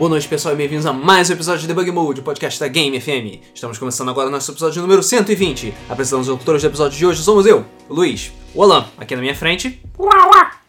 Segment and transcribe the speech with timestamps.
[0.00, 2.66] Boa noite, pessoal, e bem-vindos a mais um episódio de Debug Mode, o podcast da
[2.68, 3.44] Game FM.
[3.54, 5.74] Estamos começando agora o nosso episódio número 120.
[5.90, 9.20] Apresentando os locutores do episódio de hoje somos eu, o Luiz, o Alan, aqui na
[9.20, 9.82] minha frente,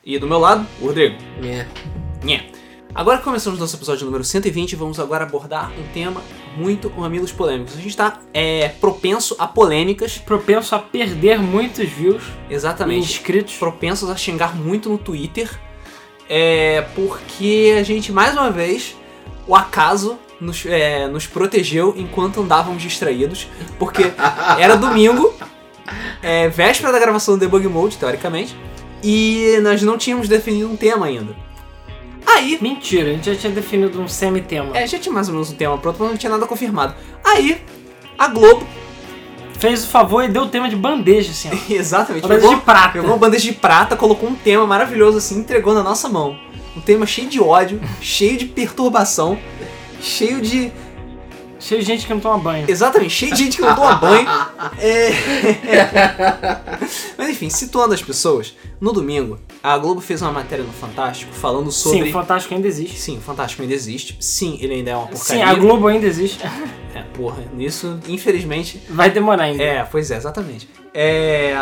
[0.03, 1.15] e do meu lado, o Rodrigo.
[1.45, 1.65] É.
[2.21, 2.43] Nhé.
[2.93, 6.21] Agora que começamos nosso episódio número 120, vamos agora abordar um tema
[6.57, 7.75] muito mamilos polêmicos.
[7.75, 13.55] A gente está é, propenso a polêmicas, Propenso a perder muitos views exatamente, inscritos.
[13.55, 15.49] propensos a xingar muito no Twitter,
[16.27, 18.99] é, porque a gente, mais uma vez,
[19.47, 24.11] o acaso nos, é, nos protegeu enquanto andávamos distraídos, porque
[24.57, 25.33] era domingo,
[26.21, 28.55] é, véspera da gravação do Debug Mode, teoricamente,
[29.03, 31.35] e nós não tínhamos definido um tema ainda.
[32.25, 34.77] Aí, Mentira, a gente já tinha definido um semi-tema.
[34.77, 36.95] é, já tinha mais ou menos um tema pronto, mas não tinha nada confirmado.
[37.23, 37.61] Aí,
[38.17, 38.65] a Globo,
[39.61, 41.55] Fez o favor e deu o tema de bandeja, assim, ó.
[41.71, 42.93] exatamente, Bandeja pegou, de prata.
[42.93, 46.35] pegou uma bandeja de prata, colocou um tema maravilhoso assim, entregou na nossa mão.
[46.75, 49.37] Um tema cheio de ódio, cheio de perturbação,
[50.01, 50.71] cheio de.
[51.59, 52.65] Cheio de gente que não toma banho.
[52.67, 54.27] Exatamente, cheio de gente que não toma banho.
[54.79, 55.11] É...
[57.17, 61.71] Mas enfim, situando as pessoas, no domingo, a Globo fez uma matéria no Fantástico falando
[61.71, 62.03] sobre.
[62.03, 62.99] Sim, o Fantástico ainda existe.
[62.99, 64.17] Sim, o Fantástico ainda existe.
[64.19, 65.47] Sim, ele ainda é uma Sim, porcaria.
[65.47, 66.39] a Globo ainda existe.
[66.95, 69.61] É, porra, nisso, infelizmente, Vai demorar ainda.
[69.61, 70.67] É, pois é, exatamente.
[70.93, 71.55] É,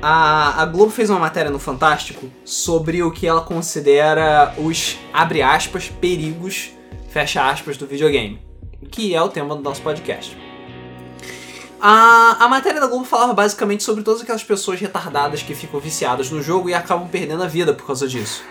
[0.00, 5.42] a, a Globo fez uma matéria no Fantástico sobre o que ela considera os, abre
[5.42, 6.70] aspas, perigos,
[7.08, 8.40] fecha aspas, do videogame.
[8.90, 10.36] Que é o tema do nosso podcast.
[11.80, 16.30] A, a matéria da Globo falava basicamente sobre todas aquelas pessoas retardadas que ficam viciadas
[16.30, 18.42] no jogo e acabam perdendo a vida por causa disso.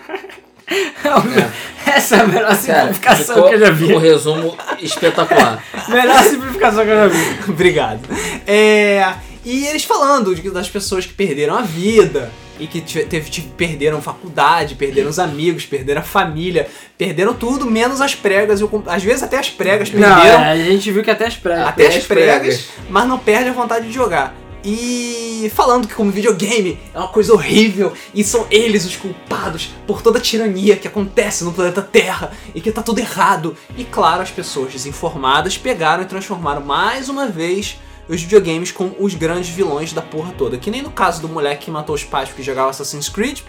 [1.86, 3.94] Essa é a melhor Cara, simplificação ficou que eu já vi.
[3.94, 5.62] Um resumo espetacular.
[5.88, 7.50] Melhor simplificação que eu já vi.
[7.50, 8.00] Obrigado.
[8.46, 9.14] É,
[9.46, 14.74] e eles falando das pessoas que perderam a vida e que teve, tive- perderam faculdade,
[14.74, 18.60] perderam os amigos, perderam a família, perderam tudo, menos as pregas.
[18.60, 21.26] e com- às vezes até as pregas Não, perderam, é, a gente viu que até
[21.26, 21.68] as pregas.
[21.68, 22.64] até as as pregas, pregas.
[22.90, 24.34] mas não perde a vontade de jogar.
[24.64, 30.02] E falando que como videogame é uma coisa horrível e são eles os culpados por
[30.02, 33.56] toda a tirania que acontece no planeta Terra e que tá tudo errado.
[33.78, 37.76] E claro, as pessoas desinformadas pegaram e transformaram mais uma vez
[38.08, 40.56] os videogames com os grandes vilões da porra toda.
[40.58, 43.40] Que nem no caso do moleque que matou os pais porque jogava Assassin's Creed.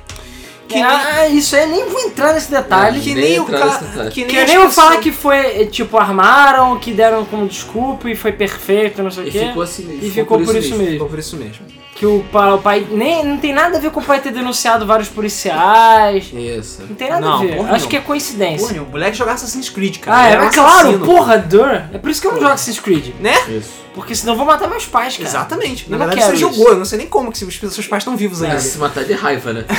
[0.67, 2.99] Que nem, ah, isso aí, nem vou entrar nesse detalhe.
[2.99, 4.11] que nem nem detalhe.
[4.11, 8.09] Que nem, Que nem eu pessoas- falar que foi, tipo, armaram, que deram como desculpa
[8.09, 9.39] e foi perfeito, não sei o E quê.
[9.47, 10.91] ficou assim E ficou por isso mesmo.
[10.93, 11.65] Ficou por isso mesmo.
[11.97, 14.31] Que o pai, o pai nem não tem nada a ver com o pai ter
[14.31, 16.31] denunciado vários policiais.
[16.31, 16.83] Isso.
[16.87, 17.55] Não tem nada Não, a ver.
[17.55, 18.67] porra Acho que é coincidência.
[18.67, 20.17] Porra, o moleque jogava Assassin's Creed, cara.
[20.17, 21.05] ah, é, é claro, assassino.
[21.05, 21.81] porra, Dur.
[21.91, 23.15] É por isso que eu não jogo Assassin's Creed.
[23.19, 23.33] Né?
[23.49, 23.87] Isso.
[23.97, 25.27] Porque senão eu vou matar meus pais, cara.
[25.27, 25.89] Exatamente.
[25.89, 26.69] Na verdade, você jogou.
[26.69, 28.61] Eu não sei nem como que os seus pais estão vivos Vai ainda.
[28.61, 29.65] se matar de raiva, né?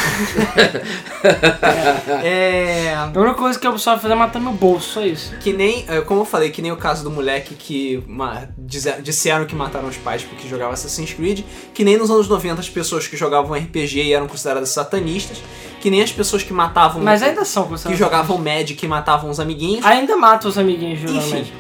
[2.24, 2.94] É.
[2.94, 5.36] A única coisa que eu só fazer é matar meu bolso, só isso.
[5.38, 8.02] Que nem, é, como eu falei, que nem o caso do moleque que
[9.00, 12.69] disseram que mataram os pais porque jogava Assassin's Creed, que nem nos anos 90 as
[12.69, 15.42] pessoas que jogavam RPG e eram consideradas satanistas,
[15.80, 17.02] que nem as pessoas que matavam.
[17.02, 19.84] Mas ainda são que jogavam Magic e matavam os amiguinhos.
[19.84, 21.20] Ainda mata os amiguinhos, Enfim.
[21.20, 21.52] geralmente.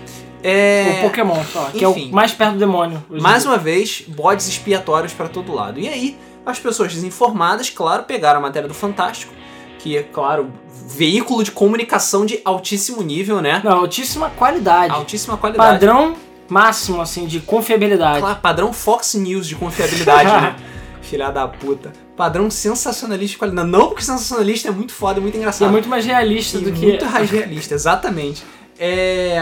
[0.42, 1.00] É.
[1.00, 2.10] O Pokémon, só, que é enfim.
[2.10, 3.02] o mais perto do demônio.
[3.10, 5.80] Mais uma vez, bodes expiatórios pra todo lado.
[5.80, 6.16] E aí,
[6.46, 9.32] as pessoas desinformadas, claro, pegaram a matéria do Fantástico,
[9.80, 10.52] que é, claro,
[10.86, 13.60] veículo de comunicação de altíssimo nível, né?
[13.64, 14.92] Não, altíssima qualidade.
[14.92, 15.72] Altíssima qualidade.
[15.72, 16.16] Padrão
[16.48, 18.20] máximo, assim, de confiabilidade.
[18.20, 20.56] Claro, padrão Fox News de confiabilidade, né?
[21.02, 21.92] Filha da puta.
[22.16, 23.68] Padrão sensacionalista de qualidade.
[23.68, 25.68] Não, porque sensacionalista é muito foda, é muito E engraçado.
[25.68, 26.84] é muito mais realista E do que.
[26.86, 28.44] muito mais realista, exatamente.
[28.78, 29.40] É.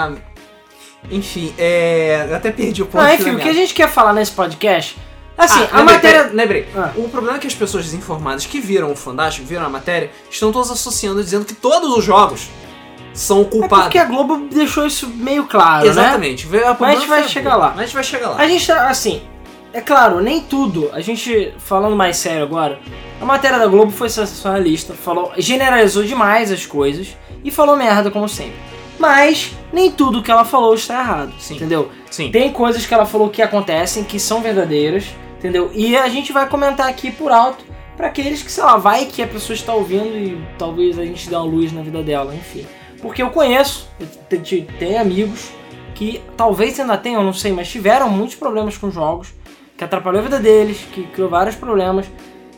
[1.11, 2.27] Enfim, é.
[2.29, 3.03] Eu até perdi o ponto.
[3.03, 4.97] Da enfim, o que a gente quer falar nesse podcast.
[5.39, 6.31] Assim, Ah, a lembrei, matéria.
[6.33, 6.69] Lembrei.
[6.75, 6.93] Ah.
[6.97, 10.51] O problema é que as pessoas desinformadas que viram o Fantástico, viram a matéria, estão
[10.51, 12.49] todas associando, dizendo que todos os jogos
[13.17, 13.85] são É culpados.
[13.87, 15.91] porque a Globo deixou isso meio claro, né?
[15.91, 16.47] Exatamente.
[16.79, 17.69] Mas a gente vai chegar lá.
[17.71, 18.37] Mas a gente vai chegar lá.
[18.39, 19.23] A gente tá, assim,
[19.73, 20.91] é claro, nem tudo.
[20.93, 22.79] A gente, falando mais sério agora,
[23.21, 28.29] a matéria da Globo foi sensacionalista, falou, generalizou demais as coisas e falou merda, como
[28.29, 28.57] sempre.
[28.99, 31.57] Mas nem tudo que ela falou está errado, Sim.
[31.57, 31.91] entendeu?
[32.11, 32.31] Sim.
[32.31, 35.05] Tem coisas que ela falou que acontecem, que são verdadeiras,
[35.39, 35.71] entendeu?
[35.75, 37.63] E a gente vai comentar aqui por alto
[37.95, 41.29] pra aqueles que, sei lá, vai que a pessoa está ouvindo e talvez a gente
[41.29, 42.67] dê uma luz na vida dela, enfim.
[43.07, 45.51] Porque eu conheço, eu te- te- tenho amigos
[45.95, 49.29] que talvez ainda tenham, não sei, mas tiveram muitos problemas com jogos,
[49.77, 52.07] que atrapalhou a vida deles, que criou vários problemas,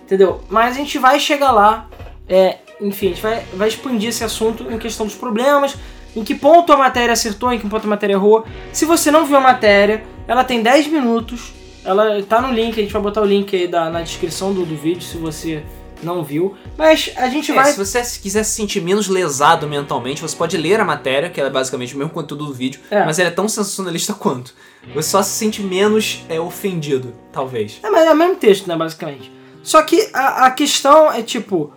[0.03, 0.41] entendeu?
[0.49, 1.89] Mas a gente vai chegar lá,
[2.29, 5.77] é, enfim, a gente vai, vai expandir esse assunto em questão dos problemas,
[6.17, 8.45] em que ponto a matéria acertou, em que ponto a matéria errou.
[8.73, 11.53] Se você não viu a matéria, ela tem 10 minutos,
[11.85, 14.65] ela tá no link, a gente vai botar o link aí da, na descrição do,
[14.65, 15.63] do vídeo, se você
[16.03, 16.57] não viu.
[16.77, 17.73] Mas a gente É, vai.
[17.73, 21.49] se você quiser se sentir menos lesado mentalmente, você pode ler a matéria, que ela
[21.49, 23.05] é basicamente o mesmo conteúdo do vídeo, É.
[23.05, 24.55] mas ela é tão sensacionalista quanto.
[24.95, 27.79] Você só se sente menos é, ofendido, talvez.
[27.83, 29.31] É, mas é o mesmo texto, né, basicamente.
[29.63, 31.73] Só que a, a questão é tipo,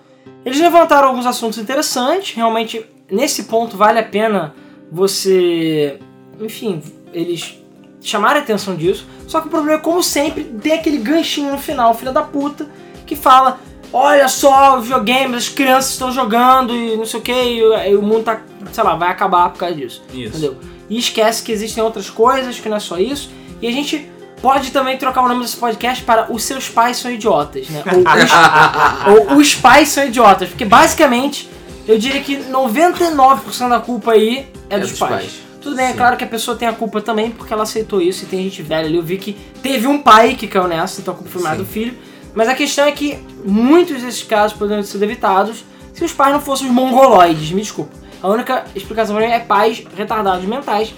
[0.46, 4.54] eles levantaram alguns assuntos interessantes, realmente nesse ponto vale a pena
[4.92, 6.00] você,
[6.40, 6.82] enfim,
[7.12, 7.58] eles
[8.02, 9.06] chamarem a atenção disso.
[9.28, 12.70] Só que o problema é, como sempre, tem aquele ganchinho no final, filha da puta,
[13.06, 13.60] que fala,
[13.94, 18.02] olha só, os videogames, as crianças estão jogando e não sei o que, e, o-
[18.02, 18.42] mundo tá,
[18.72, 20.02] sei lá, vai acabar por causa disso.
[20.14, 20.30] Isso.
[20.30, 20.58] Entendeu?
[20.90, 23.32] E esquece que existem outras coisas, que não é só isso.
[23.62, 24.10] E a gente
[24.42, 27.84] pode também trocar o nome desse podcast para Os Seus Pais São Idiotas, né?
[27.86, 30.50] Ou Os, ou Os Pais São Idiotas.
[30.50, 31.50] Porque basicamente,
[31.88, 35.42] eu diria que 99% da culpa aí é, dos, pais.
[35.62, 35.98] Tudo bem, é Sim.
[35.98, 38.62] claro que a pessoa tem a culpa também, porque ela aceitou isso e tem gente
[38.64, 38.98] velha ali.
[38.98, 41.66] Eu vi que teve um pai que caiu nessa, então a culpa foi mais do
[41.66, 41.96] filho.
[42.33, 45.63] Mas a questão é que muitos desses casos poderiam ser evitados
[45.94, 47.92] se os pais não fossem os mongoloides, me desculpa.
[48.22, 50.94] A única explicação pra mim é pais retardados mentais,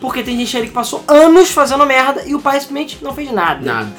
[0.00, 3.32] porque tem gente ali que passou anos fazendo merda e o pai simplesmente não fez
[3.32, 3.64] nada.
[3.64, 3.92] Nada.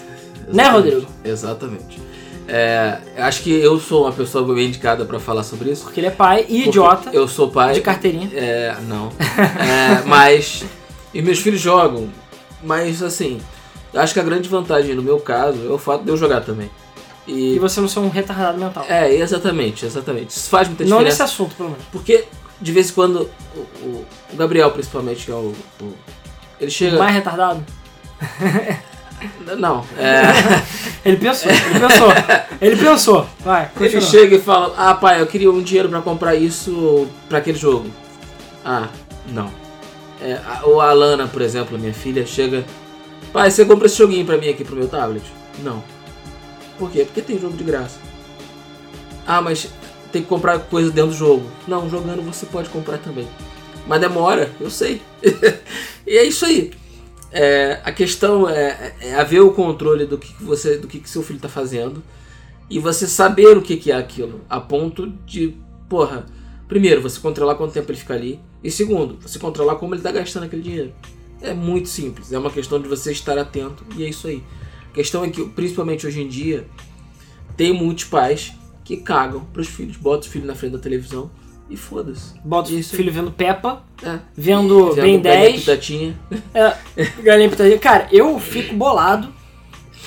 [0.48, 0.72] Né, Exatamente.
[0.72, 1.12] Rodrigo?
[1.26, 2.02] Exatamente.
[2.48, 5.84] É, acho que eu sou uma pessoa bem indicada pra falar sobre isso.
[5.84, 7.74] Porque ele é pai e idiota, Eu sou pai.
[7.74, 8.30] de carteirinha.
[8.34, 9.12] É, não.
[9.38, 10.64] É, mas.
[11.14, 12.08] E meus filhos jogam.
[12.64, 13.40] Mas assim,
[13.96, 16.70] acho que a grande vantagem no meu caso é o fato de eu jogar também.
[17.28, 17.60] E E.
[17.60, 18.86] você não ser um retardado mental.
[18.88, 20.30] É, exatamente, exatamente.
[20.30, 21.24] Isso faz muita não diferença.
[21.24, 21.84] nesse assunto, pelo menos.
[21.92, 22.26] Porque
[22.60, 25.54] de vez em quando o, o- Gabriel, principalmente, que é o.
[25.82, 25.94] o-
[26.60, 26.98] ele chega.
[26.98, 27.64] Mais retardado?
[29.58, 30.22] Não, é.
[31.08, 32.08] Ele pensou, ele pensou.
[32.62, 33.28] ele pensou.
[33.40, 34.02] Vai, Ele continua.
[34.02, 37.90] chega e fala: Ah, pai, eu queria um dinheiro pra comprar isso pra aquele jogo.
[38.66, 38.88] Ah,
[39.30, 39.50] não.
[40.22, 42.66] É, ou a Alana, por exemplo, minha filha, chega:
[43.38, 45.24] Pai, você compra esse joguinho pra mim aqui pro meu tablet?
[45.64, 45.84] Não.
[46.80, 47.06] Por quê?
[47.06, 48.00] Porque tem jogo de graça.
[49.28, 49.70] Ah, mas
[50.12, 51.48] tem que comprar coisa dentro do jogo.
[51.68, 53.28] Não, jogando você pode comprar também.
[53.86, 55.04] Mas demora, eu sei.
[56.08, 56.72] e é isso aí.
[57.32, 61.38] É, a questão é, é haver o controle do que você, do que seu filho
[61.38, 62.02] está fazendo
[62.68, 65.56] e você saber o que, que é aquilo, a ponto de,
[65.88, 66.26] porra,
[66.68, 70.12] primeiro, você controlar quanto tempo ele fica ali, e segundo, você controlar como ele está
[70.12, 70.92] gastando aquele dinheiro.
[71.42, 74.44] É muito simples, é uma questão de você estar atento e é isso aí.
[74.92, 76.68] A questão é que, principalmente hoje em dia,
[77.56, 78.54] tem muitos pais
[78.84, 81.30] que cagam pros filhos, botam os filhos na frente da televisão
[81.70, 82.34] e foda-se.
[82.44, 82.96] Bota o Isso.
[82.96, 84.20] filho vendo Peppa, É.
[84.36, 85.60] vendo Vendo Ben Galinha 10.
[85.60, 86.20] Pitatinha.
[87.22, 87.78] Galinha Pitadinha.
[87.78, 89.34] Cara, eu fico bolado.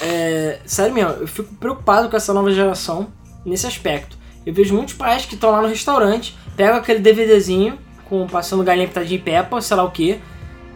[0.00, 3.12] É, sério mesmo, eu fico preocupado com essa nova geração
[3.44, 4.17] nesse aspecto.
[4.47, 7.79] Eu vejo muitos pais que estão lá no restaurante, pegam aquele DVDzinho
[8.09, 10.19] com passando galinha pitadinha e Peppa, sei lá o que,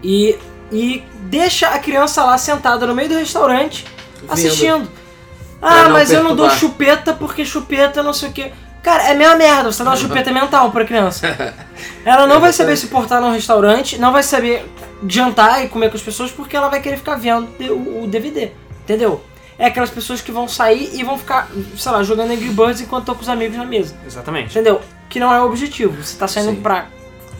[0.04, 0.36] e,
[0.70, 3.86] e deixa a criança lá sentada no meio do restaurante
[4.28, 4.88] assistindo.
[5.60, 6.58] Ah, mas eu não dou perturbar.
[6.58, 8.52] chupeta porque chupeta não sei o que.
[8.82, 11.54] Cara, é a mesma merda, você dá uma chupeta mental pra criança.
[12.04, 14.70] Ela não vai saber se portar num restaurante, não vai saber
[15.08, 17.48] jantar e comer com as pessoas porque ela vai querer ficar vendo
[18.02, 18.52] o DVD,
[18.82, 19.22] entendeu?
[19.58, 23.02] É aquelas pessoas que vão sair e vão ficar, sei lá, jogando Angry Birds enquanto
[23.02, 24.50] estão com os amigos na mesa, Exatamente.
[24.50, 24.80] entendeu?
[25.08, 26.60] Que não é o objetivo, você tá saindo Sim.
[26.60, 26.86] pra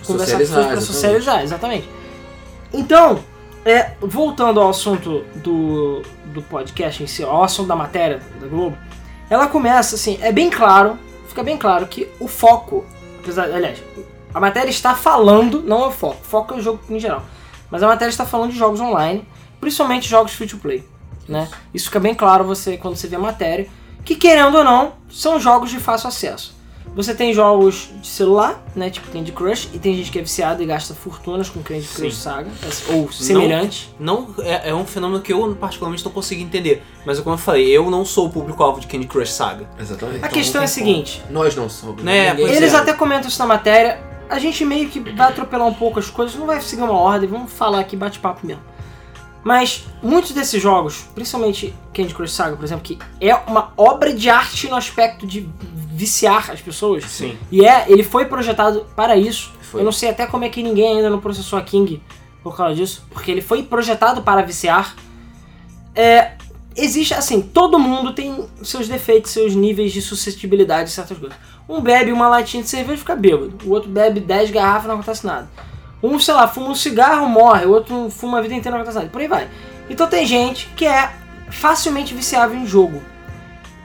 [0.07, 0.87] conversar com as pessoas, pra exatamente.
[0.87, 1.89] socializar, exatamente.
[2.75, 3.23] Então,
[3.65, 8.77] é, voltando ao assunto do, do podcast em si, ao assunto da matéria da Globo,
[9.31, 10.99] ela começa assim, é bem claro,
[11.29, 12.85] fica bem claro que o foco,
[13.21, 13.83] apesar, aliás,
[14.35, 17.23] a matéria está falando, não é o foco, o foco é o jogo em geral,
[17.71, 19.27] mas a matéria está falando de jogos online,
[19.61, 20.85] principalmente jogos free to play,
[21.29, 21.49] né?
[21.73, 23.69] Isso fica bem claro você quando você vê a matéria,
[24.05, 26.54] que querendo ou não, são jogos de fácil acesso.
[26.95, 30.63] Você tem jogos de celular, né, tipo Candy Crush, e tem gente que é viciada
[30.63, 32.21] e gasta fortunas com Candy Crush Sim.
[32.21, 32.51] Saga,
[32.93, 33.93] ou semelhante.
[33.99, 36.85] Não é, é um fenômeno que eu particularmente não consigo entender.
[37.05, 39.69] Mas como eu falei, eu não sou o público-alvo de Candy Crush Saga.
[39.79, 40.17] Exatamente.
[40.17, 40.87] A Então questão é a não como.
[40.87, 42.03] seguinte, Nós não somos.
[42.03, 42.77] Né, pois eles é.
[42.77, 46.37] até comentam isso na matéria, a gente meio que vai atropelar um pouco as coisas,
[46.37, 48.63] não vai seguir uma ordem, vamos falar aqui bate-papo mesmo.
[49.45, 54.31] Mas muitos desses jogos, principalmente Candy Crush Saga, por exemplo, que é uma obra de
[54.31, 55.49] arte no aspecto de
[55.93, 57.39] viciar as pessoas, Sim.
[57.53, 59.53] E é, ele foi projetado para isso.
[59.61, 59.83] Foi.
[59.83, 62.03] Eu não sei até como é que ninguém ainda não processou a King
[62.43, 64.97] por causa disso, porque ele foi projetado para viciar.
[65.95, 66.33] É,
[66.75, 71.37] existe assim, todo mundo tem seus defeitos, seus níveis de suscetibilidade, certas coisas.
[71.69, 73.57] Um bebe uma latinha de cerveja e fica bêbado.
[73.65, 75.49] O outro bebe 10 garrafas e não acontece nada.
[76.03, 77.65] Um, sei lá, fuma um cigarro, morre.
[77.65, 79.11] O outro fuma a vida inteira e acontece nada.
[79.11, 79.49] Por aí vai.
[79.89, 81.13] Então tem gente que é
[81.51, 83.03] facilmente viciável em jogo.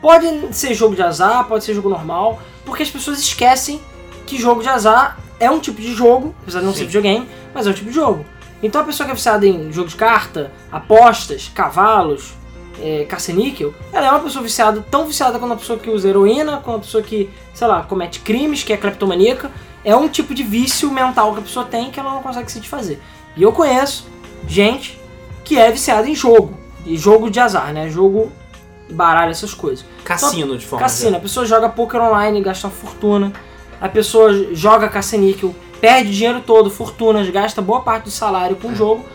[0.01, 3.81] Pode ser jogo de azar, pode ser jogo normal, porque as pessoas esquecem
[4.25, 6.79] que jogo de azar é um tipo de jogo, apesar de não Sim.
[6.79, 8.25] ser videogame, mas é um tipo de jogo.
[8.61, 12.33] Então a pessoa que é viciada em jogo de carta, apostas, cavalos,
[12.81, 16.53] é, caça-níquel, ela é uma pessoa viciada, tão viciada quanto uma pessoa que usa heroína,
[16.57, 19.51] quanto uma pessoa que, sei lá, comete crimes, que é cleptomaníaca.
[19.83, 22.59] É um tipo de vício mental que a pessoa tem que ela não consegue se
[22.59, 22.99] desfazer.
[23.35, 24.07] E eu conheço
[24.47, 24.99] gente
[25.43, 26.57] que é viciada em jogo.
[26.85, 27.89] E jogo de azar, né?
[27.89, 28.31] Jogo
[28.89, 29.85] baralho, essas coisas.
[30.03, 33.31] Cassino, de forma Cassino, a pessoa joga poker online, gasta uma fortuna.
[33.79, 38.75] A pessoa joga caça-níquel, perde dinheiro todo, fortunas, gasta boa parte do salário com o
[38.75, 39.05] jogo.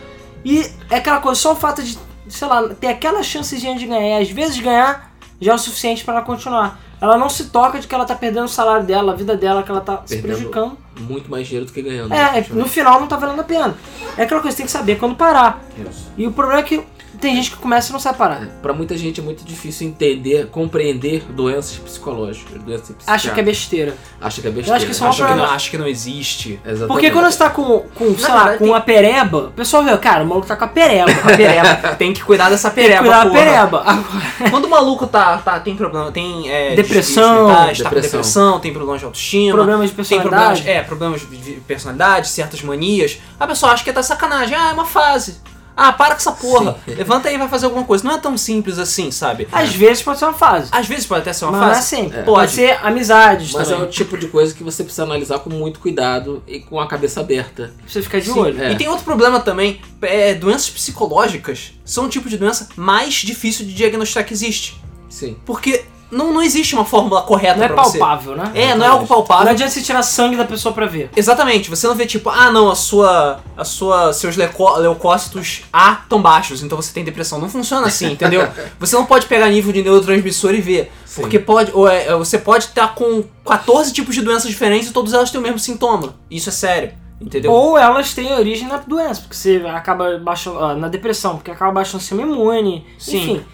[0.43, 4.19] E é aquela coisa, só o fato de, sei lá, ter aquela chancezinha de ganhar,
[4.19, 6.79] e às vezes ganhar, já é o suficiente para ela continuar.
[7.01, 9.63] Ela não se toca de que ela tá perdendo o salário dela, a vida dela,
[9.63, 10.77] que ela tá se Perdendo prejudicando.
[10.99, 12.13] Muito mais dinheiro do que ganhando.
[12.13, 13.75] É, no final não tá valendo a pena.
[14.17, 15.61] É aquela coisa, tem que saber quando parar.
[15.77, 16.11] Isso.
[16.17, 16.83] E o problema é que
[17.19, 18.47] tem gente que começa e não sabe parar.
[18.61, 22.95] Pra muita gente é muito difícil entender, compreender doenças psicológicas, doenças.
[23.07, 23.95] Acha que é besteira.
[24.19, 24.75] Acha que é besteira.
[24.77, 26.59] acho que isso é Acho que, não, acho que não existe.
[26.65, 26.87] Exatamente.
[26.87, 29.83] Porque quando você tá com, com sei Na lá, com tem- a pereba, o pessoal
[29.83, 31.11] vê, cara, o maluco tá com a pereba.
[31.25, 31.75] A pereba.
[31.95, 33.85] tem que cuidar dessa Tem que pereba, cuidar da pereba.
[34.51, 37.47] Quando o maluco tá, tá tem problema, tem é, Depressão.
[37.47, 38.59] tá com Depressão.
[38.59, 40.69] tem problemas de autoestima, Problemas de tem problemas, personalidade.
[40.69, 43.19] é, problemas de de personalidade, certas manias.
[43.39, 45.37] A pessoa acha que tá sacanagem, ah, é uma fase.
[45.77, 46.77] Ah, para com essa porra.
[46.85, 46.95] Sim.
[46.95, 48.03] Levanta aí e vai fazer alguma coisa.
[48.03, 49.47] Não é tão simples assim, sabe?
[49.51, 50.69] Às vezes pode ser uma fase.
[50.71, 51.79] Às vezes pode até ser uma mas é fase.
[51.95, 52.05] assim.
[52.07, 52.21] É.
[52.21, 52.51] Pode Pode.
[52.51, 53.87] ser amizades Mas é também.
[53.87, 57.19] o tipo de coisa que você precisa analisar com muito cuidado e com a cabeça
[57.19, 57.73] aberta.
[57.87, 58.39] Você ficar de Sim.
[58.39, 58.61] olho.
[58.61, 58.71] É.
[58.71, 63.65] E tem outro problema também, é, doenças psicológicas são um tipo de doença mais difícil
[63.65, 64.81] de diagnosticar que existe.
[65.09, 65.37] Sim.
[65.45, 67.97] Porque não, não existe uma fórmula correta Não é pra você.
[67.97, 68.51] palpável, né?
[68.53, 69.49] É, não é algo Não palpável.
[69.49, 71.09] adianta você tirar sangue da pessoa pra ver.
[71.15, 75.99] Exatamente, você não vê tipo, ah não, a sua, a sua, seus leucó- leucócitos A
[76.03, 77.39] estão baixos, então você tem depressão.
[77.39, 78.47] Não funciona assim, entendeu?
[78.79, 81.21] Você não pode pegar nível de neurotransmissor e ver, Sim.
[81.21, 84.93] porque pode, ou é, é, você pode estar com 14 tipos de doenças diferentes e
[84.93, 86.15] todas elas têm o mesmo sintoma.
[86.29, 87.51] Isso é sério, entendeu?
[87.51, 90.59] Ou elas têm origem na doença, porque você acaba baixando.
[90.63, 92.85] ah, na depressão, porque acaba baixando o sistema imune.
[92.99, 93.17] Sim.
[93.17, 93.45] Enfim.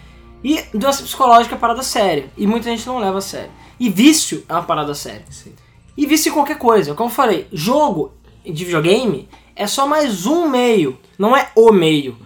[0.44, 2.30] E doença psicológica é parada séria.
[2.38, 3.52] E muita gente não leva a sério.
[3.80, 5.26] E vício é uma parada séria.
[5.30, 5.54] Sim.
[5.98, 6.94] E vício em qualquer coisa.
[6.94, 12.18] Como eu falei, jogo de videogame é só mais um meio, não é o meio.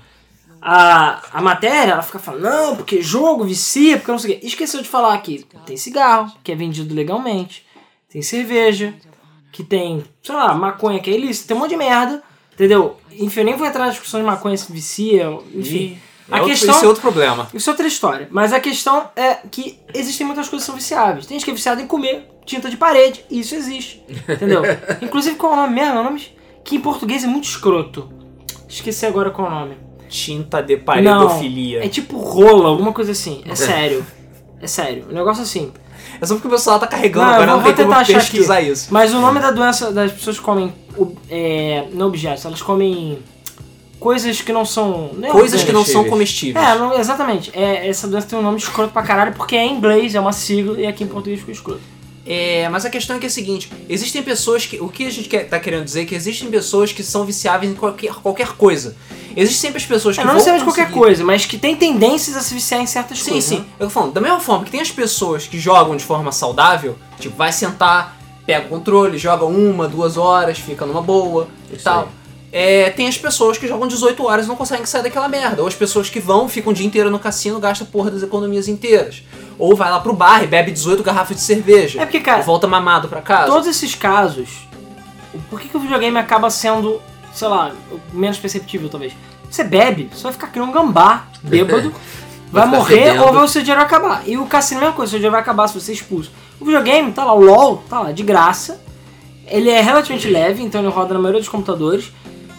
[0.62, 4.48] A, a matéria, ela fica falando, não, porque jogo vicia, porque não sei o quê.
[4.48, 7.66] Esqueceu de falar que tem cigarro, que é vendido legalmente,
[8.10, 8.94] tem cerveja,
[9.52, 12.98] que tem, sei lá, maconha que é ilícita, tem um monte de merda, entendeu?
[13.12, 16.00] Enfim, eu nem vou entrar na discussão de maconha se vicia, enfim.
[16.30, 17.48] É a outro- questão, Isso é outro problema.
[17.54, 18.28] isso é outra história.
[18.32, 21.26] Mas a questão é que existem muitas coisas que são viciáveis.
[21.28, 23.24] Tem gente que é viciada em comer tinta de parede.
[23.30, 24.04] Isso existe.
[24.28, 24.62] Entendeu?
[25.02, 25.98] Inclusive, qual é o nome mesmo?
[25.98, 26.28] É um nome
[26.64, 28.10] que em português é muito escroto.
[28.68, 29.78] Esqueci agora qual é o nome.
[30.10, 31.86] Tinta de paredofilia.
[31.86, 33.44] É tipo rola, alguma coisa assim.
[33.48, 34.06] É sério.
[34.62, 35.06] É sério.
[35.10, 35.72] Um negócio assim.
[36.20, 38.02] É só porque o pessoal tá carregando Não, agora, vou- não tem vou como tentar
[38.02, 38.88] achar pesquisar isso.
[38.92, 40.74] Mas o nome da doença das pessoas que comem.
[41.30, 43.20] É, não objetos, elas comem
[44.06, 45.10] coisas que não são.
[45.14, 46.64] Não é Coisas que não são comestíveis.
[46.64, 47.50] É, não- exatamente.
[47.56, 50.32] É, essa doença tem um nome escroto pra caralho porque é em inglês, é uma
[50.32, 51.82] sigla e aqui em português ficou escroto.
[52.24, 54.80] É, mas a questão é que é a seguinte: existem pessoas que.
[54.80, 57.72] O que a gente quer, tá querendo dizer é que existem pessoas que são viciáveis
[57.72, 58.96] em qualquer, qualquer coisa.
[59.36, 62.38] Existem sempre as pessoas que É, não vão necessariamente qualquer coisa, mas que tem tendências
[62.38, 63.50] a se viciar em certas Sim, coisas.
[63.50, 63.58] sim.
[63.60, 63.66] né?
[63.80, 66.96] Eu tô falando, da mesma forma que tem as pessoas que jogam de forma saudável,
[67.20, 71.84] tipo, vai sentar, pega o controle, joga uma, duas horas, fica numa boa e Isso
[71.84, 72.04] tal.
[72.04, 72.25] aí.
[72.58, 75.62] É, tem as pessoas que jogam 18 horas e não conseguem sair daquela merda.
[75.62, 78.70] Ou as pessoas que vão, ficam o dia inteiro no cassino, gastam porra das economias
[78.70, 79.24] inteiras.
[79.60, 82.02] Ou vai lá pro bar e bebe 18 garrafas de cerveja.
[82.02, 83.52] É porque, cara, volta mamado pra casa.
[83.52, 84.70] Todos esses casos,
[85.50, 87.02] por que, que o videogame acaba sendo,
[87.34, 87.74] sei lá,
[88.14, 89.12] menos perceptível talvez?
[89.52, 91.94] Você bebe, você vai ficar criando um gambá, bêbado,
[92.54, 93.26] vai ficar morrer fedendo.
[93.26, 94.24] ou vai o seu dinheiro vai acabar.
[94.26, 95.96] E o cassino é a mesma coisa, o seu dinheiro vai acabar se você é
[95.96, 96.32] expulso.
[96.58, 98.80] O videogame, tá lá, o LoL, tá lá, de graça.
[99.46, 102.14] Ele é relativamente leve, então ele roda na maioria dos computadores.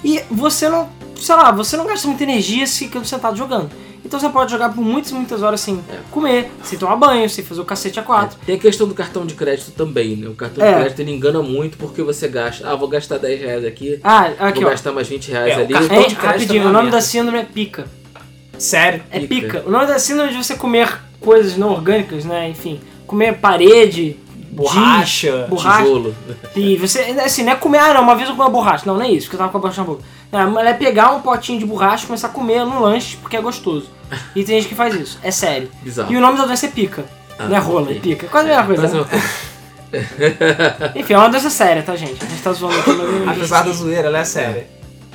[0.04, 3.70] E você não, sei lá, você não gasta muita energia se ficando sentado jogando.
[4.04, 5.96] Então você pode jogar por muitas, muitas horas sem É.
[6.12, 8.38] comer, sem tomar banho, sem fazer o cacete a quatro.
[8.46, 10.28] Tem a questão do cartão de crédito também, né?
[10.28, 10.70] O cartão É.
[10.74, 12.70] de crédito ele engana muito porque você gasta.
[12.70, 14.70] Ah, vou gastar 10 reais aqui, Ah, aqui vou ó.
[14.70, 15.72] gastar mais 20 reais É, o ali.
[15.72, 16.96] cartão- Hein, de crédito rapidinho, é o nome merda.
[16.98, 17.86] da síndrome é pica.
[18.58, 19.02] Sério?
[19.10, 19.28] É Pica.
[19.58, 19.62] pica.
[19.66, 20.88] O nome da síndrome é de você comer
[21.20, 22.48] coisas não orgânicas, né?
[22.48, 24.16] Enfim, comer parede,
[24.56, 25.82] Borracha, giz, borracha.
[25.84, 26.14] Tijolo.
[26.56, 28.84] E você, assim, não é comer, ah não, uma vez eu comi uma borracha.
[28.86, 30.02] Não, não é isso, porque eu tava com a borracha na boca.
[30.32, 33.40] Não, é pegar um potinho de borracha e começar a comer no lanche, porque é
[33.40, 33.88] gostoso.
[34.34, 35.68] E tem gente que faz isso, é sério.
[35.82, 36.12] Bizarro.
[36.12, 37.04] E o nome da doença é pica.
[37.38, 38.26] Ah, não é rola, é pica.
[38.28, 38.96] Quase a mesma coisa.
[38.96, 39.20] Mas
[39.92, 40.92] né?
[40.96, 42.22] Enfim, é uma doença séria, tá, gente?
[42.24, 44.66] A gente tá zoando aqui, não- Apesar da zoeira, ela é séria.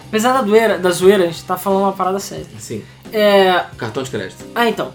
[0.08, 2.46] Apesar da, doeira, da zoeira, a gente tá falando uma parada séria.
[2.60, 2.84] Sim.
[3.14, 4.46] É, Cartão de crédito.
[4.54, 4.94] Ah, então.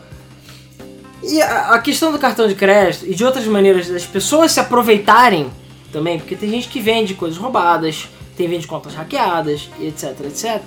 [1.22, 5.50] E a, questão do cartão de crédito e de outras maneiras das pessoas se aproveitarem
[5.92, 10.62] também, porque tem gente que vende coisas roubadas, tem vende contas hackeadas etc, etc.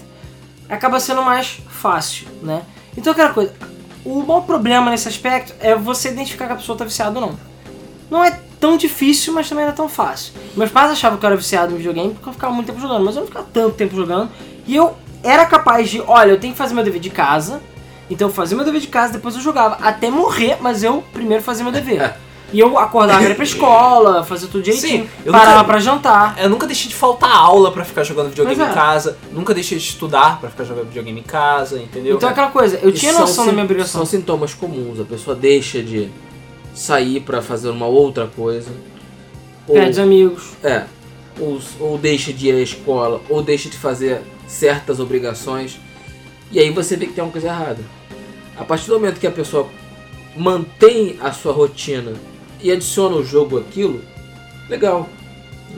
[0.67, 2.63] Acaba sendo mais fácil, né?
[2.97, 3.53] Então aquela coisa,
[4.03, 7.39] o maior problema nesse aspecto é você identificar que a pessoa tá viciada ou não.
[8.09, 10.33] Não é tão difícil, mas também não é tão fácil.
[10.55, 13.05] Meus pais achavam que eu era viciado em videogame porque eu ficava muito tempo jogando,
[13.05, 14.29] mas eu não ficava tanto tempo jogando.
[14.67, 17.61] E eu era capaz de, olha, eu tenho que fazer meu dever de casa,
[18.09, 21.43] então eu fazia meu dever de casa, depois eu jogava até morrer, mas eu primeiro
[21.43, 22.13] fazia meu dever.
[22.51, 26.35] E eu acordava ir pra escola, fazia tudo direitinho, Sim, eu parava nunca- pra jantar.
[26.39, 28.65] Eu nunca deixei de faltar aula pra ficar jogando videogame é.
[28.65, 29.17] em casa.
[29.31, 32.15] Nunca deixei de estudar pra ficar jogando videogame em casa, entendeu?
[32.15, 33.99] Então aquela coisa, eu tinha São noção da minha obrigação.
[33.99, 34.99] São sintomas comuns.
[34.99, 36.09] A pessoa deixa de
[36.73, 38.71] sair pra fazer uma outra coisa.
[39.67, 40.53] Ou, Perde amigos.
[40.63, 40.85] é,
[41.39, 45.79] ou, ou deixa de ir à escola, ou deixa de fazer certas obrigações.
[46.51, 47.77] E aí você vê que tem uma coisa errada.
[48.59, 49.69] A partir do momento que a pessoa
[50.35, 52.13] mantém a sua rotina
[52.61, 54.01] e adiciona o jogo aquilo,
[54.67, 55.07] legal.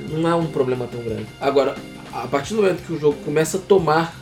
[0.09, 1.27] Não é um problema tão grande.
[1.39, 1.75] Agora,
[2.11, 4.15] a partir do momento que o jogo começa a tomar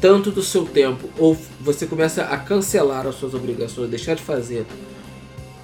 [0.00, 4.66] tanto do seu tempo, ou você começa a cancelar as suas obrigações, deixar de fazer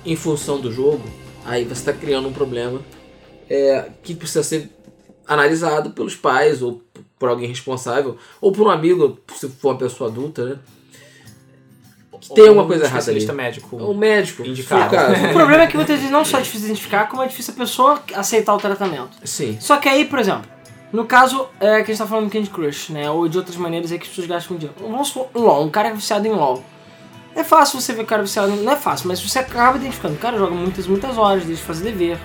[0.04, 1.04] em função do jogo,
[1.44, 2.80] aí você está criando um problema
[3.48, 4.70] é, que precisa ser
[5.26, 6.82] analisado pelos pais, ou
[7.18, 10.58] por alguém responsável, ou por um amigo, se for uma pessoa adulta, né?
[12.22, 13.32] Que tem alguma coisa errada ali.
[13.32, 13.76] médico.
[13.76, 14.94] Ou médico, Indicado.
[14.94, 15.30] o.
[15.30, 17.56] O problema é que muitas vezes não só é difícil identificar, como é difícil a
[17.56, 19.10] pessoa aceitar o tratamento.
[19.24, 19.56] Sim.
[19.60, 20.48] Só que aí, por exemplo,
[20.92, 23.10] no caso é, que a gente tá falando do Candy Crush, né?
[23.10, 24.80] Ou de outras maneiras aí que as pessoas gastam dinheiro.
[24.80, 26.62] Vamos supor, um LOL, um cara é viciado em LOL.
[27.34, 28.62] É fácil você ver o cara viciado em...
[28.62, 30.14] Não é fácil, mas você acaba identificando.
[30.14, 32.18] O cara joga muitas, muitas horas, deixa de fazer dever.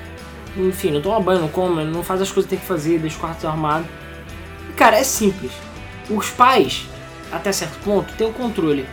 [0.58, 3.16] Enfim, não toma banho, não come, não faz as coisas que tem que fazer, deixa
[3.16, 3.88] o quarto desarmado.
[4.70, 5.51] E, cara, é simples.
[6.10, 6.86] Os pais,
[7.32, 8.86] até certo ponto, têm o controle.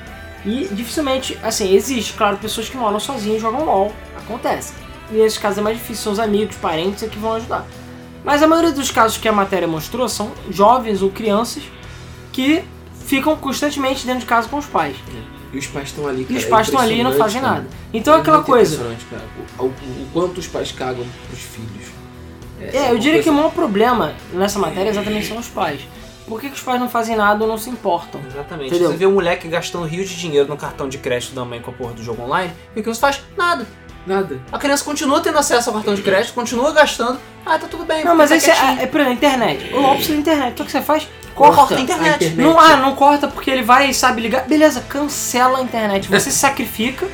[0.44, 3.92] E dificilmente, assim, existe, claro, pessoas que moram sozinhas e jogam LOL.
[4.16, 4.74] Acontece.
[5.10, 7.66] E nesses casos é mais difícil, são os amigos, parentes é que vão ajudar.
[8.24, 11.62] Mas a maioria dos casos que a matéria mostrou são jovens ou crianças
[12.32, 12.62] que
[13.06, 14.96] ficam constantemente dentro de casa com os pais.
[15.52, 16.38] E os pais estão ali, E cara.
[16.38, 17.54] os é pais estão ali e não fazem cara.
[17.54, 17.66] nada.
[17.92, 18.82] Então é aquela muito coisa.
[19.58, 21.92] O, o- o quanto os pais cagam pros filhos.
[22.60, 25.80] É, eu uma diria que o coisa- maior problema nessa matéria exatamente são os pais.
[26.26, 28.20] Por que, que os pais não fazem nada ou não se importam?
[28.26, 28.70] Exatamente.
[28.70, 28.90] Entendeu?
[28.90, 31.70] Você vê um moleque gastando rios de dinheiro no cartão de crédito da mãe com
[31.70, 33.20] a porra do jogo online, e o que você faz?
[33.36, 33.66] Nada.
[34.06, 34.38] Nada.
[34.52, 37.18] A criança continua tendo acesso ao cartão de crédito, continua gastando.
[37.44, 38.04] Ah, tá tudo bem.
[38.04, 38.50] Não, mas tá aí você.
[38.50, 38.80] quietinho.
[38.80, 39.74] É, é por exemplo, a internet.
[39.74, 40.62] O LOL precisa da internet.
[40.62, 41.08] O que você faz?
[41.34, 41.74] Corta Corta.
[41.74, 42.24] a internet.
[42.24, 42.36] internet.
[42.36, 44.46] Não, ah, não corta porque ele vai e sabe ligar.
[44.46, 46.08] Beleza, cancela a internet.
[46.08, 47.08] Você se sacrifica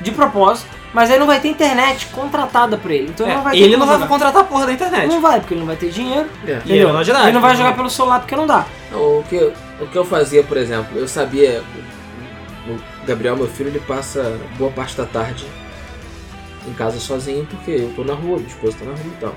[0.00, 3.08] de propósito, mas aí não vai ter internet contratada por ele.
[3.10, 4.08] Então É, não vai ter ele não vai jogar.
[4.08, 5.06] contratar a porra da internet.
[5.08, 6.26] Não vai, porque ele não vai ter dinheiro.
[6.46, 6.62] É.
[6.64, 7.24] E ele de idade.
[7.26, 8.64] Ele não vai jogar pelo celular porque não dá.
[8.90, 11.62] Não, o, que, eu- o que eu fazia, por exemplo, eu sabia.
[12.66, 15.46] O o Gabriel, meu filho, ele passa boa parte da tarde
[16.66, 19.34] em casa sozinho porque eu tô na rua, minha esposa tá na rua e tal.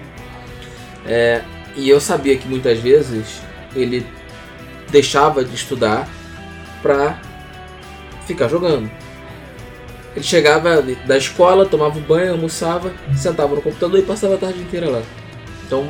[1.05, 1.41] É,
[1.75, 3.41] e eu sabia que muitas vezes
[3.75, 4.07] ele
[4.89, 6.07] deixava de estudar
[6.81, 7.17] pra
[8.25, 8.89] ficar jogando.
[10.15, 14.59] Ele chegava da escola, tomava um banho, almoçava, sentava no computador e passava a tarde
[14.59, 15.01] inteira lá.
[15.65, 15.87] Então,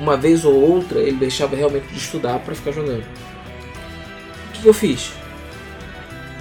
[0.00, 3.02] uma vez ou outra, ele deixava realmente de estudar pra ficar jogando.
[3.02, 5.12] O que que eu fiz?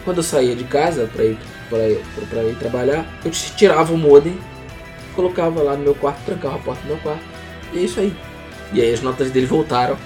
[0.03, 1.37] Quando eu saía de casa pra ir,
[1.69, 4.37] pra ir, pra ir trabalhar, eu tirava o modem,
[5.15, 7.23] colocava lá no meu quarto, trancava a porta do meu quarto,
[7.73, 8.15] e é isso aí.
[8.71, 9.97] E aí as notas dele voltaram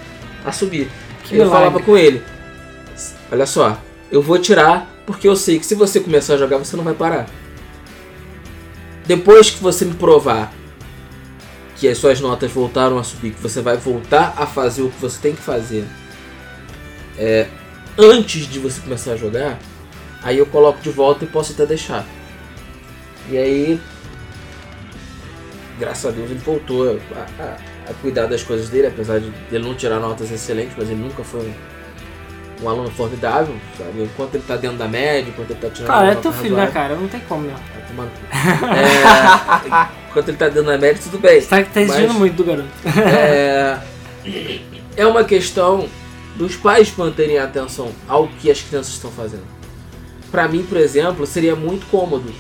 [0.45, 0.89] a subir.
[1.23, 2.23] Que eu falava com ele:
[3.32, 3.77] Olha só,
[4.12, 6.93] eu vou tirar porque eu sei que se você começar a jogar, você não vai
[6.93, 7.28] parar.
[9.08, 10.54] Depois que você me provar
[11.76, 15.02] que as suas notas voltaram a subir, que você vai voltar a fazer o que
[15.02, 15.84] você tem que fazer
[17.17, 17.48] é,
[17.98, 19.58] antes de você começar a jogar,
[20.22, 22.06] aí eu coloco de volta e posso até deixar.
[23.32, 23.82] E aí,
[25.80, 27.58] graças a Deus, ele voltou a, a-
[27.89, 31.24] a cuidar das coisas dele, apesar de ele não tirar notas excelentes, mas ele nunca
[31.24, 31.54] foi um,
[32.62, 34.04] um aluno formidável, sabe?
[34.04, 36.56] Enquanto ele tá dentro da média, enquanto ele tá tirando Cara, uma é teu filho,
[36.56, 36.95] né, cara?
[36.95, 37.56] Não tem como, cu.
[38.76, 41.39] É, enquanto ele tá dentro da média, tudo bem.
[41.39, 42.69] Você tá, tá exigindo muito do garoto.
[42.86, 43.80] É,
[44.98, 45.88] é uma questão
[46.36, 49.43] dos pais manterem atenção ao que as crianças estão fazendo.
[50.32, 52.32] Pra mim, por exemplo, seria muito cômodo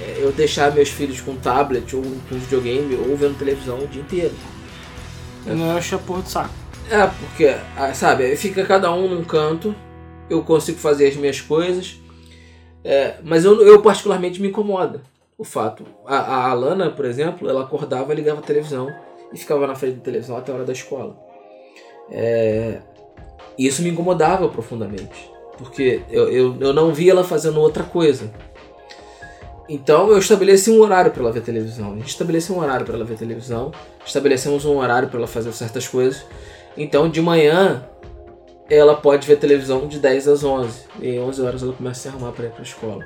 [0.00, 4.02] é, eu deixar meus filhos com tablet ou com videogame ou vendo televisão o dia
[4.02, 4.34] inteiro.
[5.46, 6.59] Não enche a porra do saco.
[6.90, 9.72] É, porque, ah, sabe, fica cada um num canto,
[10.28, 12.00] eu consigo fazer as minhas coisas,
[12.82, 15.00] é, mas eu, eu particularmente me incomoda
[15.38, 15.84] o fato.
[16.04, 18.92] A, a Alana, por exemplo, ela acordava, ligava a televisão
[19.32, 21.16] e ficava na frente da televisão até a hora da escola.
[22.10, 22.80] É,
[23.56, 28.32] isso me incomodava profundamente, porque eu, eu, eu não via ela fazendo outra coisa.
[29.68, 31.92] Então eu estabeleci um horário para ela ver televisão.
[31.92, 33.70] A gente estabeleceu um horário para ela ver televisão.
[34.04, 36.26] Estabelecemos um horário para ela fazer certas coisas.
[36.76, 37.84] Então de manhã
[38.68, 40.84] ela pode ver televisão de 10 às 11.
[41.00, 43.04] E 11 horas ela começa a se arrumar para ir para a escola.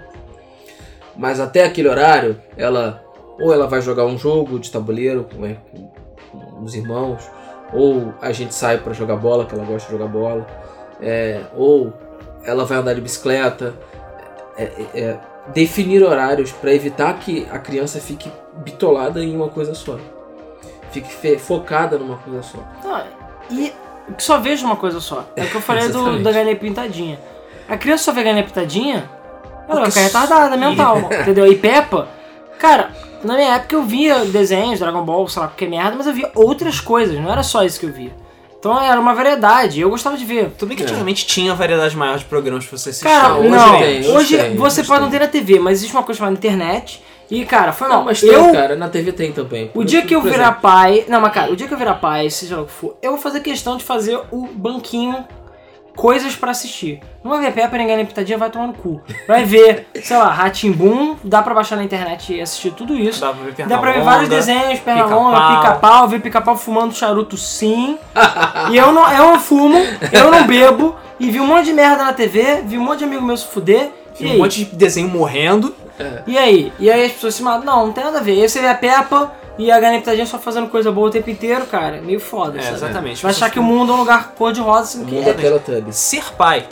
[1.17, 3.03] Mas até aquele horário, ela
[3.39, 5.57] ou ela vai jogar um jogo de tabuleiro com, é,
[6.31, 7.29] com os irmãos,
[7.73, 10.47] ou a gente sai pra jogar bola, que ela gosta de jogar bola,
[11.01, 11.93] é, ou
[12.45, 13.75] ela vai andar de bicicleta.
[14.57, 15.21] É, é, é,
[15.53, 18.31] definir horários pra evitar que a criança fique
[18.65, 19.99] bitolada em uma coisa só.
[20.93, 22.59] Fique focada numa coisa só.
[22.85, 23.05] Não,
[23.51, 23.73] e
[24.19, 25.25] só vejo uma coisa só.
[25.37, 27.19] É o que eu falei do, da galinha pintadinha.
[27.69, 29.09] A criança só vê galinha pintadinha,
[29.69, 31.51] ela vai ficar retardada mental, entendeu?
[31.51, 32.09] E Peppa,
[32.59, 32.91] cara,
[33.23, 36.31] na minha época eu via desenhos, Dragon Ball, sei lá, qualquer merda, mas eu via
[36.35, 38.13] outras coisas, não era só isso que eu via.
[38.59, 40.51] Então era uma variedade, eu gostava de ver.
[40.59, 40.87] Tudo bem que É.
[40.87, 43.05] antigamente tinha variedade maior de programas pra você assistir.
[43.07, 45.93] Cara, hoje não, tem, hoje hoje tem, você pode não ter na TV, mas existe
[45.95, 47.03] uma coisa chamada internet.
[47.31, 47.99] E, cara, foi mal.
[47.99, 49.71] Não, mas tem, eu, cara, na TV tem também.
[49.75, 51.05] O dia que eu Por virar pai.
[51.09, 53.13] Não, mas cara, o dia que eu virar pai, seja lá o que for, eu
[53.13, 55.25] vou fazer questão de fazer o banquinho
[55.97, 57.01] coisas pra assistir.
[57.23, 59.01] Não vai ver Peppa ninguém na pitadinha, vai tomar no cu.
[59.27, 63.21] Vai ver, sei lá, Ratimbum, dá pra baixar na internet e assistir tudo isso.
[63.21, 64.11] Dá pra ver perna Dá pra ver longa.
[64.11, 65.23] vários desenhos, perna Pica-pau.
[65.23, 67.97] longa, pica-pau, ver pica-pau fumando charuto sim.
[68.71, 69.79] e eu não, eu não fumo,
[70.13, 73.05] eu não bebo, e vi um monte de merda na TV, vi um monte de
[73.05, 73.91] amigo meu se fuder.
[74.19, 74.35] E aí?
[74.37, 75.75] um monte de desenho morrendo.
[76.27, 76.73] E aí?
[76.79, 77.65] E aí as pessoas se matam.
[77.65, 78.41] Não, não tem nada a ver.
[78.43, 81.31] Aí você vê a Peppa e a Galinha Pitadinha só fazendo coisa boa o tempo
[81.31, 82.01] inteiro, cara.
[82.03, 82.75] Meio foda, É, sabe?
[82.75, 83.23] exatamente.
[83.23, 85.33] Vai achar que o mundo é um lugar cor-de-rosa, O que é.
[85.33, 85.97] Teletubbies.
[85.97, 86.67] Ser pai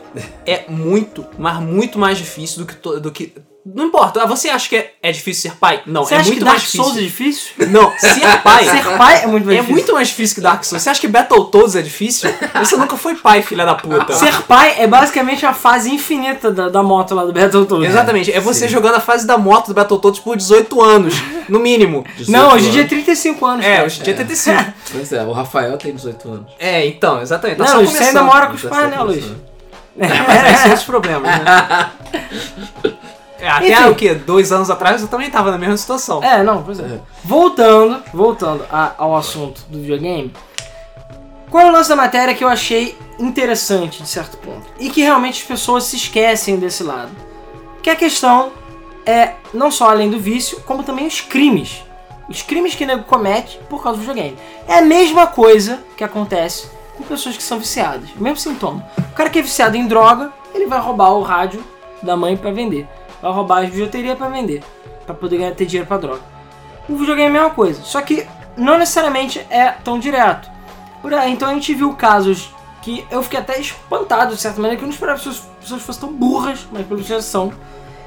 [0.46, 2.74] é muito, mas muito mais difícil do que.
[2.74, 3.32] to- Do que
[3.64, 4.22] não importa.
[4.22, 5.82] Ah, Você acha que é, é difícil ser pai?
[5.86, 6.82] Não, Você é acha muito que Dark mais difícil.
[6.84, 7.52] Souls é difícil?
[7.68, 8.64] Não, ser pai.
[8.64, 9.72] Ser pai é muito mais É difícil.
[9.74, 10.82] muito mais difícil que Dark Souls.
[10.82, 12.34] Você acha que Battletoads é difícil?
[12.58, 14.12] Você nunca foi pai, filha da puta.
[14.14, 17.88] Ser pai é basicamente a fase infinita da, da moto lá do Battletoads.
[17.88, 18.74] Exatamente, é você Sim.
[18.74, 21.14] jogando a fase da moto do Battletoads por 18 anos,
[21.48, 22.04] no mínimo.
[22.16, 22.90] 18 Não, hoje em dia é anos.
[22.90, 23.64] 35 anos.
[23.64, 23.86] É, cara.
[23.86, 24.72] hoje em dia é 35.
[24.92, 26.52] Pois é, o Rafael tem 18 anos.
[26.58, 27.58] É, então, exatamente.
[27.58, 29.24] Tá Não, só Luiz, você ainda mora com os Tá pais, né, Luiz?
[29.24, 29.52] começando.
[29.96, 30.10] Mas
[30.44, 31.90] aí são outros problemas, né?
[33.42, 33.88] É, até Enfim.
[33.90, 34.14] o quê?
[34.14, 36.22] Dois anos atrás eu também tava na mesma situação.
[36.22, 37.00] É, não, pois é.
[37.24, 40.32] Voltando, voltando a- ao assunto do videogame,
[41.50, 44.62] qual é o lance da matéria que eu achei interessante de certo ponto?
[44.78, 47.10] E que realmente as pessoas se esquecem desse lado.
[47.82, 48.52] Que a questão
[49.04, 51.82] é não só além do vício, como também os crimes.
[52.28, 54.38] Os crimes que o nego comete por causa do videogame.
[54.68, 58.08] É a mesma coisa que acontece com pessoas que são viciadas.
[58.16, 58.86] O mesmo sintoma.
[59.10, 61.62] O cara que é viciado em droga, ele vai roubar o rádio
[62.02, 62.88] da mãe pra vender.
[63.22, 64.62] Vai roubar as bijuterias pra vender.
[65.06, 66.20] Pra poder ganhar, ter dinheiro pra droga.
[66.88, 67.80] O videogame é a mesma coisa.
[67.82, 70.50] Só que não necessariamente é tão direto.
[71.00, 72.50] Por aí, então a gente viu casos
[72.82, 75.82] que eu fiquei até espantado, de certa maneira, que eu não esperava que as pessoas,
[75.82, 77.52] fossem tão burras, mas pelo menos são.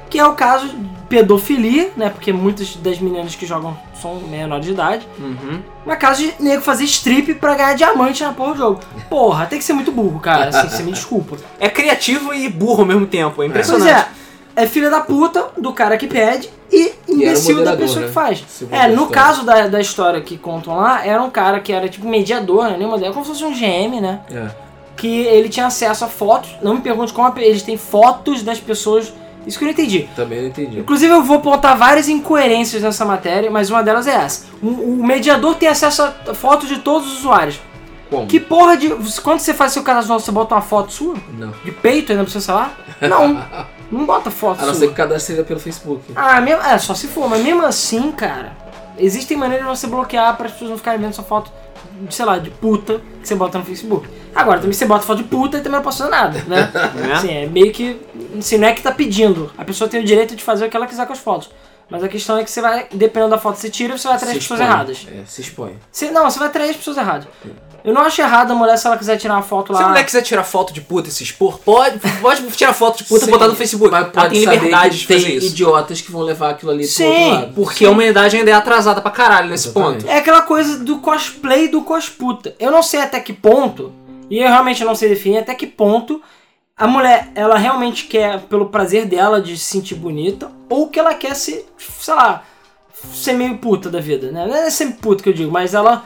[0.08, 0.76] Que é o caso de
[1.08, 2.10] pedofilia, né?
[2.10, 5.08] Porque muitas das meninas que jogam são menores de idade.
[5.18, 5.60] Uhum.
[5.84, 8.80] Mas caso de nego fazer strip pra ganhar diamante na porra do jogo.
[9.10, 10.48] Porra, tem que ser muito burro, cara.
[10.50, 11.36] Assim, você me desculpa.
[11.58, 13.90] É criativo e burro ao mesmo tempo, é Pois impressionante.
[13.90, 14.08] é,
[14.56, 18.06] é filha da puta do cara que pede e imbecil da moderador, pessoa né?
[18.08, 18.44] que faz.
[18.70, 22.08] É, no caso da, da história que contam lá, era um cara que era tipo
[22.08, 22.86] mediador, né?
[22.86, 24.20] Moderador, como se fosse um GM, né?
[24.30, 24.48] É.
[24.96, 26.56] Que ele tinha acesso a fotos.
[26.62, 29.12] Não me pergunte como eles têm fotos das pessoas.
[29.46, 30.08] Isso que eu não entendi.
[30.16, 30.78] Também não entendi.
[30.80, 34.46] Inclusive eu vou apontar várias incoerências nessa matéria, mas uma delas é essa.
[34.62, 37.60] O, o mediador tem acesso a fotos de todos os usuários.
[38.08, 38.26] Como?
[38.26, 38.88] Que porra de.
[39.22, 41.14] Quando você faz seu cadastro, você bota uma foto sua?
[41.38, 41.52] Não.
[41.62, 42.74] De peito ainda pro seu celular?
[43.02, 43.66] Não.
[43.90, 46.02] Não bota foto A não ser que cadastre pelo Facebook.
[46.14, 48.52] Ah, mesmo, é, só se for, mas mesmo assim, cara,
[48.98, 51.50] existem maneiras de você bloquear para as pessoas não ficarem vendo sua foto,
[52.10, 54.08] sei lá, de puta que você bota no Facebook.
[54.34, 56.70] Agora, também você bota foto de puta e também não posso fazer nada, né?
[56.94, 57.12] Né?
[57.14, 58.00] Assim, é meio que.
[58.38, 59.50] Assim, não é que tá pedindo.
[59.56, 61.50] A pessoa tem o direito de fazer o que ela quiser com as fotos.
[61.88, 64.16] Mas a questão é que você vai, dependendo da foto que você tira, você vai
[64.16, 64.74] atrair Se as pessoas expõe.
[64.74, 65.06] erradas.
[65.08, 65.78] É, se expõe.
[65.90, 67.28] Você- não, você vai atrair as pessoas erradas.
[67.86, 69.78] Eu não acho errado a mulher se ela quiser tirar uma foto lá.
[69.78, 72.98] Se a mulher quiser tirar foto de puta e se expor, pode, pode tirar foto
[72.98, 73.92] de puta e Sim, botar no Facebook.
[73.92, 75.46] Mas Ela pode tem saber liberdade que de fazer tem isso.
[75.46, 77.52] idiotas que vão levar aquilo ali Sim, pro outro lado.
[77.54, 80.02] Porque a humanidade ainda é atrasada pra caralho nesse Exatamente.
[80.02, 80.10] ponto.
[80.12, 82.56] É aquela coisa do cosplay do cosputa.
[82.58, 83.92] Eu não sei até que ponto,
[84.28, 86.20] e eu realmente não sei definir até que ponto
[86.76, 91.14] a mulher, ela realmente quer pelo prazer dela de se sentir bonita, ou que ela
[91.14, 92.42] quer ser, sei lá,
[93.14, 94.44] ser meio puta da vida, né?
[94.46, 96.04] Não é sempre puta que eu digo, mas ela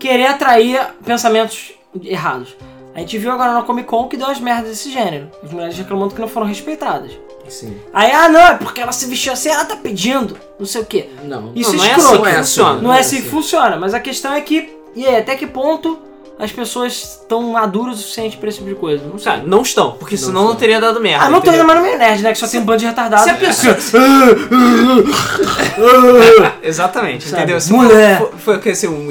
[0.00, 2.56] querer atrair pensamentos errados.
[2.94, 5.30] A gente viu agora na Comic Con que deu umas merdas desse gênero.
[5.44, 7.12] As mulheres reclamando que não foram respeitadas.
[7.48, 7.80] Sim.
[7.92, 10.86] Aí, ah não, é porque ela se vestiu assim, ela tá pedindo, não sei o
[10.86, 11.08] quê.
[11.24, 11.52] Não.
[11.54, 12.14] Isso não é é escroto.
[12.14, 12.80] assim que funciona.
[12.80, 15.98] Não é assim que funciona, mas a questão é que, e aí, até que ponto
[16.40, 19.04] as pessoas estão maduras o suficiente pra esse tipo de coisa.
[19.04, 19.32] Não sei.
[19.32, 21.26] Cara, não estão, porque Não senão não, teria dado merda.
[21.26, 21.60] ah, não tô entendeu?
[21.60, 22.32] ainda mais no meio nerd, né?
[22.32, 23.22] Que só tem um bando de retardado.
[23.22, 23.76] Se a pessoa.
[26.62, 27.42] Exatamente, Sabe?
[27.42, 27.60] entendeu?
[27.60, 28.18] Se Mulher.
[28.18, 29.08] for, for, for ser um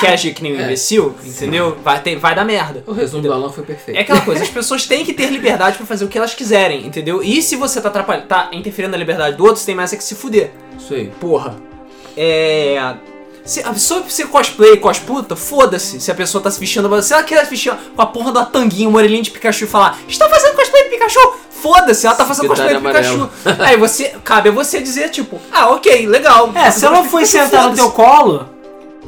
[0.00, 1.76] que age que nem um imbecil, entendeu?
[1.82, 2.82] Vai, ter, vai dar merda.
[2.86, 3.96] O resumo do Alan foi perfeito.
[3.96, 6.86] É aquela coisa, as pessoas têm que ter liberdade pra fazer o que elas quiserem,
[6.86, 7.22] entendeu?
[7.22, 9.96] E se você tá, atrapalhando, tá interferindo na liberdade do outro, você tem mais é
[9.96, 10.50] que se fuder.
[10.78, 11.10] Isso aí.
[11.20, 11.56] Porra.
[12.16, 12.94] É.
[13.44, 17.02] Se a pessoa ser cosplay, cosputa, foda-se se a pessoa tá se vestindo.
[17.02, 19.66] Se ela quer se vestir com a porra da tanguinha, um orelhinho de Pikachu e
[19.66, 21.34] falar, está fazendo cosplay de Pikachu?
[21.50, 23.30] Foda-se, ela tá fazendo cosplay de Pikachu.
[23.60, 24.14] Aí você.
[24.24, 26.52] Cabe a você dizer, tipo, ah, ok, legal.
[26.54, 28.48] É, se ela Pikachu, foi sentar no teu colo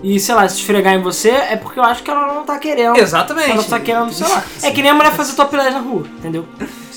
[0.02, 2.58] e, sei lá, se esfregar em você, é porque eu acho que ela não tá
[2.58, 2.96] querendo.
[2.98, 3.52] Exatamente.
[3.52, 4.44] Ela tá querendo, sei lá.
[4.62, 6.46] É que nem a mulher fazer topless na rua, entendeu?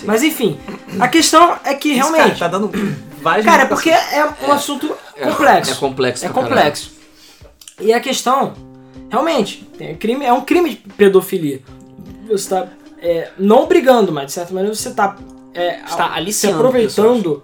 [0.04, 0.60] Mas enfim,
[1.00, 2.38] a questão é que Isso, realmente.
[2.38, 2.72] Cara, tá dando
[3.22, 5.72] várias Cara, é porque é um assunto complexo.
[5.72, 6.26] É complexo.
[6.26, 6.56] É pra caralho.
[6.56, 6.99] complexo.
[7.80, 8.54] E a questão,
[9.10, 11.62] realmente, tem crime, é um crime de pedofilia.
[12.28, 12.68] Você tá
[13.02, 15.18] é, não brigando, mas de certa maneira você tá,
[15.54, 17.42] é, Está se aproveitando de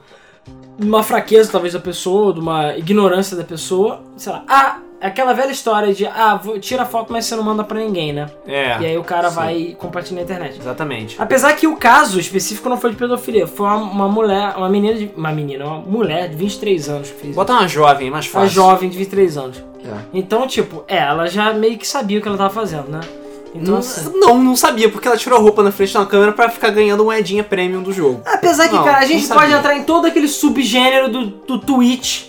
[0.79, 4.43] uma fraqueza talvez da pessoa, de uma ignorância da pessoa, sei lá.
[4.47, 7.79] Ah, aquela velha história de ah, vou, tira a foto, mas você não manda pra
[7.79, 8.29] ninguém, né?
[8.47, 8.79] É.
[8.81, 9.35] E aí o cara sim.
[9.35, 10.59] vai e compartilha na internet.
[10.59, 11.15] Exatamente.
[11.19, 14.97] Apesar que o caso específico não foi de pedofilia, foi uma, uma mulher, uma menina
[14.97, 17.27] de, uma menina, uma mulher de 23 anos que fez.
[17.29, 17.35] isso.
[17.35, 18.49] Bota uma jovem, mais Uma fácil.
[18.49, 19.63] jovem de 23 anos.
[19.85, 19.97] É.
[20.13, 23.01] Então, tipo, é, ela já meio que sabia o que ela tava fazendo, né?
[23.55, 26.31] Então, Não, assim, não, não sabia, porque ela tirou a roupa na frente da câmera
[26.31, 28.21] pra ficar ganhando moedinha premium do jogo.
[28.25, 32.25] apesar que, Não, cara, a gente pode entrar em todo aquele subgênero do, do Twitch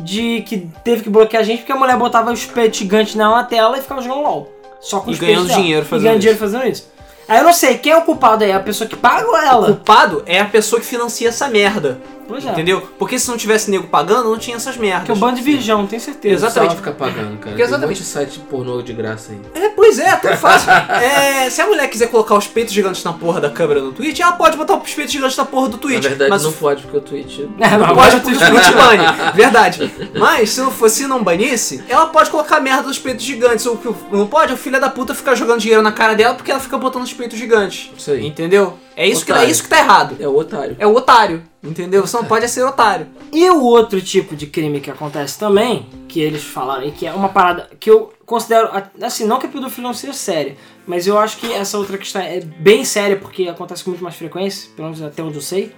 [0.00, 3.44] de que teve que bloquear a gente porque a mulher botava os peitos gigantes na
[3.44, 4.52] tela e ficava jogando LOL.
[4.80, 6.20] Só com E os ganhando dinheiro E fazendo ganhando isso.
[6.20, 6.92] dinheiro fazendo isso.
[7.28, 8.50] Aí eu não sei, quem é o culpado aí?
[8.50, 9.66] A pessoa que paga ou O ela?
[9.66, 12.00] culpado é a pessoa que financia essa merda.
[12.32, 12.50] Pois é.
[12.50, 12.80] Entendeu?
[12.98, 15.04] Porque se não tivesse nego pagando, não tinha essas merdas.
[15.04, 16.46] Que é um bando de virgão, tenho certeza.
[16.46, 16.76] Exatamente.
[16.76, 17.50] Ficar pagando, cara.
[17.50, 17.70] Porque exatamente.
[17.70, 19.62] Tem um monte de site pornô de graça aí.
[19.62, 20.70] É, pois é, tão fácil.
[20.70, 24.20] É, se a mulher quiser colocar os peitos gigantes na porra da câmera no Twitch,
[24.20, 26.02] ela pode botar os peitos gigantes na porra do Twitch.
[26.04, 27.40] Na verdade, mas não pode, porque o Twitch...
[27.60, 29.92] É, Não pode porque o Twitch bane, verdade.
[30.18, 33.66] Mas se não fosse, não banisse, ela pode colocar a merda dos peitos gigantes.
[33.66, 36.34] O que não pode é o filho da puta ficar jogando dinheiro na cara dela
[36.34, 37.90] porque ela fica botando os peitos gigantes.
[37.96, 38.26] Isso aí.
[38.26, 38.78] Entendeu?
[38.96, 39.50] É isso, que, é Otário.
[39.50, 40.16] isso que tá errado.
[40.18, 40.76] É o otário.
[40.78, 41.42] É o otário.
[41.62, 42.04] Entendeu?
[42.04, 43.06] Você não pode ser otário.
[43.32, 47.12] E o outro tipo de crime que acontece também, que eles falaram aí, que é
[47.12, 48.68] uma parada que eu considero,
[49.00, 52.20] assim, não que a pedofilia não seja séria, mas eu acho que essa outra questão
[52.20, 55.72] é bem séria porque acontece com muito mais frequência, pelo menos até onde eu sei,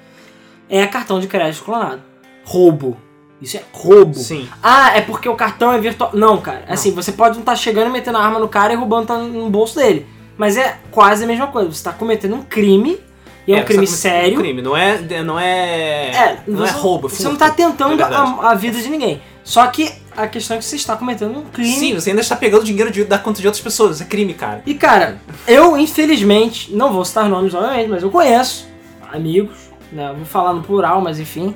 [0.71, 2.03] é cartão de crédito clonado.
[2.45, 2.97] Roubo.
[3.41, 4.15] Isso é roubo.
[4.15, 4.49] Sim.
[4.63, 6.11] Ah, é porque o cartão é virtual.
[6.15, 6.65] Não, cara.
[6.67, 9.19] Assim, você pode não estar chegando e metendo a arma no cara e roubando tá
[9.19, 10.07] no bolso dele.
[10.39, 11.69] Mas é quase a mesma coisa.
[11.71, 12.99] Você está cometendo um crime,
[13.47, 14.35] e é, um você crime sério.
[14.39, 14.63] Um crime.
[14.63, 17.07] Não é, não é, É, não é você, roubo.
[17.07, 17.45] é Você não furto.
[17.45, 19.21] tá tentando É a, a vida de ninguém.
[19.43, 21.73] Só que a questão é que você está cometendo um crime.
[21.75, 24.01] Sim, você ainda está pegando dinheiro de, da conta de outras pessoas.
[24.01, 24.63] É crime, cara.
[24.65, 28.67] E cara, eu infelizmente, não vou citar nomes obviamente, mas eu conheço
[29.13, 29.57] amigos,
[29.93, 30.11] né?
[30.11, 31.55] eu Vou falar no plural, mas enfim.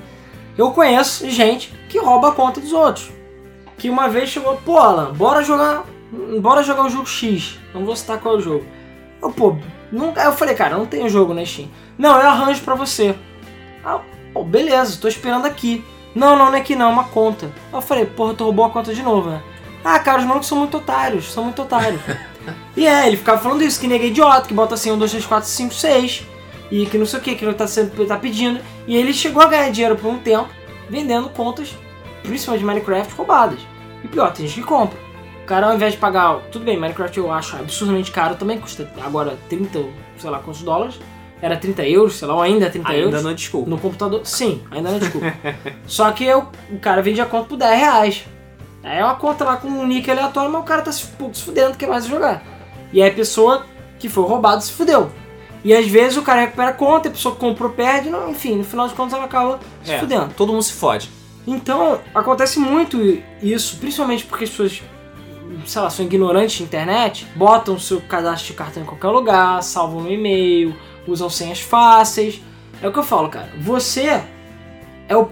[0.57, 3.11] Eu conheço gente que rouba a conta dos outros.
[3.79, 5.85] Que uma vez chegou, pô, Alan, bora jogar.
[6.41, 7.59] Bora jogar o jogo X.
[7.73, 8.65] Não vou citar qual é o jogo.
[9.23, 9.57] Eu, pô,
[9.93, 10.23] nunca.
[10.23, 11.69] Eu falei, cara, não tem jogo na Steam.
[11.97, 13.15] Não, eu arranjo pra você.
[13.85, 14.01] Ah,
[14.33, 15.85] pô, beleza, tô esperando aqui.
[16.15, 17.51] Não, não, não é aqui não, é uma conta.
[17.73, 19.43] Eu falei, porra, tu roubou a conta de novo, né?
[19.85, 22.01] Ah, cara, os malucos são muito otários, são muito otários.
[22.77, 25.11] e é, ele ficava falando isso, que nega é idiota, que bota assim 1, 2,
[25.11, 26.27] 3, 4, 5, 6.
[26.71, 28.61] E que não sei o que, que não tá, sendo, tá pedindo.
[28.87, 30.49] E ele chegou a ganhar dinheiro por um tempo
[30.89, 31.75] vendendo contas,
[32.23, 33.61] principalmente de Minecraft, roubadas.
[34.03, 35.08] E pior, tem gente que compra.
[35.49, 36.41] O cara, ao invés de pagar.
[36.53, 39.83] Tudo bem, Minecraft eu acho absurdamente caro também, custa agora 30,
[40.19, 41.01] sei lá quantos dólares.
[41.41, 43.23] Era 30 euros, sei lá, ou ainda é 30 Ainda euros.
[43.23, 43.71] não é desculpa.
[43.71, 45.33] No computador, sim, ainda não é desculpa.
[45.89, 48.25] Só que eu, o cara vende a conta por 10 reais.
[48.83, 51.31] Aí é uma conta lá com um nick aleatório, mas o cara tá se, fu-
[51.33, 52.43] se fudendo, quer mais jogar.
[52.93, 53.65] E aí a pessoa
[53.99, 55.11] que foi roubada se fudeu.
[55.65, 58.57] E às vezes o cara recupera a conta, a pessoa que comprou perde, não, enfim,
[58.57, 60.29] no final de contas ela acaba se É, fudendo.
[60.37, 61.09] todo mundo se fode.
[61.47, 63.01] Então, acontece muito
[63.43, 64.83] isso, principalmente porque as pessoas,
[65.69, 69.63] sei lá, são ignorantes de internet, botam o seu cadastro de cartão em qualquer lugar,
[69.63, 70.75] salvam no e-mail,
[71.07, 72.41] usam senhas fáceis.
[72.83, 73.53] É o que eu falo, cara.
[73.61, 74.23] Você
[75.09, 75.29] é o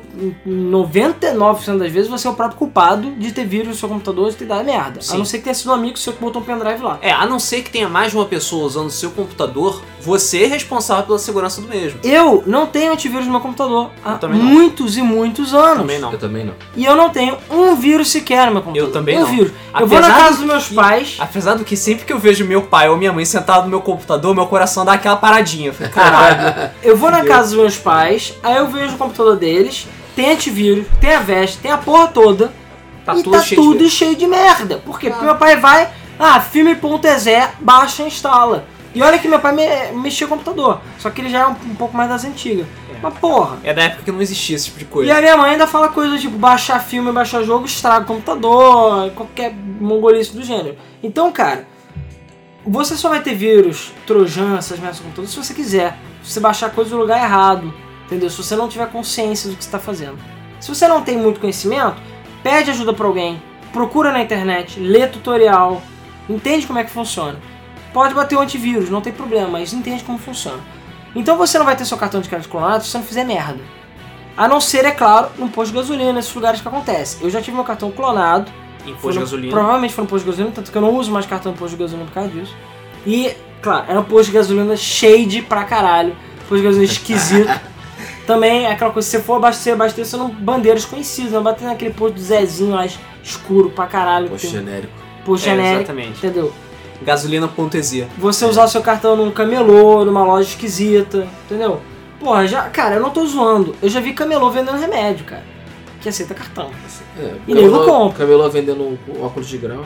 [0.47, 4.35] 99% das vezes você é o próprio culpado de ter vírus no seu computador e
[4.35, 5.03] ter dado merda.
[5.03, 5.15] Sim.
[5.15, 6.99] A não ser que tenha sido um amigo seu que botou um pendrive lá.
[7.03, 10.45] É, a não ser que tenha mais de uma pessoa usando o seu computador, você
[10.45, 11.99] é responsável pela segurança do mesmo.
[12.05, 15.79] Eu não tenho antivírus no meu computador há muitos e muitos anos.
[15.79, 16.13] Também não.
[16.13, 16.55] Eu também não.
[16.77, 18.89] E eu não tenho um vírus sequer no meu computador.
[18.89, 19.27] Eu também um não.
[19.27, 19.53] vírus.
[19.79, 21.17] eu vou na Apesar casa do dos meus que- pais.
[21.19, 23.81] Apesar do que sempre que eu vejo meu pai ou minha mãe sentado no meu
[23.81, 25.69] computador, meu coração dá aquela paradinha.
[25.71, 26.71] Eu falo, Caralho.
[26.83, 30.87] Eu vou na casa dos meus pais, aí eu vejo o computador deles, tem antivírus,
[31.01, 32.53] tem a veste, tem a porra toda.
[33.05, 33.93] Tá e tudo tá cheio de tudo vírus.
[33.93, 34.79] cheio de merda.
[34.79, 35.11] Por quê?
[35.11, 35.89] Porque meu pai vai,
[36.19, 38.65] Ah, filme.exe, baixa e instala.
[38.97, 41.51] E olha que meu pai me, mexia com computador, só que ele já é um,
[41.51, 42.67] um pouco mais das antigas.
[43.03, 43.59] Mas porra.
[43.63, 45.19] É da época que não existia esse tipo de E coisa.
[45.19, 49.53] a minha mãe ainda fala coisa tipo baixar filme, baixar jogo, estraga o computador, qualquer
[49.53, 50.79] mongolice do gênero.
[51.03, 51.69] Então, cara,
[52.67, 55.95] você só vai ter vírus, trojan, essas merdas no computador se você quiser.
[56.23, 57.75] Se você baixar coisa do lugar errado,
[58.07, 58.31] entendeu?
[58.31, 60.17] Se você não tiver consciência do que você está fazendo.
[60.59, 61.97] Se você não tem muito conhecimento,
[62.43, 63.43] pede ajuda pra alguém,
[63.75, 65.83] procura na internet, lê tutorial,
[66.31, 67.39] entende como é que funciona.
[67.97, 70.61] Pode bater o antivírus, não tem problema, mas entende como funciona.
[71.15, 73.59] Então você não vai ter seu cartão de crédito clonado se você não fizer merda.
[74.37, 77.17] A não ser, é claro, num posto de gasolina, nesses lugares que acontece.
[77.23, 78.53] Eu já tive meu cartão clonado.
[78.85, 79.51] Em posto de gasolina.
[79.51, 81.75] Provavelmente foi no posto de gasolina, tanto que eu não uso mais cartão de posto
[81.75, 82.55] de gasolina por causa disso.
[83.07, 86.15] E, claro, era um posto de gasolina shade pra caralho.
[86.41, 87.61] Posto de gasolina esquisito.
[88.27, 91.95] Também é aquela coisa, se você for abastecer, abasteça num bandeiras conhecidas, não bater naquele
[91.95, 92.85] posto do Zezinho lá
[93.25, 94.29] escuro pra caralho.
[94.29, 94.93] Tem genérico.
[95.25, 96.19] posto É, genérico, exatamente.
[96.19, 96.53] entendeu?
[97.03, 98.07] Gasolina.exe.
[98.19, 101.81] Você usar o seu cartão num camelô, numa loja esquisita, entendeu?
[102.21, 103.75] Porra, já, cara, eu não tô zoando.
[103.83, 105.43] Eu já vi camelô vendendo remédio, cara.
[106.01, 106.71] Que aceita cartão.
[107.19, 108.19] É, E camelô- compra.
[108.21, 109.85] Camelô vendendo óculos de grau.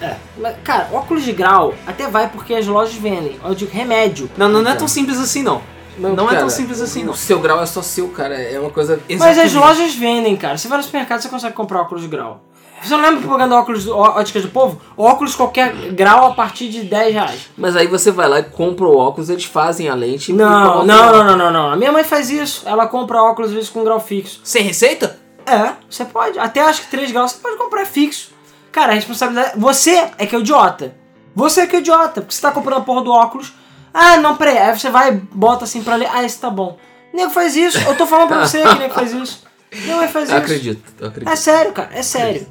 [0.00, 0.16] É.
[0.38, 3.38] Mas, cara, óculos de grau até vai porque as lojas vendem.
[3.44, 4.28] Eu digo remédio.
[4.36, 4.78] Não, não, não é Então.
[4.78, 5.62] tão simples assim, não.
[5.98, 7.12] Não, Não é cara, tão simples assim, não.
[7.12, 8.34] O seu grau é só seu, cara.
[8.34, 8.98] É uma coisa.
[9.18, 10.56] Mas as lojas vendem, cara.
[10.56, 12.42] Você vai no supermercado você consegue comprar óculos de grau.
[12.82, 14.80] Você não lembra propaganda óculos óticas do povo?
[14.96, 17.50] Óculos qualquer grau a partir de 10 reais.
[17.56, 20.84] Mas aí você vai lá e compra o óculos, eles fazem a lente e Não,
[20.84, 21.70] não, não, não, não, não.
[21.70, 22.62] A minha mãe faz isso.
[22.66, 24.40] Ela compra óculos às vezes com grau fixo.
[24.42, 25.18] Sem receita?
[25.46, 26.38] É, você pode.
[26.38, 28.30] Até acho que 3 graus você pode comprar fixo.
[28.70, 29.52] Cara, a responsabilidade.
[29.58, 30.94] Você é que é o idiota.
[31.34, 32.20] Você é que é o idiota.
[32.20, 33.52] Porque você tá comprando a porra do óculos.
[33.92, 34.58] Ah, não, peraí.
[34.58, 36.08] Aí você vai e bota assim pra ler.
[36.12, 36.78] Ah, esse tá bom.
[37.12, 37.78] Nego faz isso.
[37.86, 39.42] Eu tô falando pra você que nego faz isso.
[39.72, 40.44] Nego vai fazer Eu isso.
[40.44, 41.32] acredito, eu acredito.
[41.32, 41.90] É sério, cara.
[41.92, 42.46] É sério.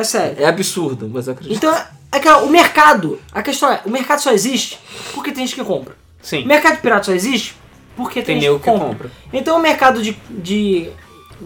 [0.00, 0.36] É sério.
[0.38, 1.56] É absurdo, mas eu acredito.
[1.56, 1.74] Então,
[2.12, 3.20] é que o mercado.
[3.32, 4.78] A questão é: o mercado só existe
[5.14, 5.96] porque tem gente que compra.
[6.22, 6.44] Sim.
[6.44, 7.54] O mercado de pirata só existe
[7.96, 9.10] porque tem, Tem gente nego que compra.
[9.32, 10.90] Então o mercado de, de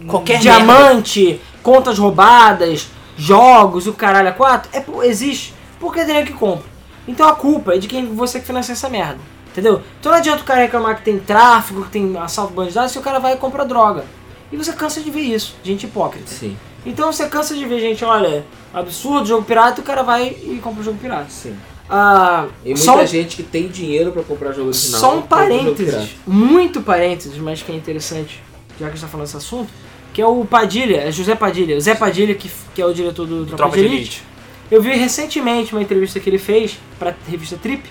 [0.07, 6.27] Qualquer diamante, contas roubadas, jogos e o caralho a quatro, é, existe porque tem nego
[6.27, 6.65] que compra.
[7.07, 9.19] Então a culpa é de quem você que financia essa merda.
[9.51, 9.81] Entendeu?
[9.99, 13.01] Então não adianta o cara reclamar que tem tráfico, que tem assalto bandido, se o
[13.01, 14.03] cara vai e compra droga.
[14.51, 16.27] E você cansa de ver isso, gente hipócrita.
[16.27, 20.27] Sim, Então você cansa de ver gente, olha, absurdo, jogo pirata, e o cara vai
[20.27, 21.27] e compra o jogo pirata.
[21.29, 21.55] sim.
[21.89, 24.99] Ah, E muita só gente que tem dinheiro pra comprar jogo original.
[24.99, 28.41] só um parênteses, muito parênteses, mas que é interessante,
[28.79, 29.69] já que a gente tá falando desse assunto,
[30.11, 33.27] que é o Padilha, é José Padilha, o Zé Padilha, que, que é o diretor
[33.27, 33.95] do Tropa, Tropa de Elite.
[33.97, 34.23] Elite.
[34.71, 37.83] Eu vi recentemente uma entrevista que ele fez pra revista Trip,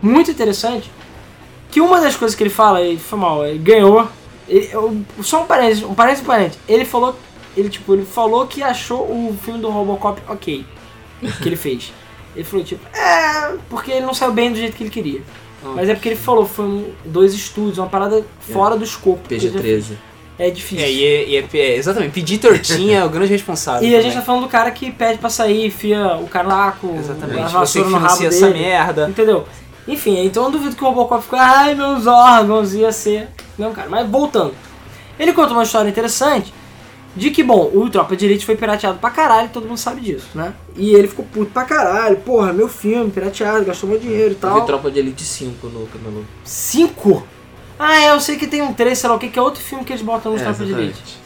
[0.00, 0.90] muito interessante,
[1.70, 4.08] que uma das coisas que ele fala, ele foi mal, ele ganhou,
[4.48, 4.70] ele-
[5.22, 7.18] só um parênteses, um parênteses, um parênteses, ele falou,
[7.56, 10.64] ele tipo, ele falou que achou o filme do Robocop ok,
[11.42, 11.92] que ele fez.
[12.34, 15.22] Ele falou tipo, é, porque ele não saiu bem do jeito que ele queria.
[15.64, 19.28] Mas é porque ele falou, foi um- dois estúdios, uma parada fora do escopo.
[19.28, 19.84] que ele já fez.
[19.86, 19.96] PG-13.
[20.38, 20.84] É difícil.
[20.84, 23.86] É, e é, e é- é, exatamente, pedir tortinha é o grande responsável.
[23.86, 24.18] E a gente também.
[24.18, 27.88] tá falando do cara que pede pra sair, enfia o caraco, Exatamente, a você vassoura
[27.90, 28.26] no rabo dele.
[28.34, 29.08] essa merda.
[29.08, 29.46] Entendeu?
[29.86, 33.28] Enfim, então eu duvido que o Robocop ficou, ai meus órgãos, ia ser.
[33.58, 34.54] Não, cara, mas voltando.
[35.18, 36.52] Ele conta uma história interessante
[37.14, 40.28] de que, bom, o Tropa de Elite foi pirateado pra caralho, todo mundo sabe disso,
[40.34, 40.54] né?
[40.76, 44.34] E ele ficou puto pra caralho, porra, meu filme, pirateado, gastou meu dinheiro e Eu
[44.34, 44.64] vi tal.
[44.66, 46.22] Tropa de Elite 5 no Camelô.
[46.44, 47.26] Cinco?
[47.78, 49.60] Ah, é, eu sei que tem um 3, sei lá o que, que é outro
[49.62, 50.82] filme que eles botam no É, Tropa de Elite.
[50.90, 51.18] exatamente.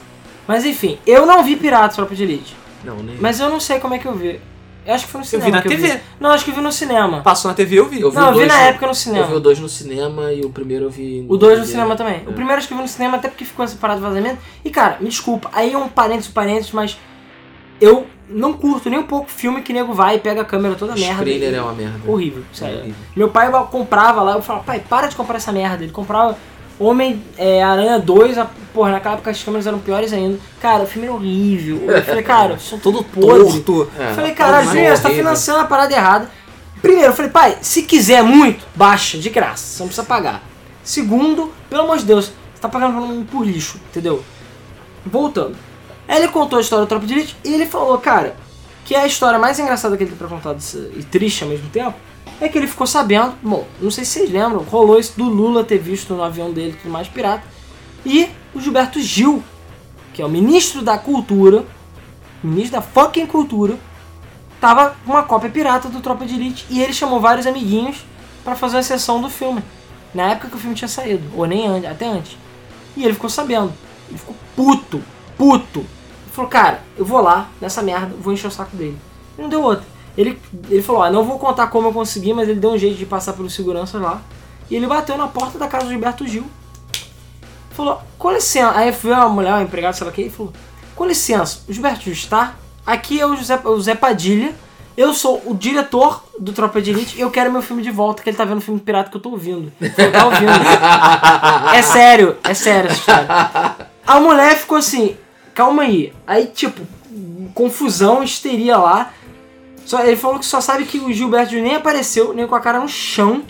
[0.49, 2.57] Mas enfim, eu não vi Piratas Tropa de Elite.
[2.85, 3.16] Não, nem.
[3.20, 4.40] Mas eu não sei como é que eu vi.
[4.87, 5.46] Eu acho que foi no Eu cinema.
[5.46, 6.01] vi na que TV.
[6.20, 7.20] Não, acho que eu vi no cinema.
[7.22, 8.01] Passou na TV, eu vi.
[8.01, 9.25] Eu vi Não, o eu vi dois na no- época no cinema.
[9.25, 11.27] Eu vi o 2 no cinema e o primeiro eu vi.
[11.29, 12.22] O 2 no cinema também.
[12.27, 12.33] O É.
[12.33, 14.38] primeiro acho que eu vi no cinema até porque ficou separado do vazamento.
[14.64, 16.96] E cara, me desculpa, aí é um parênteses, parênteses, mas
[17.81, 20.94] eu não curto nem um pouco filme que nego vai e pega a câmera toda
[20.94, 21.14] O merda.
[21.22, 22.01] Screener e- é uma merda.
[22.11, 22.79] Horrível, sério.
[22.79, 22.96] horrível.
[23.14, 25.83] Meu pai comprava lá, eu falava, pai, para de comprar essa merda.
[25.85, 26.37] Ele comprava
[26.79, 30.39] Homem-Aranha 2, a, porra, naquela época as câmeras eram piores ainda.
[30.61, 31.83] Cara, o filme era horrível.
[31.91, 33.61] Eu falei, cara, são Todo podre.
[33.61, 33.91] torto.
[33.99, 34.11] É.
[34.11, 36.31] Eu falei, caralho, Mas Júnior, você tá financiando a parada errada.
[36.83, 40.43] Primeiro, eu falei, pai, se quiser muito, baixa, de graça, você não precisa pagar.
[40.85, 44.23] Segundo, pelo amor de Deus, você tá pagando por- por lixo, entendeu?
[45.05, 45.57] Voltando.
[46.07, 48.37] Aí ele contou a história do Tropa de Elite e ele falou, cara,
[48.85, 50.55] que é a história mais engraçada que ele tem pra contar
[50.97, 51.95] e triste ao mesmo tempo,
[52.41, 55.65] é que ele ficou sabendo, bom, não sei se vocês lembram, rolou isso do Lula
[55.65, 57.45] ter visto no avião dele tudo mais pirata,
[58.05, 59.43] e o Gilberto Gil,
[60.12, 61.65] que é o ministro da cultura,
[62.43, 63.79] ministro da fucking cultura,
[64.61, 68.05] tava uma cópia pirata do Tropa de Elite e ele chamou vários amiguinhos
[68.45, 69.62] pra fazer uma sessão do filme.
[70.14, 72.39] Na época que o filme tinha saído, ou nem antes, até antes.
[72.97, 73.72] E ele ficou sabendo.
[74.09, 75.03] Ele ficou puto,
[75.37, 75.81] puto.
[75.81, 78.97] Ele falou, cara, eu vou lá nessa merda, vou encher o saco dele.
[79.37, 79.85] E não deu outra.
[80.17, 80.41] Ele,
[80.71, 83.05] ele falou, ó, não vou contar como eu consegui, mas ele deu um jeito de
[83.05, 84.23] passar pelos seguranças lá.
[84.71, 86.45] E ele bateu na porta da casa do Gilberto Gil.
[87.71, 88.73] Falou, com licença.
[88.77, 90.53] Aí veio uma mulher, uma empregada, sei lá o que, e falou,
[90.95, 92.55] com licença, o Gilberto Gil está?
[92.87, 94.55] Aqui é o José, o Zé Padilha.
[94.97, 98.23] Eu sou o diretor do Tropa de Elite e eu quero meu filme de volta,
[98.23, 99.71] que ele tá vendo o filme pirata que eu tô ouvindo.
[100.11, 100.53] Tá ouvindo.
[101.77, 103.27] é sério, é sério essa história.
[104.07, 105.14] A mulher ficou assim,
[105.53, 106.14] calma aí.
[106.27, 106.81] Aí, tipo,
[107.53, 109.12] confusão, histeria lá.
[109.87, 112.61] Só, ele falou que só sabe que o Gilberto Gil nem apareceu, nem com a
[112.61, 113.45] cara no chão.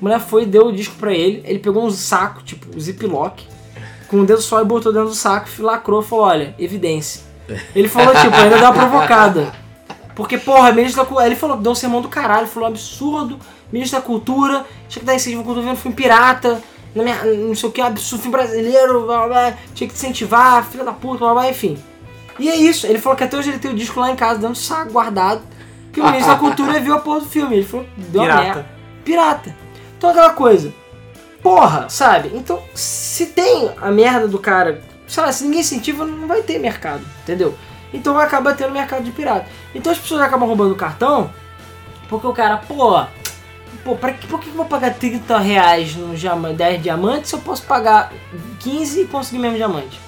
[0.00, 1.42] A mulher foi deu o disco pra ele.
[1.44, 3.46] Ele pegou um saco, tipo, um ziplock,
[4.08, 7.20] com o dedo só e botou dentro do saco, lacrou falou: olha, evidência.
[7.74, 9.52] Ele falou, tipo, ainda deu uma provocada.
[10.14, 11.26] Porque, porra, ministro da cultura.
[11.26, 13.38] Ele falou, deu um sermão do caralho, falou absurdo.
[13.70, 16.62] Ministro da cultura, tinha que dar incentivo quando vendo filme pirata,
[16.94, 20.64] na minha, não sei o que, absurdo, filme brasileiro, blá, blá, blá, tinha que incentivar,
[20.64, 21.76] filha da puta, blá, blá, enfim.
[22.38, 24.38] E é isso, ele falou que até hoje ele tem o disco lá em casa,
[24.38, 25.42] dando saco guardado,
[25.96, 27.56] que o ministro da cultura viu a porra do filme.
[27.56, 28.42] Ele falou, deu Pirata.
[28.42, 28.66] merda.
[29.02, 29.56] Pirata.
[29.96, 30.72] Então aquela coisa.
[31.42, 32.32] Porra, sabe?
[32.34, 36.58] Então, se tem a merda do cara, sei lá, se ninguém incentiva, não vai ter
[36.58, 37.54] mercado, entendeu?
[37.94, 39.46] Então acaba tendo mercado de pirata.
[39.74, 41.30] Então as pessoas acabam roubando o cartão,
[42.10, 43.02] porque o cara, pô,
[43.84, 47.36] pô, pra, que- por que eu vou pagar 30 reais no diama- 10 diamantes se
[47.36, 48.12] eu posso pagar
[48.60, 49.98] 15 e conseguir mesmo diamante?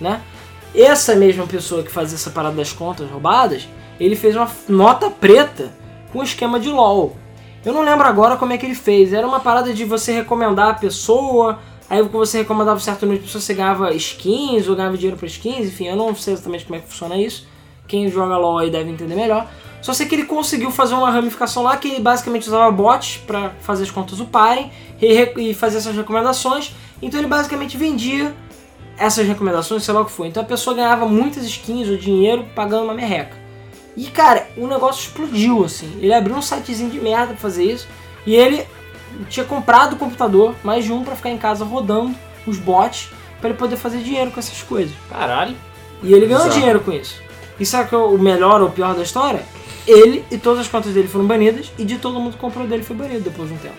[0.00, 0.20] Né?
[0.74, 3.68] Essa mesma pessoa que fazia essa parada das contas roubadas,
[3.98, 5.72] ele fez uma nota preta
[6.12, 7.16] com um esquema de LOL.
[7.64, 9.12] Eu não lembro agora como é que ele fez.
[9.12, 13.44] Era uma parada de você recomendar a pessoa, aí você recomendava certo número de pessoas,
[13.44, 16.80] você ganhava skins ou ganhava dinheiro para skins, enfim, eu não sei exatamente como é
[16.80, 17.46] que funciona isso.
[17.86, 19.48] Quem joga LoL aí deve entender melhor.
[19.80, 23.50] Só sei que ele conseguiu fazer uma ramificação lá que ele basicamente usava bots para
[23.60, 24.70] fazer as contas uparem
[25.00, 26.72] e, e fazer essas recomendações.
[27.00, 28.32] Então ele basicamente vendia
[28.96, 30.28] essas recomendações, sei lá o que foi.
[30.28, 33.41] Então a pessoa ganhava muitas skins ou dinheiro pagando uma merreca.
[33.96, 35.98] E cara, o negócio explodiu assim.
[36.00, 37.86] Ele abriu um sitezinho de merda pra fazer isso.
[38.26, 38.66] E ele
[39.28, 42.14] tinha comprado o computador, mais de um, pra ficar em casa rodando
[42.46, 44.94] os bots pra ele poder fazer dinheiro com essas coisas.
[45.10, 45.56] Caralho.
[46.02, 46.58] E ele ganhou Bizarro.
[46.58, 47.20] dinheiro com isso.
[47.60, 49.44] E sabe que é o melhor ou o pior da história?
[49.86, 52.82] Ele e todas as contas dele foram banidas e de todo mundo que comprou dele
[52.82, 53.74] foi banido depois de um tempo.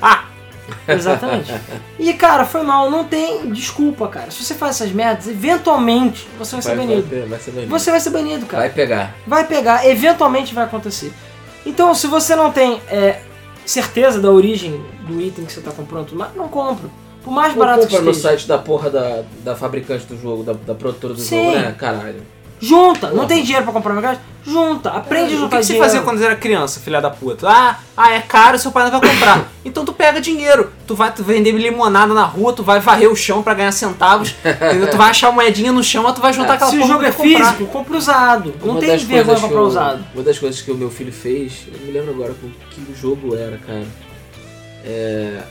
[0.00, 0.24] Ah!
[0.88, 1.52] Exatamente.
[1.98, 4.30] e cara, foi mal, não tem desculpa, cara.
[4.30, 7.08] Se você faz essas merdas, eventualmente você vai ser Vai, banido.
[7.08, 7.70] vai, vai ser banido.
[7.70, 9.14] Você vai ser banido, cara Vai pegar.
[9.26, 11.12] vai pegar, eventualmente vai acontecer.
[11.64, 13.20] Então, se você não tem é,
[13.64, 16.88] certeza da origem do item que você está comprando, não compra.
[17.22, 20.42] Por mais Não barato que compra no site da porra da, da fabricante do jogo,
[20.42, 21.44] da, da produtora do Sim.
[21.52, 21.74] jogo, né?
[21.78, 22.20] Caralho.
[22.62, 23.10] Junta.
[23.10, 24.20] Não tem dinheiro pra comprar megate?
[24.46, 24.90] Junta.
[24.90, 25.84] Aprende a O juntar que, que você dinheiro.
[25.84, 27.48] fazia quando você era criança, filha da puta?
[27.48, 29.48] Ah, ah, é caro, seu pai não vai comprar.
[29.64, 30.70] então tu pega dinheiro.
[30.86, 34.32] Tu vai tu vender limonada na rua, tu vai varrer o chão pra ganhar centavos.
[34.92, 37.10] Tu vai achar moedinha no chão, mas tu vai juntar aquela Se o jogo é
[37.10, 38.54] físico, compra usado.
[38.62, 40.04] Não Uma tem vergonha pra que comprar usado.
[40.14, 42.94] Uma das coisas que o meu filho fez, eu não me lembro agora com que
[43.00, 43.86] jogo era, cara.
[44.84, 45.42] É.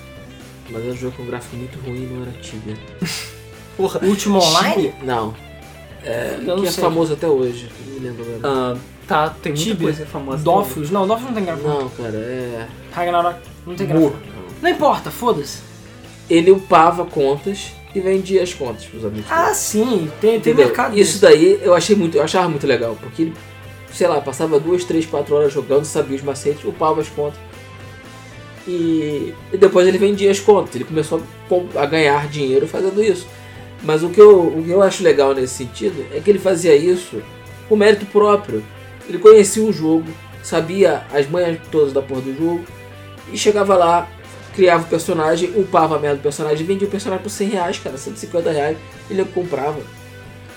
[0.70, 2.78] Mas era um jogo com gráfico muito ruim não era Tibia.
[3.76, 4.00] Porra.
[4.04, 4.94] Último online?
[5.04, 5.34] Não.
[6.04, 6.84] É, que é sei.
[6.84, 7.70] famoso até hoje.
[7.88, 8.40] Não me lembro agora.
[8.44, 8.78] Ah,
[9.08, 9.88] tá, tem muita Tibia.
[9.88, 10.44] coisa famosa.
[10.44, 10.90] Dofus?
[10.90, 11.68] Não, Dofus não tem gráfico.
[11.68, 12.68] Não, cara, é.
[12.92, 14.12] Ragnarok não tem gráfico.
[14.14, 14.42] Não.
[14.62, 15.60] Não importa, foda-se.
[16.30, 19.26] Ele upava contas e vendia as contas pros amigos.
[19.30, 20.10] Ah, sim.
[20.20, 20.66] Tem, tem Entendeu?
[20.68, 21.22] mercado Isso disso.
[21.22, 23.34] daí eu achei muito, eu achava muito legal, porque ele,
[23.94, 27.40] sei lá, passava duas, três, quatro horas jogando, sabia os macetes, upava as contas.
[28.68, 30.76] E, e depois ele vendia as contas.
[30.76, 31.22] Ele começou
[31.76, 33.28] a, a ganhar dinheiro fazendo isso.
[33.84, 36.76] Mas o que, eu, o que eu acho legal nesse sentido é que ele fazia
[36.76, 37.22] isso
[37.68, 38.64] por mérito próprio.
[39.10, 40.06] Ele conhecia o jogo,
[40.44, 42.64] sabia as manhas todas da porra do jogo,
[43.34, 44.08] e chegava lá,
[44.56, 47.98] criava o personagem, upava a merda do personagem, vendia o personagem por 100 reais, cara,
[47.98, 48.78] 150 reais,
[49.10, 49.80] ele comprava.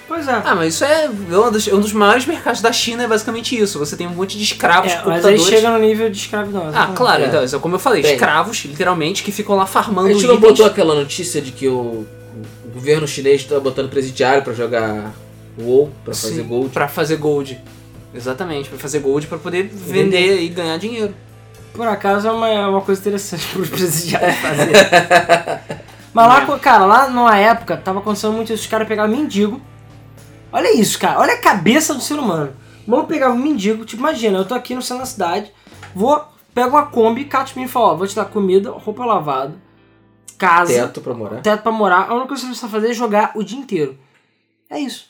[0.06, 0.42] Pois é.
[0.44, 3.78] Ah, mas isso é um dos, um dos maiores mercados da China, é basicamente isso.
[3.78, 5.40] Você tem um monte de escravos, É, mas computadores.
[5.42, 6.70] aí chega no nível de escravidão.
[6.74, 7.26] Ah, claro, É.
[7.28, 8.12] então, isso é como eu falei, Bem.
[8.12, 11.72] escravos, literalmente, que ficam lá farmando A gente não botou aquela notícia de que o,
[11.72, 12.06] o
[12.74, 15.12] governo chinês está botando presidiário pra jogar
[15.58, 16.68] WoW, pra fazer gold.
[16.70, 17.60] Pra fazer gold.
[18.14, 21.14] Exatamente, pra fazer gold pra poder vender e ganhar dinheiro.
[21.72, 24.72] Por acaso é uma, é uma coisa interessante pros presidiários fazer.
[26.12, 28.62] Mas lá, co- cara, lá numa época tava acontecendo muito isso.
[28.62, 29.60] Os caras pegavam mendigo.
[30.52, 31.18] Olha isso, cara.
[31.18, 32.52] Olha a cabeça do ser humano.
[32.86, 33.84] Maluco pegava um mendigo.
[33.84, 35.50] Tipo, imagina, eu tô aqui no centro da cidade.
[35.92, 36.22] Vou,
[36.54, 39.54] pego uma Kombi, mim e falo: ó, vou te dar comida, roupa lavada,
[40.38, 41.40] casa, Teto pra morar.
[41.42, 42.08] teto pra morar.
[42.08, 43.98] A única coisa que você precisa fazer é jogar o dia inteiro.
[44.70, 45.06] É isso.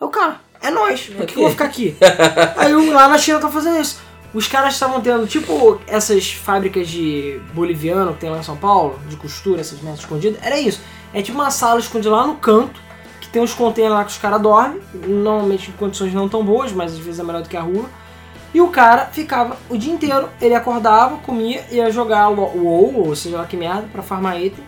[0.00, 0.40] É o cara.
[0.60, 1.02] É nós.
[1.06, 1.96] Por que eu vou ficar aqui?
[2.56, 4.00] Aí lá na China tá fazendo isso.
[4.34, 8.98] Os caras estavam tendo, tipo, essas fábricas de boliviano que tem lá em São Paulo,
[9.08, 10.38] de costura, essas merdas escondidas.
[10.42, 10.80] Era isso.
[11.14, 12.78] É tipo uma sala escondida lá no canto,
[13.20, 16.72] que tem uns containers lá que os caras dormem, normalmente em condições não tão boas,
[16.72, 17.88] mas às vezes é melhor do que a rua.
[18.54, 22.34] E o cara ficava o dia inteiro, ele acordava, comia, ia jogar o
[22.64, 24.64] WoW, ou seja lá que merda, pra farmar item.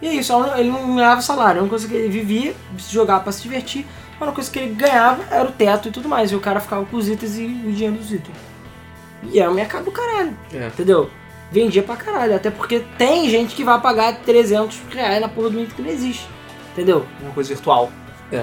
[0.00, 2.54] E é isso, ele não ganhava salário, a única coisa que ele vivia,
[2.88, 3.86] jogava pra se divertir,
[4.18, 6.32] a única coisa que ele ganhava era o teto e tudo mais.
[6.32, 8.36] E o cara ficava com os itens e o dinheiro dos itens.
[9.30, 10.68] E era o mercado do caralho, É.
[10.68, 11.10] entendeu?
[11.52, 15.60] Vendia pra caralho, até porque tem gente que vai pagar 300 reais na porra do
[15.60, 16.26] item que não existe,
[16.72, 17.04] entendeu?
[17.20, 17.90] Uma coisa virtual.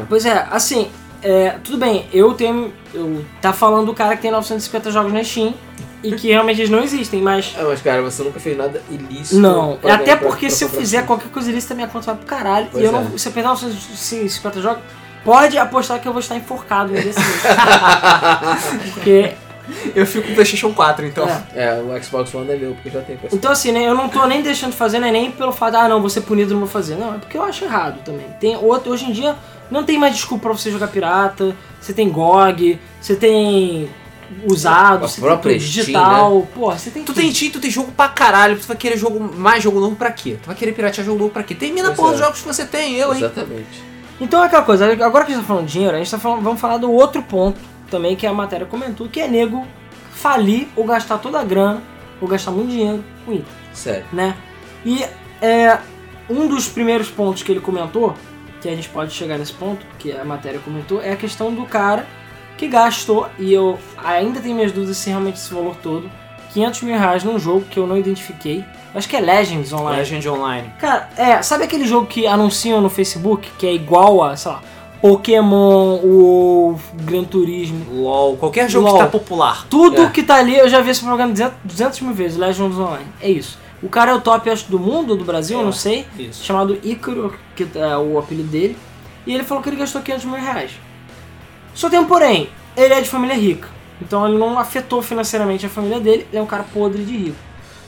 [0.10, 0.92] Pois é, assim,
[1.24, 2.74] é, tudo bem, eu tenho.
[2.94, 5.54] Eu, tá falando do cara que tem 950 jogos na Steam
[6.04, 7.56] e que realmente eles não existem, mas.
[7.58, 9.40] Ah, mas cara, você nunca fez nada ilícito.
[9.40, 12.06] Não, pra até ganhar- pra- porque pra se eu fizer qualquer coisa ilícita, minha conta
[12.08, 12.68] vai pro caralho.
[12.72, 13.02] Pois e eu é.
[13.02, 13.18] não.
[13.18, 14.84] Se eu perder 950 jogos,
[15.26, 17.42] pode apostar que eu vou estar enforcado no dia seguinte.
[18.94, 19.34] Porque.
[19.94, 21.28] Eu fico com o PlayStation 4, então.
[21.54, 21.66] é.
[21.66, 24.26] É, o Xbox One é meu, porque já tem Então assim, né, eu não tô
[24.26, 26.62] nem deixando de fazer, né, nem pelo fato de, ah, não, vou ser punido, não
[26.62, 26.96] vou fazer.
[26.96, 28.26] Não, é porque eu acho errado também.
[28.40, 29.36] Tem outro, hoje em dia
[29.72, 33.90] não tem mais desculpa pra você jogar pirata, você tem GOG, você tem
[34.46, 37.16] usado, A você própria tem Steam, digital, porra, você tem Tu tudo.
[37.22, 40.12] tem Steam, tu tem jogo pra caralho, tu vai querer jogo, mais jogo novo pra
[40.12, 40.38] quê?
[40.42, 41.56] Tu vai querer piratear jogo novo pra quê?
[41.56, 42.12] Termina Pois porra é.
[42.14, 43.20] dos jogos que você tem, eu, hein?
[43.20, 43.84] Exatamente.
[44.20, 46.18] Então é aquela coisa, agora que a gente tá falando de dinheiro, a gente tá
[46.20, 47.60] falando, vamos falar do outro ponto
[47.90, 49.66] também que a matéria comentou, que é nego
[50.12, 51.82] falir ou gastar toda a grana,
[52.20, 53.46] ou gastar muito dinheiro com item.
[53.74, 54.06] Sério.
[54.12, 54.36] né?
[54.84, 55.06] E
[55.42, 55.78] é,
[56.30, 58.16] um dos primeiros pontos que ele comentou,
[58.62, 61.64] que a gente pode chegar nesse ponto, que a matéria comentou, é a questão do
[61.66, 62.06] cara
[62.58, 66.10] que gastou, e eu ainda tenho minhas dúvidas se realmente esse valor todo,
[66.54, 68.66] 500 mil reais num jogo que eu não identifiquei.
[68.96, 69.98] Acho que é Legends Online.
[70.00, 70.74] Legend Online.
[70.80, 74.62] Cara, é, sabe aquele jogo que anunciam no Facebook, que é igual a, sei lá,
[75.00, 78.98] Pokémon, o Gran Turismo, LOL, qualquer jogo LOL.
[78.98, 79.68] que tá popular.
[79.70, 80.10] tudo É.
[80.10, 83.06] que tá ali, eu já vi esse programa 200, 200 mil vezes, Legends Online.
[83.22, 83.60] É isso.
[83.82, 86.06] O cara é o top, acho, do mundo, do Brasil, eu não sei.
[86.18, 86.44] Isso.
[86.44, 88.78] Chamado Ícaro, que é o apelido dele.
[89.26, 90.72] E ele falou que ele gastou 500 mil reais.
[91.76, 93.70] Só tem um porém, ele é de família rica.
[94.02, 97.38] Então ele não afetou financeiramente a família dele, ele é um cara podre de rico.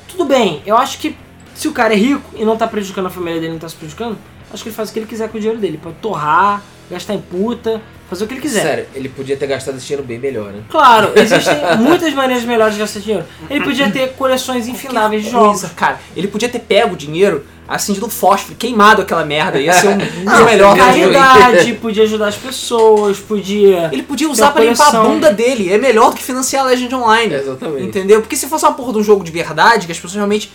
[0.07, 1.15] Tudo bem, eu acho que
[1.55, 3.75] se o cara é rico e não tá prejudicando a família dele, não tá se
[3.75, 4.17] prejudicando,
[4.51, 5.79] acho que ele faz o que ele quiser com o dinheiro dele.
[5.81, 8.61] Pode torrar, gastar em puta, fazer o que ele quiser.
[8.61, 10.63] Sério, ele podia ter gastado esse dinheiro bem melhor, né?
[10.69, 13.25] Claro, existem muitas maneiras melhores de gastar dinheiro.
[13.49, 15.61] Ele podia ter coleções infindáveis de jogos.
[15.61, 15.99] Coisa, cara.
[16.15, 19.59] Ele podia ter pego o dinheiro, acendido fósforo, queimado aquela merda.
[19.59, 23.89] Ia ser um Não, o melhor caridade, podia ajudar as pessoas, podia.
[23.91, 25.71] Ele podia usar uma limpar a bunda dele.
[25.71, 27.35] É melhor do que financiar a Legend Online.
[27.35, 27.83] Exatamente.
[27.83, 28.21] Entendeu?
[28.21, 30.51] Porque se fosse uma porra de um jogo de verdade, que as pessoas realmente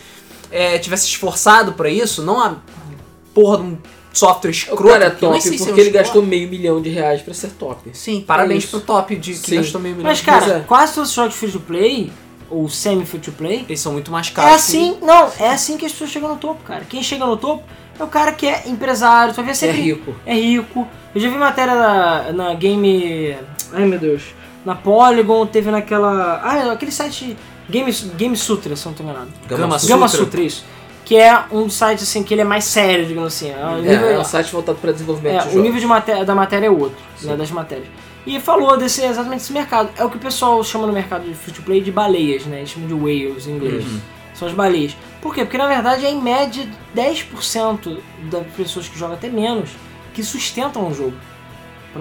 [0.50, 2.56] é, tivessem se esforçado pra isso, não a
[3.32, 3.78] porra de um
[4.14, 4.84] software O escroto.
[4.84, 7.90] cara é que top é porque ele gastou meio milhão de reais pra ser top.
[7.92, 9.56] Sim, parabéns É pro top de que Sim.
[9.56, 10.10] gastou meio milhão.
[10.10, 10.60] Mas, cara, Mas é.
[10.60, 12.12] quase todos os jogos free to play,
[12.50, 14.52] ou semi-free to play, eles são muito mais caros.
[14.52, 16.84] é assim, não, é assim que as pessoas chegam no topo, cara.
[16.88, 17.64] Quem chega no topo
[17.98, 19.80] é o cara que é empresário, tu vai ver É sempre.
[19.80, 20.14] rico.
[20.24, 20.86] É rico.
[21.14, 23.36] Eu já vi matéria na, na Game.
[23.72, 24.22] Ai meu Deus.
[24.64, 26.40] Na Polygon, teve naquela.
[26.42, 27.36] Ah, aquele site.
[27.68, 29.28] Game, Game Sutra, se eu não tô enganado.
[29.48, 30.24] Gama Gama Sutra.
[30.24, 30.64] Sutra, isso.
[31.04, 33.50] Que é um site assim que ele é mais sério, digamos assim.
[33.50, 35.62] É, o É, nível, é um site voltado pra desenvolvimento é, de o jogos.
[35.62, 37.88] nível de maté da matéria é outro, né, das matérias.
[38.26, 39.90] E falou desse exatamente desse mercado.
[39.98, 42.58] É o que o pessoal chama no mercado de free to play de baleias, né?
[42.58, 43.84] Eles chamam de whales em inglês.
[43.84, 44.00] Uhum.
[44.32, 44.96] São as baleias.
[45.20, 45.44] Por quê?
[45.44, 47.98] Porque na verdade é em média 10%
[48.30, 49.70] das pessoas que jogam até menos
[50.14, 51.14] que sustentam o jogo.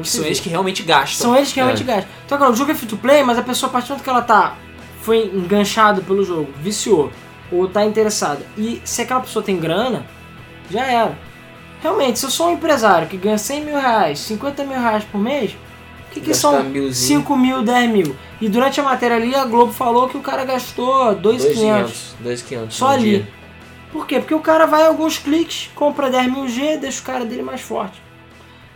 [0.04, 1.28] São eles que realmente gastam.
[1.28, 1.86] São eles que realmente É.
[1.86, 2.10] gastam.
[2.26, 4.04] Então, cara, o jogo é free to play, mas a pessoa, a partir do momento
[4.04, 4.56] que ela tá,
[5.02, 7.12] foi enganchada pelo jogo, viciou,
[7.52, 10.06] ou tá interessada, e se aquela pessoa tem grana,
[10.70, 11.18] já era.
[11.82, 15.20] Realmente, se eu sou um empresário que ganha 100 mil reais, 50 mil reais por
[15.20, 17.20] mês, o que, que são milzinho.
[17.22, 18.16] 5 mil, 10 mil?
[18.40, 22.76] E durante a matéria ali, a Globo falou que o cara gastou 2,500 2,500.
[22.76, 23.02] só ali.
[23.18, 23.28] dia.
[23.92, 24.20] Por quê?
[24.20, 27.62] Porque o cara vai alguns cliques, compra 10 mil G, deixa o cara dele mais
[27.62, 28.02] forte.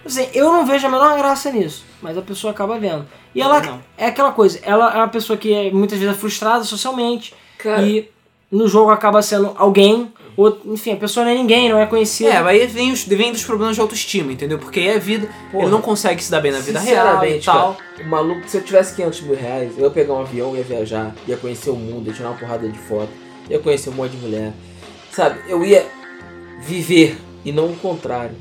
[0.06, 3.06] Assim, eu não vejo a menor graça nisso, mas a pessoa acaba vendo.
[3.34, 3.82] E ela Não.
[3.98, 7.82] é aquela coisa, ela é uma pessoa que é, muitas vezes é frustrada socialmente Cara,
[7.82, 8.10] e
[8.52, 12.30] no jogo acaba sendo alguém, ou enfim, a pessoa não é ninguém, não é conhecida.
[12.30, 14.58] É, aí vem, os, vem dos problemas de autoestima, entendeu?
[14.60, 15.64] Porque aí é vida, Porra.
[15.64, 17.76] ele não consegue se dar bem na vida real e tal.
[17.76, 20.64] cara, o maluco, se eu tivesse 500 mil reais, eu ia pegar um avião, ia
[20.64, 23.10] viajar, ia conhecer o mundo, ia tirar uma porrada de foto,
[23.50, 24.54] ia conhecer um monte de mulher.
[25.12, 25.86] Sabe, eu ia
[26.62, 28.36] viver e não o contrário.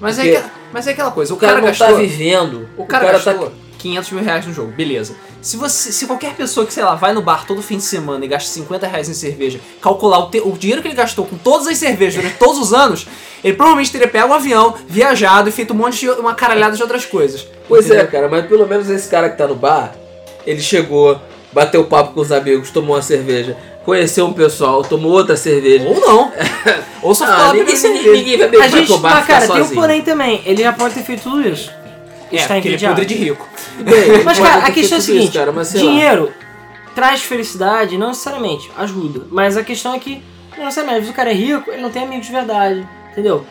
[0.00, 1.86] Mas, é aquela, mas é aquela coisa, o, O cara, cara, não gastou.
[1.86, 2.68] tá vivendo.
[2.76, 5.14] O cara, tá gastou 500 mil reais no jogo, beleza.
[5.42, 8.24] Se, você, se qualquer pessoa que, sei lá, vai no bar todo fim de semana
[8.24, 11.36] e gasta 50 reais em cerveja, calcular o, te- o dinheiro que ele gastou com
[11.36, 13.08] todas as cervejas durante todos os anos,
[13.42, 16.82] ele provavelmente teria pego um avião, viajado e feito um monte de uma caralhada de
[16.82, 17.44] outras coisas.
[17.66, 18.10] Pois é, Entendeu?
[18.12, 19.92] cara, mas pelo menos esse cara que tá no bar,
[20.46, 21.20] ele chegou,
[21.52, 25.88] bateu papo com os amigos, tomou uma cerveja, conheceu um pessoal, tomou outra cerveja.
[25.88, 26.32] Ou não.
[27.02, 27.74] Ou só ficou Ah, lá ninguém,
[28.12, 30.72] ninguém, vai beber A gente, bar mas ficar cara, tem um porém também, ele já
[30.72, 31.68] pode ter feito tudo isso.
[32.36, 32.94] É, está ele é entediado.
[32.94, 33.48] podre de rico.
[33.78, 35.90] Bem, Mas, cara, a questão é a tudo isso, seguinte: cara, mas sei lá.
[35.90, 36.32] dinheiro
[36.94, 39.26] traz felicidade, não necessariamente, ajuda.
[39.30, 40.22] Mas a questão é que,
[40.56, 43.46] não necessariamente, às vezes o cara é rico, ele não tem amigos de verdade, entendeu?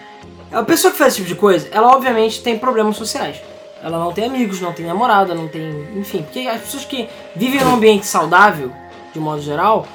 [0.51, 3.37] A pessoa que faz esse tipo de coisa, ela obviamente tem problemas sociais.
[3.81, 5.87] Ela não tem amigos, não tem namorada, não tem.
[5.95, 8.71] Enfim, porque as pessoas que vivem num ambiente saudável,
[9.11, 9.87] de modo geral,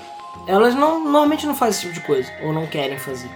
[0.47, 3.30] elas não, normalmente não fazem esse tipo de coisa, ou não querem fazer.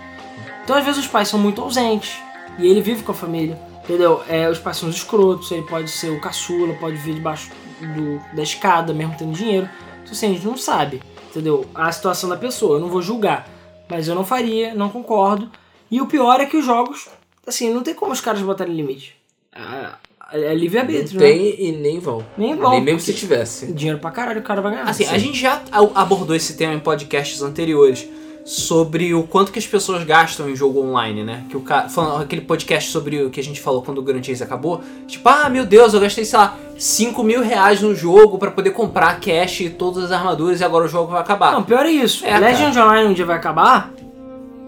[0.65, 2.19] Então às vezes os pais são muito ausentes,
[2.59, 4.23] e ele vive com a família, entendeu?
[4.29, 7.51] É, os pais são os escrotos, ele pode ser o caçula, pode vir debaixo
[7.81, 9.69] do, da escada, mesmo tendo dinheiro.
[10.03, 11.67] Então assim, a gente não sabe, entendeu?
[11.75, 13.49] A situação da pessoa, eu não vou julgar,
[13.89, 15.51] mas eu não faria, não concordo.
[15.91, 17.09] E o pior é que os jogos,
[17.47, 19.17] assim, não tem como os caras botarem limite.
[19.53, 21.27] É, é livre-arbítrio, né?
[21.27, 22.25] tem e nem vão.
[22.39, 23.73] Nem vão, Nem mesmo se tivesse.
[23.73, 24.85] Dinheiro pra caralho o cara vai ganhar.
[24.85, 25.61] Assim, a gente já
[25.95, 28.09] abordou esse tema em podcasts anteriores
[28.51, 31.45] sobre o quanto que as pessoas gastam em jogo online, né?
[31.49, 34.21] Que o cara, falando aquele podcast sobre o que a gente falou quando o Grand
[34.25, 38.39] Chase acabou, tipo, ah, meu Deus, eu gastei, sei lá, 5 mil reais no jogo
[38.39, 41.53] pra poder comprar cash e todas as armaduras e agora o jogo vai acabar.
[41.53, 42.27] Não, pior é isso.
[42.27, 43.93] É, Legend Online um dia vai acabar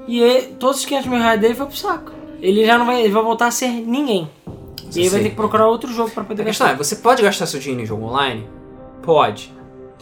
[0.07, 2.13] e ele- todos os 500 mil reais dele foi pro saco.
[2.41, 4.31] Ele já não vai, ele vai voltar a ser ninguém.
[4.95, 6.85] E aí vai ter que procurar outro jogo pra poder A questão é, gastar.
[6.85, 8.47] você pode gastar seu dinheiro em jogo online?
[9.03, 9.53] Pode.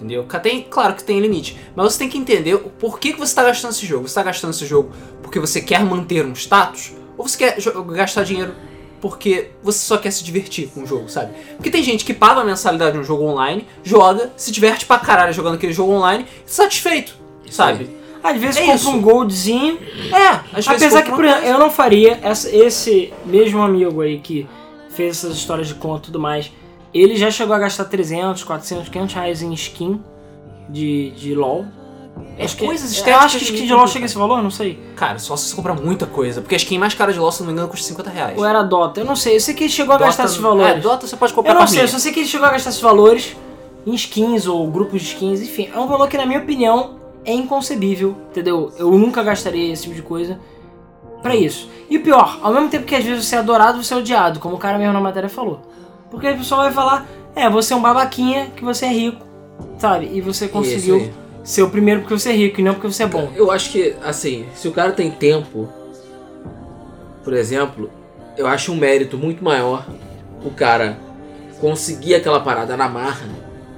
[0.01, 0.25] Entendeu?
[0.43, 1.59] Tem, claro que tem limite.
[1.77, 4.03] Mas você tem que entender o porquê que você está gastando esse jogo.
[4.09, 4.91] Você está gastando esse jogo
[5.23, 6.93] porque você quer manter um status?
[7.19, 7.59] Ou você quer
[7.93, 8.55] gastar dinheiro
[8.99, 11.33] porque você só quer se divertir com o jogo, sabe?
[11.57, 14.99] Porque tem gente que paga a mensalidade de um jogo online, joga, se diverte pra
[14.99, 17.15] caralho jogando aquele jogo online, satisfeito,
[17.51, 17.91] sabe?
[18.23, 18.91] Às vezes É compra isso.
[18.91, 19.79] um goldzinho.
[20.13, 24.19] É, às vezes Apesar que, por exemplo, eu não faria essa- esse mesmo amigo aí
[24.19, 24.47] que
[24.91, 26.51] fez essas histórias de conta e tudo mais.
[26.93, 30.01] Ele já chegou a gastar 300, 400, 500 reais em skin
[30.69, 31.65] de, de LoL.
[32.37, 34.43] É, Acho que- coisas eu estéticas acho que skin de LoL chega a esse valor,
[34.43, 34.79] não sei.
[34.97, 36.41] Cara, só se você comprar muita coisa.
[36.41, 38.39] Porque a skin mais cara de LoL, se não me engano, custa 50 reais.
[38.39, 39.37] Ou era Dota, eu não sei.
[39.37, 40.77] Eu sei que ele chegou a gastar esses valores.
[40.77, 42.51] É, Dota você pode comprar Eu não sei, eu só sei que ele chegou a
[42.51, 43.37] gastar esses valores
[43.87, 45.71] em skins ou grupos de skins, enfim.
[45.73, 48.73] É um valor que, na minha opinião, é inconcebível, entendeu?
[48.77, 50.39] Eu nunca gastaria esse tipo de coisa
[51.23, 51.69] pra isso.
[51.89, 54.41] E o pior, ao mesmo tempo que às vezes você é adorado, você é odiado,
[54.41, 55.61] como o cara mesmo na matéria falou.
[56.11, 59.25] Porque a pessoa vai falar, é, você é um babaquinha, que você é rico,
[59.79, 60.11] sabe?
[60.13, 61.11] E você conseguiu
[61.45, 63.31] ser o primeiro porque você é rico e não porque você é bom.
[63.35, 65.69] Eu acho que, assim, se o cara tem tempo,
[67.23, 67.91] por exemplo,
[68.37, 69.87] eu acho um mérito muito maior
[70.45, 70.99] o cara
[71.61, 73.29] conseguir aquela parada na marra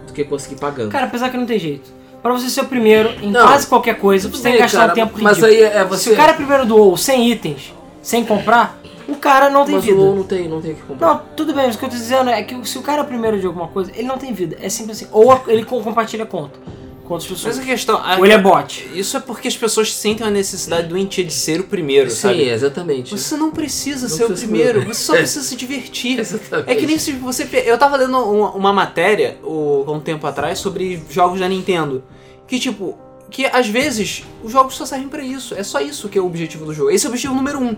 [0.06, 0.90] do que conseguir pagando.
[0.90, 1.90] Cara, apesar que não tem jeito.
[2.22, 4.92] Pra você ser o primeiro em Não, quase qualquer coisa, você tem que gastar cara,
[4.92, 5.68] um tempo Mas ridículo.
[5.68, 6.10] aí é você.
[6.10, 8.78] Se o cara primeiro do WoW sem itens, sem comprar,
[9.08, 9.96] o cara não tem mas vida.
[9.96, 11.06] o WoW não tem, não tem o que comprar.
[11.14, 13.04] Não, tudo bem, mas o que eu tô dizendo é que se o cara é
[13.04, 14.56] o primeiro de alguma coisa, ele não tem vida.
[14.60, 15.08] É simples assim.
[15.12, 16.58] Ou ele co- compartilha conta
[17.04, 17.56] com outras pessoas.
[17.56, 17.96] Mas a questão.
[17.96, 18.88] a- Ou ele é bot.
[18.94, 22.48] Isso é porque as pessoas sentem a necessidade doentia de ser o primeiro, Sim, sabe?
[22.48, 23.10] exatamente.
[23.16, 26.18] Você não precisa Não ser o precisa primeiro, ser- você só precisa se divertir.
[26.20, 26.70] Exatamente.
[26.70, 27.48] É que nem se você.
[27.66, 32.04] Eu tava lendo uma, uma matéria o- há um tempo atrás sobre jogos da Nintendo.
[32.46, 32.96] Que tipo.
[33.30, 35.54] Que às vezes os jogos só servem pra isso.
[35.54, 36.90] É só isso que é o objetivo do jogo.
[36.90, 37.74] Esse é o objetivo número um.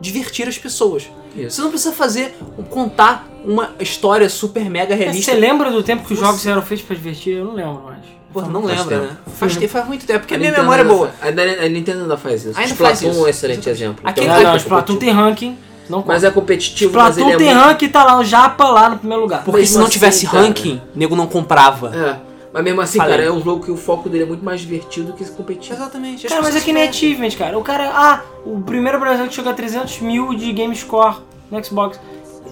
[0.00, 1.08] Divertir as pessoas.
[1.36, 1.56] Isso.
[1.56, 2.36] Você não precisa fazer.
[2.70, 5.32] contar uma história super mega Mas realista.
[5.32, 7.36] Você lembra do tempo que os Você- jogos eram feitos pra divertir?
[7.38, 8.00] Eu não lembro mais.
[8.32, 9.12] Pô, não Faz lembra, tempo.
[9.12, 9.18] né?
[9.38, 11.08] Faz, tempo, faz muito tempo, porque a, A minha Nintendo memória é ainda boa.
[11.08, 12.58] fa- A, Nintendo ainda faz isso.
[12.58, 13.18] Ainda Splatoon faz isso.
[13.18, 14.00] é um excelente exemplo.
[14.04, 15.58] Aquele- um Não, jogo não, Splatoon tem ranking.
[15.88, 17.66] Não Mas é competitivo, mas ele Splatoon é tem muito...
[17.68, 19.44] ranking e tá lá o Japa lá no primeiro lugar.
[19.44, 20.42] Porque Mesmo se não tivesse cara.
[20.42, 21.94] ranking, nego não comprava.
[21.96, 22.16] É.
[22.56, 23.18] Mas mesmo assim, Falei.
[23.18, 25.74] cara, é um jogo que o foco dele é muito mais divertido que competitivo.
[25.74, 26.26] Exatamente.
[26.26, 27.58] as Cara, mas é que nem achievement, cara.
[27.58, 31.18] O cara, ah, o primeiro brasileiro que chegou a 300 mil de game score
[31.50, 32.00] no Xbox.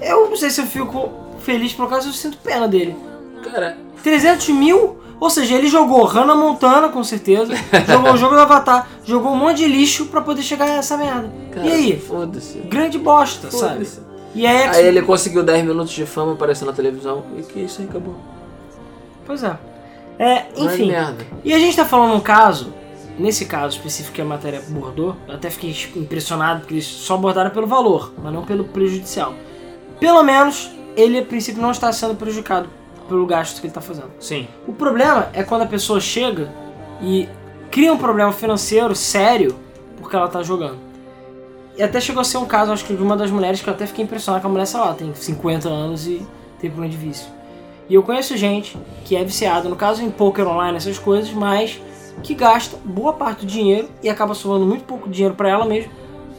[0.03, 2.95] Eu não sei se eu fico feliz por causa, eu sinto pena dele.
[3.45, 4.99] Cara, 300 mil?
[5.19, 7.55] Ou seja, ele jogou Hannah Montana, com certeza,
[7.89, 10.99] jogou o jogo do Avatar, jogou um monte de lixo pra poder chegar a essa
[10.99, 11.33] merda.
[11.51, 11.99] cara e aí?
[11.99, 12.59] Foda-se.
[12.59, 13.89] Grande bosta, sabe?
[14.35, 17.81] E aí, Aí ele conseguiu 10 minutos de fama aparecendo na televisão e que isso
[17.81, 18.17] aí acabou.
[19.25, 19.57] Pois é.
[20.19, 20.89] É, Não é enfim.
[20.89, 21.27] merda.
[21.45, 22.73] E a gente tá falando um caso,
[23.19, 27.51] nesse caso específico que a matéria abordou, eu até fiquei impressionado porque eles só abordaram
[27.51, 29.35] pelo valor, mas não pelo prejudicial.
[29.99, 32.69] Pelo menos, ele a princípio não está sendo prejudicado
[33.09, 34.11] pelo gasto que ele está fazendo.
[34.19, 34.49] Sim.
[34.67, 36.51] O problema é quando a pessoa chega
[37.01, 37.29] e
[37.71, 39.57] cria um problema financeiro sério
[39.99, 40.79] porque ela tá jogando.
[41.77, 43.75] E até chegou a ser um caso, acho que de uma das mulheres que eu
[43.75, 46.25] até fiquei impressionado que a mulher, sei lá, tem 50 anos e
[46.61, 47.27] tem problema de vício.
[47.89, 51.81] E eu conheço gente que é viciada, no caso em poker online, essas coisas, mas
[52.23, 55.93] que gasta boa parte do dinheiro e acaba sobrando muito pouco dinheiro pra ela mesma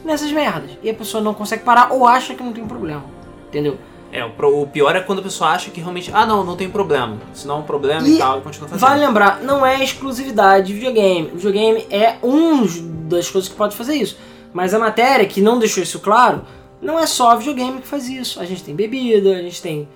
[0.04, 0.72] nessas merdas.
[0.82, 3.04] E a pessoa não consegue parar ou acha que não tem problema.
[3.48, 3.78] Entendeu?
[4.12, 7.18] É, o pior é quando a pessoa acha que realmente, ah não, não tem problema.
[7.34, 8.88] Se não é um problema e, E tal, e continua fazendo.
[8.88, 11.32] Vale lembrar, não é exclusividade de videogame.
[11.34, 12.66] O videogame é um
[13.10, 14.18] das coisas que pode fazer isso.
[14.54, 16.44] Mas a matéria, que não deixou isso claro,
[16.82, 18.40] não é só videogame que faz isso.
[18.40, 19.88] A gente tem bebida, a gente tem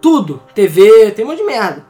[0.00, 0.42] tudo.
[0.54, 1.84] TV, tem um monte de merda.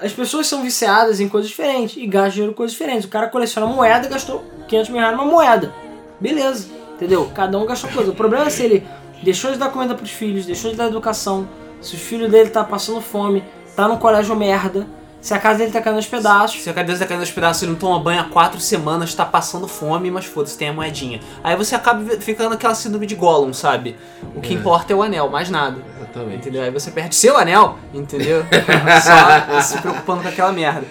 [0.00, 3.06] As pessoas são viciadas em coisas diferentes e gastam dinheiro em coisas diferentes.
[3.06, 5.74] O cara coleciona moeda gastou 500 mil reais numa moeda.
[6.20, 7.30] Beleza, entendeu?
[7.34, 8.10] Cada um gastou coisa.
[8.10, 8.86] O problema é se ele
[9.22, 11.48] deixou de dar comida pros filhos, deixou de dar educação,
[11.80, 13.42] se o filho dele tá passando fome,
[13.74, 14.86] tá no colégio merda,
[15.26, 16.62] se a casa dele tá caindo aos pedaços.
[16.62, 19.24] Se a cadeira tá caindo aos pedaços, ele não toma banho há quatro semanas, tá
[19.24, 21.18] passando fome, mas foda-se, tem a moedinha.
[21.42, 23.96] Aí você acaba ficando aquela síndrome de Gollum, sabe?
[24.36, 24.56] O que É.
[24.56, 25.78] importa é o anel, mais nada.
[25.98, 26.36] Exatamente.
[26.36, 26.62] Entendeu?
[26.62, 28.44] Aí você perde seu anel, entendeu?
[29.02, 30.86] Só se preocupando com aquela merda.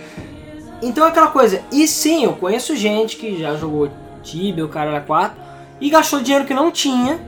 [0.81, 1.61] Então é aquela coisa.
[1.71, 3.89] E sim, eu conheço gente que já jogou
[4.21, 5.33] Tibia, o cara era 4,
[5.79, 7.21] e gastou dinheiro que não tinha.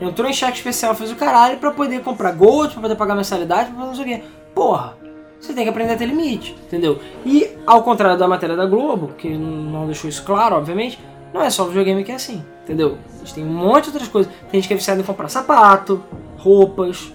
[0.00, 3.70] Entrou em cheque especial, fez o caralho pra poder comprar gold, pra poder pagar mensalidade,
[3.70, 4.24] pra poder não sei o quê.
[4.54, 4.94] Porra,
[5.40, 6.98] você tem que aprender a ter limite, entendeu?
[7.24, 10.98] E ao contrário da matéria da Globo, que não deixou isso claro, obviamente,
[11.32, 12.98] não é só o videogame que é assim, entendeu?
[13.16, 14.32] A gente tem um monte de outras coisas.
[14.50, 16.02] Tem gente que é viciada em comprar sapato,
[16.36, 17.12] roupas,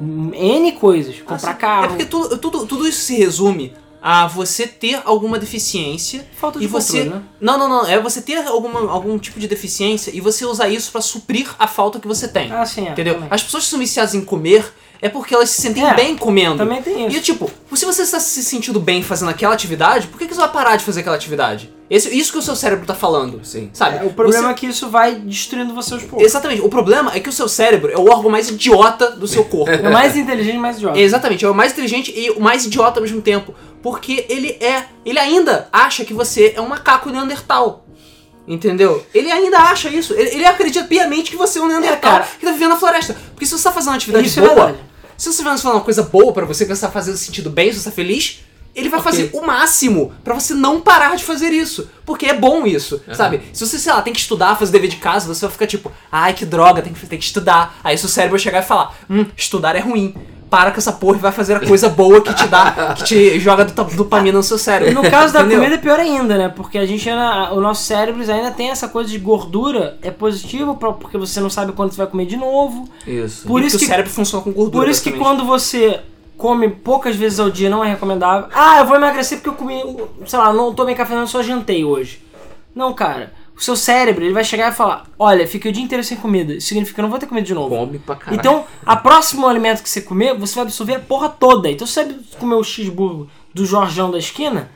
[0.00, 1.84] N coisas, comprar Assim, carro.
[1.84, 3.72] É porque tudo, tudo, tudo isso se resume
[4.04, 7.26] a você ter alguma deficiência Falta de e você controle, né?
[7.40, 10.90] não não não é você ter alguma, algum tipo de deficiência e você usar isso
[10.90, 12.90] pra suprir a falta que você tem Ah, sim, é.
[12.90, 13.28] entendeu também.
[13.30, 14.72] as pessoas que são viciadas em comer
[15.02, 17.16] é porque elas se sentem É, bem comendo Também tem isso.
[17.16, 20.40] e tipo se você está se sentindo bem fazendo aquela atividade por que, que você
[20.40, 23.68] vai parar de fazer aquela atividade Esse, isso que o seu cérebro tá falando Sim.
[23.72, 26.24] sabe É, o problema Você- é que isso vai destruindo você aos poucos.
[26.24, 29.44] exatamente o problema é que o seu cérebro é o órgão mais idiota do seu
[29.44, 30.98] corpo É mais inteligente, mais idiota.
[30.98, 33.52] Exatamente, é o mais inteligente e o mais idiota ao mesmo tempo.
[33.82, 34.84] Porque ele é.
[35.04, 37.84] Ele ainda acha que você é um macaco neandertal.
[38.46, 39.04] Entendeu?
[39.14, 40.14] Ele ainda acha isso.
[40.14, 43.16] Ele, ele acredita piamente que você é um neandertal É, que tá vivendo na floresta.
[43.32, 44.78] Porque se você tá fazendo uma atividade Isso é boa, verdade.
[45.22, 47.72] Se você vai fazer uma coisa boa pra você, que você tá fazendo sentido bem,
[47.72, 48.40] se você tá feliz,
[48.74, 49.12] ele vai Ok.
[49.12, 51.88] fazer o máximo pra você não parar de fazer isso.
[52.04, 53.42] Porque é bom isso, sabe?
[53.52, 55.92] Se você, sei lá, tem que estudar, fazer dever de casa, você vai ficar tipo,
[56.10, 57.78] ai que droga, tem que, tem que estudar.
[57.84, 60.14] Aí seu cérebro vai chegar e falar, hum, estudar é ruim.
[60.52, 63.40] Para com essa porra e vai fazer a coisa boa que te dá, que te
[63.40, 64.92] joga do- dopamina no seu cérebro.
[65.02, 65.60] No caso da Entendeu?
[65.60, 66.52] comida é pior ainda, né?
[66.54, 70.74] Porque a gente ainda, o nosso cérebro ainda tem essa coisa de gordura, é positivo
[70.74, 72.86] pra- porque você não sabe quando você vai comer de novo.
[73.06, 73.46] Isso.
[73.48, 74.84] Por E isso que o cérebro funciona com gordura.
[74.84, 76.00] Por isso que quando você
[76.36, 78.48] come poucas vezes ao dia não é recomendável.
[78.54, 79.82] Ah, eu vou emagrecer porque eu comi,
[80.26, 82.20] sei lá, não tomei café, não só jantei hoje.
[82.74, 83.32] Não, cara.
[83.62, 86.54] O seu cérebro, ele vai chegar e falar: "Olha, fiquei o dia inteiro sem comida.
[86.54, 87.68] Isso significa que eu não vou ter comida de novo".
[87.76, 88.36] Come pra caralho.
[88.36, 91.70] Então, a próximo alimento que você comer, você vai absorver a porra toda.
[91.70, 94.68] Então, se você comer o cheeseburger do Jorjão da esquina,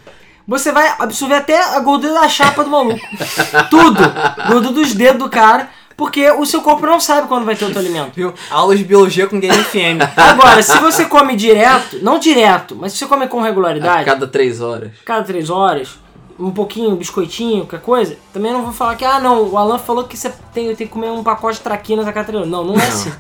[0.47, 3.01] você vai absorver até a gordura da chapa do maluco.
[3.69, 4.01] Tudo.
[4.49, 5.69] Gordura dos dedos do cara.
[5.97, 8.13] Porque o seu corpo não sabe quando vai ter outro alimento.
[8.15, 8.33] Viu?
[8.51, 9.99] Aulas de biologia com Game FM.
[10.15, 14.29] Agora, se você come direto, não direto, mas se você come com A regularidade, cada
[14.29, 14.91] três horas.
[15.07, 15.99] cada três horas,
[16.39, 19.79] um pouquinho, um biscoitinho, qualquer coisa, também não vou falar que, ah, não, o Alan
[19.79, 22.49] falou que você tem, tem que comer um pacote de traquinas a cada horas.
[22.49, 23.11] Não, não é assim.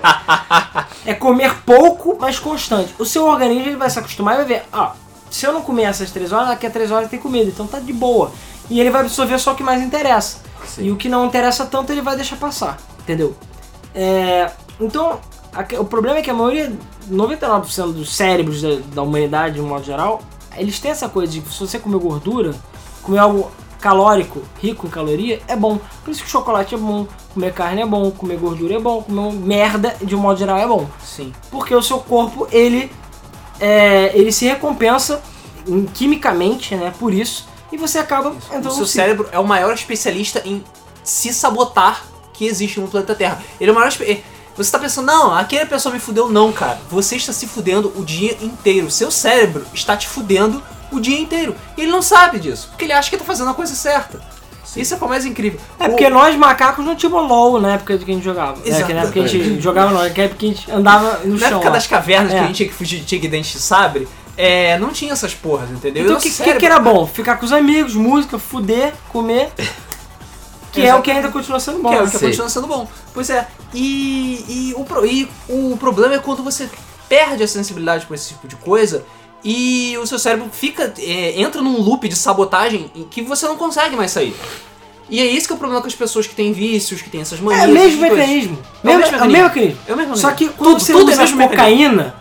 [1.06, 2.94] é comer pouco, mas constante.
[2.98, 4.92] O seu organismo ele vai se acostumar e vai ver, ó,
[5.30, 7.78] se eu não comer essas três horas, daqui a três horas tem comida, então tá
[7.78, 8.30] de boa.
[8.68, 10.38] E ele vai absorver só o que mais interessa.
[10.66, 10.84] Sim.
[10.86, 13.36] E o que não interessa tanto ele vai deixar passar, entendeu?
[13.94, 14.50] É,
[14.80, 15.20] então,
[15.54, 16.72] a- o problema é que a maioria,
[17.10, 20.20] 99% dos cérebros da, da humanidade, de um modo geral,
[20.56, 22.54] eles têm essa coisa de que se você comer gordura,
[23.06, 23.50] comer algo
[23.80, 25.78] calórico, rico em caloria, é bom.
[26.04, 29.32] Por isso que chocolate é bom, comer carne é bom, comer gordura é bom, comer
[29.32, 30.86] merda, de um modo geral, é bom.
[31.04, 31.32] Sim.
[31.50, 32.90] Porque o seu corpo, ele,
[33.60, 35.22] é, ele se recompensa
[35.94, 40.42] quimicamente, né, por isso, e você acaba entrando O seu cérebro é o maior especialista
[40.44, 40.64] em
[41.02, 43.42] se sabotar que existe no planeta Terra.
[43.60, 43.92] Ele é o maior.
[44.00, 44.20] eh,
[44.56, 46.28] Você tá pensando, não, aquele pessoa me fudeu.
[46.28, 46.80] Não, cara.
[46.90, 48.90] Você está se fudendo o dia inteiro.
[48.90, 51.54] Seu cérebro está te fudendo o dia inteiro.
[51.76, 52.68] E ele não sabe disso.
[52.70, 54.20] Porque ele acha que tá fazendo a coisa certa.
[54.76, 55.58] Isso é o mais incrível.
[55.80, 58.60] É O- porque nós macacos não tínhamos LOL na época que a gente jogava.
[58.62, 61.20] É, que na época que a gente jogava não, na época que a gente andava
[61.24, 61.48] no Na chão.
[61.48, 61.74] época lá.
[61.74, 62.40] das cavernas que É.
[62.40, 64.06] a gente tinha que fugir de tigre dente de sabre,
[64.36, 66.04] é, não tinha essas porras, entendeu?
[66.04, 67.06] Então o que, que, cérebro- que era bom?
[67.06, 69.50] Ficar com os amigos, música, fuder, comer.
[70.72, 71.88] Que é o que ainda continua sendo bom.
[71.88, 72.26] Que é o que Sim.
[72.26, 72.86] continua sendo bom.
[73.14, 73.48] Pois é.
[73.72, 76.68] E, e, o, e o problema é quando você
[77.08, 79.02] perde a sensibilidade por esse tipo de coisa
[79.44, 83.56] e o seu cérebro fica é, entra num loop de sabotagem em que você não
[83.56, 84.34] consegue mais sair.
[85.08, 87.20] E é isso que é o problema com as pessoas que têm vícios, que têm
[87.20, 87.64] essas manias.
[87.64, 88.18] É o mesmo essas coisas.
[88.18, 88.58] mecanismo.
[88.58, 89.78] É o Mesmo- mesmo é o mesmo mecanismo.
[89.86, 90.54] É o mesmo Só que mecanismo.
[90.58, 91.48] quando Tudo- você tudo é usa mecanismo.
[91.48, 92.14] cocaína,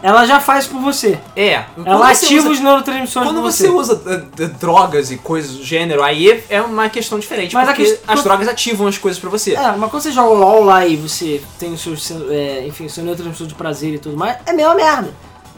[0.00, 1.18] ela já faz por você.
[1.34, 1.64] É.
[1.84, 3.92] Ela ativa usa- os neurotransmissores Quando você você.
[3.94, 4.02] usa
[4.38, 7.52] eh, eh, drogas e coisas do gênero, aí é- é uma questão diferente.
[7.56, 9.54] Mas porque questão- as drogas ativam as coisas pra você.
[9.56, 11.94] É, mas quando você joga o LOL lá e você tem o seu,
[12.30, 15.12] é, enfim, o seu neurotransmissor de prazer e tudo mais, é mesma merda.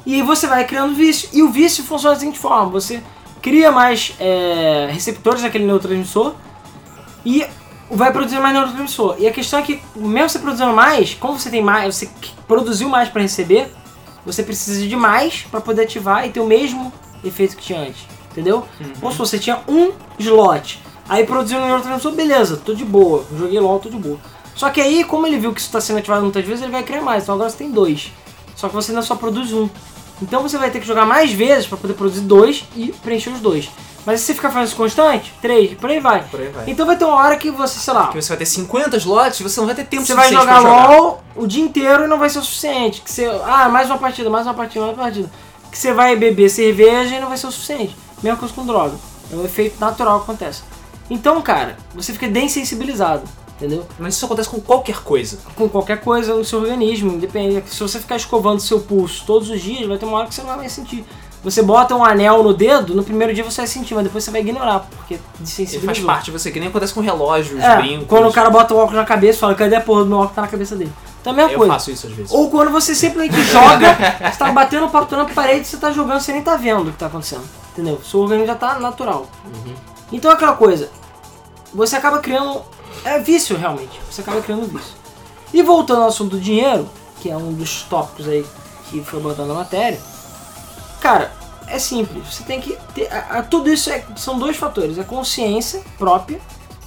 [0.06, 1.28] E aí você vai criando vício.
[1.32, 3.02] E o vício funciona da seguinte forma: você
[3.40, 6.34] cria mais é, receptores daquele neurotransmissor
[7.24, 7.44] e
[7.90, 9.16] vai produzir mais neurotransmissor.
[9.18, 12.08] E a questão é que, mesmo você produzindo mais, como você tem mais, você
[12.46, 13.72] produziu mais para receber,
[14.24, 16.92] você precisa de mais para poder ativar e ter o mesmo
[17.24, 18.06] efeito que tinha antes.
[18.30, 18.64] Entendeu?
[19.02, 23.24] Ou se você tinha um slot, aí produziu um neurotransmissor, beleza, tô de boa.
[23.36, 24.18] Joguei LOL, tô de boa.
[24.54, 26.82] Só que aí, como ele viu que isso está sendo ativado muitas vezes, ele vai
[26.82, 27.22] criar mais.
[27.22, 28.12] Então agora você tem dois.
[28.54, 29.68] Só que você ainda só produz um.
[30.22, 33.40] Então você vai ter que jogar mais vezes para poder produzir dois e preencher os
[33.40, 33.70] dois.
[34.04, 36.24] Mas se você ficar fazendo isso constante, três, por aí vai.
[36.24, 36.64] Por aí vai.
[36.66, 39.40] Então vai ter uma hora que você, sei lá, Que você vai ter 50 slots,
[39.40, 40.88] você não vai ter tempo você vai jogar jogar.
[40.88, 43.02] LOL o dia inteiro e não vai ser o suficiente.
[43.02, 45.30] Que você, ah, mais uma partida, mais uma partida, mais uma partida.
[45.70, 47.96] Que você vai beber cerveja e não vai ser o suficiente.
[48.22, 48.96] Mesma coisa com droga.
[49.32, 50.62] É um efeito natural que acontece.
[51.10, 53.22] Então, cara, você fica desensibilizado,
[53.60, 53.86] entendeu?
[53.98, 55.38] Mas isso acontece com qualquer coisa.
[55.54, 57.68] Com qualquer coisa no seu organismo, independente.
[57.74, 60.42] Se você ficar escovando seu pulso todos os dias, vai ter uma hora que você
[60.42, 61.04] não vai sentir.
[61.42, 64.30] Você bota um anel no dedo, no primeiro dia você vai sentir, mas depois você
[64.30, 65.86] vai ignorar, porque desensibilizou.
[65.86, 68.06] faz parte de você, que nem acontece com relógios, É, brincos.
[68.08, 70.34] quando o cara bota o óculos na cabeça, fala, cadê a porra do meu óculos
[70.34, 70.92] tá na cabeça dele?
[71.22, 71.72] Então é a mesma Eu coisa.
[71.72, 72.30] faço isso às vezes.
[72.30, 73.88] Ou quando você simplesmente joga,
[74.30, 76.92] você tá batendo o papo na parede, você tá jogando, você nem tá vendo o
[76.92, 77.44] que tá acontecendo.
[77.72, 77.98] Entendeu?
[78.04, 79.26] Seu organismo já tá natural.
[80.12, 80.90] Então é aquela coisa,
[81.72, 82.60] você acaba criando.
[83.04, 84.00] É vício realmente.
[84.10, 84.94] Você acaba criando vício.
[85.52, 86.88] E voltando ao assunto do dinheiro,
[87.20, 88.44] que é um dos tópicos aí
[88.88, 90.00] que foi botado na matéria,
[91.00, 91.32] cara,
[91.66, 92.26] é simples.
[92.34, 93.12] Você tem que ter.
[93.12, 96.40] a- a- tudo isso é- são dois fatores: é consciência própria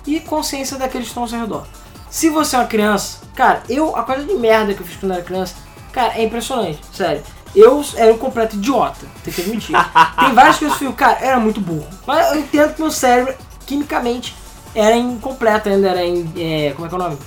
[0.06, 1.66] e consciência daqueles que estão ao seu redor.
[2.10, 5.14] Se você é uma criança, cara, eu, a coisa de merda que eu fiz quando
[5.14, 5.56] era criança,
[5.91, 7.24] cara, é impressionante, sério.
[7.56, 9.76] Eu era um completo idiota, tem que admitir.
[10.20, 11.88] Tem várias coisas que eu fico, cara, era muito burro.
[12.06, 13.36] Mas eu entendo que meu cérebro,
[13.66, 14.36] quimicamente,
[14.76, 16.32] era incompleto ainda, era em.
[16.38, 17.17] é, como é que é o nome?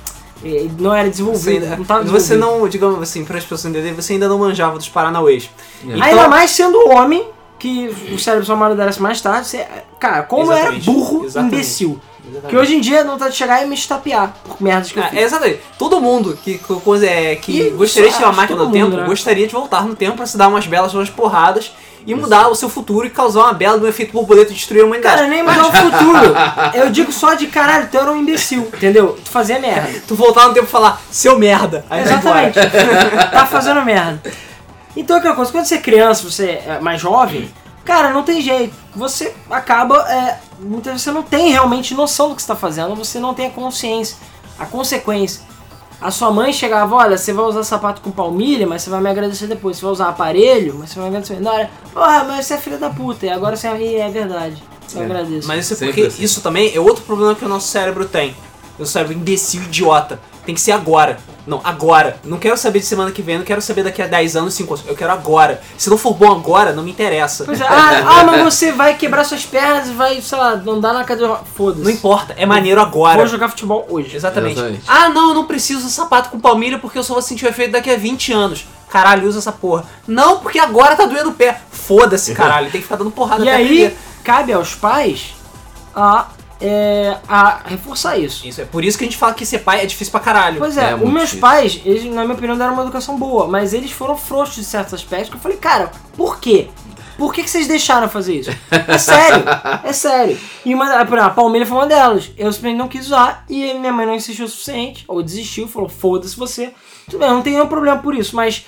[0.45, 3.65] É, não era Você, desenvolvido, ainda, não tava você não, digamos assim, para as pessoas
[3.65, 5.49] entenderem, você ainda não manjava dos Paranauês.
[5.83, 7.27] Então, Ainda mais sendo homem,
[7.59, 9.67] que o cérebro só amadurece mais tarde, você,
[9.99, 11.55] cara, como eu era burro, exatamente.
[11.55, 12.01] imbecil.
[12.29, 12.51] Exatamente.
[12.51, 15.03] Que hoje em dia não tá de chegar e me estapear por merdas que eu
[15.05, 15.21] Ah, fiz.
[15.21, 15.61] exatamente.
[15.79, 19.05] Todo mundo que, que, é, que E gostaria de ter uma máquina do tempo, né?
[19.07, 21.73] gostaria de voltar no tempo pra se dar umas belas umas porradas
[22.05, 24.87] e mudar o seu futuro e causar uma bela do efeito borboleta e destruir a
[24.87, 25.17] humanidade.
[25.17, 26.35] Cara, nem mudar o futuro.
[26.75, 29.17] Eu digo só de caralho, tu era um imbecil, entendeu?
[29.25, 29.89] Tu fazia merda.
[30.07, 31.85] Tu voltar no tempo e falar, seu merda.
[31.89, 32.03] Aí.
[32.03, 32.59] Exatamente.
[33.33, 34.21] tá fazendo merda.
[34.97, 37.51] Então é aquela coisa, quando você é criança, você é mais jovem,
[37.85, 38.75] cara, não tem jeito.
[38.95, 39.99] Você acaba.
[40.11, 43.35] É, muitas vezes você não tem realmente noção do que você está fazendo, você não
[43.35, 44.17] tem a consciência,
[44.59, 45.43] a consequência.
[46.01, 49.09] A sua mãe chegava, olha, você vai usar sapato com palmilha, mas você vai me
[49.09, 49.77] agradecer depois.
[49.79, 51.41] Você vai usar aparelho, mas você vai me agradecer.
[51.41, 53.25] Na hora, porra, mas você é filha da puta.
[53.25, 54.63] E agora você é, é verdade.
[54.95, 55.05] Eu É.
[55.05, 55.49] agradeço.
[55.49, 56.23] Mas isso é porque assim.
[56.23, 58.37] isso também é outro problema que o nosso cérebro tem.
[58.79, 60.21] O cérebro imbecil, idiota.
[60.47, 61.19] Tem que ser agora.
[61.45, 62.19] Não, agora.
[62.25, 64.75] Não quero saber de semana que vem, não quero saber daqui a 10 anos, 5
[64.75, 64.87] anos.
[64.87, 65.61] Eu quero agora.
[65.77, 67.45] Se não for bom agora, não me interessa.
[67.45, 70.93] Pois é, ah, ah, mas você vai quebrar suas pernas e vai, sei lá, andar
[70.95, 71.41] na cadeira.
[71.55, 71.83] Foda-se.
[71.83, 73.19] Não importa, é maneiro agora.
[73.19, 74.15] Vou jogar futebol hoje.
[74.17, 74.53] Exatamente.
[74.59, 74.85] Exatamente.
[74.87, 77.49] Ah, não, eu não preciso de sapato com palmilha porque eu só vou sentir o
[77.49, 78.67] efeito daqui a 20 anos.
[78.89, 79.85] Caralho, usa essa porra.
[80.07, 81.61] Não, porque agora tá doendo o pé.
[81.73, 82.71] Foda-se, caralho.
[82.71, 83.99] Tem que ficar dando porrada E até aí, aprender.
[84.23, 85.35] cabe aos pais
[85.95, 86.27] a,
[86.61, 88.47] é, a reforçar isso.
[88.47, 90.59] Isso, é por isso que a gente fala que ser pai é difícil pra caralho.
[90.59, 91.41] Pois é, É os meus difícil.
[91.41, 94.95] pais, eles, na minha opinião, deram uma educação boa, mas eles foram frouxos de certos
[94.95, 96.69] aspectos que eu falei, cara, por quê?
[97.19, 98.51] Por que, que vocês deixaram fazer isso?
[98.71, 99.43] É sério,
[99.85, 100.39] é sério.
[100.67, 102.31] E uma, a Palmeira foi uma delas.
[102.37, 105.89] Eu simplesmente não quis usar e minha mãe não insistiu o suficiente, ou desistiu, falou,
[105.89, 106.75] foda-se você.
[107.07, 108.67] Tudo bem, eu não tenho nenhum problema por isso, mas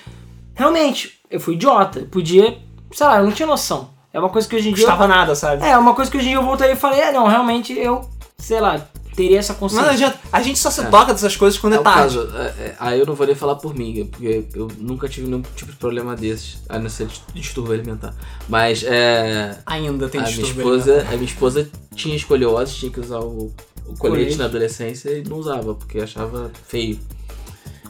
[0.55, 1.99] realmente, eu fui idiota.
[1.99, 2.57] Eu podia,
[2.93, 3.91] sei lá, eu não tinha noção.
[4.19, 4.85] É uma coisa que hoje em Não dia.
[4.87, 5.65] custava nada, sabe?
[5.67, 8.09] É, uma coisa que hoje em dia eu voltaria e falei, é, não, realmente eu,
[8.39, 8.81] sei lá,
[9.17, 9.87] teria essa Mas consciência.
[9.87, 10.19] não adianta.
[10.33, 12.17] A gente só se toca dessas coisas quando é, É o tarde.
[12.17, 15.27] caso, é, é, aí eu não vou nem falar por mim, porque eu nunca tive
[15.27, 18.15] nenhum tipo de problema desses, a não ser distúrbio alimentar.
[18.49, 23.01] Mas é, Ainda tem a minha distúrbio esposa, a minha esposa tinha escoliose, tinha que
[23.01, 23.53] usar o,
[23.87, 24.37] o colete Colete.
[24.37, 26.99] na adolescência e não usava, porque achava feio.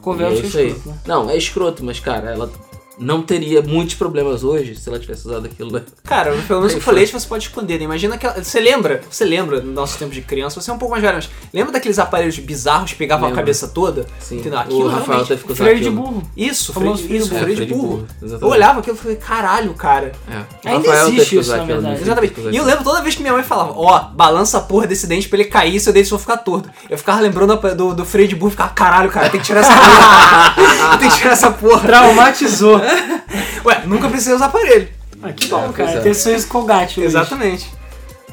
[0.00, 0.68] Convenhamos é que isso é aí.
[0.68, 0.98] escroto, né?
[1.06, 2.50] Não, é escroto, mas cara, ela
[2.98, 5.70] não teria muitos problemas hoje se ela tivesse usado aquilo.
[5.72, 5.82] né?
[6.04, 7.84] Cara, pelo menos o colete você pode esconder, né?
[7.84, 8.42] Imagina aquela.
[8.42, 9.02] Você lembra?
[9.10, 10.60] Você lembra no nosso tempo de criança?
[10.60, 13.42] Você é um pouco mais velho, mas lembra daqueles aparelhos bizarros que pegavam a Lembro.
[13.42, 14.06] cabeça toda?
[14.18, 14.58] Sim, Entendeu?
[14.58, 16.22] o Aquilo Rafael realmente- teve que usar Freio de burro.
[16.36, 18.06] Isso, Famoso freio, isso, freio de burro.
[18.22, 18.32] de.
[18.32, 20.12] Eu olhava aquilo e falei, caralho, cara.
[20.28, 20.70] É.
[20.70, 22.00] Ainda Rafael existe que isso, na verdade.
[22.02, 22.34] Exatamente.
[22.34, 25.06] Que E eu lembro toda vez que minha mãe falava, ó, balança a porra desse
[25.06, 26.68] dente pra ele cair seu dente não ficar torto.
[26.90, 29.60] Eu ficava lembrando do, do freio de burro e ficava, caralho, cara, tem que tirar
[29.60, 30.96] essa porra.
[30.98, 31.80] tem que tirar essa porra.
[31.86, 32.80] Traumatizou.
[33.64, 34.88] Ué, nunca precisei usar aparelho.
[35.22, 35.90] ah, que bom, É, cara.
[35.90, 36.00] é.
[36.00, 37.00] Ter sorriso colgate.
[37.00, 37.10] Luiz.
[37.12, 37.70] Exatamente.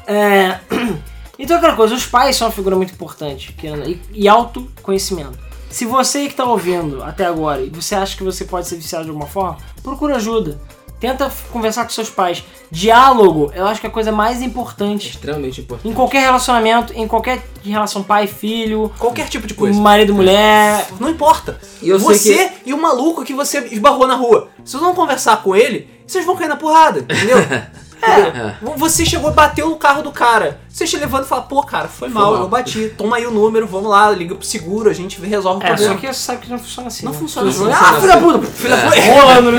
[0.06, 0.58] É...
[1.38, 3.52] Então, aquela coisa, os pais são uma figura muito importante.
[3.52, 5.38] que- E, e autoconhecimento.
[5.68, 9.04] Se você que tá ouvindo até agora e você acha que você pode ser viciado
[9.04, 10.58] de alguma forma, procura ajuda.
[10.98, 12.42] Tenta conversar com seus pais.
[12.70, 15.88] Diálogo, eu acho que é a coisa mais importante Extremamente importante.
[15.88, 19.78] em qualquer relacionamento, em qualquer relação pai-filho, Qualquer tipo de coisa.
[19.80, 20.86] marido-mulher.
[20.98, 21.60] Não importa.
[21.82, 24.48] E eu sei você e o maluco que você esbarrou na rua.
[24.64, 27.38] Se vocês não conversar com ele, vocês vão cair na porrada, entendeu?
[28.02, 28.56] É.
[28.76, 30.60] Você chegou, bateu no carro do cara.
[30.68, 32.42] Você te levanta e fala, pô, cara, foi, mal, mal.
[32.42, 32.92] eu bati.
[32.96, 35.94] Toma aí o número, vamos lá, liga pro seguro, a gente resolve o É, problema.
[35.94, 37.04] só que você sabe que não funciona assim.
[37.06, 37.18] Não né?
[37.18, 37.70] funciona assim.
[37.72, 38.46] Ah, filho da puta!
[38.46, 39.00] Filho da puta!
[39.00, 39.58] Rolando no.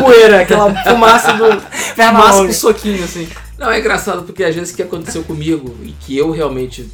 [0.00, 2.46] Poeira, aquela fumaça do longa.
[2.46, 3.28] com soquinho, assim.
[3.58, 6.90] Não, é engraçado porque às vezes o que aconteceu comigo e que eu realmente,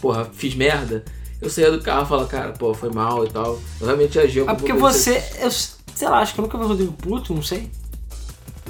[0.00, 1.04] porra, fiz merda,
[1.40, 3.58] eu saía do carro e falava, cara, pô, foi mal e tal.
[3.80, 6.64] Eu realmente agi Ah, porque eu você, eu sei lá, acho que eu nunca vi
[6.64, 7.70] o Rodrigo puto, não sei.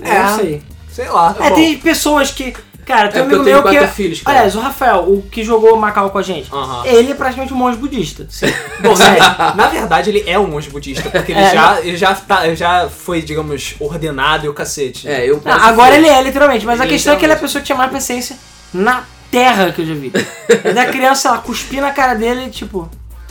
[0.03, 0.23] É.
[0.23, 0.63] Não sei.
[0.99, 1.37] Sei lá.
[1.39, 2.53] É, Bom, tem pessoas que.
[2.85, 3.79] Cara, tem É um porque amigo eu tenho meu que.
[3.79, 4.37] quatro filhos, cara.
[4.39, 6.85] Aliás, o Rafael, o que jogou Macau com a gente, Aham.
[6.87, 8.27] ele é praticamente um monge budista.
[8.83, 12.15] Bom, na, na verdade ele é um monge budista, porque ele, É, já, ele já,
[12.15, 15.07] tá, ele já foi, digamos, ordenado e o cacete.
[15.07, 17.33] É, eu Não, posso agora ele é, literalmente, mas a Ele questão é que ele
[17.33, 17.41] é a literalmente.
[17.43, 18.37] pessoa que tinha mais paciência
[18.75, 20.11] na terra que eu já vi.
[20.65, 22.91] É da criança, ela cuspir na cara dele e tipo.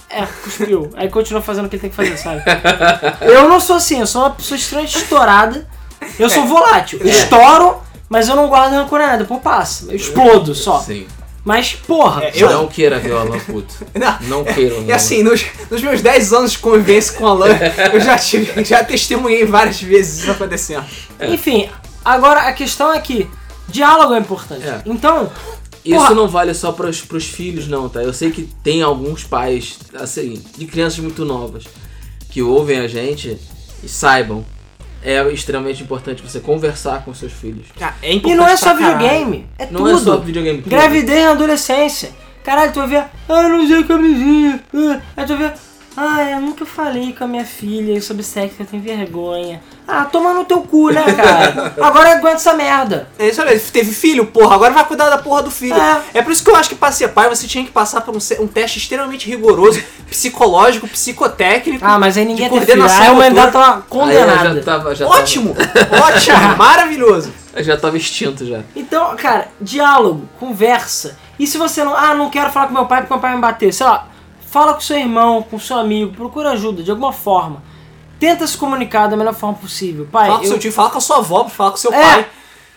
[0.09, 0.91] É, cuspiu.
[0.95, 2.41] Aí continua fazendo o que ele tem que fazer, sabe?
[3.21, 5.67] Eu não sou assim, eu sou uma pessoa extremamente estourada.
[6.19, 6.99] Eu sou volátil.
[7.01, 7.77] Eu estouro,
[8.09, 9.17] mas eu não guardo rancor nada.
[9.19, 9.85] Depois passa.
[9.89, 10.79] Eu explodo só.
[10.79, 11.05] Sim.
[11.43, 12.25] Mas, porra.
[12.25, 13.73] É, eu- Não queira ver o Alan puto.
[13.95, 14.75] Não, Não queira.
[14.79, 17.47] E assim, nos, nos meus 10 anos de convivência com o Alan,
[17.93, 20.83] eu já tive, já testemunhei várias vezes isso acontecendo.
[21.21, 21.69] Enfim,
[22.03, 23.29] agora a questão é que
[23.69, 24.67] diálogo é importante.
[24.67, 24.81] É.
[24.85, 25.31] Então,
[25.85, 26.15] Isso Porra.
[26.15, 28.01] não vale só pros, pros filhos, não, tá?
[28.03, 31.63] Eu sei que tem alguns pais, assim, de crianças muito novas,
[32.29, 33.37] que ouvem a gente
[33.81, 34.45] e saibam.
[35.09, 37.67] É extremamente importante você conversar com seus filhos.
[37.79, 39.91] Ah, é e não é só videogame, é Não tudo.
[39.91, 40.57] é só videogame.
[40.61, 40.69] tudo.
[40.69, 42.11] Gravidez na adolescência.
[42.43, 42.97] Caralho, tu vai ver,
[43.29, 44.61] ah, eu não usei camisinha.
[44.73, 45.53] Ah, Aí tu vai ver,
[45.99, 49.59] ah, eu nunca falei com a minha filha sobre sexo, eu tenho vergonha.
[49.87, 51.73] Ah, toma no teu cu, né, cara?
[51.81, 53.07] Agora aguenta essa merda.
[53.17, 55.73] É isso aí, teve filho, porra, agora vai cuidar da porra do filho.
[55.73, 56.01] É.
[56.15, 58.13] É, por isso que eu acho que pra ser pai você tinha que passar por
[58.15, 61.83] um, um teste extremamente rigoroso, psicológico, psicotécnico.
[61.83, 62.83] Ah, mas aí ninguém tem filho.
[62.83, 63.13] Aí a motora.
[63.13, 64.55] humanidade tava Aí eu condenada.
[64.55, 65.55] já tava, já Ótimo,
[66.05, 67.33] ótimo, maravilhoso.
[67.51, 68.59] Tava, já tava extinto já.
[68.75, 71.17] Então, cara, diálogo, conversa.
[71.39, 71.95] E se você não.
[71.95, 73.73] Ah, não quero falar com meu pai porque meu pai vai me bater.
[73.73, 74.07] Sei lá,
[74.47, 77.61] fala com seu irmão, com seu amigo, procura ajuda de alguma forma.
[78.19, 80.07] Tenta se comunicar da melhor forma possível.
[80.11, 82.01] Pai, Fala com eu seu tio, fala com a sua avó, fala com seu É.
[82.01, 82.27] pai.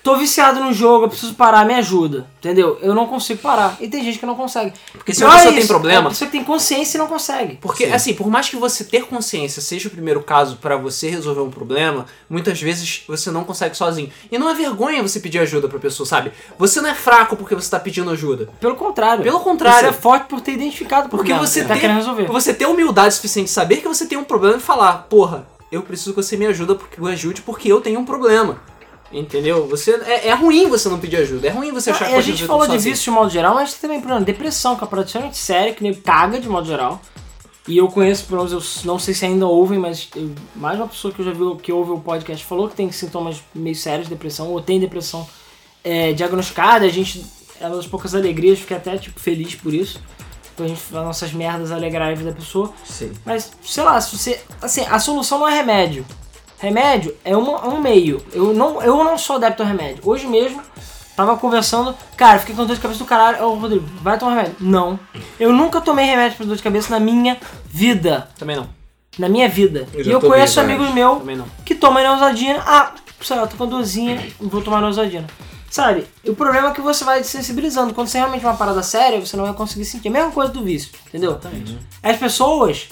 [0.02, 2.26] Tô viciado no jogo, eu preciso parar, me ajuda.
[2.38, 2.78] Entendeu?
[2.80, 3.76] Eu não consigo parar.
[3.80, 4.72] E tem gente que não consegue.
[4.92, 6.98] Porque se a Pior pessoa é tem problema- É a pessoa que tem consciência e
[6.98, 7.56] não consegue.
[7.60, 7.92] Porque, Sim.
[7.92, 11.50] assim, por mais que você ter consciência seja o primeiro caso pra você resolver um
[11.50, 14.10] problema, muitas vezes você não consegue sozinho.
[14.32, 16.32] E não é vergonha você pedir ajuda pra pessoa, sabe?
[16.58, 18.48] Você não é fraco porque você tá pedindo ajuda.
[18.58, 19.22] Pelo contrário.
[19.22, 19.80] Pelo contrário.
[19.80, 22.26] Você é forte por ter identificado o Porque problema você que tá tem, querendo resolver.
[22.26, 25.82] você ter humildade suficiente de saber que você tem um problema e falar, porra, eu
[25.82, 28.58] preciso que você me ajuda porque me ajude porque eu tenho um problema.
[29.12, 29.66] Entendeu?
[29.68, 31.48] Você é, é ruim você não pedir ajuda.
[31.48, 33.72] É ruim você achar que É, a gente falou de vício de modo geral, mas
[33.72, 34.24] tem também problema.
[34.24, 37.00] Depressão, que é extremamente séria, que nem caga de modo geral.
[37.66, 40.88] E eu conheço, pelo menos, eu não sei se ainda ouvem, mas eu- mais uma
[40.88, 44.08] pessoa que eu já vi que ouve o podcast falou que tem sintomas meio sérios
[44.08, 45.28] de depressão, ou tem depressão
[45.84, 46.84] é, diagnosticada.
[46.86, 47.24] A gente,
[47.60, 50.00] é uma das poucas alegrias, fiquei até tipo, feliz por isso.
[50.56, 52.72] Por a gente, as nossas merdas alegrarem a vida da pessoa.
[52.84, 53.12] Sim.
[53.24, 54.40] Mas, sei lá, se você.
[54.62, 56.04] Assim, a solução não é remédio.
[56.60, 58.22] Remédio é uma- um meio.
[58.32, 60.02] Eu não, eu não sou adepto ao remédio.
[60.04, 60.60] Hoje mesmo,
[61.16, 61.94] tava conversando.
[62.16, 63.42] Cara, fiquei com dor de cabeça do caralho.
[63.44, 64.56] Ô, Rodrigo, vai tomar remédio?
[64.60, 64.98] Não.
[65.38, 68.28] Eu nunca tomei remédio pra dor de cabeça na minha vida.
[68.38, 68.68] Também não.
[69.18, 69.88] Na minha vida.
[69.94, 70.58] Eu e eu conheço vários.
[70.58, 71.22] amigos meus
[71.64, 72.62] que tomam Neusadina.
[72.66, 72.92] Ah,
[73.22, 75.26] sei lá, tô com dorzinha, vou tomar Neusadina.
[75.70, 76.04] Sabe?
[76.24, 77.94] E o problema é que você vai sensibilizando.
[77.94, 80.08] Quando você é realmente uma parada séria, você não vai conseguir sentir.
[80.08, 81.30] A mesma coisa do vício, entendeu?
[81.30, 81.78] Exatamente.
[82.02, 82.88] As pessoas.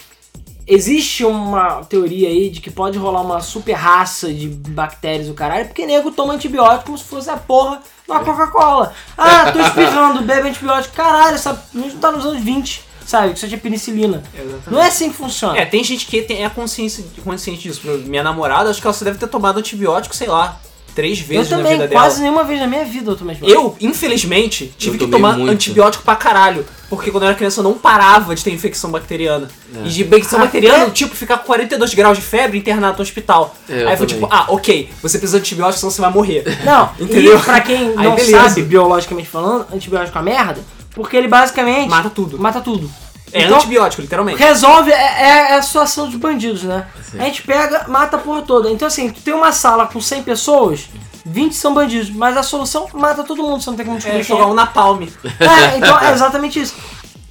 [0.71, 5.65] Existe uma teoria aí de que pode rolar uma super raça de bactérias do caralho,
[5.65, 8.93] porque nego toma antibiótico como se fosse a porra de uma Coca-Cola.
[9.17, 10.95] Ah, tô espirrando, bebe antibiótico.
[10.95, 13.31] Caralho, essa gente tá nos anos 20, sabe?
[13.31, 14.23] Que isso é de penicilina.
[14.35, 14.71] Exatamente.
[14.71, 15.59] Não é assim que funciona.
[15.59, 17.81] É, tem gente que tem, é consciência, consciente disso.
[18.05, 20.61] Minha namorada, acho que ela só deve ter tomado antibiótico, sei lá,
[20.99, 22.23] três eu vezes na também, vida quase dela.
[22.23, 23.61] nenhuma vez na minha vida eu tomei antibiótico.
[23.81, 25.53] Eu, infelizmente, tive Eu que tomar muito.
[25.53, 26.67] antibiótico pra caralho.
[26.91, 29.47] Porque quando eu era criança eu não parava de ter infecção bacteriana.
[29.75, 29.87] É.
[29.87, 33.55] E de infecção Até- bacteriana, tipo, ficar com 42 graus de febre internado no hospital.
[33.69, 34.23] É, eu Aí foi também.
[34.23, 36.45] tipo, ah, ok, você precisa de antibiótico, senão você vai morrer.
[36.65, 37.39] Não, Entendeu?
[37.39, 40.61] e pra quem não sabe, biologicamente falando, antibiótico é uma merda,
[40.95, 42.39] porque ele basicamente Mata tudo.
[42.39, 42.91] mata tudo.
[43.33, 44.39] É Então, antibiótico, literalmente.
[44.39, 46.87] resolve, é, é a situação dos bandidos, né?
[47.11, 47.19] Sim.
[47.21, 48.71] A gente pega, mata a porra toda.
[48.71, 50.89] Então assim, tu tem uma sala com 100 pessoas,
[51.25, 54.23] 20 são bandidos, mas a solução mata todo mundo, você não tem como descobrir É
[54.25, 55.03] jogar um napalm.
[55.03, 56.75] É, então é exatamente isso.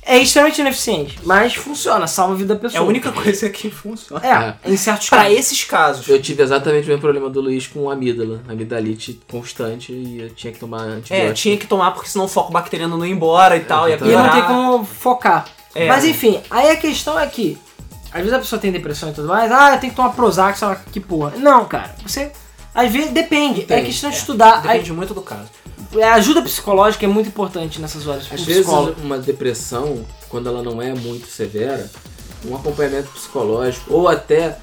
[0.09, 2.81] É extremamente ineficiente, mas funciona, salva a vida da É pessoa.
[2.81, 4.25] a única coisa que funciona.
[4.65, 5.37] É, em certos Pra casos.
[5.37, 6.07] esses casos.
[6.07, 10.53] Eu tive exatamente o mesmo problema do Luiz com amígdala, amidalite constante e eu tinha
[10.53, 11.29] que tomar antibiótico.
[11.31, 13.95] É, tinha que tomar porque senão o foco bacteriano não ia embora e tal, ia
[13.95, 14.17] Exatamente.
[14.17, 15.45] E não tem como focar.
[15.77, 15.87] É.
[15.87, 17.55] Mas enfim, aí a questão é que,
[18.11, 20.57] às vezes a pessoa tem depressão e tudo mais, ah, eu tenho que tomar Prozac,
[20.57, 21.33] sei lá que porra.
[21.37, 22.31] Não, cara, você.
[22.73, 24.57] Às vezes depende, é questão de estudar.
[24.57, 25.49] Aí, Depende muito do caso.
[26.03, 28.27] a ajuda psicológica é muito importante nessas horas.
[28.31, 28.67] Às vezes
[29.03, 31.89] uma depressão, quando ela não é muito severa,
[32.45, 34.57] um acompanhamento psicológico ou até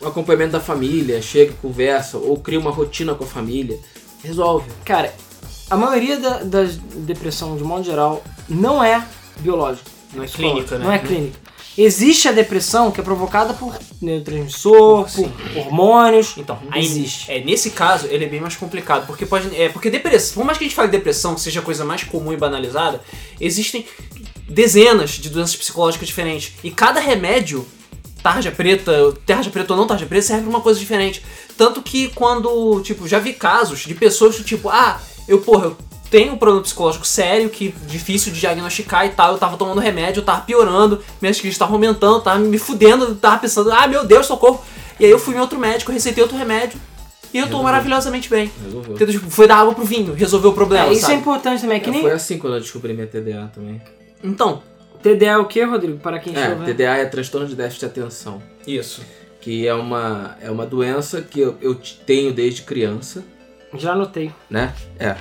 [0.00, 3.78] o acompanhamento da família, chega, conversa ou cria uma rotina com a família,
[4.22, 4.70] resolve.
[4.84, 5.12] Cara,
[5.70, 9.04] a maioria da, das depressão, de modo geral, não é
[9.38, 9.95] biológica.
[10.14, 10.84] Não é clínica, né?
[10.84, 11.46] Não é clínica.
[11.78, 15.28] Existe a depressão que é provocada por neurotransmissor, Sim.
[15.28, 16.32] por hormônios.
[16.38, 17.30] Então, aí, Existe.
[17.30, 19.06] É, nesse caso, ele é bem mais complicado.
[19.06, 19.54] Porque pode.
[19.54, 22.02] É, porque depressão, por mais que a gente fale depressão, que seja a coisa mais
[22.02, 23.02] comum e banalizada,
[23.38, 23.84] existem
[24.48, 26.54] dezenas de doenças psicológicas diferentes.
[26.64, 27.66] E cada remédio,
[28.22, 31.22] tarja preta, tarja preta ou não tarja preta, serve pra uma coisa diferente.
[31.58, 34.98] Tanto que quando, tipo, já vi casos de pessoas do tipo, ah,
[35.28, 35.76] eu, porra, eu
[36.18, 40.20] tenho um problema psicológico sério, que difícil de diagnosticar e tal, eu tava tomando remédio,
[40.20, 44.24] eu tava piorando, minhas crises estavam aumentando, tava me fudendo, tava pensando, ah, meu Deus,
[44.24, 44.62] socorro.
[44.98, 46.80] E aí eu fui em outro médico, receitei outro remédio,
[47.34, 47.64] e eu tô Resolveu.
[47.64, 48.50] maravilhosamente bem.
[48.64, 48.94] Resolveu.
[48.94, 49.14] Entendeu?
[49.14, 51.20] Tipo, foi dar água pro vinho, resolveu o problema, É, isso é sabe?
[51.20, 52.00] importante também, é que É, nem.
[52.00, 53.82] Foi assim quando eu descobri minha TDA também.
[54.24, 54.62] Então,
[55.02, 55.98] TDA é o que, Rodrigo?
[55.98, 56.64] Para quem É, vendo.
[56.64, 59.02] TDA é transtorno de déficit de atenção, isso.
[59.42, 61.74] que é uma, é uma doença que eu, eu
[62.06, 63.22] tenho desde criança,
[63.74, 64.32] Já anotei.
[64.48, 64.72] né?
[64.98, 65.14] É.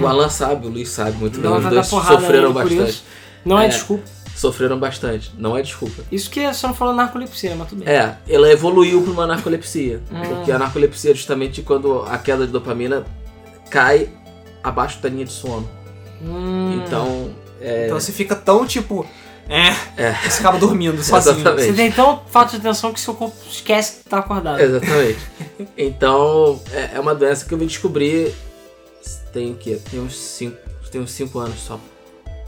[0.00, 1.50] O Alan sabe, o Luiz sabe muito bem.
[1.50, 3.02] Os dois sofreram bastante.
[3.44, 3.68] Não é, É.
[3.68, 4.04] desculpa.
[4.34, 5.30] Sofreram bastante.
[5.36, 6.02] Não é desculpa.
[6.10, 7.92] Isso que você não falou narcolepsia, mas tudo bem.
[7.94, 10.00] É, ela evoluiu para uma narcolepsia.
[10.10, 10.20] Hum.
[10.36, 13.04] Porque a narcolepsia é justamente quando a queda de dopamina
[13.70, 14.08] cai
[14.64, 15.68] abaixo da linha de sono.
[16.24, 16.80] Hum.
[16.84, 17.30] Então,
[17.60, 19.04] é, Então você fica tão tipo.
[19.48, 20.02] É.
[20.02, 20.12] É.
[20.28, 21.34] Você acaba dormindo sozinho.
[21.36, 21.66] Exatamente.
[21.66, 24.60] Você tem tão falta de atenção que seu corpo esquece que tá acordado.
[24.60, 25.18] Exatamente.
[25.76, 28.32] Então, é, é uma doença que eu vim descobrir.
[29.32, 29.78] Tem o quê?
[29.90, 31.80] Tem uns 5 tem uns cinco anos só.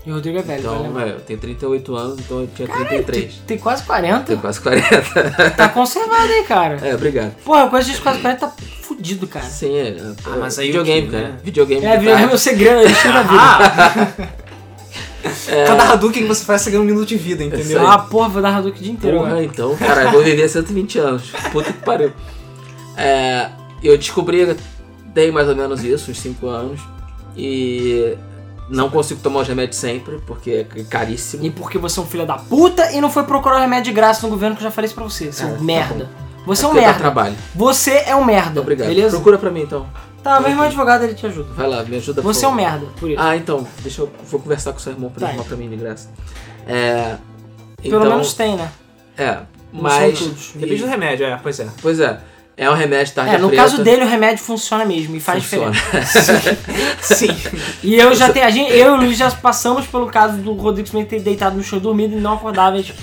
[0.05, 3.41] E o Rodrigo é velho, Então, velho, eu tenho 38 anos, então eu tinha 33.
[3.47, 4.21] Tem quase 40.
[4.25, 4.87] Tenho quase 40.
[5.57, 6.79] Tá conservado aí, cara.
[6.87, 7.35] É, obrigado.
[7.43, 9.47] Porra, com esses quase 40 tá fudido, cara.
[9.47, 9.97] Sim, é.
[10.27, 11.29] Ah, mas aí videogame, o quê, cara.
[11.29, 11.39] né?
[11.43, 11.87] Videogame.
[11.87, 13.41] É, de videogame é o segredo, é o estilo da vida.
[13.41, 14.13] Ah!
[15.49, 15.65] É.
[15.65, 17.65] Cada Hadouken que você faz, você ganha um minuto de vida, entendeu?
[17.65, 17.87] Isso aí.
[17.87, 19.17] Ah, porra, vou dar Hadouken o dia inteiro.
[19.17, 19.45] Porra, agora.
[19.45, 21.33] então, cara, eu vou viver 120 anos.
[21.51, 22.13] Puta que pariu.
[22.95, 23.49] É,
[23.83, 24.55] eu descobri,
[25.15, 26.81] tem mais ou menos isso, uns 5 anos.
[27.37, 28.17] E
[28.69, 31.45] não consigo tomar os remédios sempre, porque é caríssimo.
[31.45, 34.23] E porque você é um filho da puta e não foi procurar remédio de graça
[34.23, 36.11] no governo que eu já falei isso pra você, seu É, tá merda.
[36.47, 37.01] Você é um porque dá merda.
[37.01, 37.37] trabalho.
[37.55, 38.61] Você é um merda.
[38.61, 38.89] Obrigado.
[38.89, 39.17] Beleza?
[39.17, 39.87] Procura pra mim então.
[40.23, 41.53] Tá, meu irmão advogado ele te ajuda.
[41.55, 43.21] Vai lá, me ajuda por Você é um merda, por isso.
[43.21, 44.11] Ah, então, deixa eu.
[44.31, 45.27] Vou conversar com seu irmão pra Tá.
[45.27, 46.09] ele arrumar pra mim de graça.
[46.67, 47.17] É.
[47.83, 48.71] Pelo então, menos tem, né?
[49.19, 49.33] É,
[49.73, 50.19] Não mas.
[50.55, 51.67] Depende do remédio, é, pois é.
[51.83, 52.19] Pois é,
[52.57, 53.63] é um remédio tarja É, no preta.
[53.63, 55.71] caso dele o remédio funciona mesmo e faz Funciona.
[55.73, 56.41] diferença.
[57.03, 57.29] Sim.
[57.83, 60.53] E eu já tenho, a gente, eu e o Luiz já passamos pelo caso do
[60.55, 62.77] Rodrigo Smith ter deitado no chão dormido e não acordava.
[62.77, 62.95] A gente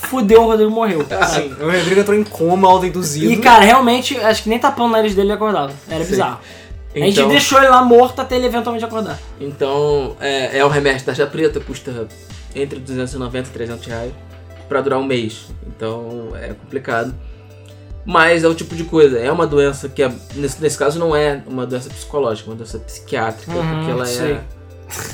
[0.00, 1.06] fudeu, o Rodrigo morreu.
[1.28, 1.54] Sim.
[1.60, 3.30] O Rodrigo entrou em coma autoinduzido.
[3.32, 5.72] E cara, realmente, acho que nem tapando o nariz dele ele acordava.
[5.88, 6.10] Era Sim.
[6.10, 6.40] bizarro.
[6.94, 9.18] A gente Então- deixou ele lá morto até ele eventualmente acordar.
[9.40, 12.08] Então, é, é um remédio tarja preta, custa
[12.54, 14.12] entre 290 e 300 reais
[14.68, 15.46] pra durar um mês.
[15.66, 17.14] Então, é complicado.
[18.06, 21.14] Mas é o tipo de coisa, é uma doença que, é- nesse, nesse caso, não
[21.14, 24.32] é uma doença psicológica, é uma doença psiquiátrica, Uhum, porque ela sei.
[24.34, 24.40] é...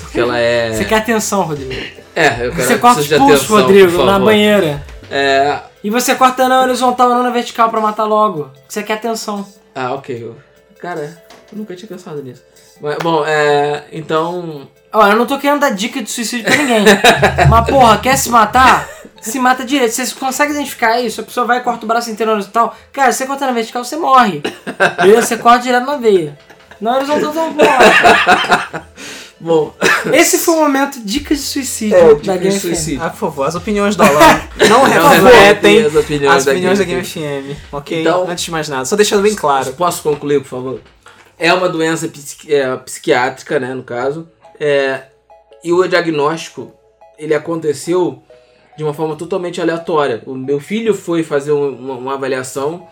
[0.02, 0.72] Porque ela é...
[0.76, 1.72] Você quer atenção, Rodrigo.
[2.14, 4.84] É, eu quero Você corta os pulsos, Rodrigo, na banheira.
[5.10, 5.58] É...
[5.82, 8.50] E você corta na horizontal, não na vertical pra matar logo.
[8.68, 9.44] Você quer atenção.
[9.74, 10.30] Ah, ok.
[10.78, 12.42] Cara, eu nunca tinha pensado nisso.
[12.80, 13.84] Mas, bom, é...
[13.90, 14.68] Então...
[14.92, 16.84] Ó, eu não tô querendo dar dica de suicídio pra ninguém.
[17.48, 18.86] Mas, porra, quer se matar?
[19.22, 19.92] Se mata direito.
[19.92, 21.20] Você consegue identificar isso?
[21.20, 22.76] A pessoa vai e corta o braço inteiro na horizontal.
[22.92, 24.42] Cara, se você corta na vertical, você morre.
[25.00, 25.22] Beleza?
[25.26, 26.36] Você corta direto na veia.
[26.80, 28.82] Na horizontal, você morre.
[29.40, 29.74] Bom,
[30.12, 32.60] Esse foi o momento dicas de suicídio É, da dicas de Game FM.
[32.60, 33.02] suicídio.
[33.02, 36.78] Ah, por favor, as opiniões do Alan não Não refletem as opiniões as da opiniões
[36.78, 38.00] da Game Game FM, ok?
[38.02, 39.72] Então- Antes de mais nada, só deixando bem claro.
[39.72, 40.80] Posso concluir, por favor?
[41.38, 44.28] É uma doença psiqui- é, psiquiátrica, né, no caso.
[44.60, 45.02] É,
[45.64, 46.72] e o diagnóstico,
[47.18, 48.22] ele aconteceu
[48.76, 50.22] de uma forma totalmente aleatória.
[50.26, 52.86] O meu filho foi fazer um- uma, uma avaliação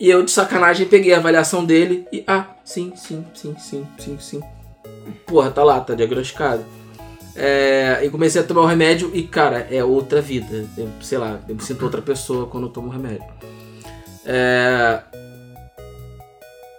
[0.00, 2.22] e eu, de sacanagem, peguei a avaliação dele e...
[2.26, 4.42] Ah, sim, sim, sim, sim, sim, sim.
[5.26, 6.64] Porra, tá lá, tá diagnosticado.
[7.34, 10.66] É, e comecei a tomar o remédio e, cara, é outra vida.
[10.76, 13.24] Eu, sei lá, eu me sinto outra pessoa quando eu tomo o remédio.
[14.26, 15.00] É,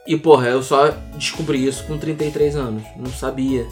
[0.06, 2.84] e porra, eu só descobri isso com 33 anos.
[2.98, 3.66] Não sabia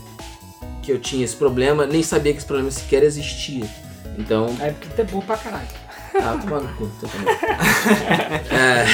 [0.84, 3.66] que eu tinha esse problema, nem sabia que esse problema sequer existia.
[4.18, 5.68] Então, É porque tu é burro pra caralho.
[6.16, 7.36] ah, toma no cu, também.
[8.52, 8.86] É,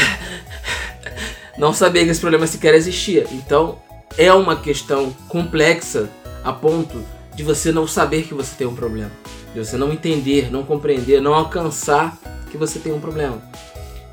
[1.58, 3.26] não sabia que esse problema sequer existia.
[3.32, 3.80] Então,
[4.18, 6.10] é uma questão complexa
[6.44, 7.04] a ponto
[7.36, 9.12] de você não saber que você tem um problema.
[9.54, 12.18] De você não entender, não compreender, não alcançar
[12.52, 13.41] que você tem um problema.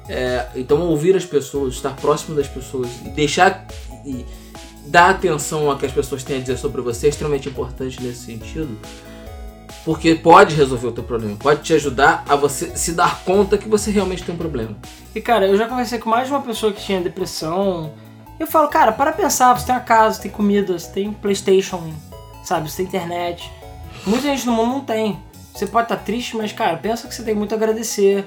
[0.08, 3.66] É, então, ouvir as pessoas, estar próximo das pessoas e deixar
[4.04, 4.24] e
[4.86, 8.24] dar atenção ao que as pessoas têm a dizer sobre você é extremamente importante nesse
[8.26, 8.76] sentido.
[9.84, 13.68] Porque pode resolver o teu problema, pode te ajudar a você se dar conta que
[13.68, 14.76] você realmente tem um problema.
[15.14, 17.92] E cara, eu já conversei com mais de uma pessoa que tinha depressão.
[18.38, 21.92] Eu falo, cara, para pensar, você tem uma casa, você tem comida, você tem Playstation,
[22.44, 23.50] sabe, você tem internet.
[24.06, 25.18] Muita gente no mundo não tem.
[25.54, 28.26] Você pode estar triste, mas cara, pensa que você tem muito a agradecer.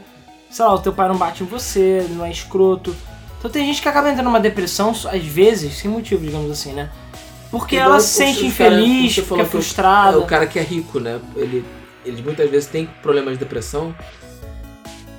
[0.49, 2.95] Sei lá, o teu pai não bate em você, não é escroto.
[3.39, 6.89] Então tem gente que acaba entrando numa depressão, às vezes, sem motivo, digamos assim, né?
[7.53, 10.17] Porque Igual ela se sente cara- infeliz, falou fica o- frustrada.
[10.17, 11.19] É o cara que é rico, né?
[11.35, 11.63] Ele,
[12.03, 13.93] ele muitas vezes tem problemas de depressão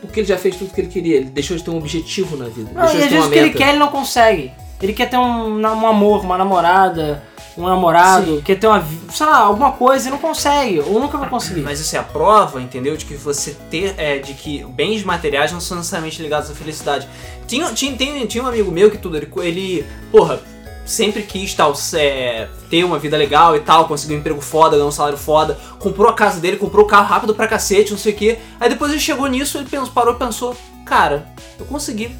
[0.00, 1.16] porque ele já fez tudo que ele queria.
[1.18, 2.70] Ele deixou de ter um objetivo na vida.
[2.74, 4.50] Não, e de às vezes o que ele quer ele não consegue.
[4.82, 7.22] Ele quer ter um, um amor, uma namorada,
[7.56, 8.42] um namorado, Sim.
[8.42, 11.60] quer ter uma, sei lá, alguma coisa e não consegue, ou nunca vai conseguir.
[11.60, 12.96] Mas isso é a prova, entendeu?
[12.96, 13.94] De que você ter.
[13.96, 17.08] É, de que bens materiais não são necessariamente ligados à felicidade.
[17.46, 20.40] Tinha, tinha, tinha, tinha um amigo meu que tudo, ele, ele porra,
[20.84, 24.88] sempre quis tal, é, ter uma vida legal e tal, conseguiu um emprego foda, ganhou
[24.88, 28.12] um salário foda, comprou a casa dele, comprou o carro rápido pra cacete, não sei
[28.12, 28.38] o que.
[28.60, 31.26] Aí depois ele chegou nisso, ele pensou, parou e pensou, cara,
[31.58, 32.14] eu consegui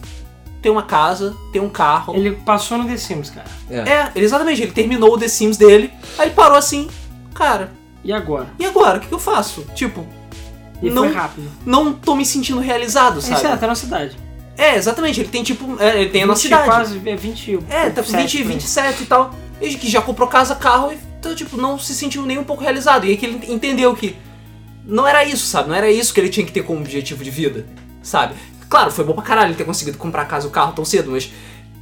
[0.62, 2.15] ter uma casa, ter um carro.
[2.16, 3.47] Ele passou no The Sims, cara.
[3.70, 6.89] É, exatamente, ele terminou o The Sims dele, aí ele parou assim,
[7.35, 7.70] cara,
[8.03, 8.47] E agora?
[8.59, 8.97] e agora?
[8.97, 9.66] O que, que eu faço?
[9.74, 10.07] Tipo,
[10.82, 11.51] E Não- foi rápido.
[11.66, 13.47] não tô me sentindo realizado, Isso sabe?
[13.47, 14.16] é, tá na cidade.
[14.57, 15.81] É, exatamente, ele tem tipo.
[15.83, 16.65] é, ele tem a nossa 20, idade.
[16.67, 17.59] Quase, é 20.
[17.69, 18.55] É, tá 27, 20, por aí.
[18.55, 19.35] 27 e tal.
[19.61, 22.63] E que já comprou casa, carro, e então, tipo, não se sentiu nem um pouco
[22.63, 23.07] realizado.
[23.07, 24.15] E aí que ele entendeu que
[24.85, 25.71] não era isso, sabe?
[25.71, 27.65] Não era isso que ele tinha que ter como objetivo de vida,
[28.03, 28.35] sabe?
[28.69, 31.11] Claro, foi bom pra caralho ele ter conseguido comprar casa e o carro tão cedo,
[31.13, 31.33] mas.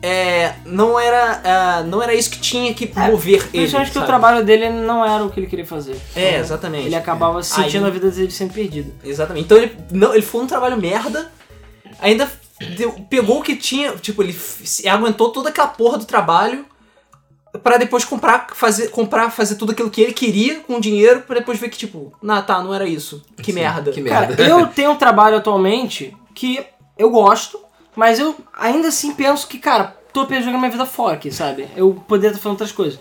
[0.04, 3.48] É, não era é, não era isso que tinha que mover ele.
[3.50, 4.06] Principalmente que o sabe?
[4.06, 5.96] trabalho dele não era o que ele queria fazer.
[6.14, 6.86] É, exatamente.
[6.86, 8.92] Ele acabava sentindo Aí- a vida dele sendo perdida.
[9.04, 9.44] Exatamente.
[9.44, 11.30] Então ele, não, ele foi um trabalho merda,
[12.00, 12.28] ainda
[12.76, 14.38] deu- pegou o que tinha, tipo, ele
[14.88, 16.64] aguentou toda aquela porra do trabalho
[17.62, 21.38] pra depois comprar, fazer, comprar, fazer tudo aquilo que ele queria com o dinheiro, pra
[21.38, 23.22] depois ver que, tipo, nah, tá, não era isso.
[23.38, 23.92] Que Sim, merda.
[23.92, 24.34] que merda.
[24.36, 26.64] Cara, eu tenho um trabalho atualmente que
[26.98, 27.60] eu gosto,
[27.94, 31.68] mas eu ainda assim penso que, cara, tô jogando minha vida fora aqui, sabe?
[31.76, 32.98] Eu poderia estar fazendo outras coisas.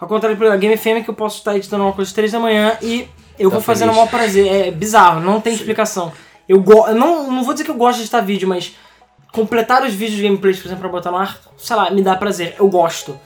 [0.00, 2.38] Ao contrário do Game FM, que eu posso estar editando uma coisa às 3 da
[2.38, 3.08] manhã e
[3.38, 4.46] eu Tá vou fazendo o maior prazer.
[4.46, 6.12] É bizarro, não tem explicação.
[6.48, 8.74] Eu go eu não, não vou dizer que eu gosto de editar vídeo, mas
[9.32, 12.14] completar os vídeos de gameplays, por exemplo, pra botar no ar, sei lá, me dá
[12.16, 12.54] prazer.
[12.58, 13.18] Eu gosto.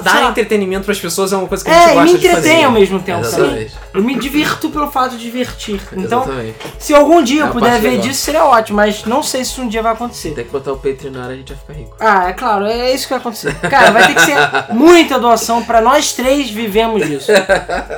[0.00, 2.18] Dar sei entretenimento pras pessoas é uma coisa que a gente É, e gosta me
[2.20, 2.38] de fazer.
[2.38, 3.42] entretém ao mesmo tempo, sabe?
[3.42, 3.74] Exatamente.
[3.92, 5.80] Eu me divirto pelo fato de divertir.
[5.98, 6.54] Então, Exatamente.
[6.78, 8.06] se algum dia É eu a puder ver legal.
[8.06, 10.30] disso, seria ótimo, mas não sei se um dia vai acontecer.
[10.34, 11.96] Tem que botar o Patreon na área, a gente vai ficar rico.
[11.98, 13.54] Ah, é claro, é isso que vai acontecer.
[13.56, 14.36] Cara, vai ter que ser
[14.72, 17.32] muita doação pra nós três vivemos disso.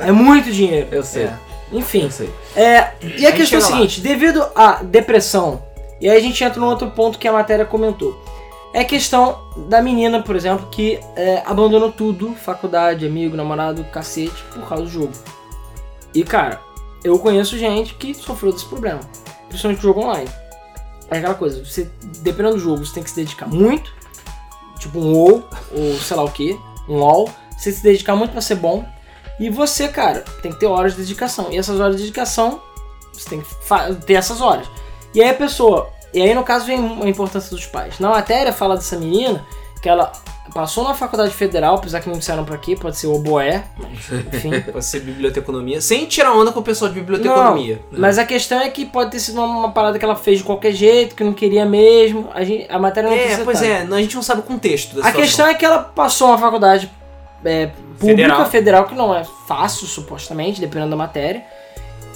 [0.01, 0.87] É muito dinheiro.
[0.91, 1.29] Eu sei.
[1.71, 2.01] Enfim.
[2.05, 2.33] Eu sei.
[2.55, 3.67] É, e a, A gente questão é a chega lá.
[3.67, 5.61] seguinte, devido à depressão,
[5.99, 8.19] e aí a gente entra num outro ponto que a matéria comentou.
[8.73, 9.39] É a questão
[9.69, 14.89] da menina, por exemplo, que é, abandonou tudo, faculdade, amigo, namorado, cacete, por causa do
[14.89, 15.13] jogo.
[16.13, 16.61] E cara,
[17.03, 18.99] eu conheço gente que sofreu desse problema,
[19.47, 20.29] principalmente jogo online.
[21.09, 21.89] É aquela coisa, você,
[22.21, 23.93] dependendo do jogo, você tem que se dedicar muito,
[24.79, 26.59] tipo um WoW, ou sei lá o que,
[26.89, 28.83] um LoL, você se dedicar muito pra ser bom,
[29.39, 31.51] e você, cara, tem que ter horas de dedicação.
[31.51, 32.61] E essas horas de dedicação,
[33.13, 34.67] você tem que ter essas horas.
[35.15, 35.89] E aí a pessoa.
[36.13, 37.99] E aí no caso vem a importância dos pais.
[37.99, 39.43] Na matéria fala dessa menina
[39.81, 40.11] que ela
[40.53, 44.61] passou na faculdade federal, apesar que não disseram pra quê, pode ser oboé, mas enfim.
[44.71, 45.81] Pode ser biblioteconomia.
[45.81, 47.81] Sem tirar onda com o pessoal de biblioteconomia.
[47.91, 50.43] Mas a questão é que pode ter sido uma, uma parada que ela fez de
[50.43, 52.29] qualquer jeito, que não queria mesmo.
[52.33, 54.95] A, gente, a matéria não É, precisa pois é, a gente não sabe o contexto
[54.95, 55.21] da A situação.
[55.21, 56.89] questão é que ela passou uma faculdade
[57.43, 57.67] é,
[57.99, 58.45] pública Federal.
[58.45, 58.85] federal.
[58.85, 61.43] que não é fácil, supostamente, dependendo da matéria.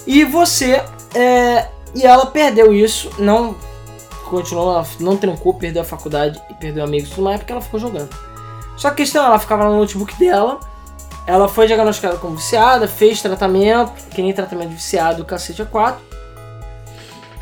[0.06, 0.82] E você.
[1.14, 3.56] é, e ela perdeu isso, não
[4.28, 8.10] continuou, não trancou, perdeu a faculdade e perdeu amigos tudo mais porque ela ficou jogando.
[8.76, 10.60] Só que a questão, é, ela ficava no notebook dela,
[11.26, 16.00] ela foi diagnosticada como viciada, fez tratamento, que nem tratamento de viciado, cacete a 4.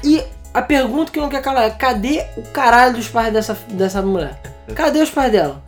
[0.03, 0.23] E
[0.53, 4.41] a pergunta que não quer calar é: cadê o caralho dos pais dessa, dessa mulher?
[4.75, 5.63] Cadê os pais dela?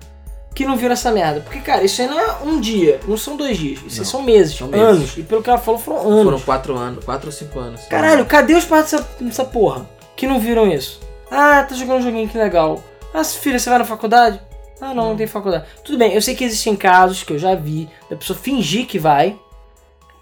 [0.55, 1.41] Que não viram essa merda.
[1.41, 3.79] Porque, cara, isso aí não é um dia, não são dois dias.
[3.87, 4.85] Isso aí Não, são meses, são meses.
[4.85, 5.17] anos.
[5.17, 6.25] E pelo que ela falou, foram anos.
[6.25, 7.83] Foram quatro anos, quatro ou cinco anos.
[7.87, 9.89] Caralho, cadê os pais dessa, dessa porra?
[10.17, 11.01] Que não viram isso?
[11.31, 12.83] Ah, tá jogando um joguinho que legal.
[13.15, 14.41] Ah, filha, você vai na faculdade?
[14.81, 15.65] Ah, não, não tem faculdade.
[15.85, 18.99] Tudo bem, eu sei que existem casos que eu já vi da pessoa fingir que
[18.99, 19.39] vai,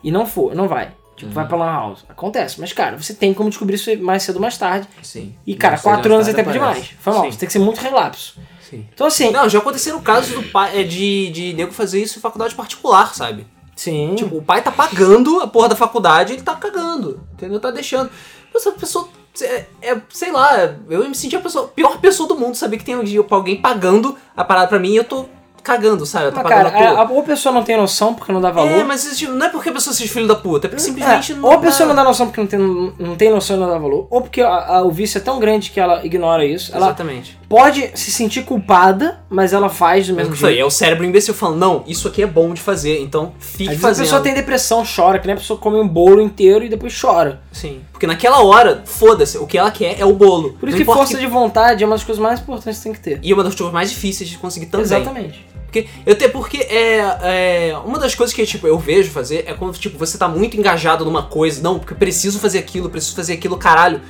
[0.02, 0.92] e não for, não vai.
[1.16, 2.04] Tipo, vai pra Lan House.
[2.08, 2.60] Acontece.
[2.60, 4.86] Mas, cara, você tem como descobrir isso mais cedo ou mais tarde.
[5.02, 5.34] Sim.
[5.44, 6.90] E, cara, quatro anos é tempo demais.
[7.00, 7.24] Foi mal.
[7.24, 7.32] Sim.
[7.32, 8.38] Você tem que ser muito relapso.
[8.68, 8.86] Sim.
[8.92, 12.22] Então, assim, Não, já aconteceram casos do pai, é, de, de nego fazer isso em
[12.22, 13.46] faculdade particular, sabe?
[13.76, 14.14] sim.
[14.16, 17.60] Tipo, o pai tá pagando a porra da faculdade ele tá cagando, entendeu?
[17.60, 18.10] Tá deixando.
[18.54, 19.08] Essa pessoa,
[19.40, 22.84] é, é, sei lá, eu me senti a pessoa, pior pessoa do mundo, saber que
[22.84, 22.96] tem
[23.30, 25.26] alguém pagando a parada pra mim e eu tô
[25.62, 26.26] cagando, sabe?
[26.26, 28.40] Eu tô mas, pagando cara, a, a, ou a pessoa não tem noção porque não
[28.40, 28.68] dá valor.
[28.70, 31.32] É, mas isso, não é porque a pessoa seja filho da puta, é porque simplesmente
[31.32, 31.44] É, não.
[31.48, 31.94] ou a pessoa dá.
[31.94, 32.58] não dá noção porque não tem,
[32.98, 35.38] não tem noção e não dá valor, ou porque a- a- o vício é tão
[35.38, 36.72] grande que ela ignora isso.
[36.74, 37.37] Ela Exatamente.
[37.48, 40.60] Pode se sentir culpada, mas ela faz do mesmo que jeito.
[40.60, 43.80] é o cérebro imbecil falando, não, isso aqui é bom de fazer, então fique Às
[43.80, 44.02] fazendo.
[44.02, 46.98] a pessoa tem depressão, chora, que nem a pessoa come um bolo inteiro e depois
[47.00, 47.40] chora.
[47.50, 47.80] Sim.
[47.90, 50.54] Porque naquela hora, foda-se, o que ela quer é o bolo.
[50.60, 52.92] Por isso Não que força de vontade é uma das coisas mais importantes que tem
[52.92, 53.20] que ter.
[53.22, 54.84] E é uma das coisas mais difíceis de conseguir também.
[54.84, 55.46] Exatamente.
[55.64, 59.52] Porque, eu te, porque é, é, uma das coisas que tipo, eu vejo fazer é
[59.52, 63.14] quando tipo, você tá muito engajado numa coisa, não, porque eu preciso fazer aquilo, preciso
[63.14, 64.00] fazer aquilo, caralho.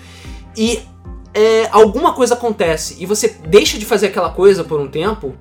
[0.56, 0.81] E
[1.39, 5.36] é, alguma coisa acontece e você deixa de fazer aquela coisa por um tempo,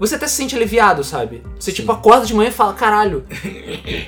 [0.00, 1.44] você até se sente aliviado, sabe?
[1.58, 3.24] Você tipo acorda de manhã e fala, caralho,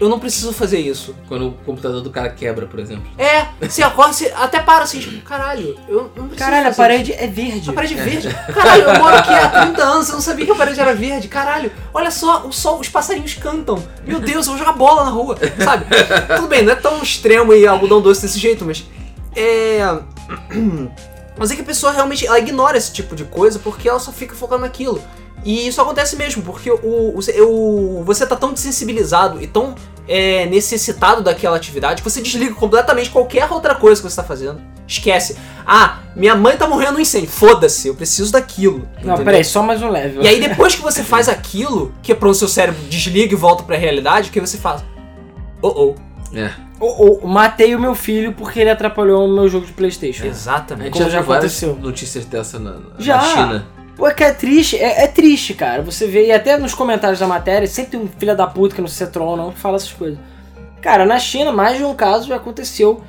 [0.00, 1.14] eu não preciso fazer isso.
[1.28, 3.04] Quando o computador do cara quebra, por exemplo.
[3.16, 7.12] É, você acorda, você até para assim, tipo, caralho, eu não preciso Caralho, a parede
[7.12, 7.70] é verde.
[7.70, 8.28] a parede verde.
[8.52, 11.28] Caralho, eu moro aqui há 30 anos, eu não sabia que a parede era verde.
[11.28, 13.80] Caralho, olha só, o sol, os passarinhos cantam.
[14.04, 15.86] Meu Deus, eu vou jogar bola na rua, sabe?
[16.34, 18.84] Tudo bem, não é tão extremo e algodão doce desse jeito, mas
[19.36, 19.80] é.
[21.40, 24.12] Mas é que a pessoa realmente ela ignora esse tipo de coisa porque ela só
[24.12, 25.02] fica focando naquilo.
[25.42, 29.74] E isso acontece mesmo, porque o, o, o- você tá tão desensibilizado e tão
[30.06, 34.60] é, necessitado daquela atividade que você desliga completamente qualquer outra coisa que você tá fazendo.
[34.86, 35.38] Esquece.
[35.66, 37.30] Ah, minha mãe tá morrendo no incêndio.
[37.30, 38.80] Foda-se, eu preciso daquilo.
[38.96, 39.24] Não, entendeu?
[39.24, 40.22] peraí, só mais um level.
[40.22, 43.62] E aí depois que você faz aquilo, que é pro seu cérebro desliga e volta
[43.62, 44.84] pra realidade, que você faz.
[45.62, 46.36] Oh oh.
[46.36, 46.52] É.
[46.80, 50.24] Ou, ou, matei o meu filho porque ele atrapalhou o meu jogo de Playstation.
[50.24, 50.92] Exatamente.
[50.92, 51.76] Como já já várias aconteceu.
[51.76, 53.18] notícias dessa na, na Já.
[53.18, 53.66] na China.
[53.94, 55.82] Pô, é que é triste, é, é triste, cara.
[55.82, 58.80] Você vê, e até nos comentários da matéria, sempre tem um filho da puta que
[58.80, 60.18] não sei se é troll ou não, que fala essas coisas.
[60.80, 63.02] Cara, na China, mais de um caso já aconteceu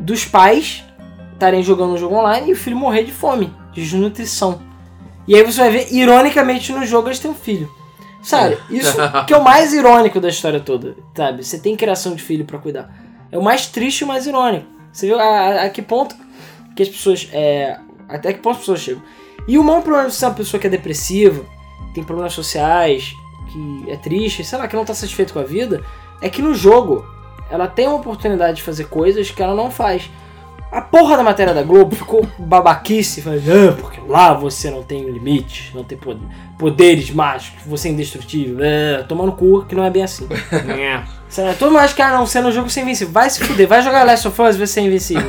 [0.00, 0.82] dos pais
[1.32, 4.60] estarem jogando um jogo online e o filho morrer de fome, de desnutrição.
[5.26, 7.70] E aí você vai ver, ironicamente, no jogo eles têm um filho.
[8.22, 8.58] Sabe?
[8.70, 8.96] Isso
[9.26, 11.44] que é o mais irônico da história toda, sabe?
[11.44, 12.92] Você tem criação de filho pra cuidar.
[13.32, 14.66] É o mais triste e o mais irônico.
[14.92, 16.14] Você viu a, a- a que ponto
[16.76, 17.28] que as pessoas.
[17.32, 17.78] É,
[18.08, 19.02] até que ponto as pessoas chegam.
[19.48, 21.44] E o maior problema de ser uma pessoa que é depressiva,
[21.94, 23.12] tem problemas sociais,
[23.50, 25.82] que é triste, sei lá, que não tá satisfeito com a vida,
[26.20, 27.04] é que no jogo
[27.50, 30.08] ela tem uma oportunidade de fazer coisas que ela não faz.
[30.70, 35.04] A porra da matéria da Globo ficou babaquice, falando, ah, porque lá você não tem
[35.10, 36.26] limite, não tem poder,
[36.58, 40.26] poderes mágicos, você é indestrutível, é, toma no cu, que não é bem assim.
[41.36, 41.52] É.
[41.54, 43.12] Todo mundo acha que, ah, não, você é no jogo é invencível.
[43.12, 45.28] Vai se fuder, vai jogar Last of Us ver se é invencível.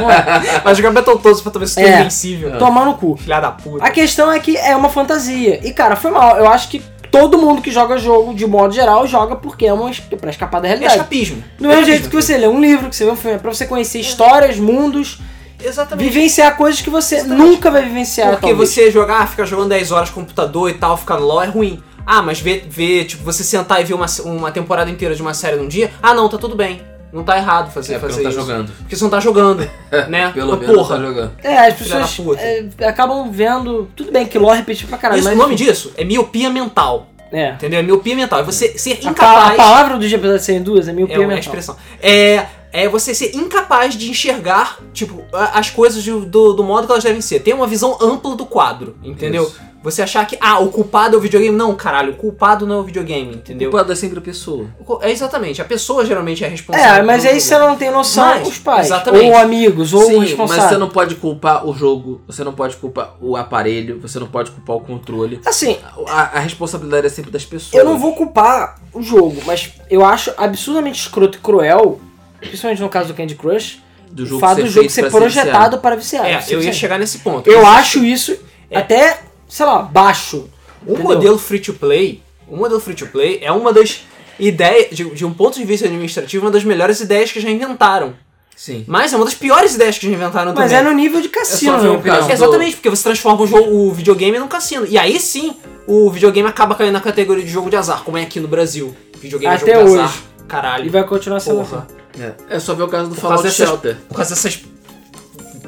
[0.00, 0.60] Não é.
[0.64, 2.00] Vai jogar Battletoads pra ver se é É.
[2.00, 2.58] invencível.
[2.58, 3.16] Tomar no cu.
[3.16, 3.84] Filha da puta.
[3.84, 5.60] A questão é que é uma fantasia.
[5.66, 6.36] E, cara, foi mal.
[6.38, 6.80] Eu acho que
[7.10, 10.66] todo mundo que joga jogo, de modo geral, joga porque é uma pra escapar da
[10.68, 10.94] É realidade.
[10.96, 11.44] escapismo.
[11.58, 13.38] Do mesmo É jeito que você lê um livro, que você vê um filme, é
[13.38, 15.18] pra você conhecer histórias, mundos,
[15.62, 16.08] Exatamente.
[16.08, 17.46] vivenciar coisas que você Exatamente.
[17.46, 18.30] nunca vai vivenciar.
[18.30, 18.70] Porque talvez.
[18.70, 21.82] você jogar, ficar jogando 10 horas computador e tal, ficar LOL é ruim.
[22.06, 25.34] Ah, mas ver, ver, tipo, você sentar e ver uma, uma temporada inteira de uma
[25.34, 26.82] série num dia, ah não, tá tudo bem.
[27.12, 28.40] Não tá errado fazer, É fazer não tá isso.
[28.40, 28.72] jogando.
[28.78, 29.58] Porque você não tá jogando,
[30.08, 30.30] né?
[30.32, 30.96] Pelo Mas, menos porra.
[30.96, 31.32] tá jogando.
[31.44, 33.86] É, as pessoas é, acabam vendo.
[33.94, 35.38] Tudo bem que LOL repete pra caralho, Isso, mas.
[35.38, 37.08] o nome disso é miopia mental.
[37.30, 37.50] É.
[37.52, 37.80] Entendeu?
[37.80, 38.40] É miopia mental.
[38.40, 39.56] É você ser A, pa- a incapaz.
[39.56, 41.40] palavra do dia, apesar de serem duas, é miopia é uma mental.
[41.40, 41.76] expressão.
[42.02, 46.92] É, é você ser incapaz de enxergar, tipo, as coisas de- do, do modo que
[46.92, 47.40] elas devem ser.
[47.40, 49.44] Ter uma visão ampla do quadro, entendeu?
[49.44, 49.60] Isso.
[49.82, 51.56] Você achar que, ah, o culpado é o videogame.
[51.56, 53.68] Não, caralho, o culpado não é o videogame, entendeu?
[53.68, 54.66] O culpado é sempre a pessoa.
[55.00, 56.94] É exatamente, a pessoa geralmente é responsável.
[56.94, 58.86] É, mas aí você não tem noção Mas, os pais.
[58.86, 59.24] exatamente.
[59.26, 60.68] Ou amigos, ou o Sim, mas responsável.
[60.68, 64.50] você não pode culpar o jogo, você não pode culpar o aparelho, você não pode
[64.52, 65.40] culpar o controle.
[65.44, 67.74] Assim, A, a responsabilidade é sempre das pessoas.
[67.74, 72.00] eu não vou culpar o jogo, mas eu acho absurdamente escroto e cruel,
[72.40, 73.80] principalmente no caso do Candy Crush,
[74.10, 76.24] do o jogo fato ser do jogo ser ser projetado para viciar.
[76.26, 76.74] É, eu ia 100%.
[76.74, 77.50] chegar nesse ponto.
[77.50, 78.36] Eu acho isso
[78.70, 78.78] É.
[78.78, 79.20] até,
[79.52, 80.48] sei lá, baixo.
[80.86, 81.04] O entendeu?
[81.04, 84.04] modelo free to play, o modelo free to play é uma das
[84.38, 88.14] ideias, de, de um ponto de vista administrativo, uma das melhores ideias que já inventaram.
[88.56, 88.84] Sim.
[88.86, 90.86] Mas é uma das piores ideias que já inventaram Mas também.
[90.86, 93.92] é no nível de cassino, É um do- Exatamente, porque você transforma o, jogo, o
[93.92, 94.86] videogame num cassino.
[94.86, 95.56] E aí sim,
[95.86, 98.94] o videogame acaba caindo na categoria de jogo de azar, como é aqui no Brasil.
[99.20, 100.02] Videogame Até é jogo de hoje.
[100.04, 100.18] azar.
[100.48, 100.86] Caralho.
[100.86, 101.76] E vai continuar sendo assim.
[102.18, 103.96] É, é só ver o caso do Fallout dessas- Shelter.
[104.08, 104.60] Por causa dessas.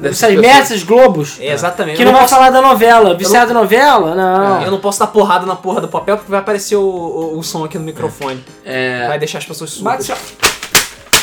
[0.03, 1.37] Essas esses globos.
[1.39, 1.95] É, exatamente.
[1.97, 3.15] Que Eu não vai posso- falar da novela.
[3.15, 4.13] Viciado em novela?
[4.15, 4.61] Não.
[4.61, 7.43] Eu não posso dar porrada na porra do papel porque vai aparecer o, o, o
[7.43, 8.43] som aqui no microfone.
[8.65, 10.23] É, Vai deixar as pessoas Bate surdas.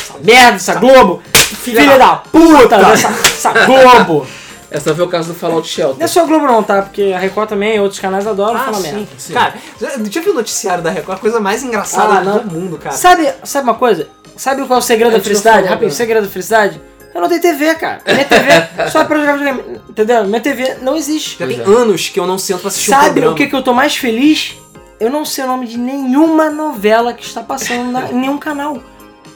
[0.07, 0.15] só.
[0.23, 1.21] merda dessa Globo!
[1.33, 4.25] Filha, da puta dessa, dessa Globo!
[4.71, 6.03] É só ver o caso do Fallout Não Shelter.
[6.03, 6.81] é só a Globo não, tá?
[6.81, 8.91] Porque a Record também, outros canais adoram Ah, falar sim.
[8.91, 9.07] merda.
[9.19, 9.33] Sim.
[9.33, 11.19] Cara, já, já viu o noticiário da Record?
[11.19, 12.39] A coisa mais engraçada Ah, não.
[12.39, 12.95] do mundo, cara.
[12.95, 14.07] Sabe, sabe uma coisa?
[14.35, 15.67] Sabe qual é o segredo da que eu felicidade?
[15.67, 16.81] Rapidinho, o segredo da felicidade?
[17.13, 18.01] Eu não tenho TV, cara.
[18.05, 18.49] Minha TV
[18.91, 19.79] só é pra jogar videogame.
[19.89, 20.23] Entendeu?
[20.25, 21.37] Minha TV não existe.
[21.39, 21.63] Já tem é.
[21.63, 23.33] anos que eu não sento pra assistir um Sabe programa.
[23.33, 24.55] o que, que eu tô mais feliz?
[24.99, 28.79] Eu não sei o nome de nenhuma novela que está passando na- em nenhum canal.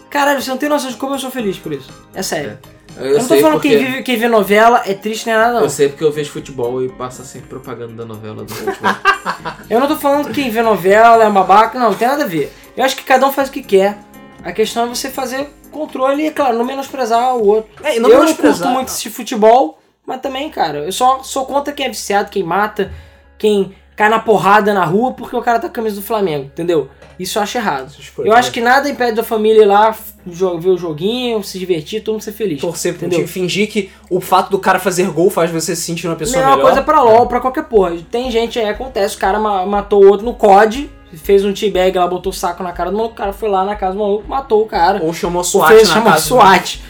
[0.10, 1.90] Caralho, você não tem noção de como eu sou feliz por isso.
[2.14, 2.58] É sério.
[2.96, 5.36] Eu, Eu, não tô sei falando porque, quem, vive, quem vê novela é triste nem
[5.36, 5.62] nada, não.
[5.62, 8.96] Eu sei porque eu vejo futebol e passa sempre propaganda da novela do futebol.
[9.70, 12.24] Eu não tô falando que quem vê novela é um babaca, não, não tem nada
[12.24, 12.52] a ver.
[12.76, 13.98] Eu acho que cada um faz o que quer.
[14.44, 17.70] A questão é você fazer controle e, claro, não menosprezar o outro.
[17.84, 21.74] É, não eu não curto muito esse futebol, mas também, cara, eu só sou contra
[21.74, 22.92] quem é viciado, quem mata,
[23.38, 26.46] quem cai na porrada na rua porque o cara tá com a camisa do Flamengo,
[26.46, 26.88] entendeu?
[27.20, 27.90] Isso eu acho errado.
[28.14, 28.38] foi, eu né?
[28.38, 32.22] acho que nada impede da família ir lá ver o joguinho, se divertir, todo mundo
[32.22, 32.62] ser feliz.
[32.62, 33.26] Torcer pro entendeu?
[33.26, 36.38] time, fingir que o fato do cara fazer gol faz você se sentir uma pessoa
[36.38, 36.64] Mesma melhor.
[36.68, 37.96] coisa pra LOL, pra qualquer porra.
[38.12, 41.98] Tem gente aí, acontece, o cara ma- matou o outro no COD, fez um teabag
[41.98, 44.00] lá, botou o saco na cara do maluco, o cara foi lá na casa do
[44.00, 45.02] maluco, matou o cara.
[45.04, 46.26] Ou chamou Ou SWAT fez na chamar casa.
[46.26, 46.82] SWAT.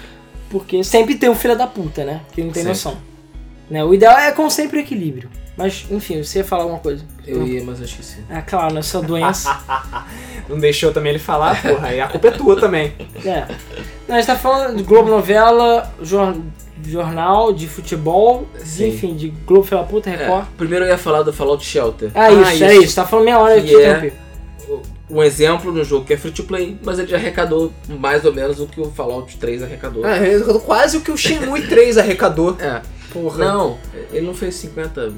[0.50, 2.22] Porque sempre tem um filho da puta, né?
[2.32, 2.70] Que não tem Sempre.
[2.70, 2.98] noção.
[3.70, 3.84] Né?
[3.84, 5.30] O ideal é, como sempre, o equilíbrio.
[5.58, 7.04] Mas, enfim, você ia falar alguma coisa.
[7.26, 8.24] Eu ia, mas eu esqueci.
[8.30, 9.60] É claro, nessa doença.
[10.48, 12.94] Não deixou também ele falar, porra, e a culpa é tua também.
[13.26, 13.46] é.
[14.08, 16.36] Não, a gente tá falando de Globo Novela, jor-
[16.86, 20.46] jornal, de futebol, de, enfim, de Globo da Puta, É, Record.
[20.58, 22.12] primeiro eu ia falar do Fallout Shelter.
[22.14, 22.64] Ah, isso, isso.
[22.64, 22.96] é isso.
[22.96, 24.16] Tá falando meia hora Que de é- tempo.
[25.10, 28.34] Um exemplo no jogo que é free to play, mas ele já arrecadou mais ou
[28.34, 30.06] menos o que o Fallout 3 arrecadou.
[30.06, 32.58] É, arrecadou quase o que o Shenmue 3 arrecadou.
[32.60, 32.82] É.
[33.14, 33.38] Porra.
[33.46, 33.78] Não,
[34.12, 35.14] ele não fez 50.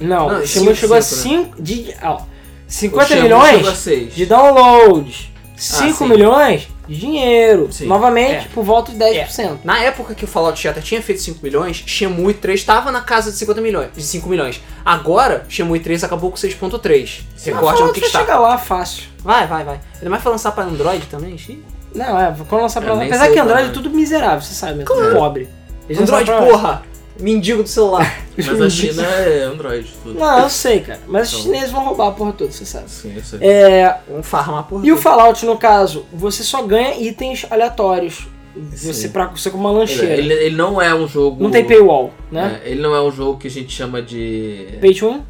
[0.00, 1.92] Não, Não, o Shenmue cinco, chegou a cinco, 5 de.
[2.02, 2.26] Ó, O
[2.68, 4.14] 50 Shenmue milhões chegou a 6.
[4.14, 5.32] de downloads.
[5.56, 6.08] 5 sim.
[6.08, 7.68] milhões dinheiro.
[7.72, 7.86] Sim.
[7.86, 8.48] Novamente, É.
[8.54, 9.60] por volta de 10%.
[9.64, 13.30] Na época que o Fallout Shelter tinha feito 5 milhões, Shenmue 3 estava na casa
[13.30, 14.60] de 50 milhões, de 5 milhões.
[14.84, 17.22] Agora, Shenmue 3 acabou com 6.3.
[17.32, 18.20] Mas Recorde no Fallout vai Kickstarter.
[18.20, 19.04] chegar lá fácil.
[19.22, 19.80] Vai, vai, vai.
[19.98, 21.64] Ainda mais pra lançar pra Android também, xiii.
[21.94, 23.72] Não, é, quando lançar pra Apesar que o Android é tamanho.
[23.72, 25.48] tudo miserável, você sabe, é tudo pobre.
[25.88, 26.82] Eles Android, porra!
[27.22, 28.20] Mendigo do celular.
[28.36, 29.88] Mas a China é Android.
[30.02, 30.18] Tudo.
[30.18, 31.00] Não, eu sei, cara.
[31.06, 31.44] Mas os Então.
[31.52, 32.90] chineses vão roubar a porra toda, você sabe.
[32.90, 33.38] Sim, eu sei.
[33.42, 34.84] É, Vamos farmar porra.
[34.86, 35.02] e o toda.
[35.02, 38.26] Fallout, no caso, você só ganha itens aleatórios.
[38.54, 40.12] Você, pra, você com uma Ele, lancheira.
[40.14, 41.42] ele- ele não é um jogo.
[41.42, 42.60] Não tem paywall, né?
[42.64, 45.22] É, ele não é um jogo que a gente chama de Pay to win?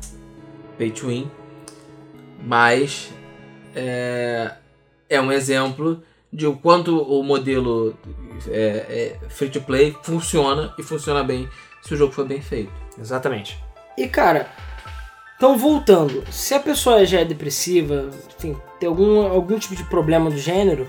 [0.77, 1.31] pay to win,
[2.45, 3.11] mas
[3.77, 4.53] é,
[5.09, 6.03] é um exemplo
[6.33, 7.95] de o quanto o modelo
[8.49, 11.49] é, é, free to play funciona e funciona bem
[11.83, 12.73] se o jogo for bem feito.
[12.99, 13.59] Exatamente.
[13.99, 14.47] E cara,
[15.37, 20.31] então voltando, se a pessoa já é depressiva, enfim, tem algum, algum tipo de problema
[20.31, 20.89] do gênero,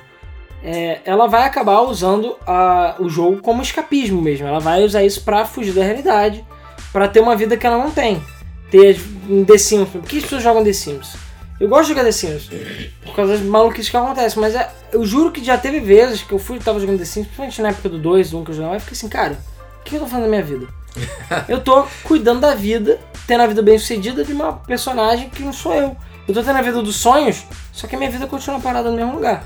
[0.64, 4.48] é, ela vai acabar usando a- o jogo como escapismo mesmo.
[4.48, 6.46] Ela vai usar isso pra fugir da realidade,
[6.94, 8.24] pra ter uma vida que ela não tem.
[8.72, 9.00] Ter
[9.30, 9.90] um The Sims.
[9.90, 11.16] Por que as pessoas jogam The Sims?
[11.60, 12.50] Eu gosto de jogar The Sims,
[13.04, 16.32] por causa das maluquices que acontecem, mas é- eu juro que já teve vezes que
[16.34, 18.56] eu fui tava jogando The Sims, principalmente na época do 2, do 1 que eu
[18.56, 19.38] jogava, e fiquei assim, cara,
[19.80, 20.68] o que eu tô fazendo da minha vida?
[21.48, 25.54] Eu tô cuidando da vida, tendo a vida bem sucedida de uma personagem que não
[25.54, 25.96] sou eu.
[26.28, 28.96] Eu tô tendo a vida dos sonhos, só que a minha vida continua parada no
[28.96, 29.44] mesmo lugar.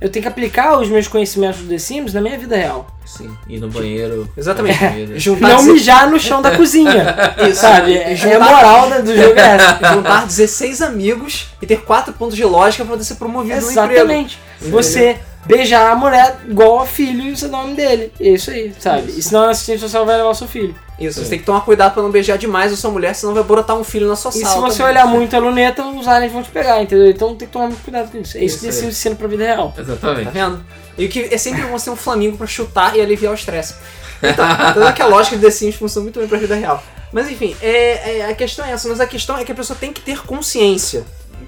[0.00, 2.86] Eu tenho que aplicar os meus conhecimentos do The Sims na minha vida real.
[3.04, 4.30] Sim, ir no banheiro.
[4.36, 4.78] Exatamente.
[5.18, 7.16] Juntar, Não mijar no chão da cozinha.
[7.50, 7.90] Isso, sabe?
[7.92, 9.92] e É, é a juntar- moral do jogo é essa.
[9.94, 13.92] juntar 16 amigos e ter 4 pontos de lógica pra poder ser promovido no emprego.
[13.92, 14.38] Exatamente.
[14.60, 15.18] Você
[15.48, 18.12] beijar a mulher igual a filho e o nome dele.
[18.20, 19.10] É isso aí, sabe?
[19.16, 20.74] E senão a assistente social vai levar o seu filho.
[21.00, 23.42] Isso, você tem que tomar cuidado pra não beijar demais a sua mulher, senão vai
[23.44, 24.48] brotar um filho na sua E sala.
[24.54, 24.92] se você também.
[24.92, 27.08] olhar muito a luneta, os aliens vão te pegar, entendeu?
[27.08, 28.36] Então tem que tomar muito cuidado com isso.
[28.36, 29.72] É isso, Isso que ensina pra vida real.
[29.74, 30.30] Tá Exatamente.
[30.30, 30.64] vendo?
[30.98, 33.74] E o que é sempre bom ser um flamingo pra chutar e aliviar o estresse.
[34.20, 34.44] Então,
[34.74, 36.82] toda que a lógica de The Sims funciona muito bem pra vida real.
[37.12, 39.76] Mas enfim, é, é- a questão é essa, mas a questão é que a pessoa
[39.78, 41.04] tem que ter consciência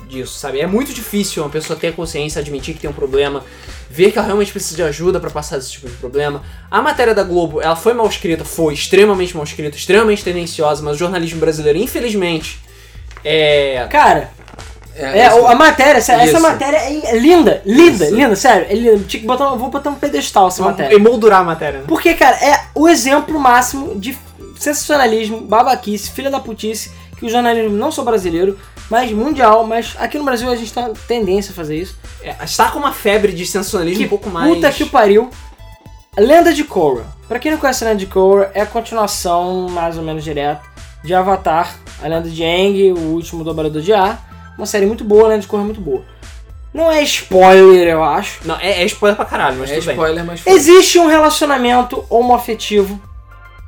[0.09, 0.61] disso, sabe?
[0.61, 3.45] É muito difícil uma pessoa ter consciência, admitir que tem um problema,
[3.93, 6.43] ver que ela realmente precisa de ajuda pra passar desse tipo de problema.
[6.71, 10.95] A matéria da Globo, ela foi mal escrita, foi extremamente mal escrita, extremamente tendenciosa, mas
[10.95, 12.61] o jornalismo brasileiro, infelizmente,
[13.25, 13.87] é.
[13.91, 14.31] Cara,
[14.95, 18.15] é, isso- a matéria, essa, essa matéria é linda, linda, Isso.
[18.15, 18.67] linda, sério.
[18.71, 19.05] É linda.
[19.09, 20.95] Tinha que botar, vou botar um pedestal essa Vamos matéria.
[20.95, 21.85] emoldurar a matéria, né?
[21.89, 24.17] Porque, cara, é o exemplo máximo de
[24.59, 28.59] sensacionalismo, babaquice, filha da putice, que o jornalismo não só brasileiro,
[28.91, 31.97] mas mundial, mas aqui no Brasil a gente tá tendência a fazer isso.
[32.23, 34.55] É, está com uma febre de sensacionalismo Que um pouco mais.
[34.55, 35.31] puta que o pariu.
[36.19, 37.05] Lenda de Korra.
[37.29, 40.61] Pra quem não conhece a Lenda de Korra, é a continuação, mais ou menos direta,
[41.05, 44.53] de Avatar, a Lenda de Aang, o último dobrador de ar.
[44.59, 46.03] Uma série muito boa, a Lenda de Korra é muito boa.
[46.75, 48.41] Não é spoiler, eu acho.
[48.45, 49.95] Não, é, é spoiler pra caralho, mas É tudo bem.
[49.95, 50.53] spoiler, mas foi.
[50.53, 53.01] Existe um relacionamento homoafetivo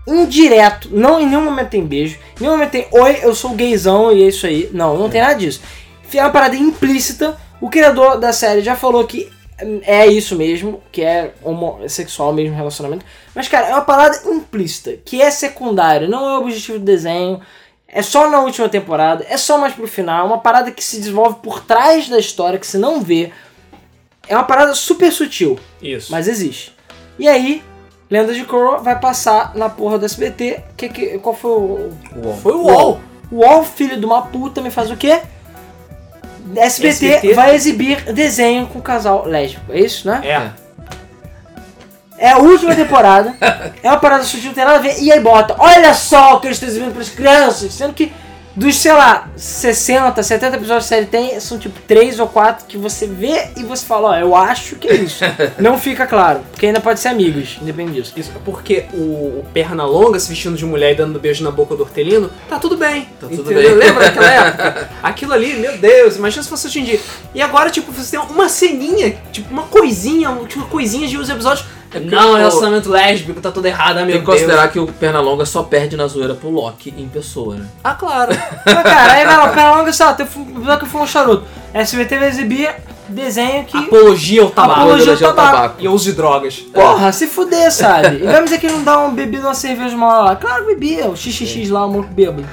[0.07, 4.13] indireto, não em nenhum momento tem beijo, em nenhum momento tem oi, eu sou gaysão
[4.13, 4.69] e é isso aí.
[4.73, 5.61] Não, não tem nada disso.
[6.13, 7.39] É uma parada implícita.
[7.63, 9.31] O criador da série já falou que
[9.83, 13.07] é isso mesmo, que é homossexual mesmo relacionamento.
[13.33, 17.41] Mas, cara, é uma parada implícita, que é secundária, não é o objetivo do desenho.
[17.87, 20.99] É só na última temporada, é só mais pro final, é uma parada que se
[20.99, 23.31] desenvolve por trás da história, que você não vê.
[24.27, 25.57] É uma parada super sutil.
[25.81, 26.11] Isso.
[26.11, 26.75] Mas existe.
[27.17, 27.63] E aí,
[28.11, 30.65] Lenda de Korra vai passar na porra do SBT.
[30.77, 31.93] Que, que, qual foi o.
[32.43, 33.01] Foi o UOL.
[33.31, 35.23] O UOL, filho de uma puta, me faz o quê?
[36.57, 37.35] SBT, SBT.
[37.35, 39.73] vai exibir desenho com casal lésbico.
[39.73, 40.21] É isso, né?
[40.25, 40.63] É.
[42.19, 43.35] É a última temporada.
[43.83, 45.01] é uma parada sutil, não tem nada a ver.
[45.01, 47.73] E aí bota, olha só o que eles estão exibindo para as crianças.
[47.75, 48.13] Sendo que
[48.55, 52.77] dos, sei lá, 60, 70 episódios que série tem, são tipo 3 ou 4 que
[52.77, 55.25] você vê e você fala, ó, eu acho que é isso.
[55.59, 58.13] não fica claro, porque ainda pode ser amigos, independente disso.
[58.17, 61.75] Isso, porque o, o perna longa se vestindo de mulher e dando beijo na boca
[61.75, 63.09] do hortelino, tá tudo bem.
[63.21, 63.71] Tá tudo entendeu?
[63.71, 63.75] bem.
[63.75, 64.91] Lembra daquela época?
[65.03, 67.01] Aquilo ali, meu Deus, imagina se fosse hoje em dia.
[67.35, 71.67] E agora, tipo, você tem uma ceninha, tipo, uma coisinha, tipo, coisinha de uns episódios.
[71.95, 74.39] É porque não, o- relacionamento lésbico, tá tudo errado, ah, meu Tem que Deus.
[74.41, 77.67] considerar que o Pernalonga só perde na zoeira pro Loki em pessoa, né?
[77.85, 78.33] Ah, claro.
[78.65, 81.45] Mas, cara, aí vai lá, pera longa, sei lá, tem episódio que foi um charuto.
[81.75, 82.75] SBT vai exibir
[83.09, 83.77] desenho que.
[83.77, 84.81] Apologia ao tabaco.
[84.81, 85.75] Apologia ao tabaco.
[85.79, 86.57] E uso de drogas.
[86.73, 88.17] Porra, se fuder, sabe?
[88.23, 90.37] E vai dizer que não dá um bebido uma cerveja uma lá.
[90.37, 92.45] Claro, bebia, o XXX lá, o maluco bêbado.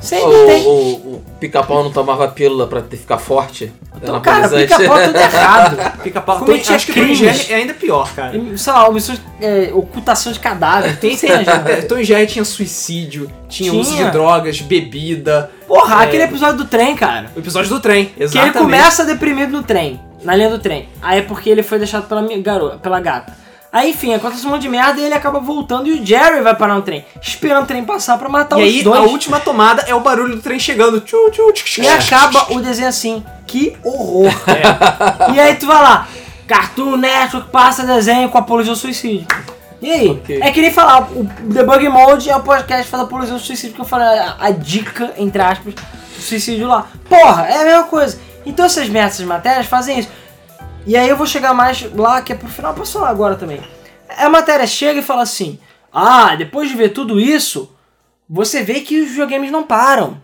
[0.00, 0.66] Sempre O, tem.
[0.66, 3.72] o, o pica-pau não tomava pílula pra ter, ficar forte?
[3.96, 5.76] Então, cara, pica-pau tudo errado.
[6.02, 6.36] Pica-pau.
[6.36, 7.18] É Tom- que é Acho que crimes?
[7.18, 8.36] Tom e Jerry é ainda pior, cara.
[8.36, 8.88] E, sei lá,
[9.40, 10.96] é, ocultação de cadáver.
[10.98, 11.86] Tem cena, É, gente.
[11.88, 14.10] Tom e Jerry tinha suicídio, tinha, uso de Tinha.
[14.10, 15.50] drogas, bebida.
[15.66, 16.04] Porra, É.
[16.04, 17.30] aquele episódio do trem, cara.
[17.34, 18.56] O episódio do trem, Que exatamente.
[18.56, 20.88] ele começa deprimido no trem, na linha do trem.
[21.02, 23.32] Aí é porque ele foi deixado pela garota, pela gata.
[23.72, 26.54] Aí, enfim, acontece um monte de merda e ele acaba voltando e o Jerry vai
[26.54, 28.98] parar no trem, esperando o trem passar pra matar E os aí, dois.
[29.00, 31.00] a última tomada é o barulho do trem chegando.
[31.00, 31.82] Tchu, tchu, tchu, tchu.
[31.82, 33.24] E acaba o desenho assim.
[33.46, 34.32] Que horror.
[34.48, 35.32] É.
[35.34, 36.08] E aí tu vai lá,
[36.46, 39.26] Cartoon Network passa desenho com apologia ao suicídio.
[39.82, 40.08] E aí?
[40.10, 40.40] Ok.
[40.42, 43.74] É que nem falar, o Debug Mode é o podcast que faz apologia ao suicídio,
[43.74, 46.86] que eu falei a, a dica, entre aspas, do suicídio lá.
[47.08, 48.18] Porra, é a mesma coisa.
[48.46, 50.08] Então essas merdas, essas matérias fazem isso.
[50.86, 53.60] E aí eu vou chegar mais lá, que é pro final, posso falar agora também.
[54.16, 55.58] A matéria chega e fala assim:
[55.92, 57.74] Ah, depois de ver tudo isso,
[58.28, 60.22] você vê que os videogames não param.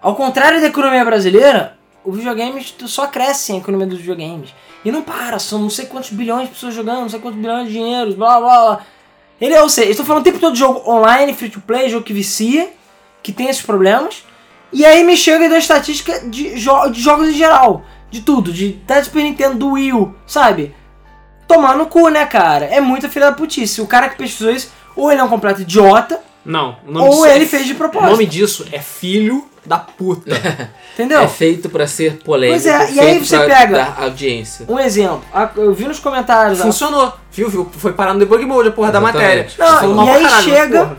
[0.00, 4.54] Ao contrário da economia brasileira, os videogames só crescem a economia dos videogames.
[4.82, 7.66] E não para, são não sei quantos bilhões de pessoas jogando, não sei quantos bilhões
[7.66, 8.86] de dinheiros, blá blá blá.
[9.40, 12.04] Ele, ou seja, estou falando o tempo todo de jogo online, free to play, jogo
[12.04, 12.70] que vicia,
[13.22, 14.24] que tem esses problemas.
[14.72, 17.82] E aí me chega e dá estatística de, jo de jogos em geral.
[18.10, 20.74] De tudo, de da Super Nintendo, do Wii U, sabe?
[21.46, 22.66] Tomar no cu, né, cara?
[22.66, 23.80] É muita filha da putice.
[23.80, 27.26] O cara que pesquisou isso, ou ele é um completo idiota, Não, o nome ou
[27.26, 28.10] é- ele fez de O propósito.
[28.10, 30.30] nome disso é filho da puta.
[30.94, 31.20] Entendeu?
[31.20, 32.60] É feito pra ser polêmico.
[32.62, 34.64] Pois é, e aí você pega- audiência.
[34.68, 35.22] Um exemplo,
[35.56, 36.60] eu vi nos comentários.
[36.60, 37.48] a- Funcionou, viu?
[37.48, 37.70] viu?
[37.72, 39.58] Foi parar no debug mode a porra da Exatamente.
[39.58, 39.86] matéria.
[39.88, 40.96] Não, e aí caralho, chega-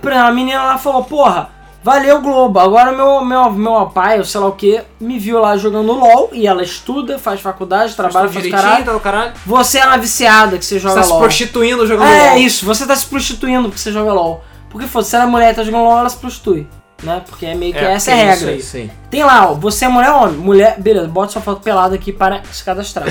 [0.00, 0.24] porra.
[0.28, 1.50] A menina lá falou, porra,
[1.82, 5.56] valeu Globo, agora meu, meu, meu pai, ou sei lá o que, me viu lá
[5.56, 8.84] jogando LOL, e ela estuda, faz faculdade, trabalha, faz caralho.
[8.84, 9.32] tá caralho.
[9.46, 11.20] Você é uma viciada que você Você joga tá se LOL.
[11.20, 12.38] prostituindo jogando É LOL.
[12.38, 14.44] isso, você tá se prostituindo porque você joga LOL.
[14.70, 16.66] Porque foda, se ela é mulher e tá jogando LOL, ela se prostitui.
[17.02, 17.22] Né?
[17.28, 18.50] Porque é meio que É, essa é a regra.
[18.50, 18.60] aí.
[18.60, 18.90] Sim.
[19.08, 20.36] Tem lá, ó, você é mulher ou homem?
[20.36, 23.06] Mulher, beleza, bota sua foto pelada aqui para se cadastrar.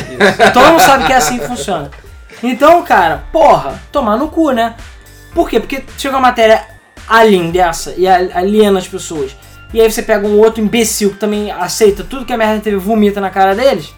[0.53, 1.89] Todo mundo sabe que é assim que funciona.
[2.43, 4.75] Então, cara, porra, tomar no cu, né?
[5.33, 5.59] Por quê?
[5.59, 6.65] Porque chega uma matéria
[7.07, 9.35] alien dessa e aliena as pessoas.
[9.73, 12.77] E aí você pega um outro imbecil que também aceita tudo que a merda TV
[12.77, 13.93] vomita na cara deles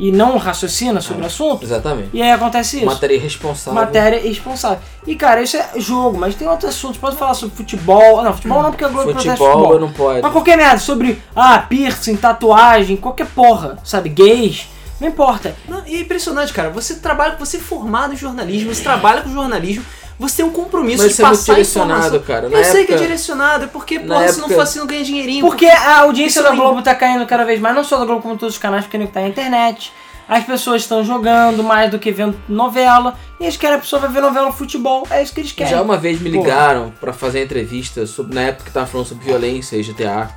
[0.00, 1.62] e não raciocina sobre o assunto.
[1.62, 2.08] Exatamente.
[2.14, 2.86] E aí acontece isso.
[2.86, 3.74] Matéria irresponsável.
[3.74, 4.78] Matéria irresponsável.
[5.06, 6.96] E cara, isso é jogo, mas tem outros assuntos.
[6.96, 8.22] Pode falar sobre futebol.
[8.22, 9.78] Não, futebol não, porque a Globo protege Futebol, futebol.
[9.78, 10.22] não pode.
[10.22, 14.08] Mas qualquer merda, sobre ah, piercing, tatuagem, qualquer porra, sabe?
[14.08, 14.68] Gays,
[14.98, 15.54] não importa.
[15.68, 16.70] Não, e é impressionante, cara.
[16.70, 19.84] Você trabalha, você é formado em jornalismo, você trabalha com jornalismo,
[20.20, 22.20] você tem um compromisso Mas de isso é muito passar direcionado, informação.
[22.26, 22.46] cara.
[22.46, 24.60] Eu Na sei que é época- direcionado, é porque, na porra, se não época- for
[24.62, 25.46] assim, não ganha dinheirinho.
[25.46, 28.20] Porque a audiência da aí- Globo tá caindo cada vez mais, não só da Globo
[28.22, 29.92] como todos os canais pequenos que tá na internet.
[30.28, 33.18] As pessoas estão jogando mais do que vendo novela.
[33.40, 35.04] E eles querem a pessoa vai ver novela no futebol.
[35.10, 35.72] É isso que eles querem.
[35.72, 39.24] Já uma vez me ligaram pra fazer entrevista sobre, na época que tava falando sobre
[39.24, 40.30] violência e GTA.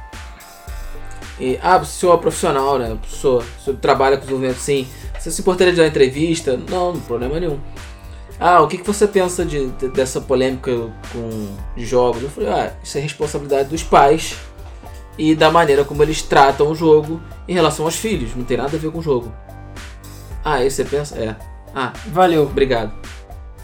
[1.39, 2.97] E, ah, você é uma profissional, né?
[3.07, 4.87] Pessoa, você trabalha com desenvolvimento, sim.
[5.19, 6.59] Você se importaria de dar entrevista?
[6.69, 7.59] Não, não problema nenhum.
[8.39, 10.71] Ah, o que, que você pensa de, de- dessa polêmica
[11.11, 12.23] com jogos?
[12.23, 14.35] Eu falei, ah, isso é responsabilidade dos pais
[15.17, 18.35] e da maneira como eles tratam o jogo em relação aos filhos.
[18.35, 19.31] Não tem nada a ver com o jogo.
[20.43, 21.17] Ah, esse você pensa?
[21.17, 21.35] É.
[21.73, 22.43] Ah, Valeu.
[22.43, 22.91] obrigado.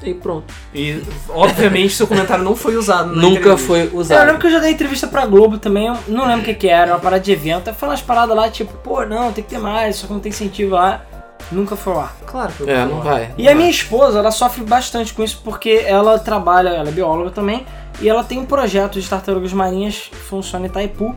[0.02, 0.54] E pronto.
[0.74, 3.68] E, obviamente, seu comentário não foi usado na Nunca entrevista.
[3.68, 4.26] foi É, eu usado.
[4.28, 6.70] lembro que eu já dei entrevista pra Globo também, eu não lembro o que, que
[6.70, 7.68] era, uma parada de evento.
[7.70, 10.22] Aí foi umas paradas lá, tipo, pô, não, tem que ter mais, só que não
[10.22, 11.06] tem incentivo lá.
[11.52, 12.14] Nunca foi lá.
[12.26, 13.34] Claro que eu É, não vai.
[13.38, 17.32] E a minha esposa, ela sofre bastante com isso porque ela trabalha, ela é bióloga
[17.32, 17.66] também,
[18.00, 21.16] e ela tem um projeto de tartarugas marinhas que funciona em Itaipu,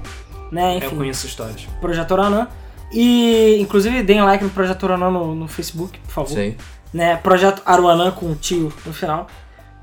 [0.51, 1.67] né, Eu enfim, conheço histórias.
[1.81, 2.49] Projeto Oranã.
[2.93, 6.29] E, inclusive, deem like no Projeto Oranã no, no Facebook, por favor.
[6.35, 6.57] Sei.
[6.93, 7.17] né?
[7.17, 9.27] Projeto Aruanã com um tio no final.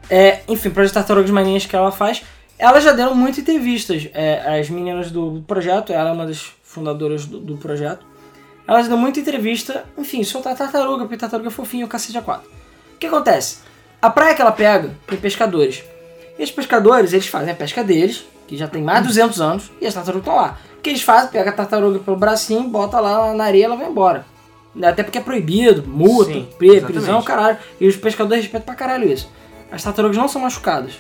[0.09, 2.23] É, enfim, projeto Tartarugas Marinhas que ela faz.
[2.57, 4.07] Elas já deram muitas entrevistas.
[4.13, 8.05] É, as meninas do projeto, ela é uma das fundadoras do, do projeto.
[8.69, 12.47] Elas dão muita entrevista, enfim, soltar tartaruga, porque tartaruga é fofinho, o cacete a quatro.
[12.93, 13.57] O que acontece?
[13.99, 15.83] A praia que ela pega tem pescadores.
[16.37, 19.71] E os pescadores, eles fazem a pesca deles, que já tem mais de 200 anos,
[19.81, 20.59] e as tartarugas estão lá.
[20.77, 21.31] O que eles fazem?
[21.31, 24.23] Pega a tartaruga pelo bracinho, bota lá na areia e ela vai embora.
[24.83, 26.93] Até porque é proibido, multa, Sim, pre- exatamente.
[26.93, 27.57] prisão, caralho.
[27.81, 29.27] E os pescadores respeitam pra caralho isso.
[29.71, 30.93] As tartarugas não são machucadas.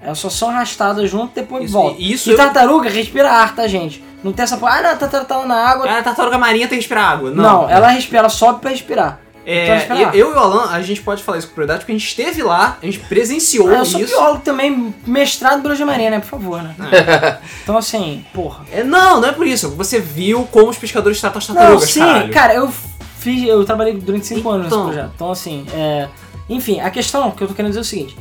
[0.00, 1.96] Elas só são arrastadas junto e depois Isso- voltam.
[2.00, 4.02] e isso e eu- tartaruga respira ar, tá, gente?
[4.22, 5.86] Não tem essa porra, ah, não, a tartaruga tá na água.
[5.88, 7.30] Ah, a tartaruga marinha tem que respirar água.
[7.30, 9.20] Não, não, ela respira, ela sobe pra respirar.
[9.50, 11.92] É, Então, eu, eu e o Alan, a gente pode falar isso com propriedade porque
[11.92, 14.12] a gente esteve lá, a gente presenciou Ah, eu sou isso.
[14.14, 16.18] biólogo também, mestrado em biologia marinha, né?
[16.20, 16.74] Por favor, né?
[17.62, 18.64] então, assim, porra.
[18.70, 19.70] É, não, não é por isso.
[19.70, 22.32] Você viu como os pescadores tratam as Não, tartarugas, sim, caralho.
[22.32, 22.70] cara, eu
[23.18, 24.86] fiz, eu trabalhei durante 5 anos nesse Então.
[24.86, 25.10] projeto.
[25.14, 26.08] Então, assim, é...
[26.50, 28.16] Enfim, a questão que eu tô querendo dizer é o seguinte.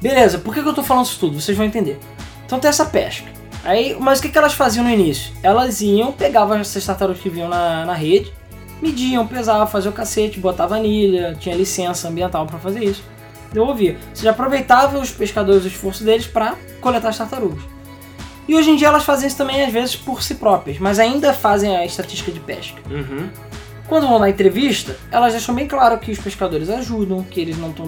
[0.00, 1.40] Beleza, por que, eu tô falando isso tudo?
[1.40, 1.98] Vocês vão entender.
[2.44, 3.26] Então tem essa pesca.
[3.64, 5.32] Aí, mas o que, elas faziam no início?
[5.42, 8.32] Elas iam, pegavam essas tartarugas que vinham na, na rede,
[8.80, 13.02] mediam, pesavam, faziam o cacete, botavam anilha, tinha licença ambiental pra fazer isso.
[13.52, 13.96] Devolvia.
[14.12, 17.62] Você já aproveitava os pescadores, o esforço deles pra coletar as tartarugas.
[18.48, 21.34] E hoje em dia elas fazem isso também, às vezes, por si próprias, mas ainda
[21.34, 22.80] fazem a estatística de pesca.
[22.88, 23.28] Uhum.
[23.88, 27.70] Quando vão na entrevista, elas deixam bem claro que os pescadores ajudam, que eles não
[27.70, 27.86] estão.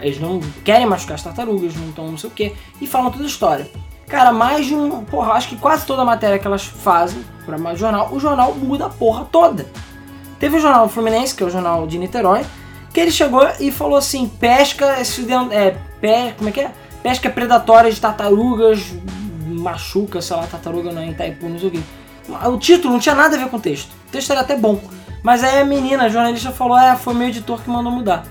[0.00, 3.24] Eles não querem machucar as tartarugas, não estão não sei o que, e falam toda
[3.24, 3.68] a história.
[4.06, 5.04] Cara, mais de um.
[5.04, 8.54] Porra, acho que quase toda a matéria que elas fazem pra mais jornal, o jornal
[8.54, 9.66] muda a porra toda.
[10.38, 12.44] Teve o jornal Fluminense, que é o jornal de Niterói,
[12.92, 14.96] que ele chegou e falou assim: pesca
[15.50, 15.70] é,
[16.00, 16.70] pe, como é que é?
[17.02, 18.92] Pesca predatória de tartarugas,
[19.44, 21.80] machuca, sei lá, tartaruga não, em Itaipu, não sei o quê.
[22.48, 23.90] O título não tinha nada a ver com o texto.
[24.08, 24.80] O texto era até bom.
[25.22, 28.24] Mas aí a menina, a jornalista, falou: é, foi meu editor que mandou mudar.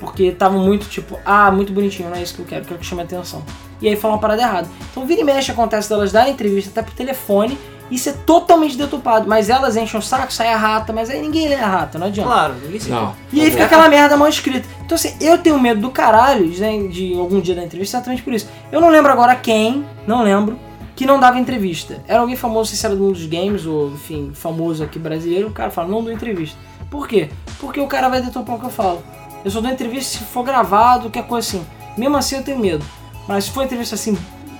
[0.00, 2.86] Porque tava muito tipo, ah, muito bonitinho, não é isso que eu quero, quero que
[2.86, 3.42] chame a atenção.
[3.80, 4.68] E aí falou uma parada errada.
[4.90, 7.58] Então vira e mexe acontece delas darem entrevista até por telefone
[7.90, 9.28] e ser totalmente deturpado.
[9.28, 12.06] Mas elas enchem o saco, sai a rata, mas aí ninguém lê a rata, não
[12.06, 12.30] adianta.
[12.30, 13.14] Claro, ninguém se Não.
[13.32, 14.68] E aí fica aquela merda mal escrita.
[14.84, 18.32] Então assim, eu tenho medo do caralho de, de algum dia da entrevista exatamente por
[18.32, 18.48] isso.
[18.70, 20.58] Eu não lembro agora quem, não lembro,
[20.98, 22.02] que não dava entrevista.
[22.08, 25.52] Era alguém famoso, se era de um dos games, ou enfim, famoso aqui brasileiro, o
[25.52, 26.58] cara fala, não dou entrevista.
[26.90, 27.28] Por quê?
[27.60, 29.00] Porque o cara vai deturpar o que eu falo.
[29.44, 31.66] Eu só dou entrevista se for gravado, qualquer coisa assim.
[31.96, 32.84] Mesmo assim eu tenho medo.
[33.28, 34.18] Mas se for entrevista assim,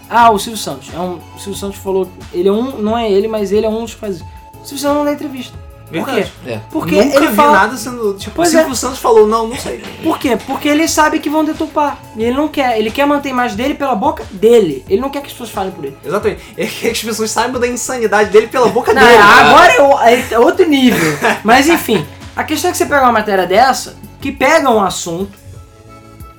[0.08, 0.94] ah, o Silvio Santos.
[0.94, 3.68] É um, o Silvio Santos falou, ele é um, não é ele, mas ele é
[3.68, 4.20] um dos que faz.
[4.20, 4.24] O
[4.62, 5.58] Silvio Santos não dá entrevista.
[5.90, 6.26] Por quê?
[6.46, 6.60] É.
[6.70, 8.14] Porque Nunca ele vi fala, nada sendo.
[8.14, 9.82] Tipo, Pois o Silvio Santos falou, não, não sei.
[10.02, 10.36] por quê?
[10.46, 11.98] Porque ele sabe que vão deturpar.
[12.16, 12.78] E ele não quer.
[12.78, 14.84] Ele quer manter a imagem dele pela boca dele.
[14.88, 15.96] Ele não quer que as pessoas falem por ele.
[16.04, 16.40] Exatamente.
[16.56, 19.16] É que as pessoas saibam da insanidade dele pela boca Não, dele.
[19.16, 21.18] agora é o- é outro nível.
[21.42, 22.06] Mas enfim,
[22.36, 25.38] a questão é que você pega uma matéria dessa, que pega um assunto.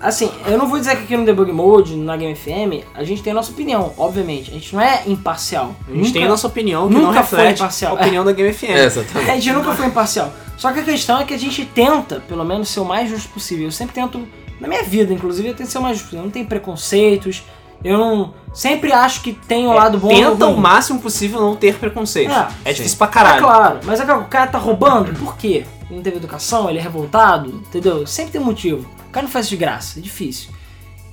[0.01, 3.21] Assim, eu não vou dizer que aqui no Debug Mode, na Game FM, a gente
[3.21, 4.49] tem a nossa opinião, obviamente.
[4.49, 5.75] A gente não é imparcial.
[5.87, 7.91] A gente Nunca- tem a nossa opinião que não nunca foi reflete imparcial.
[7.91, 8.63] a opinião da Game FM.
[8.69, 9.29] É, exatamente.
[9.29, 10.31] A gente nunca foi imparcial.
[10.57, 13.27] Só que a questão é que a gente tenta, pelo menos, ser o mais justo
[13.29, 13.65] possível.
[13.65, 14.25] Eu sempre tento,
[14.59, 16.21] na minha vida, inclusive, eu tento ser o mais justo possível.
[16.21, 17.43] Eu não tenho preconceitos.
[17.83, 18.33] Eu não.
[18.53, 21.55] Sempre acho que tem o lado bom e o É, Tenta o máximo possível não
[21.55, 22.31] ter preconceito.
[22.31, 23.41] É, É, difícil pra É caralho.
[23.41, 25.65] claro, mas é que o cara tá roubando, por quê?
[25.89, 28.05] Não teve educação, ele é revoltado, entendeu?
[28.05, 28.87] Sempre tem um motivo.
[29.07, 30.51] O cara não faz de graça, é difícil.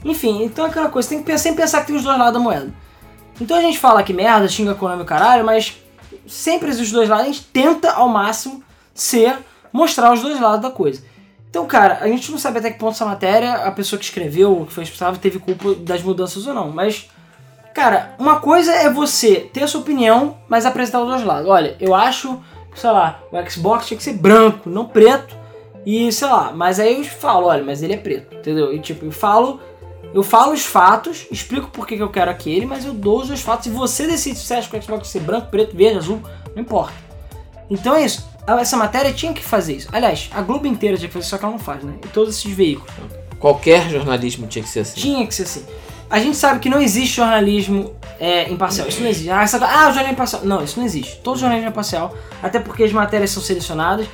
[0.05, 2.35] Enfim, então é aquela coisa, tem que pensar, sempre pensar que tem os dois lados
[2.35, 2.73] da moeda.
[3.41, 5.77] Então a gente fala que merda, xinga Konami o caralho, mas
[6.27, 8.63] sempre os dois lados, a gente tenta ao máximo
[8.95, 9.39] ser,
[9.73, 11.03] mostrar os dois lados da coisa.
[11.49, 14.65] Então, cara, a gente não sabe até que ponto essa matéria, a pessoa que escreveu,
[14.67, 17.09] que foi responsável, teve culpa das mudanças ou não, mas
[17.77, 21.47] Cara, uma coisa é você ter a sua opinião, mas apresentar os dois lados.
[21.47, 22.43] Olha, eu acho,
[22.77, 25.35] sei lá, o Xbox tinha que ser branco, não preto.
[25.85, 28.75] E sei lá, mas aí eu falo, olha, mas ele é preto, entendeu?
[28.75, 29.61] E tipo, eu falo,
[30.13, 33.29] eu falo os fatos, explico por que que eu quero aquele, mas eu dou os
[33.29, 35.99] dois fatos e você decide se você acha que o Xbox ser branco, preto, verde,
[35.99, 36.21] azul,
[36.55, 36.95] não importa.
[37.71, 38.29] Então é isso.
[38.47, 39.89] Essa matéria tinha que fazer isso.
[39.93, 41.95] Aliás, a Globo inteira tinha que fazer isso, só que ela não faz, né?
[42.05, 42.93] E todos esses veículos.
[43.39, 45.01] Qualquer jornalismo tinha que ser assim.
[45.01, 45.65] Tinha que ser assim.
[46.09, 48.87] A gente sabe que não existe jornalismo é, imparcial.
[48.89, 49.31] Isso não existe.
[49.31, 50.43] Ah, essa- ah, o jornalismo imparcial.
[50.45, 51.21] Não, isso não existe.
[51.23, 52.15] Todo jornalismo é imparcial.
[52.43, 54.07] Até porque as matérias são selecionadas.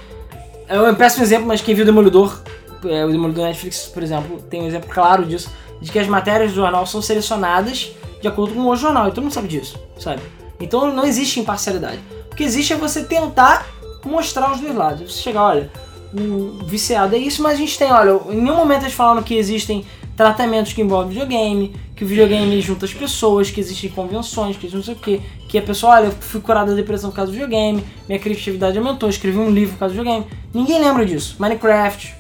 [0.69, 2.40] É um péssimo exemplo, mas quem viu o Demolidor,
[2.86, 5.51] é, o Demolidor Netflix, por exemplo, tem um exemplo claro disso,
[5.81, 7.93] de que as matérias do jornal são selecionadas
[8.23, 10.23] de acordo com o jornal, e todo mundo sabe disso, sabe?
[10.60, 11.98] Então não existe imparcialidade.
[12.31, 13.66] O que existe é você tentar
[14.05, 15.12] mostrar os dois lados.
[15.12, 15.70] Você chegar, olha,
[16.14, 19.35] o viciado é isso, mas a gente tem, olha, em nenhum momento eles falaram que
[19.35, 19.85] existem
[20.16, 24.82] tratamentos que envolvem videogame, que o videogame junta as pessoas, que existem convenções, que não
[24.82, 27.34] sei o que, que a pessoa, olha, eu fui curada da depressão por causa do
[27.34, 30.26] videogame, minha criatividade aumentou, escrevi um livro por causa do videogame.
[30.52, 31.36] Ninguém lembra disso.
[31.39, 32.14] Minecraft,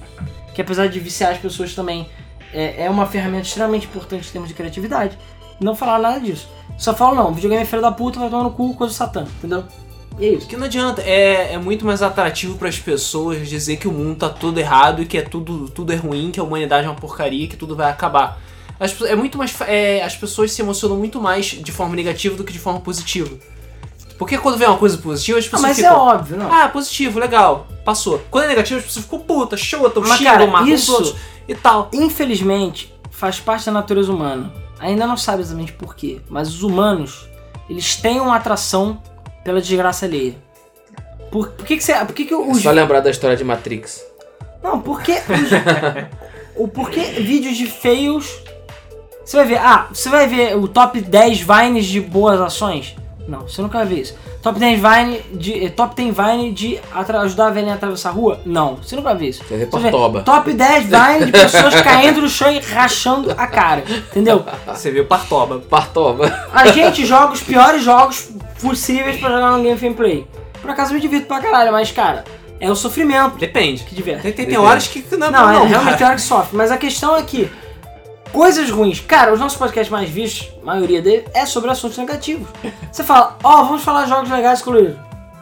[0.54, 2.06] que apesar de viciar as pessoas também,
[2.52, 5.18] é, é uma ferramenta extremamente importante em termos de criatividade.
[5.60, 6.48] Não falaram nada disso.
[6.78, 9.26] Só falam, não, videogame é filho da puta, vai tomar no cu, coisa do satã,
[9.38, 9.64] entendeu?
[10.18, 10.46] E é isso.
[10.46, 14.16] Que não adianta, é, é muito mais atrativo para as pessoas dizer que o mundo
[14.18, 16.96] tá todo errado e que é tudo, tudo é ruim, que a humanidade é uma
[16.96, 18.40] porcaria, que tudo vai acabar.
[18.78, 22.44] As, é muito mais, é, as pessoas se emocionam muito mais de forma negativa do
[22.44, 23.30] que de forma positiva.
[24.18, 25.98] Porque quando vem uma coisa positiva, as Ah, pessoas mas é ficam.
[25.98, 26.52] óbvio, não.
[26.52, 28.20] Ah, positivo, legal, passou.
[28.30, 31.16] Quando é negativo, as pessoas ficam puta, show, tão Mas, xingam, cara, isso-
[31.48, 31.88] e tal.
[31.92, 34.52] Infelizmente, faz parte da natureza humana.
[34.78, 37.28] Ainda não sabe exatamente por quê, mas os humanos,
[37.68, 39.00] eles têm uma atração
[39.44, 40.34] pela desgraça alheia.
[41.30, 41.94] Por, por que que você...
[41.94, 42.62] Por que que É os...
[42.62, 44.04] só lembrar da história de Matrix.
[44.62, 45.14] Não, porque...
[46.54, 48.42] o porquê vídeos de feios...
[49.24, 49.58] Você vai ver...
[49.58, 52.96] Ah, você vai ver o top 10 Vines de boas ações?
[53.28, 54.14] Não, você nunca vai ver isso.
[54.42, 55.64] Top 10 Vine de...
[55.64, 58.40] eh, Top 10 Vine de atra- ajudar a velhinha a atravessar a rua?
[58.44, 59.44] Não, você nunca vai ver isso.
[59.44, 60.22] Você vê Você vê Partoba.
[60.22, 63.84] Top 10 Vine de pessoas caindo no chão e rachando a cara.
[63.88, 64.44] Entendeu?
[64.66, 65.60] Você viu Partoba.
[65.60, 66.46] Partoba.
[66.52, 68.30] A gente joga os piores jogos
[68.60, 70.26] possíveis pra jogar no gameplay.
[70.60, 72.24] Por acaso eu me divirto pra caralho, mas cara,
[72.60, 73.82] é o sofrimento Depende.
[73.84, 74.22] que diverte.
[74.22, 75.96] Tem, tem, tem horas que não, Não, é não, realmente cara.
[75.96, 76.56] tem hora que sofre.
[76.56, 77.50] Mas a questão é que
[78.32, 79.00] coisas ruins.
[79.00, 82.48] Cara, os nossos podcasts mais vistos, a maioria deles, é sobre assuntos negativos.
[82.90, 84.98] Você fala, ó, vamos falar de jogos legais e coloridos.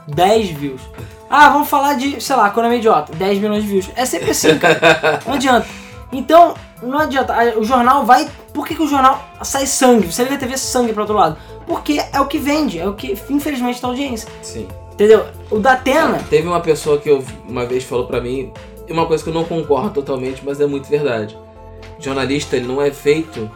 [0.08, 0.80] 10 views.
[1.28, 3.12] Ah, vamos falar de, sei lá, economia idiota.
[3.14, 3.90] 10 milhões de views.
[3.94, 5.20] É sempre assim, cara.
[5.24, 5.66] Não adianta.
[6.12, 7.34] Então, não adianta.
[7.56, 8.28] O jornal vai.
[8.52, 10.12] Por que, que o jornal sai sangue?
[10.12, 11.36] Você liga a TV sangue pro outro lado?
[11.66, 14.28] Porque é o que vende, é o que, infelizmente, dá audiência.
[14.42, 14.66] Sim.
[14.92, 15.24] Entendeu?
[15.50, 16.18] O da Atena.
[16.28, 18.52] Teve uma pessoa que eu, uma vez falou pra mim,
[18.90, 21.38] uma coisa que eu não concordo totalmente, mas é muito verdade.
[22.00, 23.50] Jornalista, ele não é feito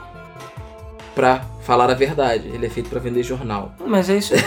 [1.14, 3.72] pra falar a verdade, ele é feito pra vender jornal.
[3.86, 4.34] Mas é isso.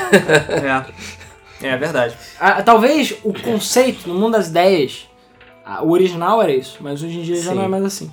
[1.61, 1.67] É.
[1.69, 2.15] É verdade.
[2.39, 5.09] Ah, talvez o conceito no mundo das ideias,
[5.81, 7.55] o original era isso, mas hoje em dia já Sim.
[7.57, 8.11] não é mais assim.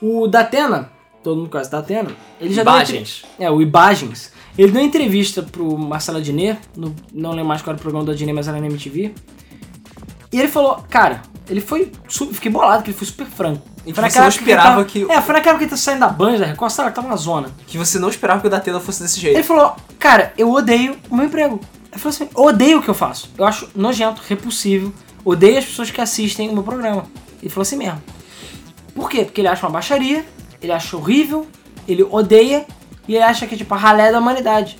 [0.00, 0.88] O Datena,
[1.22, 3.24] todo mundo conhece Datena, ele já deu Imagens.
[3.34, 4.32] entre- É, o Ibagens.
[4.56, 8.04] Ele deu uma entrevista pro Marcelo Adnet, no, não lembro mais qual era o programa
[8.04, 9.12] do Adnet, mas era na MTV.
[10.32, 11.92] E ele falou, cara, ele foi.
[12.32, 13.62] Fiquei bolado, que ele foi super franco.
[13.84, 15.70] E que Foi naquela não esperava ele que- tava- É, foi naquela época que ele
[15.70, 17.50] tá saindo da Band, da Record, sabe, tava uma zona.
[17.68, 19.46] Que você não esperava que o Datena fosse desse Ele jeito.
[19.46, 21.60] falou, cara, eu odeio o meu emprego.
[21.92, 23.30] Ele falou assim, eu odeio o que eu faço.
[23.38, 24.92] Eu acho nojento, repulsivo.
[25.24, 27.04] Odeio as pessoas que assistem o meu programa.
[27.40, 28.02] Ele falou assim mesmo.
[28.94, 29.24] Por quê?
[29.24, 30.24] Porque ele acha uma baixaria,
[30.60, 31.46] ele acha horrível,
[31.86, 32.66] ele odeia
[33.06, 34.78] e ele acha que é tipo a ralé da humanidade.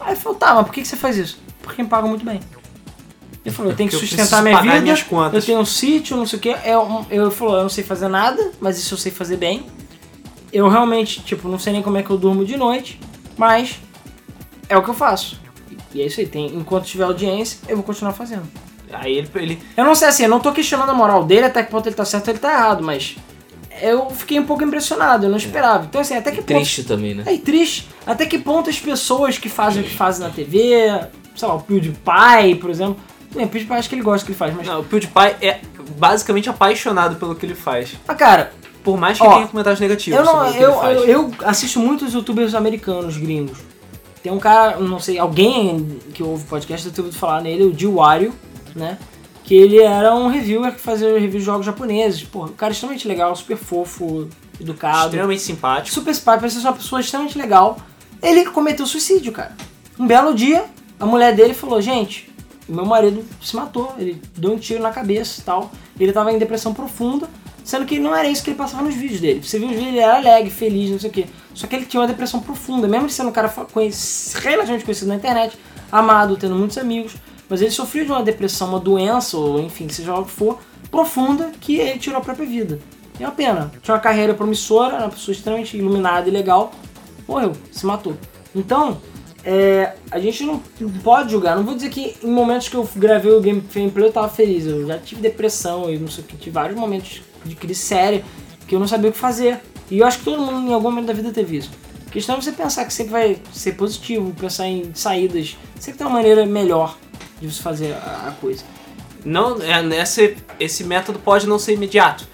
[0.00, 1.38] Aí ele falou, tá, mas por que que você faz isso?
[1.62, 2.40] Porque me paga muito bem.
[3.44, 5.34] Ele falou, eu tenho que Porque eu sustentar minha vida, minhas contas.
[5.34, 6.50] eu tenho um sítio, não sei o que.
[6.50, 9.64] É um, eu falou, eu não sei fazer nada, mas isso eu sei fazer bem.
[10.52, 13.00] Eu realmente, tipo, não sei nem como é que eu durmo de noite,
[13.38, 13.80] mas
[14.68, 15.40] é o que eu faço.
[15.94, 18.46] E é isso aí, tem, enquanto tiver audiência, eu vou continuar fazendo.
[18.92, 19.62] Aí ele, ele.
[19.76, 21.94] Eu não sei assim, eu não tô questionando a moral dele, até que ponto ele
[21.94, 23.16] tá certo ou ele tá errado, mas
[23.80, 25.86] eu fiquei um pouco impressionado, eu não esperava.
[25.88, 26.46] Então assim, até que ponto...
[26.46, 27.24] Triste também, né?
[27.26, 27.88] É triste.
[28.06, 31.62] Até que ponto as pessoas que fazem o que fazem na TV, sei lá, o
[31.62, 32.96] PewDiePie, por exemplo.
[33.36, 34.66] É, o PewDiePie acho que ele gosta do que ele faz, mas...
[34.66, 35.60] Não, o PewDiePie é
[35.96, 37.94] basicamente apaixonado pelo que ele faz.
[38.08, 38.52] Ah, cara,
[38.82, 42.54] Por mais que Ó, tenha comentários negativos Eu, não, eu, eu, eu assisto muitos youtubers
[42.54, 43.58] americanos, gringos.
[44.22, 47.64] Tem um cara, não sei, alguém que ouve o podcast, eu tenho ouvido falar nele,
[47.64, 48.34] o Jill Wario,
[48.74, 48.98] né?
[49.44, 52.22] Que ele era um reviewer que fazia review de jogos japoneses.
[52.22, 54.28] Pô, o cara extremamente legal, super fofo,
[54.60, 55.06] educado.
[55.06, 55.94] Extremamente simpático.
[55.94, 57.78] Super spy, parece ser uma pessoa extremamente legal.
[58.22, 59.56] Ele cometeu suicídio, cara.
[59.98, 60.66] Um belo dia,
[60.98, 62.29] a mulher dele falou, gente,
[62.70, 65.70] meu marido se matou, ele deu um tiro na cabeça e tal.
[65.98, 67.28] Ele tava em depressão profunda,
[67.64, 69.42] sendo que não era isso que ele passava nos vídeos dele.
[69.42, 71.26] Você viu os vídeos, ele era alegre, feliz, não sei o quê.
[71.54, 73.94] Só que ele tinha uma depressão profunda, mesmo sendo um cara fa- conhec-
[74.36, 75.58] relativamente conhecido na internet,
[75.90, 77.14] amado, tendo muitos amigos.
[77.48, 80.58] Mas ele sofreu de uma depressão, uma doença, ou enfim, seja lá o que for,
[80.90, 82.78] profunda, que ele tirou a própria vida.
[83.18, 83.70] É uma pena.
[83.82, 86.70] Tinha uma carreira promissora, uma pessoa extremamente iluminada e legal,
[87.28, 88.16] morreu, se matou.
[88.54, 88.98] Então,
[89.44, 90.58] é, a gente não
[91.02, 91.56] pode julgar.
[91.56, 94.66] Não vou dizer que em momentos que eu gravei o game- gameplay eu tava feliz.
[94.66, 98.24] Eu já tive depressão e não sei o que, tive vários momentos de crise séria
[98.66, 99.60] que eu não sabia o que fazer.
[99.90, 101.70] E eu acho que todo mundo em algum momento da vida teve isso.
[102.06, 106.06] A questão é você pensar que sempre vai ser positivo, pensar em saídas, sempre tem
[106.06, 106.96] uma maneira melhor
[107.40, 108.62] de você fazer a coisa.
[109.24, 112.28] Não, é, esse, esse método pode não ser imediato.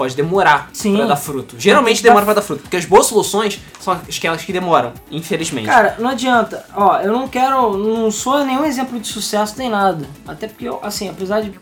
[0.00, 0.96] Pode demorar Sim.
[0.96, 1.56] pra dar fruto.
[1.58, 5.66] Geralmente que demora pra dar fruto, porque as boas soluções são aquelas que demoram, infelizmente.
[5.66, 6.64] Cara, não adianta.
[6.74, 7.76] Ó, eu não quero.
[7.76, 10.06] Não sou nenhum exemplo de sucesso nem nada.
[10.26, 11.52] Até porque, eu, assim, apesar de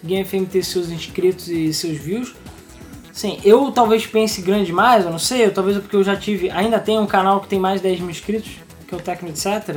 [0.00, 2.32] Game FM ter seus inscritos e seus views,
[3.10, 6.16] assim, eu talvez pense grande demais, eu não sei, eu, talvez é porque eu já
[6.16, 6.50] tive.
[6.50, 8.52] Ainda tenho um canal que tem mais de 10 mil inscritos,
[8.86, 9.76] que é o Tecno Etc.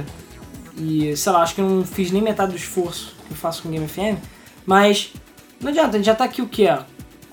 [0.77, 3.63] E, sei lá, acho que eu não fiz nem metade do esforço que eu faço
[3.63, 4.21] com Game FM.
[4.63, 5.11] Mas
[5.59, 6.69] não adianta, a gente já tá aqui o quê?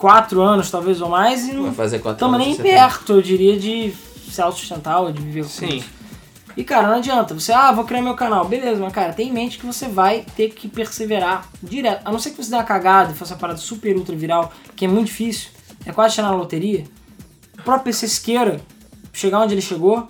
[0.03, 3.23] Quatro anos, talvez, ou mais, e não Vai fazer quatro estamos anos nem perto, eu
[3.23, 3.95] diria, de
[4.29, 5.77] ser autossustentável, de viver com Sim.
[5.77, 5.89] isso.
[6.57, 7.35] E cara, não adianta.
[7.35, 8.45] Você, ah, vou criar meu canal.
[8.45, 12.03] Beleza, mas cara, tem em mente que você vai ter que perseverar direto.
[12.05, 14.53] A não ser que você dê uma cagada e faça uma parada super ultra viral,
[14.75, 15.51] que é muito difícil.
[15.87, 16.83] É quase chegar na loteria.
[17.61, 18.61] O próprio PC Siqueira,
[19.13, 20.09] chegar onde ele chegou,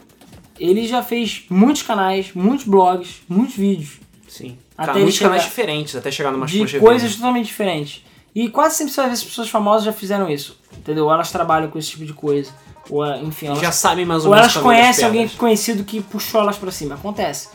[0.58, 4.00] ele já fez muitos canais, muitos blogs, muitos vídeos.
[4.26, 4.56] Sim.
[4.74, 8.02] Até Cara, ele muitos canais diferentes, até chegar numa de coisas totalmente diferentes.
[8.34, 10.58] E quase sempre você vai ver as pessoas famosas já fizeram isso.
[10.76, 11.04] Entendeu?
[11.04, 12.50] Ou elas trabalham com esse tipo de coisa.
[12.88, 15.04] Ou, é, enfim, elas Já sabem mais ou, ou menos elas o caminho das conhecem
[15.04, 16.94] alguém conhecido que puxou elas pra cima.
[16.94, 17.48] Acontece.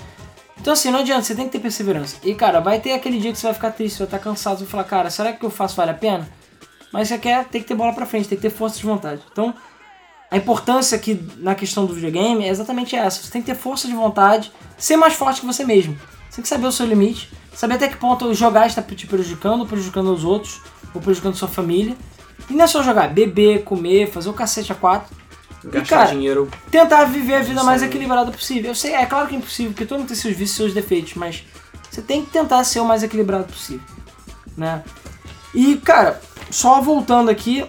[0.59, 2.17] Então assim, não adianta, você tem que ter perseverança.
[2.23, 4.57] E cara, vai ter aquele dia que você vai ficar triste, você vai estar cansado,
[4.57, 6.27] você vai falar, cara, será que o que eu faço vale a pena?
[6.91, 9.21] Mas você quer, tem que ter bola pra frente, tem que ter força de vontade.
[9.31, 9.53] Então,
[10.31, 13.21] a importância aqui na questão do videogame é exatamente essa.
[13.21, 15.97] Você tem que ter força de vontade, ser mais forte que você mesmo.
[16.29, 19.65] Você tem que saber o seu limite, saber até que ponto jogar está te prejudicando,
[19.65, 20.61] prejudicando os outros,
[20.93, 21.97] ou prejudicando sua família.
[22.47, 25.15] E não é só jogar, beber, comer, fazer o cacete a quatro.
[25.63, 26.47] Gastar cara, dinheiro.
[26.69, 28.69] tentar viver a vida mais equilibrada possível.
[28.69, 31.15] Eu sei, é claro que é impossível, porque todo mundo tem seus vícios, seus defeitos,
[31.15, 31.43] mas
[31.89, 33.85] você tem que tentar ser o mais equilibrado possível,
[34.55, 34.83] né?
[35.51, 36.21] E, cara,
[36.51, 37.65] só voltando aqui,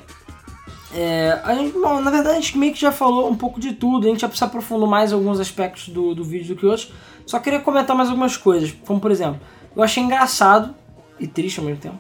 [0.94, 3.72] é, a gente, bom, na verdade a gente meio que já falou um pouco de
[3.72, 6.92] tudo, a gente já se aprofundou mais alguns aspectos do, do vídeo do que outros,
[7.24, 9.40] só queria comentar mais algumas coisas, como por exemplo,
[9.74, 10.74] eu achei engraçado,
[11.18, 11.98] e triste ao mesmo tempo,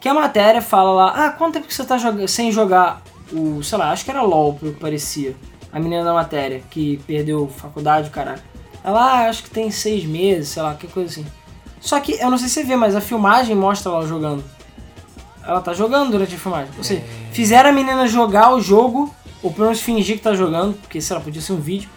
[0.00, 3.62] que a matéria fala lá, ah, quanto tempo que você tá joga sem jogar o,
[3.62, 5.36] sei lá, acho que era LOL, pelo que parecia,
[5.72, 8.42] a menina da matéria, que perdeu faculdade, caralho.
[8.82, 11.26] Ela, ah, acho que tem seis meses, sei lá, que coisa assim.
[11.80, 14.42] Só que, eu não sei se você vê, mas a filmagem mostra ela jogando.
[15.46, 16.72] Ela tá jogando durante a filmagem.
[16.76, 20.74] Ou seja, fizeram a menina jogar o jogo, ou pelo menos fingir que tá jogando,
[20.74, 21.88] porque, sei lá, podia ser um vídeo,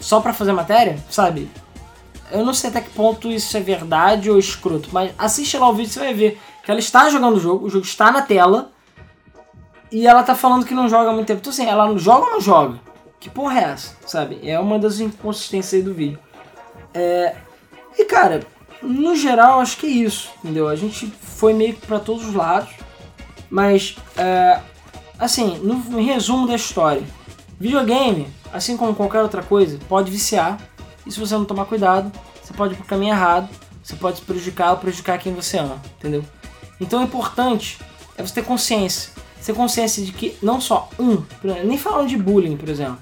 [0.00, 1.50] só pra fazer matéria, sabe?
[2.30, 5.74] Eu não sei até que ponto isso é verdade ou escroto, mas assiste lá o
[5.74, 8.72] vídeo você vai ver que ela está jogando o jogo, o jogo está na tela,
[9.92, 11.40] e ela tá falando que não joga há muito tempo.
[11.40, 12.80] Então assim, ela não joga ou não joga?
[13.20, 14.40] Que porra é essa, sabe?
[14.42, 16.18] É uma das inconsistências aí do vídeo.
[16.92, 17.36] É...
[17.96, 18.40] E cara,
[18.82, 20.68] no geral acho que é isso, entendeu?
[20.68, 22.70] A gente foi meio que todos os lados,
[23.48, 24.60] mas é...
[25.18, 27.02] assim, no resumo da história,
[27.60, 30.58] videogame, assim como qualquer outra coisa, pode viciar,
[31.06, 32.10] e se você não tomar cuidado,
[32.42, 33.48] você pode ir pro caminho errado,
[33.82, 36.24] você pode se prejudicar ou prejudicar quem você ama, entendeu?
[36.80, 37.78] Então o importante
[38.16, 39.12] é você ter consciência.
[39.44, 41.22] Ter consciência de que não só um,
[41.66, 42.98] nem falando de bullying, por exemplo.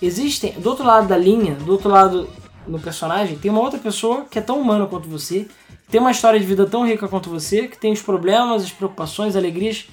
[0.00, 2.28] Existem, do outro lado da linha, do outro lado
[2.66, 5.46] no personagem, tem uma outra pessoa que é tão humana quanto você,
[5.90, 9.30] tem uma história de vida tão rica quanto você, que tem os problemas, as preocupações,
[9.30, 9.86] as alegrias,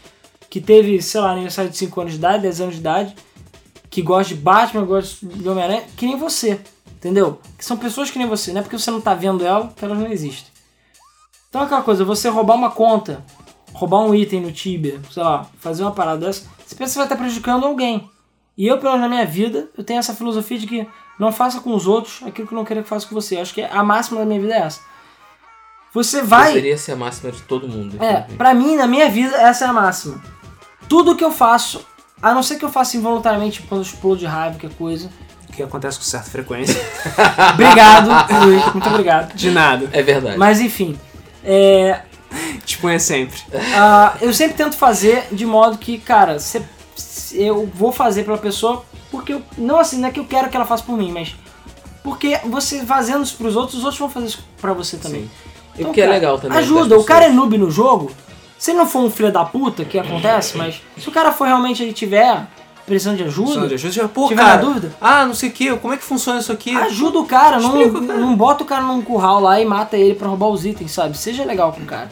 [0.49, 3.15] que teve, sei lá, aniversário de 5 anos de idade, 10 anos de idade,
[3.89, 6.61] que gosta de Batman, gosta de Homem-Aranha, que nem você,
[7.01, 7.41] entendeu?
[7.57, 9.83] Que são pessoas que nem você, não é porque você não tá vendo ela que
[9.83, 10.51] elas não existem.
[11.49, 13.25] Então é aquela coisa, você roubar uma conta,
[13.73, 17.05] roubar um item no Tibia, sei lá, fazer uma parada dessa, você pensa que vai
[17.05, 18.09] estar prejudicando alguém.
[18.55, 20.87] E eu, pelo menos na minha vida, eu tenho essa filosofia de que
[21.19, 23.37] não faça com os outros aquilo que eu não queria que faça com você.
[23.37, 24.81] Eu acho que a máxima da minha vida é essa.
[25.93, 26.53] Você vai.
[26.53, 28.01] Deveria ser a máxima de todo mundo.
[28.01, 30.21] É, pra mim, na minha vida, essa é a máxima.
[30.87, 31.85] Tudo que eu faço,
[32.21, 35.09] a não ser que eu faça involuntariamente quando eu explode de raiva, que coisa.
[35.51, 36.79] Que acontece com certa frequência.
[37.53, 39.33] Obrigado, Luiz, muito obrigado.
[39.35, 39.89] De nada.
[39.91, 40.37] É verdade.
[40.37, 40.97] Mas enfim,
[41.43, 42.01] é,
[42.65, 43.37] Disponha sempre.
[43.75, 46.61] ah, eu sempre tento fazer de modo que, cara, se-
[46.95, 49.41] se eu vou fazer pela pessoa porque eu.
[49.57, 51.35] Não assim, não é que eu quero que ela faça por mim, mas.
[52.03, 55.29] Porque você fazendo isso pros outros, os outros vão fazer isso pra você também.
[55.77, 56.57] E o que é cara, legal também.
[56.57, 58.11] Ajuda, das o cara é noob no jogo.
[58.57, 61.45] Se ele não for um filho da puta, que acontece, mas se o cara for
[61.45, 62.47] realmente ele tiver
[62.95, 65.51] precisando de ajuda, Sandra, às vezes já, pô, tiver cara, dúvida, Ah, não sei o
[65.51, 66.75] que, como é que funciona isso aqui?
[66.75, 68.19] ajuda o cara, não, Explica cara.
[68.19, 71.17] não bota o cara num curral lá e mata ele pra roubar os itens, sabe?
[71.17, 72.09] Seja legal com o cara.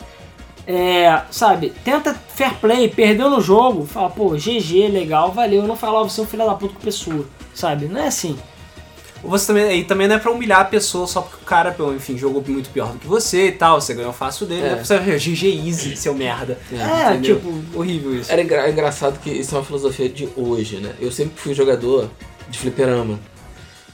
[0.65, 5.99] É, sabe, tenta fair play, perdeu no jogo, fala, pô, GG, legal, valeu, não fala,
[6.01, 7.25] ó, você é um filho da puta com pessoa,
[7.55, 7.87] sabe?
[7.87, 8.37] Não é assim.
[9.23, 12.17] Você também, e também não é pra humilhar a pessoa só porque o cara, enfim,
[12.17, 14.71] jogou muito pior do que você e tal, você ganhou fácil dele, É.
[14.71, 16.57] é pra você GG easy, seu merda.
[16.71, 17.35] É, Entendeu?
[17.35, 18.31] tipo, horrível isso.
[18.31, 20.93] Era engra- engraçado que isso é uma filosofia de hoje, né?
[21.01, 22.09] Eu sempre fui jogador
[22.49, 23.19] de fliperama.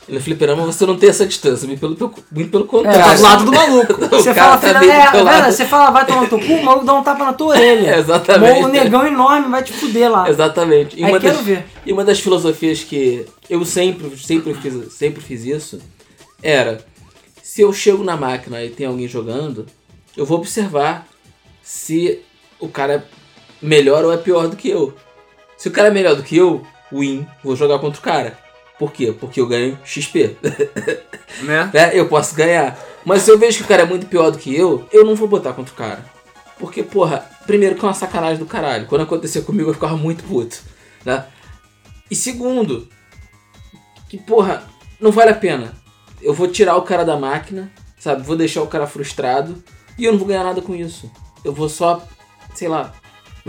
[0.07, 3.17] No fliperama você não tem essa distância, muito pelo, muito pelo Tá contrário.
[3.17, 3.93] do lado do maluco.
[4.15, 6.85] Você fala, tá filha, é, velho, você fala, vai tomar no teu cu, o maluco
[6.85, 7.89] dá um tapa na tua orelha.
[7.95, 8.63] É, exatamente.
[8.63, 10.29] O negão enorme vai te fuder lá.
[10.29, 10.99] Exatamente.
[10.99, 11.65] E Aí uma, quero das, ver.
[11.83, 15.79] e uma das filosofias que eu sempre, sempre, fiz, sempre fiz isso
[16.43, 16.85] era:
[17.41, 19.65] se eu chego na máquina e tem alguém jogando,
[20.15, 21.07] eu vou observar
[21.63, 22.19] se
[22.59, 23.03] o cara é
[23.59, 24.93] melhor ou é pior do que eu.
[25.57, 26.61] Se o cara é melhor do que eu,
[26.91, 28.37] win, vou jogar contra o cara.
[28.77, 29.13] Por quê?
[29.17, 30.35] Porque eu ganho XP.
[31.41, 31.69] Né?
[31.73, 31.91] né?
[31.93, 32.79] Eu posso ganhar.
[33.03, 35.15] Mas se eu vejo que o cara é muito pior do que eu, eu não
[35.15, 36.05] vou botar contra o cara.
[36.57, 38.85] Porque, porra, primeiro que é uma sacanagem do caralho.
[38.85, 40.61] Quando acontecia comigo eu ficava muito puto.
[41.03, 41.25] Né?
[42.09, 42.87] E segundo,
[44.07, 44.63] que, porra,
[44.97, 45.73] não vale a pena.
[46.21, 47.69] Eu vou tirar o cara da máquina,
[47.99, 48.23] sabe?
[48.23, 49.61] Vou deixar o cara frustrado
[49.97, 51.11] e eu não vou ganhar nada com isso.
[51.43, 52.01] Eu vou só,
[52.53, 52.93] sei lá,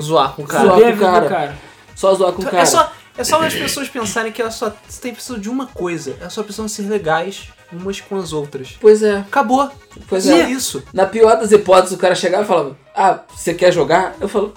[0.00, 0.68] Zoar com o Zoar cara.
[0.68, 1.28] com Fuder a o cara.
[1.28, 1.58] cara.
[1.94, 2.58] só zoar com o cara.
[2.58, 4.70] É só, é só as pessoas pensarem que elas só
[5.00, 6.16] têm precisam de uma coisa.
[6.20, 8.76] Elas só precisam ser legais umas com as outras.
[8.80, 9.70] Pois é, Acabou.
[10.08, 10.50] pois é é.
[10.50, 10.82] isso.
[10.92, 14.14] Na pior das hipóteses, o cara chegava e falava: Ah, você quer jogar?
[14.20, 14.52] Eu falo: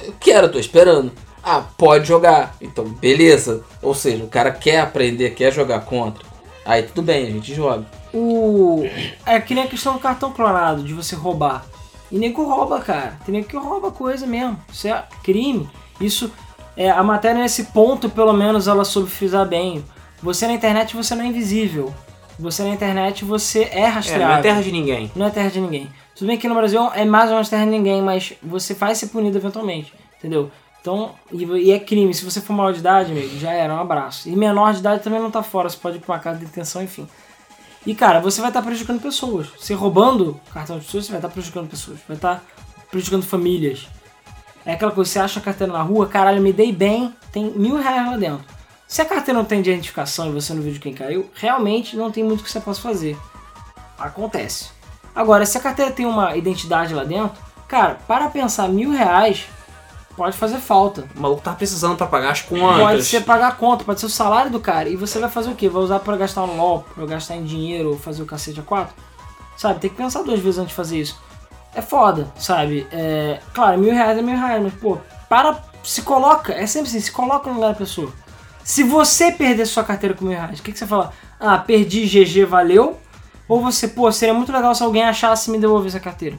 [0.00, 1.12] Eu quero, tô esperando.
[1.42, 2.56] Ah, pode jogar.
[2.60, 3.64] Então, beleza.
[3.80, 6.26] Ou seja, o cara quer aprender, quer jogar contra.
[6.64, 7.86] Aí tudo bem, a gente joga.
[8.12, 8.84] O.
[9.24, 11.64] É que nem a questão do cartão clonado, de você roubar.
[12.10, 13.18] E nego rouba, cara.
[13.24, 14.58] Tem nego que rouba coisa mesmo.
[14.72, 15.68] Isso é crime.
[16.00, 16.30] Isso.
[16.78, 19.84] É, a matéria nesse ponto, pelo menos, ela soube frisar bem.
[20.22, 21.92] Você na internet você não é invisível.
[22.38, 24.28] Você na internet você é É, rastreável.
[24.28, 25.10] não é terra de ninguém.
[25.16, 25.90] Não é terra de ninguém.
[26.14, 28.94] Tudo bem que no Brasil é mais ou menos terra de ninguém, mas você vai
[28.94, 30.50] ser punido eventualmente, entendeu?
[30.80, 32.14] Então, e, e é crime.
[32.14, 34.28] Se você for maior de idade, amigo, já era, um abraço.
[34.28, 36.46] E menor de idade também não tá fora, você pode ir pra uma casa de
[36.46, 37.08] detenção, enfim.
[37.84, 39.48] E cara, você vai estar prejudicando pessoas.
[39.58, 41.98] Você roubando cartão de pessoas, você vai estar prejudicando pessoas.
[42.06, 42.44] Vai estar
[42.90, 43.88] prejudicando famílias.
[44.68, 47.76] É aquela coisa, você acha a carteira na rua, caralho, me dei bem, tem mil
[47.76, 48.44] reais lá dentro.
[48.86, 52.10] Se a carteira não tem identificação e você não viu de quem caiu, realmente não
[52.10, 53.16] tem muito que você possa fazer.
[53.98, 54.68] Acontece.
[55.16, 59.46] Agora, se a carteira tem uma identidade lá dentro, cara, para pensar mil reais
[60.14, 61.08] pode fazer falta.
[61.16, 62.78] O maluco tá precisando pra pagar as contas.
[62.78, 64.90] Pode ser pagar a conta, pode ser o salário do cara.
[64.90, 65.66] E você vai fazer o quê?
[65.66, 68.62] Vai usar pra gastar no LOL, pra gastar em dinheiro, ou fazer o cacete a
[68.62, 68.94] quatro?
[69.56, 71.18] Sabe, tem que pensar duas vezes antes de fazer isso.
[71.78, 72.86] É foda, sabe?
[72.90, 74.98] É, claro, mil reais é mil reais, mas pô,
[75.28, 78.10] para, se coloca, é sempre assim, se coloca no lugar da pessoa.
[78.64, 81.12] Se você perder sua carteira com mil reais, o que, que você fala?
[81.38, 82.98] Ah, perdi, GG, valeu?
[83.48, 86.36] Ou você, pô, seria muito legal se alguém achasse e me devolvesse a carteira.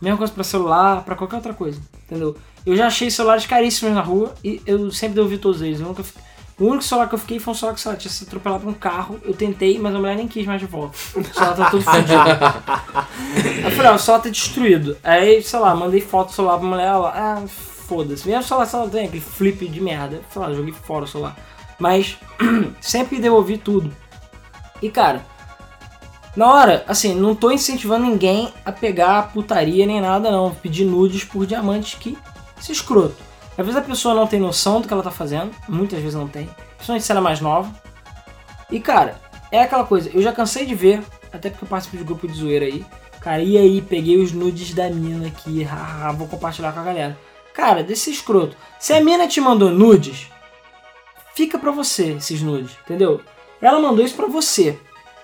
[0.00, 2.34] Mesma coisa pra celular, pra qualquer outra coisa, entendeu?
[2.64, 5.80] Eu já achei celulares caríssimos na rua e eu sempre devolvi todos eles.
[5.80, 6.14] Eu nunca fi-
[6.58, 8.64] O único celular que eu fiquei foi um celular que sei lá, tinha se atropelado
[8.64, 9.20] por um carro.
[9.24, 10.96] Eu tentei, mas a mulher nem quis mais de volta.
[11.14, 12.12] O celular tá todo fudido.
[12.20, 14.96] Aí eu falei, ó, o celular tá destruído.
[15.04, 18.26] Aí, sei lá, mandei foto do celular pra mulher, ela, ah, foda-se.
[18.26, 20.20] Mesmo celular, se ela tem aquele flip de merda.
[20.32, 21.36] Sei lá, joguei fora o celular.
[21.78, 22.18] Mas
[22.80, 23.94] sempre devolvi tudo.
[24.82, 25.24] E cara,
[26.36, 30.52] na hora, assim, não tô incentivando ninguém a pegar putaria nem nada, não.
[30.54, 32.18] Pedir nudes por diamantes que
[32.60, 33.27] se escroto.
[33.58, 36.28] Às vezes a pessoa não tem noção do que ela tá fazendo, muitas vezes não
[36.28, 37.68] tem, principalmente se ela é mais nova.
[38.70, 39.20] E cara,
[39.50, 41.02] é aquela coisa, eu já cansei de ver,
[41.32, 42.86] até porque eu participo de grupo de zoeira aí.
[43.20, 47.18] Cara, e aí, peguei os nudes da mina aqui, haha, vou compartilhar com a galera.
[47.52, 48.56] Cara, desse escroto.
[48.78, 50.28] Se a mina te mandou nudes,
[51.34, 53.20] fica pra você esses nudes, entendeu?
[53.60, 54.78] Ela mandou isso pra você.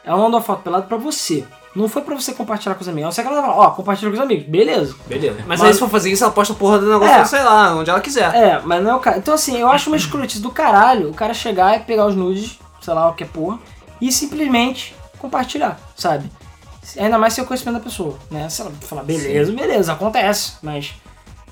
[0.04, 1.46] Ela mandou a foto pelada pra você.
[1.74, 3.14] Não foi pra você compartilhar com os amigos.
[3.14, 4.46] Ser que ela fala, ó, compartilha com os amigos.
[4.46, 4.94] Beleza.
[5.08, 5.36] Beleza.
[5.40, 7.24] Mas, Mas- aí se for fazer isso, ela posta a porra do negócio, É.
[7.24, 8.32] sei lá, onde ela quiser.
[8.34, 9.18] É, mas não é o cara.
[9.18, 12.58] Então assim, eu acho uma escrotice do caralho o cara chegar e pegar os nudes,
[12.80, 13.58] sei lá o que é porra,
[14.00, 16.30] e simplesmente compartilhar, sabe?
[16.98, 18.48] Ainda mais se o conhecimento da pessoa, né?
[18.48, 20.92] Se ela falar, beleza, beleza, acontece, mas,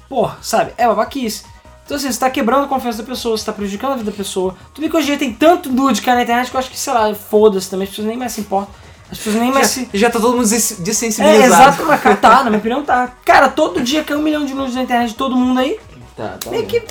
[0.08, 0.72] porra, sabe?
[0.76, 1.44] É babaquice.
[1.84, 4.16] Então assim, você tá quebrando a confiança da pessoa, você tá prejudicando a vida da
[4.16, 4.54] pessoa.
[4.72, 6.60] Tudo bem que hoje em dia tem tanto nude que é na internet que eu
[6.60, 8.72] acho que, sei lá, foda-se também, as pessoas nem mais se importam.
[9.12, 9.90] As pessoas nem mais se...
[9.92, 10.78] Já tá todo mundo des-
[11.20, 13.12] É, exato, mas cara, tá, na minha opinião tá.
[13.26, 15.78] Cara, todo dia cai um milhão de nudes na internet de todo mundo aí.
[16.16, 16.50] Tá, tá.
[16.50, 16.82] Meio que,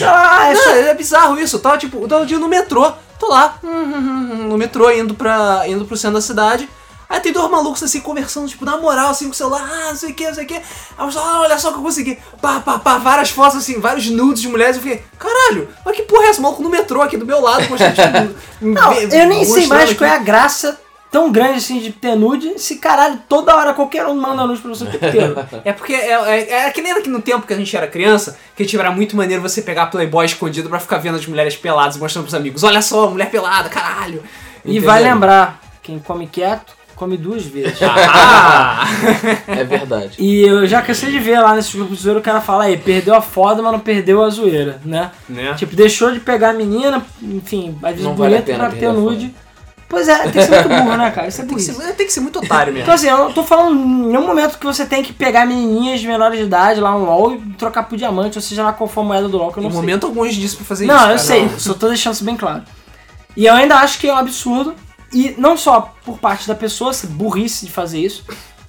[0.00, 0.70] lá, é Não, só...
[0.70, 1.56] é bizarro isso.
[1.56, 5.84] Eu tava, tipo, tava um dia no metrô, tô lá, no metrô, indo, pra, indo
[5.84, 6.66] pro centro da cidade.
[7.08, 9.96] Aí tem dois malucos assim, conversando, tipo, na moral, assim, com o celular, ah, não
[9.96, 10.54] sei o que, não sei o que.
[10.54, 10.62] Aí
[10.98, 12.18] eu falo, ah, olha só o que eu consegui.
[12.40, 14.76] Pá, pá, pá, várias fotos, assim, vários nudes de mulheres.
[14.76, 16.40] Eu fiquei, caralho, mas que porra é essa?
[16.40, 17.94] Maluco no metrô aqui do meu lado, postando,
[18.34, 20.80] tipo, Não, eu nem sei mais qual é é a graça
[21.16, 24.68] tão grande assim de ter nude, se caralho, toda hora qualquer um manda nude pra
[24.68, 25.34] você o tempo inteiro.
[25.64, 28.36] É porque é, é, é que nem aqui no tempo que a gente era criança,
[28.54, 31.96] que tipo, era muito maneiro você pegar Playboy escondido pra ficar vendo as mulheres peladas
[31.96, 32.62] e mostrando pros amigos.
[32.62, 34.22] Olha só, mulher pelada, caralho.
[34.62, 34.82] E Entendeu?
[34.82, 37.78] vai lembrar, quem come quieto, come duas vezes.
[37.82, 38.84] Ah!
[39.48, 40.16] É verdade.
[40.18, 42.76] E eu já cansei de ver lá nesses grupos de zoeira o cara fala aí,
[42.76, 45.10] perdeu a foda, mas não perdeu a zoeira, né?
[45.26, 45.54] né?
[45.54, 48.86] Tipo, deixou de pegar a menina, enfim, às vezes vale a bonita pena pra ter
[48.86, 49.34] a nude.
[49.88, 51.28] Pois é, tem que ser muito burro, né, cara?
[51.28, 52.82] Isso é Tem que, ser, tem que ser muito otário mesmo.
[52.84, 56.00] Então assim, eu não tô falando em nenhum momento que você tem que pegar menininhas
[56.00, 58.88] de menores de idade lá no LoL e trocar por diamante, ou seja lá qual
[58.88, 59.80] for a moeda do LoL, que eu Em não sei.
[59.80, 61.02] momento algum disso pra fazer Não, isso.
[61.04, 61.58] eu cara, sei, não.
[61.58, 62.62] só tô deixando isso bem claro.
[63.36, 64.74] E eu ainda acho que é um absurdo,
[65.12, 68.24] e não só por parte da pessoa, se burrice de fazer isso,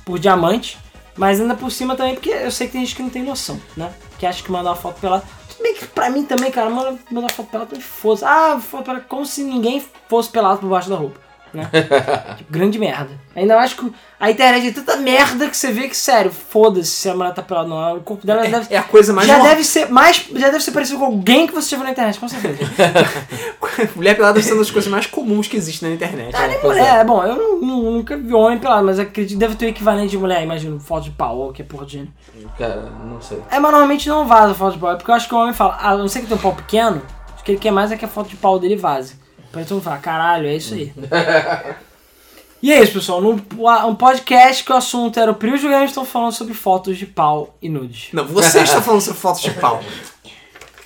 [0.06, 0.78] por diamante,
[1.18, 3.60] mas ainda por cima também, porque eu sei que tem gente que não tem noção,
[3.76, 3.90] né?
[4.20, 5.24] Que acha que mandar uma foto pelada.
[5.68, 8.24] Bem que pra mim também, cara, manda- mandar foto pelada fosse.
[8.24, 11.20] Ah, foto como se ninguém fosse pelado por baixo da roupa.
[11.54, 11.70] Né?
[12.38, 13.10] Tipo, grande merda.
[13.36, 17.10] Ainda mais que a internet tem tanta merda que você vê que, sério, foda-se se
[17.10, 17.98] a mulher tá pelada não.
[17.98, 20.72] O corpo dela deve, É a coisa mais já deve ser mais já deve ser
[20.72, 22.60] parecido com alguém que você já viu na internet, com certeza.
[23.96, 26.36] Mulher pelada deve ser uma das coisas mais comuns que existem na internet.
[26.36, 26.56] Ah, né?
[26.56, 27.04] nem mulher, é.
[27.04, 30.18] bom, eu nu- nunca vi homem pelado, mas acredito que deve ter o equivalente de
[30.18, 32.12] mulher, imagino, foto de pau ou que é porra de gênero.
[32.58, 33.40] Cara, não sei.
[33.52, 35.54] É, mas normalmente não vaza foto de pau, é porque eu acho que o homem
[35.54, 37.02] fala, a não ser que tem um pau pequeno,
[37.36, 39.16] acho que ele quer mais é que a foto de pau dele vaze.
[39.52, 40.94] Pra todo mundo falar, caralho, é isso aí.
[42.62, 43.40] e é isso, pessoal, num
[43.88, 47.56] um podcast que o assunto era o Prio e estão falando sobre fotos de pau
[47.62, 48.10] e nudes.
[48.14, 49.82] Não, você está falando sobre fotos de pau.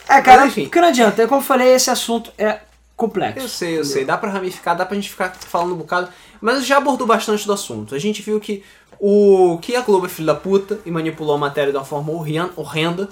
[0.08, 0.64] É, cara, Mas, enfim.
[0.64, 2.60] porque não adianta, como eu falei, esse assunto é
[2.98, 3.46] complexo.
[3.46, 4.04] Eu sei, eu sei.
[4.06, 6.10] Dá pra ramificar, dá pra gente ficar falando um bocado.
[6.42, 7.96] Mas já abordou bastante do assunto.
[7.96, 8.64] A gente viu que
[9.00, 12.12] o que a Globo é filho da puta e manipulou a matéria de uma forma
[12.12, 13.08] horren- horrenda.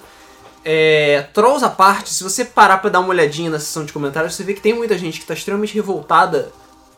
[0.64, 4.34] É, trolls à parte, se você parar pra dar uma olhadinha na seção de comentários,
[4.34, 6.52] você vê que tem muita gente que tá extremamente revoltada.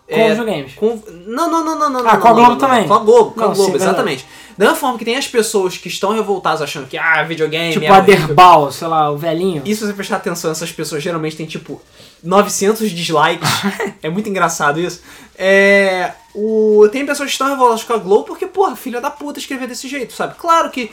[0.08, 0.74] Com é, os videogames.
[0.74, 2.00] com- Não, não, não, não, não.
[2.00, 2.88] Ah, não, com a Globo não, também.
[2.88, 4.26] Com a Globo, com a Não, Globo, sim, exatamente.
[4.58, 7.72] Da mesma forma que tem as pessoas que estão revoltadas achando que, ah, videogame.
[7.72, 8.26] Tipo é a horrível.
[8.26, 9.62] Derbal, sei lá, o velhinho.
[9.64, 11.80] E se você prestar atenção, essas pessoas geralmente têm tipo
[12.22, 13.48] 900 dislikes.
[14.02, 15.02] é muito engraçado isso.
[15.38, 19.38] É, o, tem pessoas que estão revoltadas com a Globo porque, porra, filha da puta
[19.38, 20.34] escrever desse jeito, sabe?
[20.36, 20.90] Claro que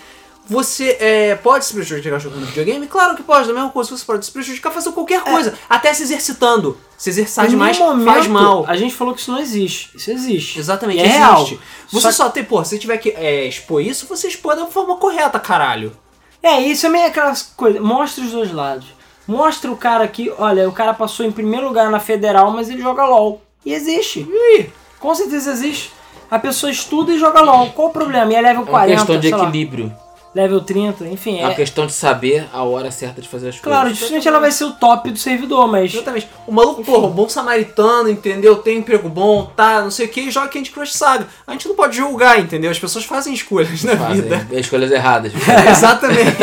[0.49, 3.47] você é, pode se prejudicar jogando videogame, claro que pode.
[3.47, 6.76] Da mesma coisa, você pode se prejudicar fazendo qualquer coisa, até se exercitando.
[6.97, 8.65] Se exercitar Em demais nenhum faz momento mal.
[8.67, 9.95] A gente falou que isso não existe.
[9.95, 10.59] Isso existe.
[10.59, 11.17] Exatamente, é existe.
[11.19, 11.45] real.
[11.91, 14.65] Você Só- só, tem, pô, se você tiver que é, expor isso, você expor da
[14.65, 15.95] forma correta, caralho.
[16.41, 17.80] É, isso é meio aquelas coisas.
[17.80, 18.88] Mostra os dois lados.
[19.27, 22.81] Mostra o cara aqui, olha, o cara passou em primeiro lugar na federal, mas ele
[22.81, 23.41] joga LOL.
[23.63, 24.27] E existe.
[24.27, 24.69] E aí?
[24.99, 25.91] Com certeza existe.
[26.31, 27.69] A pessoa estuda e joga LOL.
[27.71, 28.31] Qual o problema?
[28.31, 29.93] E é level É uma 40, questão de sei lá, equilíbrio.
[30.34, 31.39] Level 30, enfim.
[31.39, 33.97] É uma questão de saber a hora certa de fazer as claro, coisas.
[33.97, 35.93] dificilmente ela vai ser o top do servidor, mas.
[35.93, 36.30] Exatamente.
[36.45, 38.57] O maluco, porra, um bom samaritano, entendeu?
[38.57, 41.27] Tem emprego bom, tá, não sei o que, e joga Candy Crush Saga.
[41.47, 42.69] A gente não pode julgar, entendeu?
[42.72, 44.47] As pessoas fazem escolhas na Fazem vida.
[44.60, 45.34] escolhas erradas.
[45.69, 46.38] Exatamente.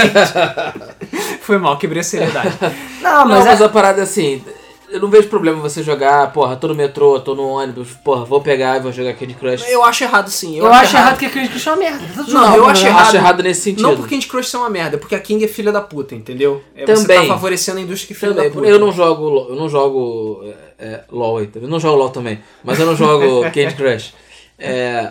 [1.43, 2.53] Foi mal, quebrei a seriedade.
[3.01, 4.43] Não, Não, mas, mas é- a parada é assim,
[4.91, 8.41] eu não vejo problema você jogar, porra, tô no metrô, tô no ônibus, porra, vou
[8.41, 9.65] pegar e vou jogar Candy Crush.
[9.69, 10.59] Eu acho errado sim.
[10.59, 12.05] eu, acho errado que a Candy Crush é uma merda.
[12.29, 12.71] Não, bem, eu né?
[12.71, 13.07] acho Eu errado.
[13.07, 13.83] acho errado nesse sentido.
[13.83, 16.15] Não porque Candy Crush é uma merda, é porque a King é filha da puta,
[16.15, 16.63] entendeu?
[16.75, 17.23] É, Você Também.
[17.23, 18.69] tá favorecendo a indústria que é filha Também, da puta.
[18.69, 22.41] eu não jogo, eu não jogo é, é, LOL, aí, eu não jogo LOL também,
[22.63, 24.15] mas eu não jogo Candy Crush.
[24.59, 25.11] É,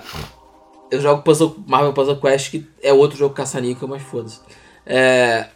[0.89, 4.39] eu jogo Puzzle, Marvel Puzzle Quest, que é outro jogo caça-níquel, mas foda-se.
[4.85, 5.47] É,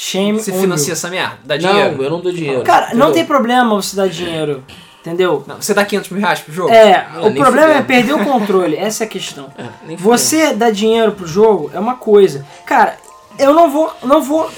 [0.00, 0.92] Shame Você financia you.
[0.92, 2.02] essa merda, dá não, dinheiro.
[2.04, 2.62] eu não dou dinheiro.
[2.62, 3.12] Cara, não entendeu?
[3.14, 4.62] tem problema você dar dinheiro.
[5.00, 5.42] Entendeu?
[5.44, 6.70] Não, você dá 500 mil reais pro jogo?
[6.72, 8.76] É, Não, o problema é perder o controle.
[8.78, 9.48] Essa é a questão.
[9.58, 12.46] É, Você dar dinheiro pro jogo é uma coisa.
[12.64, 12.96] Cara,
[13.40, 13.92] eu não vou.
[14.04, 14.48] Não vou.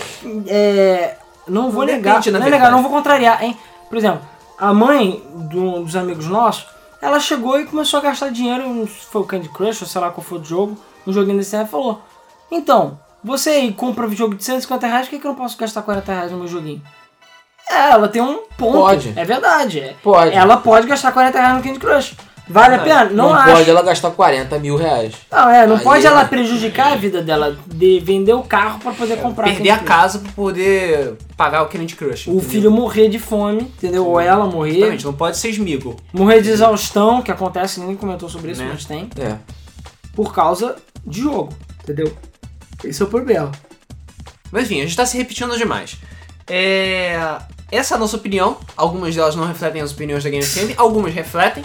[0.47, 1.17] É,
[1.49, 2.17] não vou Não negar.
[2.19, 3.57] depende, não é negar, não vou contrariar, hein?
[3.89, 4.21] Por exemplo,
[4.59, 6.67] a mãe do- dos amigos nossos,
[7.01, 10.11] ela chegou e começou a gastar dinheiro, não foi o Candy Crush ou sei lá
[10.11, 10.77] qual foi o jogo,
[11.07, 12.03] um joguinho desse aí, e falou:
[12.51, 15.57] Então, você aí compra um jogo de 150 reais, por que, que eu não posso
[15.59, 16.83] gastar 40 reais no meu joguinho?
[17.71, 18.79] É, ela tem um ponto.
[18.79, 19.13] Pode.
[19.17, 19.79] É verdade.
[19.81, 19.95] é.
[20.03, 20.35] Pode.
[20.35, 22.17] Ela pode gastar 40 reais no Candy Crush.
[22.49, 23.05] Vale a pena?
[23.05, 23.53] Não, Não, acho.
[23.53, 25.15] pode ela gastar 40 mil reais.
[25.31, 28.81] Não, é, não Aí pode ela- ela prejudicar a vida dela de vender o carro
[28.81, 29.45] pra poder comprar.
[29.45, 32.27] Perder a casa pra poder pagar o Candy Crush.
[32.27, 32.51] O entendeu?
[32.51, 34.05] filho morrer de fome, entendeu?
[34.05, 34.79] Ou ela morrer.
[34.79, 35.95] Exatamente, não pode ser esmigo.
[36.13, 38.71] Morrer de exaustão, que acontece, ninguém comentou sobre isso, Né?
[38.73, 39.09] mas tem.
[39.17, 39.37] É.
[40.17, 40.75] Por causa
[41.07, 41.51] de jogo,
[41.85, 42.13] entendeu?
[42.85, 43.51] Esse é o problema.
[44.51, 45.97] Mas enfim, a gente tá se repetindo demais.
[46.47, 47.39] É...
[47.71, 48.59] Essa é a nossa opinião.
[48.77, 51.65] Algumas delas não refletem as opiniões da Game FM, algumas refletem.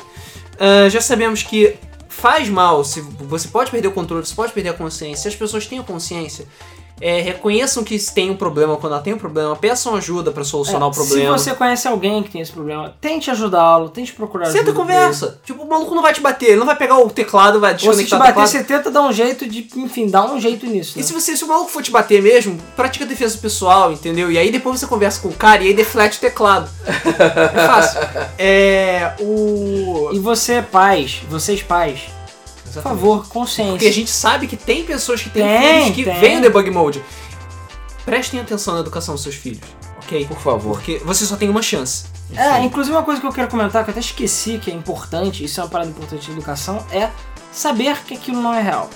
[0.59, 1.77] Ah, já sabemos que
[2.07, 5.23] faz mal, se você pode perder o controle, você pode perder a consciência.
[5.23, 6.47] Se as pessoas têm a consciência,
[7.01, 10.83] é, reconheçam que tem um problema quando ela tem um problema, peçam ajuda pra solucionar
[10.83, 11.37] É, o problema.
[11.37, 14.73] Se você conhece alguém que tem esse problema, tente ajudá-lo, tente procurar Senta e ajuda.
[14.79, 15.39] conversa.
[15.43, 17.79] Tipo, o maluco não vai te bater, ele não vai pegar o teclado, vai Ou
[17.79, 18.47] se te desconectar bater, teclado.
[18.49, 20.93] você tenta dar um jeito de, enfim, dar um jeito nisso.
[20.97, 21.05] E Né?
[21.07, 24.31] se, você, se o maluco for te bater mesmo, pratica defesa pessoal, entendeu?
[24.31, 26.69] E aí depois você conversa com o cara e aí deflete o teclado.
[26.85, 27.99] é fácil.
[28.37, 29.13] É.
[29.19, 30.09] O.
[30.13, 32.01] E você, pais, vocês pais,
[32.81, 33.73] por favor, consciência.
[33.73, 36.19] Porque a gente sabe que tem pessoas que têm Tem, filhos que tem.
[36.19, 37.03] veem o debug mode.
[38.05, 39.61] Prestem atenção na educação dos seus filhos,
[40.03, 40.25] ok?
[40.25, 40.73] Por favor.
[40.73, 42.05] Porque você só tem uma chance.
[42.35, 45.43] É, inclusive uma coisa que eu quero comentar, que eu até esqueci que é importante,
[45.43, 47.09] isso é uma parada importante de educação, é
[47.51, 48.89] saber que aquilo não é real.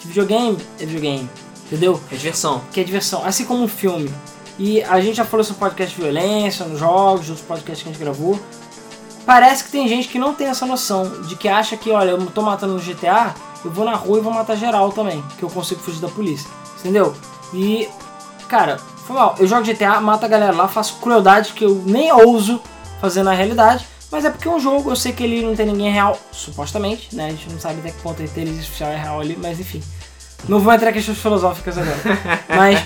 [0.00, 1.28] Que videogame é videogame,
[1.66, 2.00] entendeu?
[2.10, 2.62] É diversão.
[2.72, 4.10] Que é diversão, assim como um filme.
[4.58, 7.92] E a gente já falou sobre podcast de violência, nos jogos, outros podcasts que a
[7.92, 8.38] gente gravou.
[9.26, 12.26] Parece que tem gente que não tem essa noção, de que acha que, olha, eu
[12.26, 13.34] tô matando no GTA,
[13.64, 16.48] eu vou na rua e vou matar geral também, que eu consigo fugir da polícia,
[16.78, 17.12] entendeu?
[17.52, 17.88] E,
[18.48, 19.34] cara, foi mal.
[19.36, 22.62] Eu jogo GTA, mato a galera lá, faço crueldade que eu nem ouso
[23.00, 25.66] fazer na realidade, mas é porque é um jogo, eu sei que ele não tem
[25.66, 27.26] ninguém real, supostamente, né?
[27.26, 29.82] A gente não sabe até que ponto a inteligência artificial é real ali, mas enfim.
[30.48, 31.98] Não vou entrar em questões filosóficas agora.
[32.48, 32.80] mas,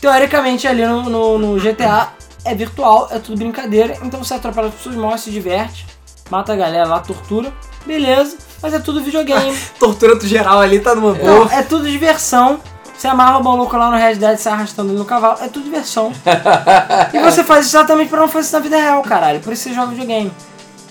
[0.00, 2.10] teoricamente, ali no, no, no GTA
[2.44, 5.86] é virtual, é tudo brincadeira, então você atropela as pessoas, morre, se diverte,
[6.30, 7.52] mata a galera lá, tortura,
[7.86, 9.56] beleza, mas é tudo videogame.
[9.78, 11.54] Tortura do geral ali tá numa Não, boa.
[11.54, 12.60] é tudo diversão.
[12.96, 16.12] Você amarra o maluco lá no Red Dead, sai arrastando no cavalo, é tudo diversão.
[17.12, 19.40] e você faz exatamente pra não fazer isso na vida real, caralho.
[19.40, 20.32] Por isso você joga videogame.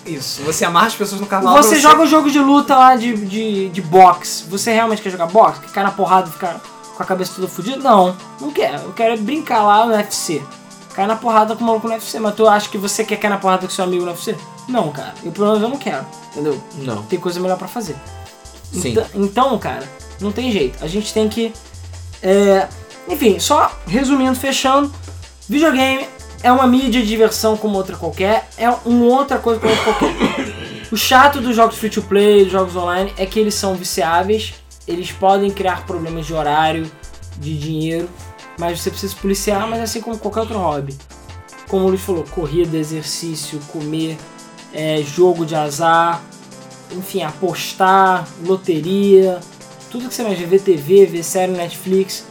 [0.06, 0.44] Isso.
[0.44, 1.54] Você amarra as pessoas no cavalo.
[1.54, 4.44] pra Você joga o jogo de luta lá de, de, de boxe.
[4.50, 5.62] Você realmente quer jogar boxe?
[5.62, 6.60] Cair na porrada e ficar
[6.96, 7.78] com a cabeça toda fodida?
[7.78, 8.84] Não, não quero.
[8.84, 10.44] Eu quero é brincar lá no UFC.
[10.94, 12.20] Cair na porrada com o maluco no UFC.
[12.20, 14.36] Mas tu acha que você quer cair na porrada com seu amigo no UFC?
[14.68, 15.14] Não, cara.
[15.24, 16.06] Eu pelo menos eu não quero.
[16.32, 16.62] Entendeu?
[16.78, 17.04] Não.
[17.04, 17.96] Tem coisa melhor pra fazer.
[18.72, 18.90] Sim.
[18.92, 19.88] Então, então, cara,
[20.20, 20.84] não tem jeito.
[20.84, 21.54] A gente tem que.
[22.22, 22.68] é,
[23.08, 24.92] Enfim, só resumindo, fechando.
[25.48, 26.08] Videogame
[26.42, 28.48] é uma mídia de diversão como outra qualquer.
[28.58, 30.54] É uma outra coisa como outra qualquer.
[30.92, 34.54] O chato dos jogos free to play, dos jogos online, é que eles são viciáveis.
[34.88, 36.90] Eles podem criar problemas de horário,
[37.38, 38.10] de dinheiro.
[38.58, 40.96] Mas você precisa se policiar, mas assim como qualquer outro hobby.
[41.68, 44.18] Como o Luiz falou, corrida, exercício, comer,
[44.74, 46.22] é, jogo de azar,
[46.92, 49.40] enfim, apostar, loteria,
[49.90, 52.26] tudo que você imagina, ver TV, ver série Netflix,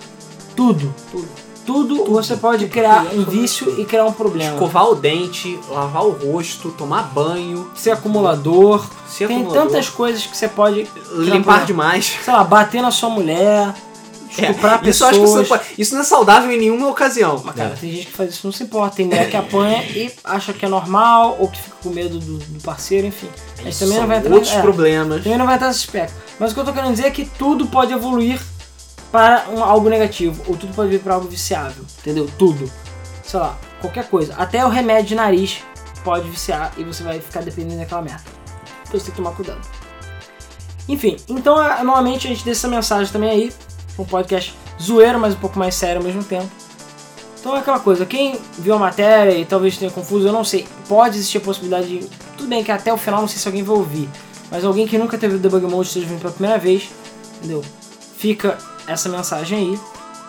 [0.57, 1.29] tudo, tudo.
[1.65, 4.55] Tudo você pode criar um vício e criar um problema.
[4.55, 10.27] Escovar o dente, lavar o rosto, tomar banho, Ser acumulador, ser tem acumulador, tantas coisas
[10.27, 12.19] que você pode, limpar demais.
[12.25, 13.73] sei lá, bater na sua mulher,
[14.33, 15.11] estuprar É, isso, eu pessoas.
[15.11, 17.41] acho que você pode- isso não é saudável em nenhuma ocasião.
[17.45, 18.97] Mas, cara, tem gente que faz isso não se importa.
[18.97, 22.39] Tem mulher que apanha e acha que é normal, ou que fica com medo do,
[22.39, 23.29] do parceiro, enfim.
[23.63, 24.61] Mas também não vai entrar outros é.
[24.61, 25.23] problemas.
[25.23, 26.17] Também não vai estar nesse espectro.
[26.39, 28.41] Mas o que eu tô querendo dizer é que tudo pode evoluir
[29.11, 32.29] para um, algo negativo, ou tudo pode vir para algo viciável, entendeu?
[32.39, 32.71] Tudo.
[33.23, 34.35] Sei lá, qualquer coisa.
[34.37, 35.59] Até o remédio de nariz
[36.03, 38.25] pode viciar e você vai ficar dependendo daquela merda.
[38.89, 39.61] Então você tem que tomar cuidado.
[40.89, 43.53] Enfim, então é, normalmente a gente deixa essa mensagem também aí.
[44.03, 46.49] Um podcast zoeiro, mas um pouco mais sério ao mesmo tempo.
[47.39, 50.67] Então é aquela coisa, quem viu a matéria e talvez tenha confuso, eu não sei.
[50.89, 52.09] Pode existir a possibilidade de.
[52.37, 54.09] Tudo bem que até o final não sei se alguém vai ouvir.
[54.51, 56.91] Mas alguém que nunca teve o debug mode esteja vindo pela primeira vez,
[57.39, 57.65] entendeu?
[58.17, 59.81] Fica essa mensagem aí.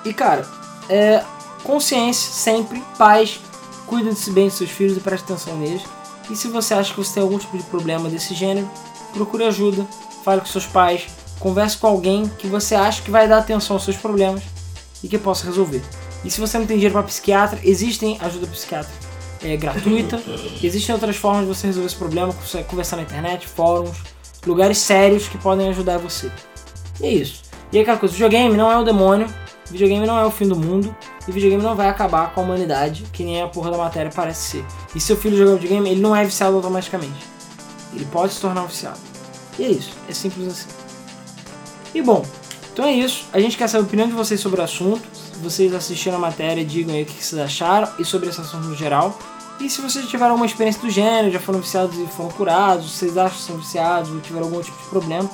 [0.05, 0.47] E cara,
[0.89, 1.23] é
[1.63, 3.39] consciência sempre, paz,
[3.85, 5.83] cuida-se bem dos seus filhos e preste atenção neles.
[6.29, 8.69] E se você acha que você tem algum tipo de problema desse gênero,
[9.13, 9.85] procure ajuda,
[10.23, 11.07] fale com seus pais,
[11.43, 14.41] converse com alguém que você acha que vai dar atenção aos seus problemas
[15.03, 15.83] e que possa resolver.
[16.23, 19.03] E se você não tem dinheiro para psiquiatra, existem ajuda psiquiátrica
[19.43, 20.23] é, gratuita,
[20.63, 22.33] existem outras formas de você resolver esse problema,
[22.67, 23.97] conversar na internet, fóruns,
[24.47, 26.31] lugares sérios que podem ajudar você.
[27.01, 27.43] E é isso.
[27.73, 29.27] E é aquela coisa, videogame não é o demônio,
[29.69, 30.95] videogame não é o fim do mundo,
[31.27, 34.51] e videogame não vai acabar com a humanidade, que nem a porra da matéria parece
[34.51, 34.65] ser.
[34.95, 37.27] E se seu filho jogar videogame, ele não é viciado automaticamente.
[37.93, 38.99] Ele pode se tornar viciado.
[39.59, 40.82] E é isso, é simples assim.
[41.93, 42.25] E bom,
[42.73, 43.25] então é isso.
[43.31, 45.01] A gente quer saber a opinião de vocês sobre o assunto.
[45.13, 48.67] Se vocês assistiram a matéria, digam aí o que vocês acharam e sobre esse assunto
[48.67, 49.17] no geral.
[49.59, 53.17] E se vocês tiveram alguma experiência do gênero, já foram viciados e foram curados, vocês
[53.17, 55.29] acham que são viciados ou tiveram algum tipo de problema.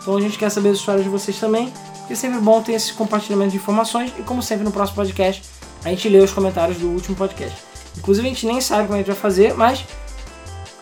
[0.00, 1.72] Então a gente quer saber as histórias de vocês também.
[2.08, 4.12] E é sempre bom ter esse compartilhamento de informações.
[4.18, 5.42] E como sempre no próximo podcast,
[5.84, 7.56] a gente lê os comentários do último podcast.
[7.96, 9.84] Inclusive a gente nem sabe como a gente vai fazer, mas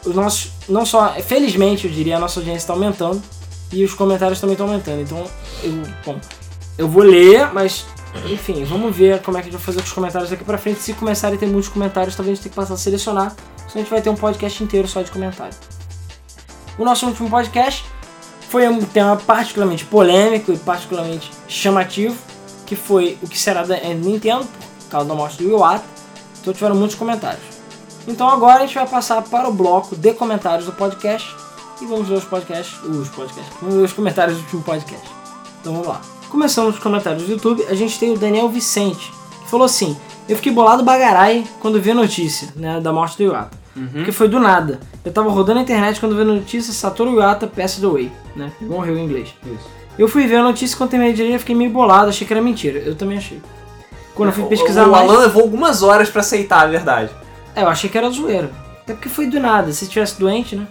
[0.05, 0.51] os nossos.
[0.69, 1.15] Não só.
[1.23, 3.23] Felizmente, eu diria, a nossa audiência está aumentando.
[3.75, 5.01] E os comentários também estão aumentando.
[5.01, 5.27] Então,
[5.65, 5.73] eu.
[6.07, 6.21] Bom,
[6.79, 7.85] eu vou ler, mas.
[8.27, 10.57] Enfim, vamos ver como é que a gente vai fazer com os comentários daqui pra
[10.57, 10.81] frente.
[10.81, 13.35] Se começarem a ter muitos comentários, talvez a gente tenha que passar a selecionar.
[13.57, 15.55] Senão a gente vai ter um podcast inteiro só de comentário.
[16.79, 17.85] O nosso último podcast
[18.49, 22.17] foi um tema particularmente polêmico e particularmente chamativo,
[22.65, 25.85] que foi o que será da Nintendo, por causa da morte do Iwata.
[26.41, 27.43] Então tiveram muitos comentários.
[28.07, 31.35] Então agora a gente vai passar para o bloco de comentários do podcast
[31.81, 35.07] e vamos ver os podcasts, os podcasts, vamos ver os comentários do último podcast.
[35.61, 36.01] Então vamos lá.
[36.31, 39.13] Começando os comentários do YouTube, a gente tem o Daniel Vicente,
[39.45, 39.97] que falou assim:
[40.29, 43.65] Eu fiquei bolado bagarai quando vi a notícia né, da morte do Iwata.
[43.93, 44.79] Porque foi do nada.
[45.05, 48.53] Eu tava rodando a internet quando vi a notícia Satoru Iwata passed away, né?
[48.61, 49.35] Morreu em inglês.
[49.45, 49.69] Isso.
[49.99, 52.41] Eu fui ver a notícia quando terminei de ler, fiquei meio bolado, achei que era
[52.43, 52.79] mentira.
[52.79, 53.41] Eu também achei.
[54.15, 57.11] Quando eu fui O- pesquisar o, mais, Alan levou algumas horas pra aceitar a verdade.
[57.57, 58.51] é, eu achei que era zoeira.
[58.83, 60.67] Até porque foi do nada, se tivesse doente, né?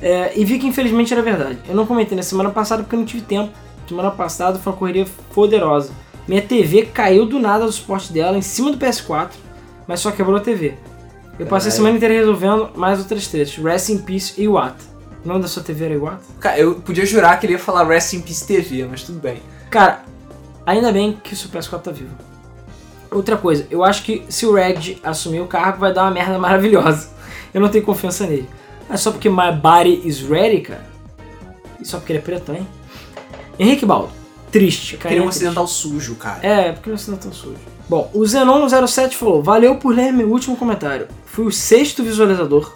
[0.00, 1.58] É, e vi que infelizmente era verdade.
[1.68, 3.52] Eu não comentei na semana passada porque eu não tive tempo.
[3.88, 5.92] Semana passada foi uma correria poderosa.
[6.26, 9.30] Minha TV caiu do nada do suporte dela em cima do PS4,
[9.86, 10.74] mas só quebrou a TV.
[11.38, 13.62] Eu passei a semana inteira resolvendo mais outras trechos.
[13.62, 14.82] Rest in Peace e Iwata.
[15.24, 16.22] O nome da sua TV era Iwata?
[16.40, 19.40] Cara, eu podia jurar que ele ia falar Rest in Peace TV, mas tudo bem.
[19.70, 20.02] Cara,
[20.64, 22.10] ainda bem que o seu PS4 tá vivo.
[23.10, 26.38] Outra coisa, eu acho que se o Reg assumir o cargo vai dar uma merda
[26.38, 27.10] maravilhosa.
[27.54, 28.48] Eu não tenho confiança nele.
[28.88, 30.86] Mas só porque my body is ready, cara.
[31.80, 32.66] E só porque ele é preto, hein?
[33.58, 34.10] Henrique Baldo.
[34.50, 34.96] Triste.
[34.96, 35.08] cara.
[35.10, 36.46] Queria um ocidental sujo, cara.
[36.46, 37.56] É, porque é tão sujo.
[37.88, 41.08] Bom, o Zenon07 falou: Valeu por ler meu último comentário.
[41.24, 42.72] Fui o sexto visualizador.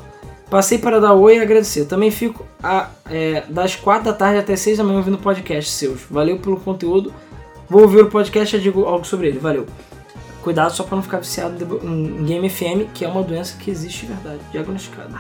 [0.51, 1.85] Passei para dar oi e agradecer.
[1.85, 6.01] Também fico a- é, das 4 da tarde até 6 da manhã ouvindo podcast seus.
[6.11, 7.15] Valeu pelo conteúdo.
[7.69, 9.39] Vou ouvir o podcast e digo algo sobre ele.
[9.39, 9.66] Valeu.
[10.43, 11.55] Cuidado só para não ficar viciado
[11.85, 15.11] em Game FM, que é uma doença que existe de verdade, diagnosticada.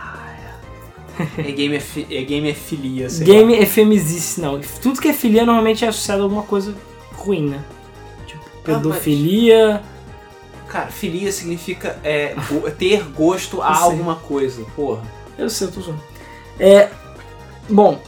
[1.38, 1.76] É game,
[2.10, 4.60] é game filia, sei Game efemizice, não.
[4.82, 6.74] Tudo que é filia normalmente é associado a alguma coisa
[7.12, 7.64] ruim, né?
[8.26, 9.68] Tipo, pedofilia.
[9.68, 9.82] lá.
[10.68, 12.34] Cara, filia significa é,
[12.78, 15.02] ter gosto a alguma coisa, porra.
[15.36, 16.00] Eu sei, eu tô zoando.
[16.58, 16.88] É.
[17.68, 18.00] Bom,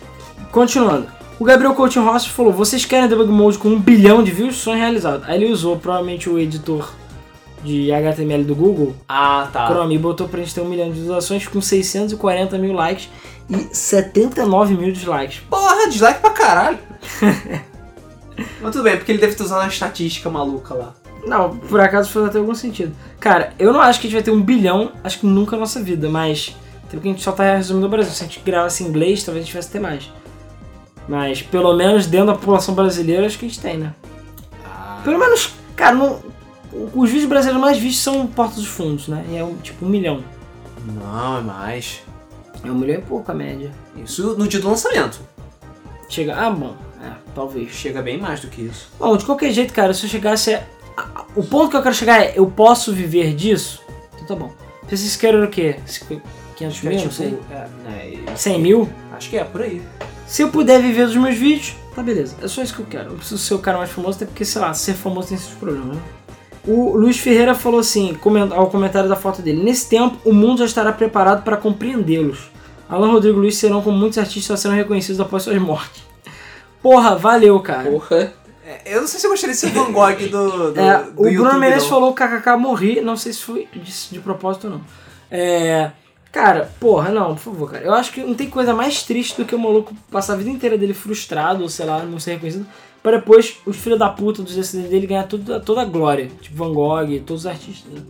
[0.50, 1.08] continuando.
[1.40, 4.56] O Gabriel Coutinho Rossi falou: vocês querem debug mode com um bilhão de views?
[4.56, 5.24] Sonho realizado.
[5.26, 6.92] Aí ele usou provavelmente o editor
[7.62, 9.66] de HTML do Google, Ah, tá.
[9.68, 13.08] Chrome, botou pra gente ter um milhão de visualizações com 640 mil likes
[13.48, 15.40] e 79 mil dislikes.
[15.48, 16.78] Porra, dislike pra caralho.
[18.60, 20.94] Mas tudo bem, porque ele deve ter usado uma estatística maluca lá.
[21.26, 22.92] Não, por acaso faz até algum sentido.
[23.20, 25.60] Cara, eu não acho que a gente vai ter um bilhão, acho que nunca na
[25.60, 26.56] nossa vida, mas.
[26.84, 28.12] Até porque a gente só tá resumindo o Brasil.
[28.12, 30.10] Se a gente gravasse em inglês, talvez a gente tivesse ter mais.
[31.08, 33.94] Mas pelo menos dentro da população brasileira, acho que a gente tem, né?
[34.64, 36.20] Ah, Pelo menos, cara, não,
[36.72, 39.24] os vídeos brasileiros mais vistos são Porta dos Fundos, né?
[39.30, 40.22] E é um, tipo um milhão.
[40.86, 42.02] não, é mais.
[42.64, 43.70] É um milhão e pouco a média.
[43.96, 45.20] Isso no dia do lançamento.
[46.08, 46.36] Chega.
[46.36, 47.72] Ah, bom, é, talvez.
[47.72, 48.90] Chega bem mais do que isso.
[48.98, 50.54] Bom, de qualquer jeito, cara, se eu chegasse.
[50.96, 53.82] A, o ponto que eu quero chegar é: eu posso viver disso?
[54.14, 54.52] Então tá bom.
[54.88, 55.76] Vocês querem o quê?
[56.56, 57.04] 500 mil?
[57.04, 57.38] Não sei.
[57.50, 58.88] é, né, 100 mil?
[59.12, 59.82] Acho que é, por aí.
[60.26, 62.36] Se eu puder viver dos meus vídeos, tá beleza.
[62.42, 63.10] É só isso que eu quero.
[63.10, 65.54] Eu preciso ser o cara mais famoso, até porque, sei lá, ser famoso tem seus
[65.54, 66.02] problemas, né?
[66.66, 68.16] O Luiz Ferreira falou assim,
[68.54, 72.50] ao comentário da foto dele: Nesse tempo, o mundo já estará preparado para compreendê-los.
[72.88, 76.02] Alan Rodrigo e Luiz serão, como muitos artistas, só serão reconhecidos após suas mortes.
[76.82, 77.90] Porra, valeu, cara.
[77.90, 78.34] Porra.
[78.64, 81.20] É, eu não sei se eu gostaria de ser Van Gogh do, do, É, do
[81.20, 84.80] o Bruno Menezes falou kkk morri, não sei se foi de, de propósito ou não.
[85.30, 85.90] É,
[86.30, 87.84] cara, porra, não, por favor, cara.
[87.84, 90.50] Eu acho que não tem coisa mais triste do que o maluco passar a vida
[90.50, 92.66] inteira dele frustrado, ou sei lá, não ser reconhecido,
[93.02, 96.30] para depois os filhos da puta dos descendentes dele ganhar toda, toda a glória.
[96.40, 97.92] Tipo Van Gogh, todos os artistas.
[97.92, 98.00] Né?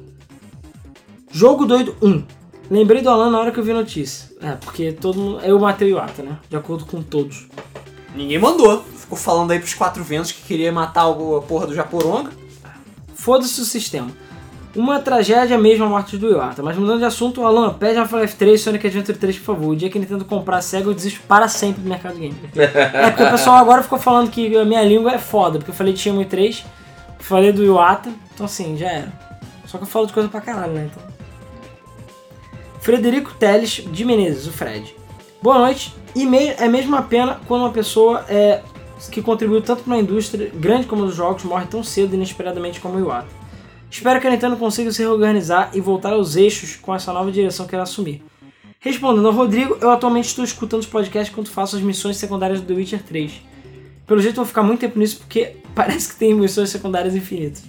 [1.30, 2.22] Jogo Doido 1.
[2.70, 4.30] Lembrei do Alan na hora que eu vi a notícia.
[4.40, 5.40] É, porque todo mundo.
[5.40, 6.38] Eu matei o Iwata, né?
[6.48, 7.46] De acordo com todos.
[8.14, 8.82] Ninguém mandou.
[8.96, 12.30] Ficou falando aí pros quatro ventos que queria matar o- a porra do Japoronga.
[13.14, 14.10] Foda-se o sistema.
[14.74, 16.62] Uma tragédia mesmo a morte do Iwata.
[16.62, 19.70] Mas mudando de assunto, Alan, pede Half-Life 3 Sonic Adventure 3, por favor.
[19.70, 22.34] O dia que ele tenta comprar a SEGA, eu desisto para sempre do mercado game.
[22.56, 25.74] é porque o pessoal agora ficou falando que a minha língua é foda, porque eu
[25.74, 26.64] falei de Shenmue 3,
[27.18, 29.12] falei do Iwata, então assim, já era.
[29.66, 30.90] Só que eu falo de coisa pra caralho, né?
[30.90, 31.02] Então.
[32.80, 34.94] Frederico Teles de Menezes, o Fred.
[35.42, 35.94] Boa noite.
[36.14, 36.24] E
[36.58, 38.60] é mesmo uma pena quando uma pessoa é,
[39.10, 42.16] que contribuiu tanto para uma indústria grande como a dos jogos morre tão cedo e
[42.16, 43.41] inesperadamente como o Iwata.
[43.92, 47.66] Espero que a Nintendo consiga se reorganizar e voltar aos eixos com essa nova direção
[47.66, 48.22] que ela assumir.
[48.80, 52.66] Respondendo ao Rodrigo, eu atualmente estou escutando os podcasts enquanto faço as missões secundárias do
[52.66, 53.32] The Witcher 3.
[54.06, 57.62] Pelo jeito vou ficar muito tempo nisso porque parece que tem missões secundárias infinitas.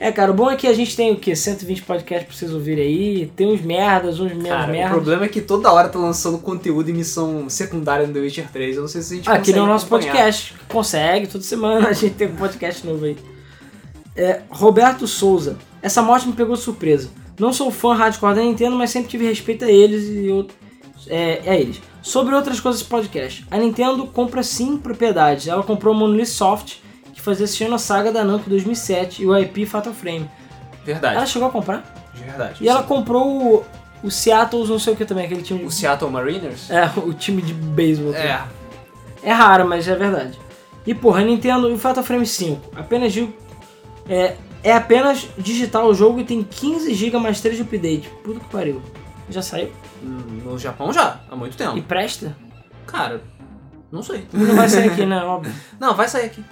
[0.00, 1.34] É, cara, o bom é que a gente tem o quê?
[1.34, 4.92] 120 podcasts pra vocês ouvirem aí, tem uns merdas, uns menos Cara, o merdas.
[4.92, 8.76] problema é que toda hora tá lançando conteúdo e missão secundária no The Witcher 3.
[8.76, 10.12] Eu não sei se a gente Ah, aquele é o consegue nosso acompanhar.
[10.12, 10.54] podcast.
[10.68, 13.16] Consegue, toda semana a gente tem um podcast novo aí.
[14.18, 15.56] É, Roberto Souza.
[15.80, 17.08] Essa morte me pegou de surpresa.
[17.38, 20.46] Não sou fã hardcore da Nintendo, mas sempre tive respeito a eles e.
[21.08, 21.80] É, a eles.
[22.02, 23.46] Sobre outras coisas do podcast.
[23.50, 25.46] A Nintendo compra sim propriedades.
[25.46, 26.78] Ela comprou o Monolith Soft,
[27.14, 30.28] que fazia Xenosaga da Namco 2007 e o IP Fatal Frame.
[30.84, 31.16] Verdade.
[31.16, 32.10] Ela chegou a comprar.
[32.14, 32.64] De verdade.
[32.64, 33.64] E ela comprou o,
[34.02, 35.64] o Seattle, não sei o que também, aquele time.
[35.64, 36.68] O Seattle Mariners?
[36.70, 38.14] É, o time de beisebol.
[38.14, 38.42] É.
[39.22, 40.38] É raro, mas é verdade.
[40.86, 43.32] E porra, a Nintendo e o Fatal Frame 5, apenas digo.
[44.08, 48.08] É, é apenas digital o jogo e tem 15 GB mais 3 de update.
[48.22, 48.82] Puta que pariu.
[49.30, 49.70] Já saiu?
[50.02, 51.76] No Japão já, há muito tempo.
[51.76, 52.36] E presta?
[52.86, 53.22] Cara,
[53.92, 54.26] não sei.
[54.32, 55.22] Não vai sair aqui, né?
[55.24, 55.52] Óbvio.
[55.78, 56.42] Não, vai sair aqui.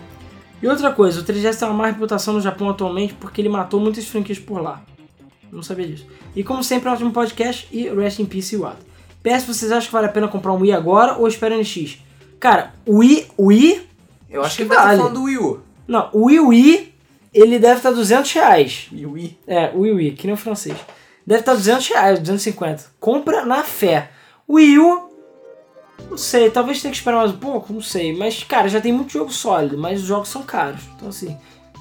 [0.62, 3.80] E outra coisa, o 3GS tem uma má reputação no Japão atualmente porque ele matou
[3.80, 4.82] muitas franquias por lá.
[5.52, 6.06] Não sabia disso.
[6.34, 8.84] E como sempre, ótimo podcast e Rest in Peace Iwata.
[9.22, 11.98] PS, vocês acham que vale a pena comprar um Wii agora ou espera NX?
[12.38, 13.88] Cara, o Wii, Wii...
[14.28, 14.98] Eu acho que, que vale.
[14.98, 15.60] falando do Wii U.
[15.88, 16.94] Não, o Wii Wii,
[17.38, 18.88] ele deve estar 200 reais.
[18.92, 19.38] Wii Wii.
[19.46, 20.76] É, o Wii Wii, que nem o francês.
[21.26, 22.84] Deve estar 200 reais, 250.
[23.00, 24.10] Compra na fé.
[24.48, 25.10] Wii U,
[26.10, 28.16] não sei, talvez tenha que esperar mais um pouco, não sei.
[28.16, 30.82] Mas, cara, já tem muito jogo sólido, mas os jogos são caros.
[30.96, 31.36] Então, assim,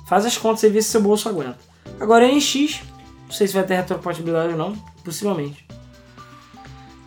[0.07, 1.57] faz as contas e vê se seu bolso aguenta.
[1.99, 2.82] Agora, NX,
[3.26, 4.73] não sei se vai ter retrocompatibilidade ou não,
[5.03, 5.65] possivelmente.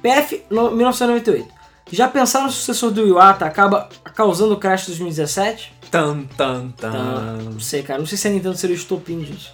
[0.02, 1.48] PF no- 1998.
[1.90, 5.72] Já pensaram no sucessor do Iwata acaba causando o crash de 2017?
[5.90, 6.90] Tan, tan, tan.
[6.92, 7.98] Tá, não sei, cara.
[7.98, 9.52] Não sei se a Nintendo seria o estopim disso.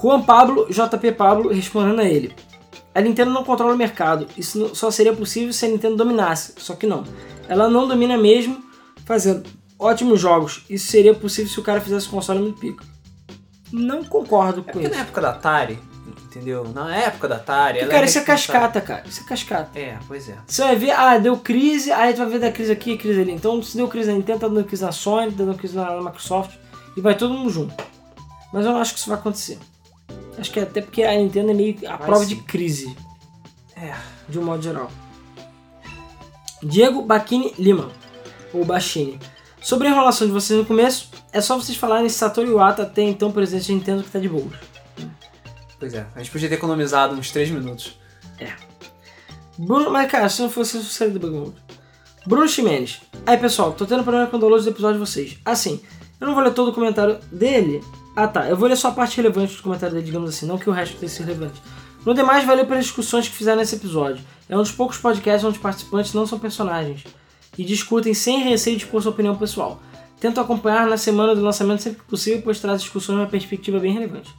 [0.00, 2.34] Juan Pablo, JP Pablo, respondendo a ele.
[2.94, 4.26] A Nintendo não controla o mercado.
[4.36, 6.54] Isso só seria possível se a Nintendo dominasse.
[6.58, 7.04] Só que não.
[7.48, 8.62] Ela não domina mesmo,
[9.04, 10.64] fazendo ótimos jogos.
[10.70, 12.82] Isso seria possível se o cara fizesse um console muito pico.
[13.72, 14.94] Não concordo É com porque isso.
[14.96, 15.78] na época da Atari,
[16.24, 16.64] entendeu?
[16.74, 17.78] Na época da Atari.
[17.78, 19.02] ela cara, isso é cascata, cara.
[19.06, 19.78] Isso é cascata.
[19.78, 20.36] É, pois é.
[20.46, 23.32] Você vai ver, ah, deu crise, aí tu vai ver da crise aqui, crise ali.
[23.32, 26.00] Então, se deu crise na Nintendo, tá dando crise na Sony, tá dando crise na
[26.00, 26.56] Microsoft,
[26.96, 27.74] e vai todo mundo junto.
[28.52, 29.58] Mas eu não acho que isso vai acontecer.
[30.38, 32.34] Acho que é até porque a Nintendo é meio a Vai prova sim.
[32.34, 32.96] de crise,
[33.76, 33.92] É.
[34.28, 34.90] de um modo geral.
[36.62, 37.90] Diego Bacchini Lima,
[38.52, 39.18] ou Bachini.
[39.62, 43.02] Sobre a enrolação de vocês no começo, é só vocês falarem se Satoru Iwata até
[43.02, 44.52] então presidente da Nintendo que tá de boas.
[45.80, 46.06] Pois é.
[46.14, 47.98] A gente podia ter economizado uns 3 minutos.
[49.58, 51.54] Bruno, mas cara, se não fosse isso, seria do.
[52.26, 53.00] Bruno Ximenes.
[53.26, 55.38] Aí pessoal, tô tendo problema com o download do episódio de vocês.
[55.44, 55.80] Assim,
[56.20, 57.82] eu não vou ler todo o comentário dele.
[58.14, 60.58] Ah tá, eu vou ler só a parte relevante do comentário dele, digamos assim, não
[60.58, 61.60] que o resto tenha sido relevante.
[62.04, 64.24] No demais, valeu pelas discussões que fizeram nesse episódio.
[64.48, 67.04] É um dos poucos podcasts onde os participantes não são personagens
[67.56, 69.80] e discutem sem receio de expor sua opinião pessoal.
[70.18, 73.92] Tento acompanhar na semana do lançamento sempre que possível, pois traz discussões numa perspectiva bem
[73.92, 74.30] relevante.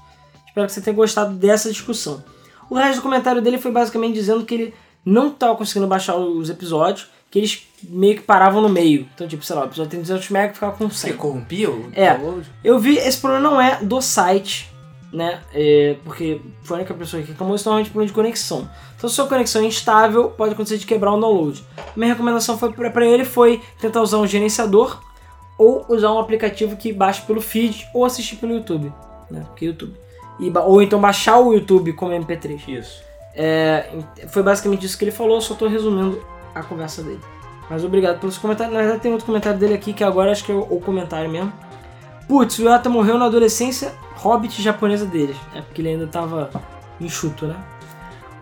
[0.51, 2.21] Espero que você tenha gostado dessa discussão.
[2.69, 4.73] O resto do comentário dele foi basicamente dizendo que ele
[5.05, 9.07] não estava conseguindo baixar os episódios, que eles meio que paravam no meio.
[9.15, 11.11] Então, tipo, sei lá, o episódio tem 200 MB e ficava com 100.
[11.11, 12.17] Você corrompia o É.
[12.17, 12.49] download?
[12.63, 14.69] Eu vi, esse problema não é do site,
[15.13, 15.39] né?
[15.53, 18.69] É, porque foi a única pessoa que reclamou, isso normalmente é problema de conexão.
[18.97, 21.63] Então, se a sua conexão é instável, pode acontecer de quebrar o download.
[21.95, 24.99] Minha recomendação foi pra ele foi tentar usar um gerenciador
[25.57, 28.91] ou usar um aplicativo que baixe pelo feed ou assistir pelo YouTube,
[29.29, 29.43] né?
[29.47, 29.93] Porque YouTube.
[30.41, 32.67] E ou então baixar o YouTube como MP3.
[32.67, 33.03] Isso.
[33.33, 33.89] É,
[34.27, 36.21] foi basicamente isso que ele falou, só tô resumindo
[36.53, 37.21] a conversa dele.
[37.69, 38.73] Mas obrigado pelos comentários.
[38.73, 41.29] Na verdade, tem outro comentário dele aqui que agora acho que é o, o comentário
[41.29, 41.53] mesmo.
[42.27, 45.37] Putz, o Yata morreu na adolescência hobbit japonesa deles.
[45.55, 46.49] É porque ele ainda tava
[46.99, 47.55] enxuto, né?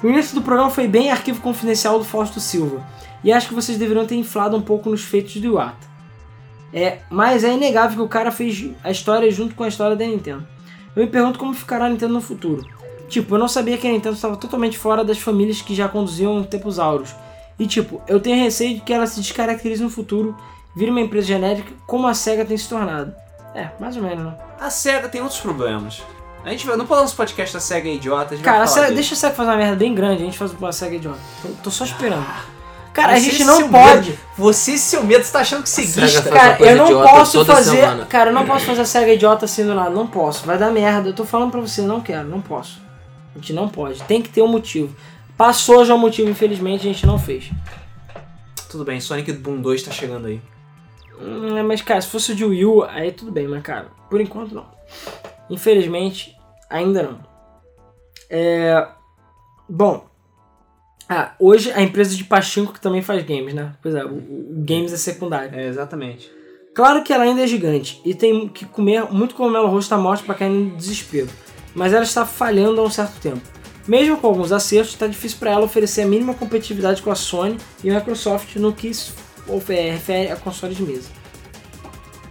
[0.01, 2.81] O início do programa foi bem arquivo confidencial do Fausto Silva.
[3.23, 5.87] E acho que vocês deveriam ter inflado um pouco nos feitos do Iwata.
[6.73, 10.05] É, mas é inegável que o cara fez a história junto com a história da
[10.05, 10.47] Nintendo.
[10.95, 12.65] Eu me pergunto como ficará a Nintendo no futuro.
[13.07, 16.43] Tipo, eu não sabia que a Nintendo estava totalmente fora das famílias que já conduziam
[16.43, 17.15] tempos auros.
[17.57, 20.35] E tipo, eu tenho receio de que ela se descaracterize no futuro,
[20.75, 23.13] vire uma empresa genérica como a SEGA tem se tornado.
[23.53, 24.37] É, mais ou menos, né?
[24.59, 26.01] A SEGA tem outros problemas.
[26.43, 29.13] A gente vai, não podemos podcast da SEGA idiota, a gente Cara, a SEGA, deixa
[29.13, 31.19] a SEGA fazer uma merda bem grande, a gente faz uma SEGA idiota.
[31.41, 32.25] Tô, tô só esperando.
[33.01, 34.09] Cara, a Você gente e não pode.
[34.09, 36.21] medo- você e seu medo, você tá achando que seguista.
[36.23, 37.77] faz- Cara, eu não posso fazer.
[37.77, 38.05] semana.
[38.05, 39.89] Cara, eu não posso fazer a SEGA idiota assim do nada.
[39.89, 40.45] Não posso.
[40.45, 41.09] Vai dar merda.
[41.09, 42.81] Eu tô falando pra você, não quero, não posso.
[43.35, 44.01] A gente não pode.
[44.03, 44.95] Tem que ter um motivo.
[45.37, 47.49] Passou já o motivo, infelizmente, a gente não fez.
[48.69, 50.41] Tudo bem, Sonic Boom 2 tá chegando aí.
[51.21, 54.19] Hum, mas, cara, se fosse o de Wii U, aí tudo bem, mas, cara, por
[54.21, 54.65] enquanto não.
[55.49, 56.35] Infelizmente,
[56.69, 57.19] ainda não.
[58.29, 58.87] É.
[59.67, 60.08] Bom.
[61.09, 63.73] Ah, hoje a empresa de Pachinko que também faz games, né?
[63.81, 65.57] Pois é, o, o games é secundário.
[65.57, 66.31] É, exatamente.
[66.75, 70.23] Claro que ela ainda é gigante e tem que comer muito cogumelo rosto da morte
[70.23, 71.27] para cair no desespero,
[71.73, 73.41] mas ela está falhando há um certo tempo.
[73.87, 77.57] Mesmo com alguns acertos, está difícil para ela oferecer a mínima competitividade com a Sony
[77.83, 79.11] e a Microsoft no que se
[79.47, 81.09] ofe- refere a consoles de mesa.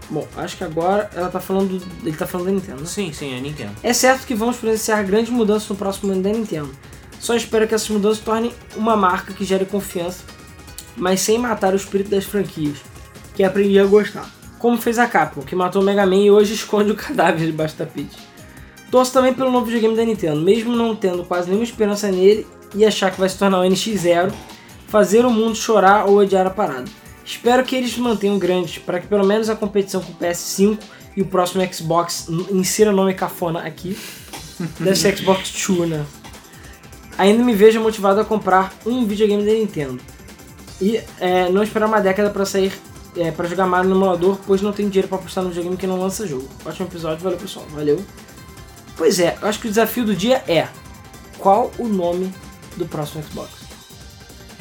[0.08, 2.80] Bom, acho que agora ela tá falando, ele tá falando da Nintendo.
[2.80, 2.86] né?
[2.86, 3.72] Sim, sim, é Nintendo.
[3.82, 6.70] É certo que vamos presenciar grandes mudanças no próximo ano da Nintendo.
[7.18, 10.24] Só espero que essas mudanças tornem uma marca que gere confiança,
[10.96, 12.78] mas sem matar o espírito das franquias,
[13.34, 14.28] que aprendi a gostar.
[14.58, 17.74] Como fez a Capcom, que matou o Mega Man e hoje esconde o cadáver debaixo
[17.74, 18.16] do tapete.
[18.90, 22.84] Torço também pelo novo videogame da Nintendo, mesmo não tendo quase nenhuma esperança nele e
[22.84, 24.32] achar que vai se tornar o NX0,
[24.88, 26.86] fazer o mundo chorar ou odiar a parada.
[27.24, 30.78] Espero que eles mantenham grandes, para que pelo menos a competição com o PS5
[31.14, 33.98] e o próximo Xbox insira o nome cafona aqui.
[34.80, 36.06] Deve ser Xbox Two, né?
[37.18, 40.00] Ainda me vejo motivado a comprar um videogame da Nintendo.
[40.80, 42.72] E é, não esperar uma década para sair
[43.16, 45.86] é, para jogar Mario no emulador, pois não tenho dinheiro para apostar no videogame que
[45.86, 46.48] não lança jogo.
[46.64, 48.02] Ótimo episódio, valeu pessoal, valeu.
[48.96, 50.68] Pois é, eu acho que o desafio do dia é
[51.38, 52.32] qual o nome
[52.76, 53.50] do próximo Xbox?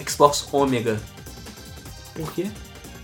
[0.07, 0.99] Xbox Omega.
[2.15, 2.47] Por quê?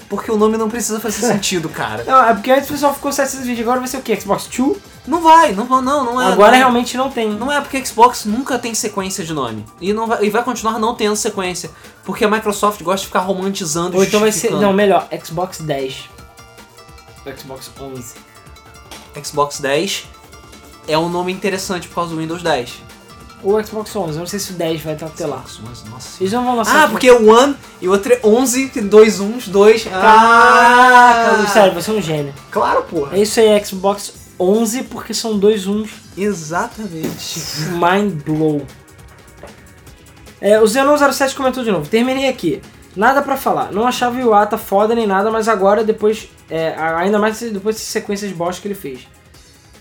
[0.09, 2.03] Porque o nome não precisa fazer sentido, cara.
[2.03, 4.19] Não, é porque antes o pessoal ficou 720, agora vai ser o quê?
[4.19, 4.77] Xbox 2?
[5.05, 6.27] Não vai, não, não, não é.
[6.31, 7.29] agora não, realmente não tem.
[7.31, 9.65] Não é porque Xbox nunca tem sequência de nome.
[9.81, 11.69] E, não vai, e vai continuar não tendo sequência.
[12.05, 14.51] Porque a Microsoft gosta de ficar romantizando e Ou então vai ser.
[14.51, 16.09] Não, melhor, Xbox 10.
[17.37, 18.13] Xbox 11.
[19.23, 20.05] Xbox 10
[20.87, 22.73] é um nome interessante por causa do Windows 10.
[23.43, 25.43] Ou Xbox 11, eu não sei se o 10 vai estar até lá.
[25.61, 26.23] Nossa, nossa.
[26.23, 26.75] Eles não vão lançar.
[26.75, 29.83] Ah, aqui- porque o One e o outro é 11, tem dois uns, dois.
[29.83, 32.33] Caraca, Ah, sério, você é um gênio.
[32.49, 33.17] Claro, porra.
[33.17, 35.91] É isso aí, Xbox 11, porque são dois uns.
[36.17, 37.39] Exatamente.
[37.71, 38.65] Mind blow.
[40.41, 41.89] É, o Zenon07 comentou de novo.
[41.89, 42.61] Terminei aqui.
[42.95, 43.71] Nada pra falar.
[43.71, 46.29] Não achava o Iwata foda nem nada, mas agora, depois.
[46.49, 49.07] é, ainda mais depois dessas sequências bosta que ele fez.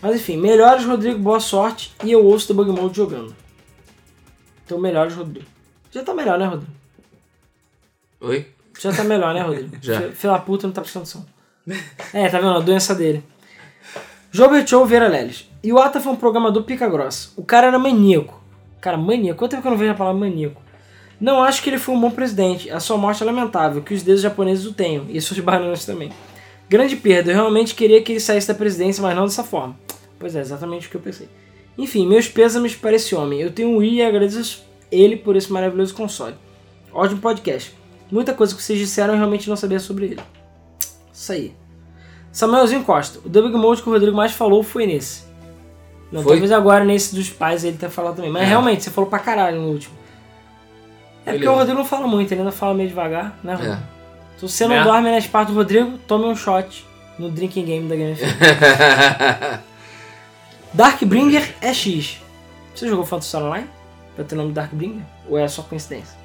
[0.01, 1.95] Mas enfim, melhores, Rodrigo, boa sorte.
[2.05, 3.35] E eu ouço Debug Mode jogando.
[4.65, 5.47] Então, melhores, Rodrigo.
[5.91, 6.73] Já tá melhor, né, Rodrigo?
[8.21, 8.47] Oi?
[8.81, 9.77] Já tá melhor, né, Rodrigo?
[9.83, 10.01] Já.
[10.01, 11.27] Fi- Filha puta não tá prestando atenção.
[12.13, 12.57] É, tá vendo?
[12.57, 13.23] A doença dele.
[14.35, 15.47] Jobert Show Vera Leles.
[15.63, 17.29] Iwata foi um programador pica grossa.
[17.37, 18.43] O cara era maníaco.
[18.81, 19.39] Cara, maníaco.
[19.39, 20.59] Quanto tempo que eu não vejo a palavra maníaco?
[21.21, 22.71] Não acho que ele foi um bom presidente.
[22.71, 25.05] A sua morte é lamentável, que os deuses japoneses o tenham.
[25.11, 26.11] E suas bananas também.
[26.67, 27.31] Grande perda.
[27.31, 29.79] Eu realmente queria que ele saísse da presidência, mas não dessa forma.
[30.19, 31.29] Pois é, exatamente o que eu pensei.
[31.77, 33.39] Enfim, meus pêsames para esse homem.
[33.39, 36.37] Eu tenho um Wii e agradeço ele por esse maravilhoso console.
[36.91, 37.75] Ótimo podcast.
[38.11, 40.21] Muita coisa que vocês disseram eu realmente não sabia sobre ele.
[41.13, 41.55] Isso aí.
[42.33, 43.21] Samuelzinho Costa.
[43.25, 45.23] O Debug Mode que o Rodrigo mais falou foi nesse.
[46.11, 46.33] Não, Foi?
[46.33, 48.31] talvez agora nesse dos pais ele tenha falado também.
[48.31, 48.47] Mas É.
[48.47, 49.95] realmente, você falou pra caralho no último.
[51.25, 51.51] É porque Beleza.
[51.53, 53.75] o Rodrigo não fala muito, ele ainda fala meio devagar, né, Rodrigo?
[53.75, 53.79] É.
[54.39, 54.83] Se você não É.
[54.85, 56.85] dorme nas partes do Rodrigo, tome um shot
[57.19, 58.17] no drinking game da Game.
[60.75, 62.19] Darkbringer é X.
[62.75, 63.69] Você jogou Phantasy Star Online?
[64.17, 65.03] Pra ter o nome Darkbringer?
[65.29, 66.17] Ou é só coincidência?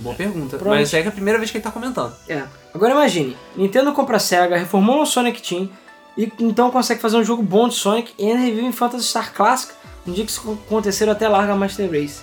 [0.00, 0.56] Boa pergunta.
[0.56, 0.74] Pronto.
[0.74, 2.14] Mas é que é a primeira vez que ele tá comentando.
[2.28, 2.42] É.
[2.74, 5.70] Agora imagine, Nintendo compra a SEGA, reformou o Sonic Team
[6.16, 9.32] e então consegue fazer um jogo bom de Sonic e ainda revive em Phantasy Star
[9.32, 12.22] Clássica no dia que isso acontecer até larga Master Race.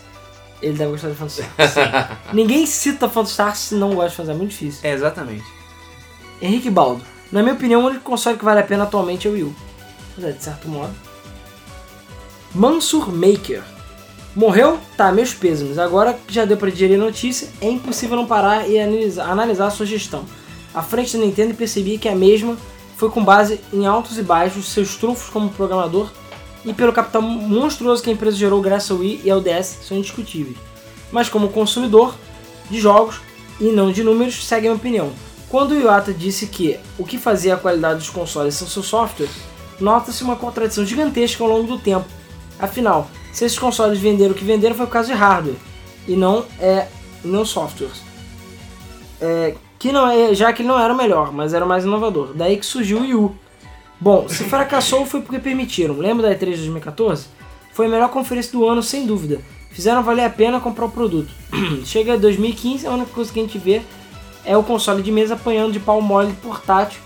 [0.62, 2.22] Ele deve gostar de Phantasy Star.
[2.34, 4.82] Ninguém cita Phantasy Star se não gosta de fazer, é muito difícil.
[4.84, 5.46] É, exatamente.
[6.42, 7.04] Henrique Baldo.
[7.32, 9.56] Na minha opinião, o único console que vale a pena atualmente é o Wii U.
[10.18, 10.94] Mas é, de certo modo.
[12.54, 13.64] Mansur Maker.
[14.36, 14.80] Morreu?
[14.96, 15.78] Tá, meus pêsames.
[15.78, 19.68] Agora que já deu pra digerir a notícia, é impossível não parar e analisar, analisar
[19.68, 20.24] a sua gestão.
[20.74, 22.58] À frente da Nintendo percebi que a mesma
[22.96, 26.10] foi com base em altos e baixos, seus trunfos como programador
[26.64, 29.98] e pelo capital monstruoso que a empresa gerou graças ao Wii e ao DS são
[29.98, 30.56] indiscutíveis.
[31.12, 32.16] Mas como consumidor
[32.70, 33.20] de jogos
[33.60, 35.12] e não de números, segue a minha opinião.
[35.50, 39.36] Quando o Iwata disse que o que fazia a qualidade dos consoles são seus softwares,
[39.80, 42.06] nota-se uma contradição gigantesca ao longo do tempo.
[42.58, 45.56] Afinal, se esses consoles venderam o que venderam foi por causa de hardware
[46.08, 46.88] e não é
[47.24, 48.02] não softwares.
[49.20, 51.84] É, que não é, já que ele não era o melhor, mas era o mais
[51.84, 52.34] inovador.
[52.34, 53.36] Daí que surgiu o Wii U.
[54.00, 55.98] Bom, se fracassou foi porque permitiram.
[55.98, 57.28] Lembra da E3 de 2014?
[57.72, 59.40] Foi a melhor conferência do ano, sem dúvida.
[59.72, 61.32] Fizeram valer a pena comprar o produto.
[61.86, 63.82] Chega 2015, a única coisa que a gente vê
[64.44, 67.00] é o console de mesa apanhando de pau mole portátil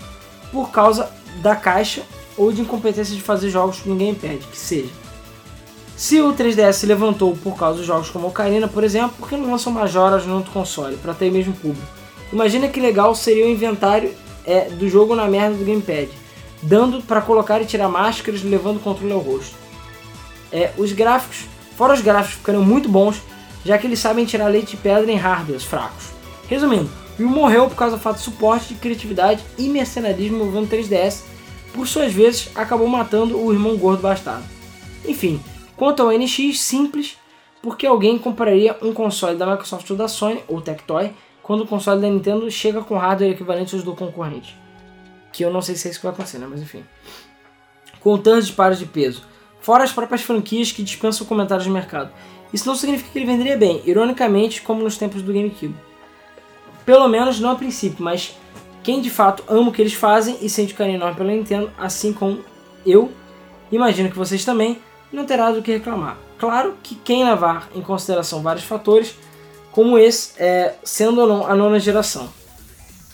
[0.50, 1.10] por causa
[1.42, 2.02] da caixa
[2.36, 4.90] ou de incompetência de fazer jogos que ninguém pede, que seja.
[5.96, 9.36] Se o 3DS se levantou por causa dos jogos como Ocarina, por exemplo, por que
[9.36, 11.86] não lançam Majoras no outro console, para ter o mesmo público?
[12.30, 14.14] Imagina que legal seria o inventário
[14.44, 16.10] é, do jogo na merda do gamepad,
[16.62, 19.54] dando para colocar e tirar máscaras, levando o controle ao rosto.
[20.52, 21.46] É, os gráficos,
[21.76, 23.22] fora os gráficos ficariam muito bons,
[23.64, 26.08] já que eles sabem tirar leite de pedra em hardwares fracos.
[26.46, 30.68] Resumindo, o Wii morreu por causa do fato de suporte, de criatividade e mercenarismo envolvendo
[30.68, 31.22] 3DS,
[31.72, 34.44] por suas vezes acabou matando o irmão gordo bastardo.
[35.06, 35.40] Enfim,
[35.76, 37.18] quanto ao NX, simples,
[37.62, 41.10] porque alguém compraria um console da Microsoft ou da Sony, ou Tectoy,
[41.42, 44.56] quando o console da Nintendo chega com hardware equivalente aos do concorrente.
[45.32, 46.46] Que eu não sei se é isso que vai acontecer, né?
[46.48, 46.84] Mas enfim.
[48.00, 49.22] Com tantos disparos de peso.
[49.60, 52.10] Fora as próprias franquias que dispensam comentários de mercado.
[52.52, 55.74] Isso não significa que ele venderia bem, ironicamente, como nos tempos do GameCube.
[56.84, 58.36] Pelo menos não a princípio, mas
[58.82, 62.12] quem de fato ama o que eles fazem e sente carinho enorme pela Nintendo, assim
[62.12, 62.44] como
[62.86, 63.10] eu,
[63.72, 64.78] imagino que vocês também,
[65.12, 66.16] não terá do que reclamar.
[66.38, 69.14] Claro que quem levar em consideração vários fatores,
[69.72, 72.28] como esse, é, sendo ou não a nona geração.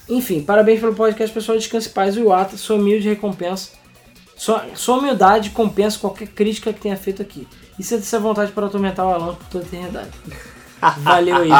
[0.08, 1.56] Enfim, parabéns pelo podcast, pessoal.
[1.56, 2.56] Descanse em paz, o Iwata.
[2.56, 3.70] Sua humilde recompensa.
[4.36, 7.46] Sua, sua humildade compensa qualquer crítica que tenha feito aqui.
[7.78, 10.10] E sinta-se à vontade para atormentar o Alan por toda a eternidade.
[10.98, 11.50] Valeu aí.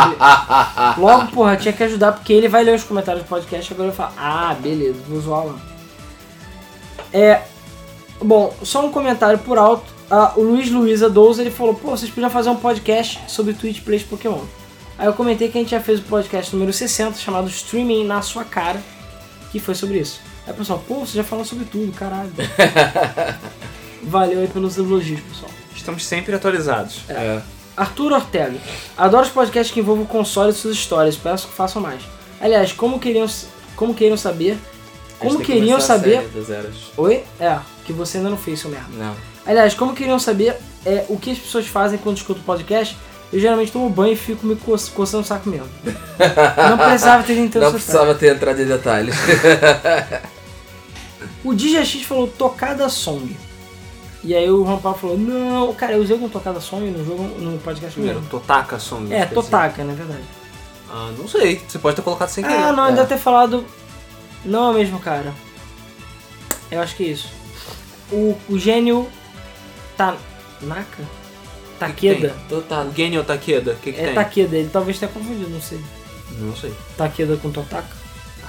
[0.99, 3.73] Logo, porra, tinha que ajudar porque ele vai ler os comentários do podcast.
[3.73, 5.61] Agora eu falo, ah, beleza, vou zoar o Alan.
[7.13, 7.43] É.
[8.21, 9.92] Bom, só um comentário por alto.
[10.15, 13.81] Ah, o Luiz Luiza 12 ele falou: pô, vocês podiam fazer um podcast sobre Twitch
[13.81, 14.45] Plays Pokémon.
[14.99, 18.21] Aí eu comentei que a gente já fez o podcast número 60 chamado Streaming na
[18.21, 18.79] Sua Cara,
[19.51, 20.21] que foi sobre isso.
[20.47, 22.31] Aí o pessoal, pô, você já falou sobre tudo, caralho.
[24.05, 25.51] Valeu aí pelos elogios, pessoal.
[25.75, 27.01] Estamos sempre atualizados.
[27.09, 27.41] É.
[27.75, 28.59] Arthur Ortega.
[28.99, 31.17] Adoro os podcasts que envolvem o console e suas histórias.
[31.17, 32.03] Peço que façam mais.
[32.39, 33.27] Aliás, como queriam,
[33.75, 34.59] como queriam saber...
[35.19, 36.29] Como que queriam saber...
[36.99, 37.25] Oi?
[37.41, 38.89] É, que você ainda não fez, seu merda.
[38.93, 39.32] Não.
[39.47, 42.97] Aliás, como queriam saber é, o que as pessoas fazem quando escutam podcast,
[43.33, 45.69] eu geralmente tomo banho e fico me co coçando o saco mesmo.
[46.69, 49.17] Não precisava ter entrado Não precisava ter entrado em detalhes.
[51.45, 53.37] O DJX falou tocada song.
[54.23, 57.25] E aí o Juan Paulo falou, não, cara, eu usei com tocada song no jogo,
[57.41, 58.31] no podcast Primeiro, mesmo.
[58.31, 59.13] Totaka Song.
[59.13, 59.27] É.
[59.27, 60.23] Totaka, na verdade.
[60.89, 61.61] Ah, não sei.
[61.67, 62.57] Você pode ter colocado sem querer.
[62.57, 62.89] Ah, não, é.
[62.89, 63.65] ele deve ter falado.
[64.45, 65.33] Não é o mesmo cara.
[66.71, 67.29] Eu acho que é isso.
[68.13, 69.09] O, o gênio.
[69.97, 71.03] Tanaka?
[71.79, 72.35] Takeda?
[72.49, 72.87] Total.
[72.87, 74.15] O Genio Takeda, o que, que É tem?
[74.15, 75.81] Takeda, ele talvez tenha confundido, não sei.
[76.39, 76.73] Não sei.
[76.97, 77.89] Takeda com Totaka?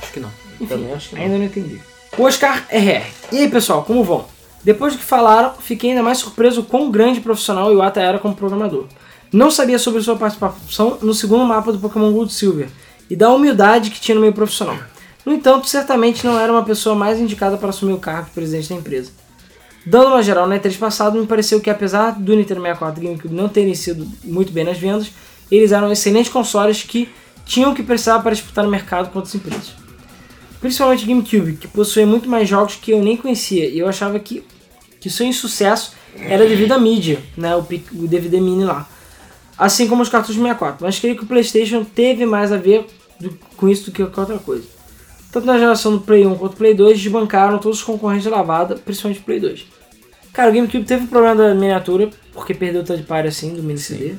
[0.01, 0.31] Acho que não.
[0.67, 1.21] Também acho que não.
[1.23, 1.81] Ainda não entendi.
[2.17, 3.05] O Oscar RR.
[3.31, 4.25] E aí, pessoal, como vão?
[4.63, 8.19] Depois do que falaram, fiquei ainda mais surpreso o quão grande profissional o Iwata era
[8.19, 8.85] como programador.
[9.31, 12.69] Não sabia sobre sua participação no segundo mapa do Pokémon Gold Silver
[13.09, 14.77] e da humildade que tinha no meio profissional.
[15.25, 18.69] No entanto, certamente não era uma pessoa mais indicada para assumir o cargo de presidente
[18.69, 19.11] da empresa.
[19.85, 23.33] Dando uma geral na E3 passado, me pareceu que apesar do Nintendo 64 e GameCube
[23.33, 25.11] não terem sido muito bem nas vendas,
[25.51, 27.09] eles eram excelentes consoles que
[27.45, 29.83] tinham o que precisava para disputar no mercado com outras empresas
[30.61, 34.45] principalmente GameCube, que possuía muito mais jogos que eu nem conhecia, e eu achava que,
[34.97, 38.87] que seu insucesso era devido à mídia, né, o, o DVD mini lá.
[39.57, 42.87] Assim como os cartuchos 64, mas creio que o PlayStation teve mais a ver
[43.19, 44.63] do- com isso do que qualquer outra coisa.
[45.33, 48.29] Tanto na geração do Play 1 quanto do Play 2 desbancaram todos os concorrentes de
[48.29, 49.65] lavada, principalmente o Play 2.
[50.31, 54.13] Cara, o GameCube teve problema da miniatura, porque perdeu o bar assim, do mini CD.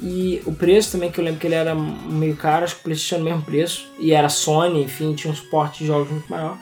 [0.00, 2.84] E o preço também, que eu lembro que ele era meio caro, acho que o
[2.84, 3.90] PlayStation era o mesmo preço.
[3.98, 6.56] E era Sony, enfim, tinha um suporte de jogos muito maior.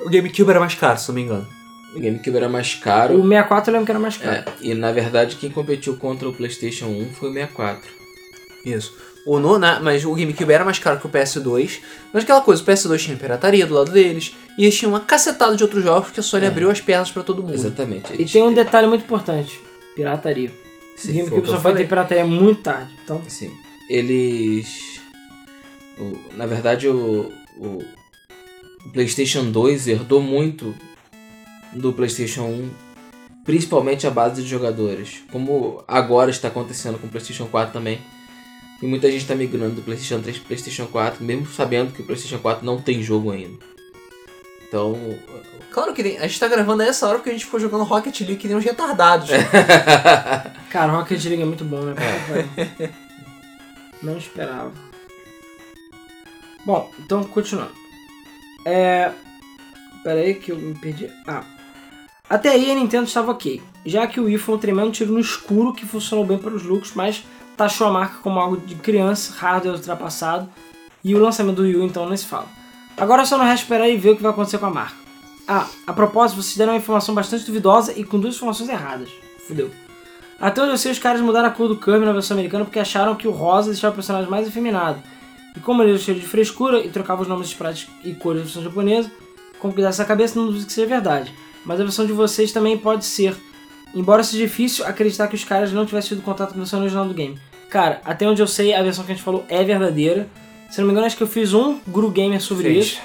[0.00, 1.46] O GameCube era mais caro, se não me engano.
[1.94, 3.14] O GameCube era mais O caro.
[3.22, 4.36] 64 eu lembro que era mais caro.
[4.36, 7.88] É, e na verdade quem competiu contra o PlayStation 1 foi o 64.
[8.64, 8.96] Isso.
[9.24, 11.78] O no, né, mas o GameCube era mais caro que o PS2.
[12.12, 14.34] Mas aquela coisa, o PS2 tinha pirataria do lado deles.
[14.58, 16.48] E eles tinham uma cacetada de outros jogos que a Sony É.
[16.48, 17.54] abriu as pernas pra todo mundo.
[17.54, 18.12] Exatamente.
[18.20, 19.60] E tem um detalhe muito importante:
[19.94, 20.50] pirataria.
[20.96, 21.82] Sim, o foi GameCube que só falei.
[21.84, 22.92] ter pirataria muito tarde.
[23.04, 23.50] Então, Sim.
[23.88, 25.00] Eles.
[25.98, 27.82] o- na verdade, o, o,
[28.84, 30.74] o PlayStation 2 herdou muito
[31.72, 32.70] do PlayStation 1,
[33.44, 35.22] principalmente a base de jogadores.
[35.30, 38.00] Como agora está acontecendo com o PlayStation 4 também.
[38.82, 42.04] E muita gente está migrando do PlayStation 3 para PlayStation 4, mesmo sabendo que o
[42.04, 43.56] PlayStation 4 não tem jogo ainda.
[44.66, 44.98] Então.
[45.70, 46.18] Claro que tem.
[46.18, 48.48] A gente tá gravando a essa hora porque a gente ficou jogando Rocket League que
[48.48, 49.30] nem uns retardados.
[50.68, 51.94] cara, Rocket League é muito bom, né?
[51.94, 52.92] Pariu.
[54.02, 54.72] Não esperava.
[56.66, 57.72] Bom, então continuando.
[58.64, 59.12] É.
[60.02, 61.08] Pera aí que eu me perdi.
[61.26, 61.44] Ah.
[62.28, 65.20] Até aí a Nintendo estava ok, já que o Wii foi um tremendo tiro no
[65.20, 67.22] escuro que funcionou bem para os lucros, mas
[67.62, 70.48] taxou a marca como algo de criança, hardware ultrapassado,
[71.04, 72.46] e o lançamento do Wii U então nem se fala.
[72.96, 74.96] Agora só não resta esperar e ver o que vai acontecer com a marca.
[75.46, 79.08] Ah, a propósito, vocês deram uma informação bastante duvidosa e com duas informações erradas.
[79.46, 79.70] Fudeu.
[80.40, 82.80] Até onde eu sei, os caras mudaram a cor do Kirby na versão americana porque
[82.80, 85.00] acharam que o rosa deixava o personagem mais efeminado.
[85.56, 88.44] E como ele cheio de frescura e trocava os nomes de sprites e cores da
[88.44, 89.10] versão japonesa,
[89.60, 91.32] como que essa cabeça, não duvido que seja verdade.
[91.64, 93.36] Mas a versão de vocês também pode ser.
[93.94, 97.06] Embora seja difícil acreditar que os caras não tivessem tido contato com a versão original
[97.06, 97.38] do game.
[97.72, 100.28] Cara, até onde eu sei, a versão que a gente falou é verdadeira.
[100.70, 102.84] Se não me engano, acho que eu fiz um Guru Gamer sobre Fez.
[102.84, 103.00] isso.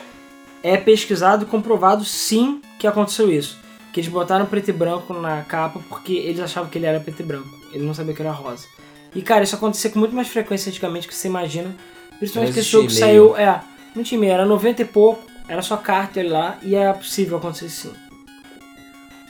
[0.62, 3.58] É pesquisado e comprovado sim que aconteceu isso.
[3.94, 7.22] Que eles botaram preto e branco na capa porque eles achavam que ele era preto
[7.22, 7.48] e branco.
[7.72, 8.68] Ele não sabia que era rosa.
[9.16, 11.74] E cara, isso acontecia com muito mais frequência antigamente que você imagina.
[12.18, 13.38] Principalmente que esse jogo saiu.
[13.38, 13.62] É,
[13.96, 17.70] não tinha e-mail, era 90 e pouco, era só carta lá e é possível acontecer
[17.70, 17.94] sim.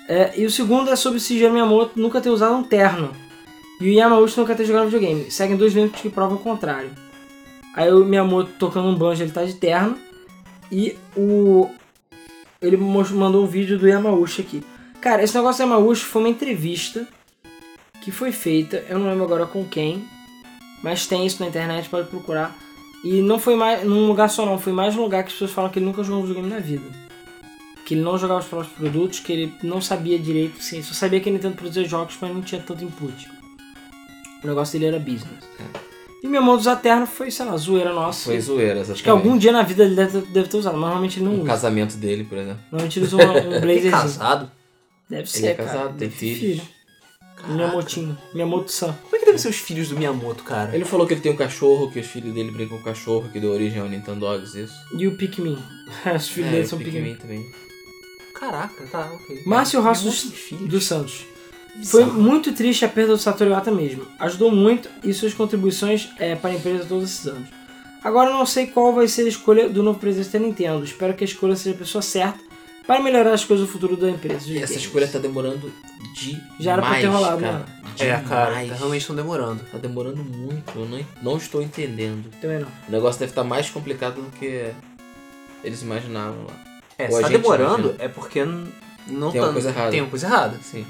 [0.10, 3.27] É, e o segundo é sobre o Shigeru Miyamoto nunca ter usado um terno.
[3.80, 5.30] E o Yamauchi nunca ter jogado videogame.
[5.30, 6.92] Seguem dois links que provam o contrário.
[7.76, 9.98] Aí o Miyamoto tocando um banjo, ele tá de terno.
[10.72, 11.70] E o.
[12.60, 14.64] Ele mandou um vídeo do Yamauchi aqui.
[15.00, 17.08] Cara, esse negócio do Yamauchi foi uma entrevista
[18.02, 20.08] que foi feita, eu não lembro agora com quem,
[20.82, 22.58] mas tem isso na internet, pode procurar.
[23.04, 25.52] E não foi mais num lugar só não, foi mais um lugar que as pessoas
[25.52, 26.86] falam que ele nunca jogou videogame na vida.
[27.86, 31.20] Que ele não jogava os próprios produtos, que ele não sabia direito, sim, só sabia
[31.20, 33.37] que a Nintendo produzia jogos, mas não tinha tanto input.
[34.44, 35.44] O negócio dele era business.
[36.24, 38.26] E meu modo usar terno foi, sei lá, zoeira nossa.
[38.26, 38.92] Foi zoeira, exatamente.
[38.94, 41.26] Acho que algum dia na vida ele deve, ter- deve ter usado, mas normalmente ele
[41.26, 41.48] não Um usa.
[41.48, 42.60] casamento dele, por exemplo.
[42.72, 43.92] Normalmente ele usa um, um é blazerzinho.
[43.92, 44.52] casado.
[45.10, 45.70] Deve ser, Ele é cara.
[45.70, 46.40] casado, tem Deve ter filhos.
[46.62, 46.78] filho.
[47.38, 47.54] Caraca.
[47.54, 48.18] Miyamotinho.
[48.34, 48.94] Miyamoto-san.
[49.04, 50.74] Como é que devem ser os filhos do Miyamoto, cara?
[50.76, 53.30] Ele falou que ele tem um cachorro, que os filhos dele brincam com o cachorro,
[53.32, 54.74] que deu origem ao Nintendo Dogs, isso.
[54.98, 55.58] E o Pikmin.
[56.16, 56.94] Os filhos é, dele são Pikmin.
[57.14, 57.46] Pikmin também.
[58.34, 59.42] Caraca, tá, ok.
[59.46, 61.26] Márcio Rossi dos, tem dos Santos.
[61.86, 64.06] Foi muito triste a perda do Satoru Iwata mesmo.
[64.20, 67.48] Ajudou muito e suas contribuições é, para a empresa todos esses anos.
[68.04, 70.84] Agora eu não sei qual vai ser a escolha do novo presidente da Nintendo.
[70.84, 72.40] Espero que a escolha seja a pessoa certa
[72.86, 74.46] para melhorar as coisas do futuro da empresa.
[74.46, 74.86] de Essa games.
[74.86, 75.72] escolha tá demorando
[76.14, 77.58] demais, Já era pra ter rolado, cara.
[77.60, 77.66] né?
[78.00, 79.62] É, cara, tá realmente estão demorando.
[79.72, 82.30] Tá demorando muito, eu não, não estou entendendo.
[82.40, 82.68] Também não.
[82.88, 84.72] O negócio deve estar mais complicado do que
[85.64, 86.54] eles imaginavam lá.
[86.98, 88.04] É, Ou se a tá demorando imagina.
[88.04, 89.48] é porque não Tem tá.
[89.48, 89.92] uma coisa errada.
[89.92, 90.58] Tem uma coisa errada.
[90.64, 90.86] Sim.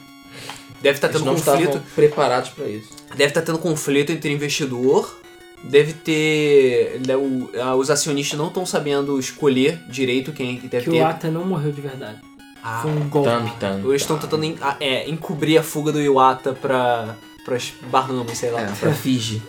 [0.87, 1.83] Deve estar Eles tendo não conflito.
[1.93, 2.89] preparados pra isso.
[3.09, 5.19] Deve estar tendo conflito entre investidor.
[5.65, 7.01] Deve ter.
[7.05, 10.95] né, o- Os acionistas não estão sabendo escolher direito quem que deve Que ter.
[10.95, 12.19] o Iwata não morreu de verdade.
[12.63, 13.29] Ah, Foi um golpe.
[13.29, 17.15] Tan, tan, eles estão tentando en- é, encobrir a fuga do Iwata pra.
[17.43, 18.61] pras Bahamas, sei lá.
[18.61, 19.41] É, pra Fiji.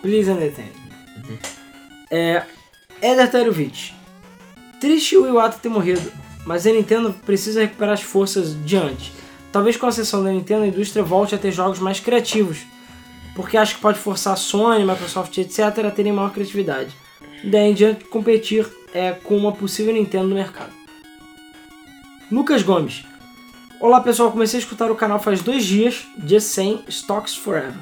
[0.00, 0.68] Please understand.
[2.10, 2.42] É.
[3.02, 3.30] Eder.
[4.80, 6.10] Triste o Iwata ter morrido,
[6.46, 9.12] mas a Nintendo precisa recuperar as forças de antes.
[9.56, 12.58] Talvez com a sessão da Nintendo a indústria volte a ter jogos mais criativos,
[13.34, 15.60] porque acho que pode forçar a Sony, Microsoft, etc.
[15.86, 16.94] a terem maior criatividade.
[17.42, 20.74] Daí em diante competir é, com uma possível Nintendo no mercado.
[22.30, 23.06] Lucas Gomes.
[23.80, 27.80] Olá pessoal, comecei a escutar o canal faz dois dias, dia 100, Stocks Forever.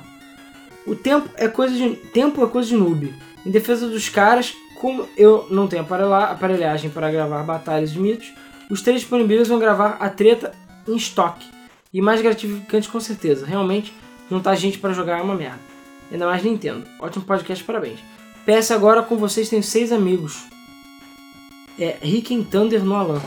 [0.87, 3.13] O tempo é coisa de tempo é coisa de noob.
[3.45, 8.33] Em defesa dos caras, como eu não tenho aparelha- aparelhagem para gravar batalhas de mitos,
[8.71, 10.55] os três disponibilizam gravar a treta
[10.87, 11.53] em estoque.
[11.95, 13.47] E mais gratificante com certeza.
[13.47, 13.95] Realmente,
[14.29, 15.61] juntar gente para jogar é uma merda.
[16.11, 16.85] Ainda mais Nintendo.
[16.99, 18.01] Ótimo podcast, parabéns.
[18.45, 20.45] PS agora com vocês tenho seis amigos.
[21.79, 23.23] É Rick and Thunder no Alan.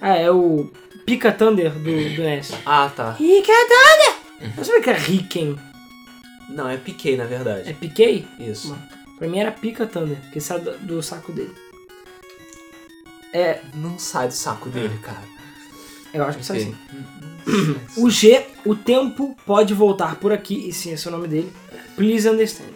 [0.00, 0.70] Ah, é o
[1.04, 1.80] Pica Thunder do,
[2.16, 2.52] do NES.
[2.64, 3.12] Ah, tá.
[3.12, 4.54] Rick and Thunder!
[4.56, 5.58] Não sabia que era Ricken.
[6.48, 7.68] Não, é Piquei, na verdade.
[7.68, 8.26] É Piquei?
[8.38, 8.76] Isso.
[9.18, 11.54] Pra mim era Pica Thunder, que sai do, do saco dele.
[13.32, 15.22] É, Não sai do saco dele, cara.
[16.14, 16.74] eu acho que sai Ok.
[17.96, 21.52] O G, o tempo pode voltar por aqui, e sim, esse é o nome dele.
[21.96, 22.70] Please understand.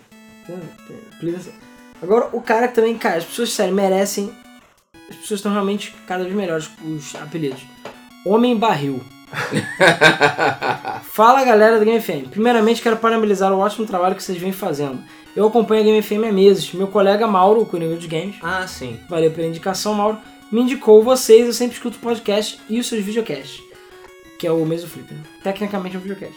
[1.21, 1.57] Please understand.
[2.03, 4.33] Agora, o cara que também, cara, as pessoas, sério, merecem.
[5.09, 7.63] As pessoas estão realmente cada vez melhores com os apelidos.
[8.25, 9.01] Homem Barril.
[11.05, 12.29] Fala galera do Game FM.
[12.31, 15.03] Primeiramente quero parabenizar o ótimo trabalho que vocês vêm fazendo.
[15.35, 16.73] Eu acompanho a Game FM há meses.
[16.73, 18.99] Meu colega Mauro, o Coringa dos Games, Ah, sim.
[19.09, 20.19] valeu pela indicação, Mauro,
[20.51, 21.47] me indicou vocês.
[21.47, 23.63] Eu sempre escuto o podcast e os seus videocasts,
[24.43, 25.21] que é o mesmo Flip, né?
[25.41, 26.37] Tecnicamente é um videocast.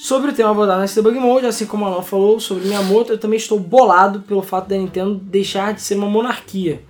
[0.00, 3.18] Sobre o tema abordado nesse debug mode, assim como a Alan falou sobre Miyamoto, eu
[3.18, 6.82] também estou bolado pelo fato da Nintendo deixar de ser uma monarquia.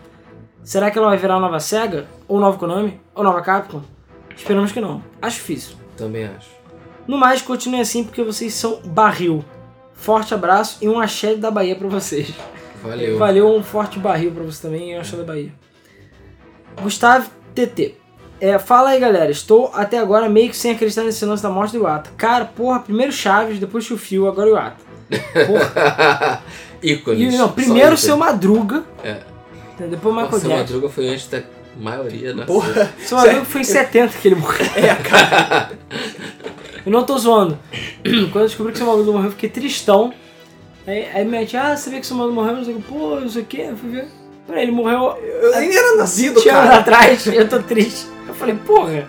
[0.65, 2.07] Será que ela vai virar a nova SEGA?
[2.27, 2.99] Ou nova Konami?
[3.15, 3.83] Ou nova Capcom?
[4.35, 5.05] Esperamos que não.
[5.21, 5.77] Acho difícil.
[5.99, 6.49] Também acho.
[7.07, 9.45] No mais, continue assim porque vocês são barril.
[9.93, 12.33] Forte abraço e um axé da Bahia pra vocês.
[12.83, 13.19] Valeu.
[13.19, 15.53] Valeu, um forte barril pra você também e um axé da Bahia.
[16.81, 18.01] Gustavo TT.
[18.45, 19.31] É, fala aí, galera.
[19.31, 22.11] Estou até agora meio que sem acreditar nesse lance da morte do Iwata.
[22.17, 24.77] Cara, porra, primeiro Chaves, depois Chufio, agora o Iwata.
[25.47, 26.43] Porra.
[26.83, 27.35] Ícones.
[27.35, 28.01] E, não, primeiro ícones.
[28.01, 29.19] seu Madruga, É.
[29.79, 30.57] depois Michael Nossa, o Jackson.
[30.57, 31.41] Madruga foi antes da
[31.79, 32.93] maioria da Porra.
[32.99, 34.67] Seu Madruga foi em 70 que ele morreu.
[34.75, 35.71] É, cara.
[36.85, 37.57] Eu não tô zoando.
[38.03, 40.13] Quando eu descobri que seu Madruga morreu, eu fiquei tristão.
[40.85, 42.57] Aí, aí minha tia, ah, você vê que seu Madruga morreu?
[42.57, 43.67] Eu falei, pô, não sei o quê.
[43.71, 44.09] Eu fui ver.
[44.47, 46.81] Peraí, ele morreu Eu nem era nascido, 20 anos cara.
[46.81, 48.07] atrás, eu tô triste.
[48.27, 49.09] Eu falei, porra,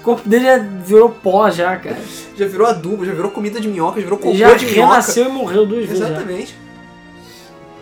[0.00, 1.96] o corpo dele já virou pó já, cara.
[2.36, 4.80] Já virou adubo, já virou comida de minhoca, já virou cocô já de minhoca.
[4.88, 5.98] renasceu e morreu duas vezes.
[5.98, 6.06] já.
[6.08, 6.56] Exatamente.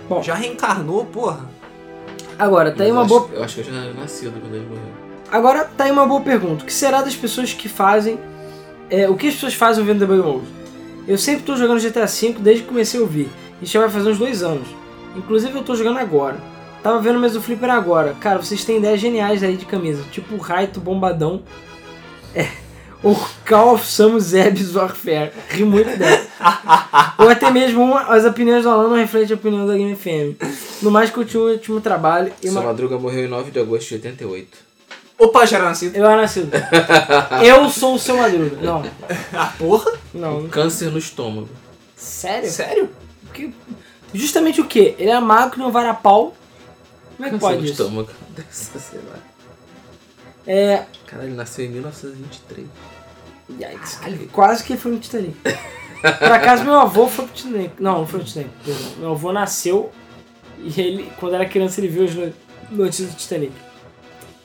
[0.08, 0.23] Bom.
[0.23, 1.40] Já reencarnou, porra.
[2.39, 3.23] Agora, tá aí uma eu boa.
[3.24, 4.82] acho- Eu acho que eu já era nascido quando ele morreu.
[5.31, 6.65] Agora tá aí uma boa pergunta.
[6.65, 8.18] O que será das pessoas que fazem.
[8.89, 10.47] é, o que as pessoas fazem vendo The Bug Mode?
[11.07, 13.28] Eu sempre tô jogando GTA V desde que comecei a ouvir.
[13.62, 14.66] Isso já vai fazer uns dois anos.
[15.16, 16.36] Inclusive eu tô jogando agora.
[16.83, 18.15] Tava vendo o mesmo Flipper agora.
[18.20, 20.02] Cara, vocês têm ideias geniais aí de camisa.
[20.10, 21.42] Tipo o Raito Bombadão.
[22.34, 22.49] É.
[23.02, 25.33] Ou Call of Samus Abs Warfare.
[25.49, 26.26] Ri muito dessa.
[27.18, 30.36] Ou até mesmo uma, as opiniões do Alan não refletem a opinião da Game FM.
[30.83, 32.33] No mais, continue o último trabalho.
[32.42, 32.68] E Seu uma...
[32.68, 34.59] Madruga morreu em 9 de agosto de 88.
[35.18, 35.97] Opa, já era nascido.
[35.97, 36.50] Eu era nascido.
[37.44, 38.57] Eu sou o seu Madruga.
[38.62, 38.83] Não,
[39.34, 39.92] Ah, porra?
[40.15, 40.39] não.
[40.41, 41.49] Um câncer no estômago.
[41.94, 42.50] Sério?
[42.50, 42.89] Sério?
[43.26, 43.50] Porque,
[44.15, 44.94] justamente o quê?
[44.99, 46.34] Ele é magro que não vara pau.
[47.20, 47.73] Como é que pode isso?
[47.82, 48.10] estômago.
[48.50, 49.18] Ser, sei lá.
[50.47, 50.86] É.
[51.07, 52.66] Caralho, ele nasceu em 1923.
[53.60, 53.99] Yikes.
[54.32, 55.36] Quase que foi no Titanic.
[56.00, 57.74] Por acaso meu avô foi pro Titanic.
[57.82, 58.50] Não, não foi no Titanic.
[58.65, 58.90] perdão.
[58.99, 59.92] Meu avô nasceu
[60.58, 62.32] e ele, quando era criança, ele viu as no-
[62.70, 63.52] notícias do Titanic.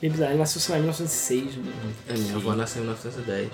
[0.02, 0.32] Bem bizarro.
[0.32, 1.56] Ele nasceu, sei lá, em 1906.
[1.56, 1.72] né?
[2.08, 3.50] É, minha avó nasceu em 1910.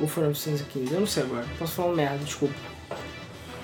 [0.00, 0.92] Ou Final 915?
[0.94, 1.44] Eu não sei agora.
[1.58, 2.54] Posso falar merda, desculpa.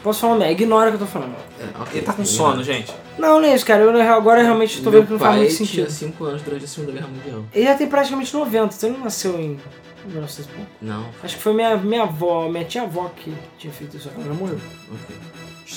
[0.03, 1.35] Posso falar merda, ignora o que eu tô falando.
[1.61, 2.93] É, ok, Ele tá com sono, gente.
[3.19, 3.83] Não, não é isso, cara.
[3.83, 5.91] Eu agora realmente tô Meu vendo que não faz muito tinha sentido.
[5.91, 7.45] 5 anos durante a Segunda Guerra Mundial.
[7.53, 9.59] Ele já tem praticamente 90, então ele não nasceu em
[10.07, 10.71] 1900 e pouco.
[10.81, 14.59] Não, Acho que foi minha, minha avó, minha tia-avó que tinha feito isso, ela morreu.
[14.93, 15.17] ok.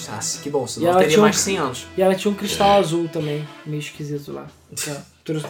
[0.09, 1.87] Nossa, que bom, senão ela teria tinha um- mais de 100 anos.
[1.97, 4.45] E ela tinha um cristal azul também, meio esquisito lá.
[4.75, 5.47] Que ela trouxe.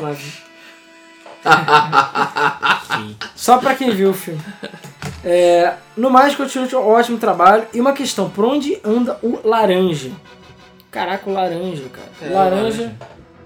[3.36, 4.42] Só pra quem viu o filme.
[5.24, 7.66] É, no mais, continua um ótimo trabalho.
[7.74, 10.12] E uma questão, por onde anda o laranja?
[10.90, 12.10] Caraca, o laranja, cara.
[12.22, 12.96] É, laranja, laranja.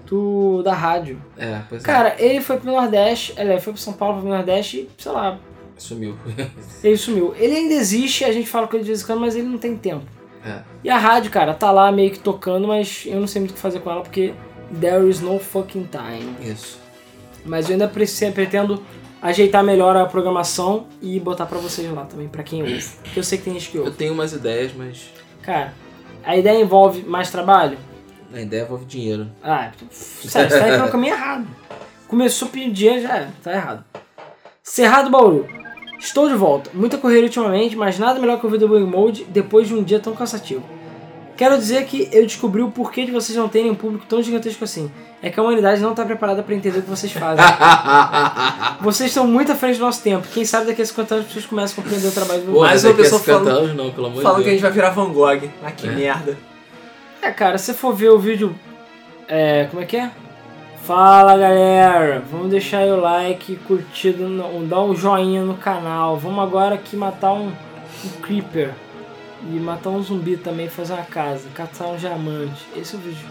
[0.06, 1.22] do, da rádio.
[1.36, 1.86] É, pois é.
[1.86, 5.38] Cara, ele foi pro Nordeste, ele foi pro São Paulo, pro Nordeste e, sei lá,
[5.78, 6.16] Sumiu.
[6.82, 7.34] ele sumiu.
[7.36, 9.58] Ele ainda existe, a gente fala com ele de vez em quando, mas ele não
[9.58, 10.06] tem tempo.
[10.44, 10.60] é.
[10.82, 13.54] E a rádio, cara, tá lá meio que tocando, mas eu não sei muito o
[13.54, 14.32] que fazer com ela porque
[14.80, 16.34] there is no fucking time.
[16.40, 16.78] Isso.
[17.46, 18.82] Mas eu ainda pretendo
[19.22, 22.82] ajeitar melhor a programação e botar pra vocês lá também, pra quem ouve.
[23.02, 23.96] Porque eu sei que tem gente que Eu ouve.
[23.96, 25.10] tenho umas ideias, mas
[25.42, 25.72] Cara,
[26.24, 27.78] a ideia envolve mais trabalho?
[28.34, 29.28] a ideia envolve dinheiro.
[29.42, 31.46] Ah, sério, você tá indo pelo caminho errado.
[32.08, 33.84] Começou a pedir dinheiro, já é, tá errado.
[34.62, 35.46] Cerrado Bauru.
[35.98, 36.70] Estou de volta.
[36.74, 40.14] Muita correria ultimamente, mas nada melhor que ouvir Debug Mode depois de um dia tão
[40.14, 40.62] cansativo.
[41.36, 44.64] Quero dizer que eu descobri o porquê de vocês não terem um público tão gigantesco
[44.64, 44.90] assim.
[45.22, 47.44] É que a humanidade não está preparada para entender o que vocês fazem.
[48.80, 50.26] vocês estão muito à frente do nosso tempo.
[50.32, 52.82] Quem sabe daqui a 50 anos as pessoas começam a compreender o trabalho do Mais
[52.82, 54.70] mas uma pessoa 50 falando- anos não, pelo amor Falando de que a gente vai
[54.72, 55.50] virar Van Gogh.
[55.64, 55.90] Ah, que É.
[55.90, 56.38] merda.
[57.20, 58.54] É, cara, se for ver o vídeo.
[59.28, 59.64] É.
[59.70, 60.10] Como é que é?
[60.84, 64.24] Fala galera, vamos deixar aí o like, curtido,
[64.68, 66.16] dar um joinha no canal.
[66.16, 68.70] Vamos agora aqui matar um, um creeper
[69.42, 72.66] e matar um zumbi também, fazer uma casa, caçar um diamante.
[72.76, 73.26] Esse é o vídeo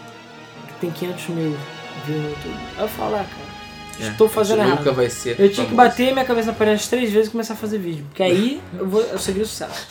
[0.68, 1.58] que tem 500 mil
[2.06, 2.58] views no YouTube.
[2.78, 4.80] Eu falo, ah, cara, É, estou fazendo errado.
[4.80, 5.40] Nunca vai ser.
[5.40, 8.06] Eu tinha que bater minha cabeça na parede três vezes e começar a fazer vídeo.
[8.10, 9.88] Porque aí eu, vou, eu segui o sucesso.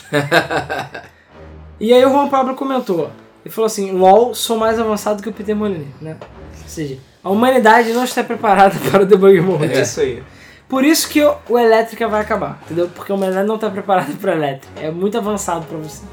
[1.80, 3.10] e aí o Juan Pablo comentou.
[3.44, 6.16] Ele falou assim, LOL, sou mais avançado que o Peter Molyneux, né?
[6.62, 9.72] Ou seja, a humanidade não está preparada para o debug mode.
[9.72, 10.22] É isso aí.
[10.68, 12.88] Por isso que o, o Elétrica vai acabar, entendeu?
[12.88, 14.80] Porque a humanidade não está preparada para o Elétrica.
[14.80, 16.04] É muito avançado para você.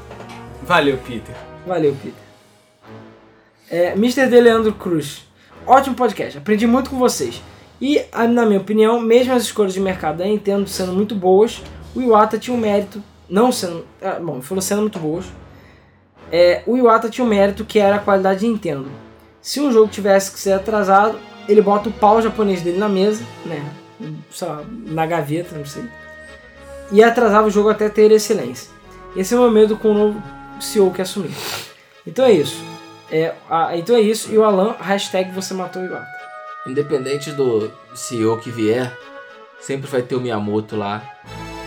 [0.62, 1.34] Valeu, Peter.
[1.66, 2.22] Valeu, Peter.
[3.70, 4.28] É, Mr.
[4.28, 5.26] De Leandro Cruz.
[5.66, 6.38] Ótimo podcast.
[6.38, 7.42] Aprendi muito com vocês.
[7.80, 11.62] E, na minha opinião, mesmo as escolhas de mercado da Nintendo sendo muito boas,
[11.94, 13.02] o Iwata tinha um mérito.
[13.28, 13.86] Não sendo.
[14.02, 15.24] ah, bom, ele falou sendo muito boas.
[16.30, 18.88] É, o Iwata tinha um mérito que era a qualidade de Nintendo.
[19.40, 23.24] Se um jogo tivesse que ser atrasado, ele bota o pau japonês dele na mesa,
[23.44, 23.64] né?
[24.30, 25.84] Sei lá, na gaveta, não sei.
[26.90, 28.70] E atrasava o jogo até ter excelência.
[29.16, 30.22] Esse é o meu medo com o novo
[30.60, 31.32] CEO que assumir.
[32.06, 32.62] Então é isso.
[33.10, 34.32] É, a- então é isso.
[34.32, 36.06] E o Alan, hashtag você matou o Iwata.
[36.66, 38.96] Independente do CEO que vier,
[39.60, 41.02] sempre vai ter o Miyamoto lá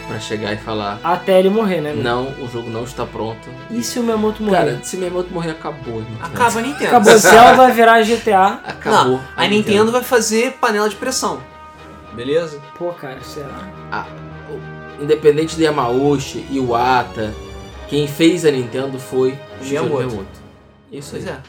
[0.07, 1.93] pra chegar e falar: Até ele morrer, né?
[1.93, 2.03] meu?
[2.03, 3.49] Não, o jogo não está pronto.
[3.69, 4.57] E se o Miyamoto morrer?
[4.57, 6.17] Cara, se Miyamoto morrer, acabou, irmão.
[6.21, 6.85] Acaba a Nintendo.
[6.87, 8.59] Acabou, Zelda vai virar GTA.
[8.65, 9.17] Acabou.
[9.17, 11.41] Não, a Nintendo vai fazer panela de pressão.
[12.15, 12.59] Beleza?
[12.77, 14.05] Pô, cara, será?
[15.01, 17.33] Independente de Yamauchi, Iwata,
[17.89, 19.95] quem fez a Nintendo foi Miyamoto.
[20.05, 20.25] Miyamoto.
[20.91, 21.23] Isso aí.
[21.23, 21.39] Pois é.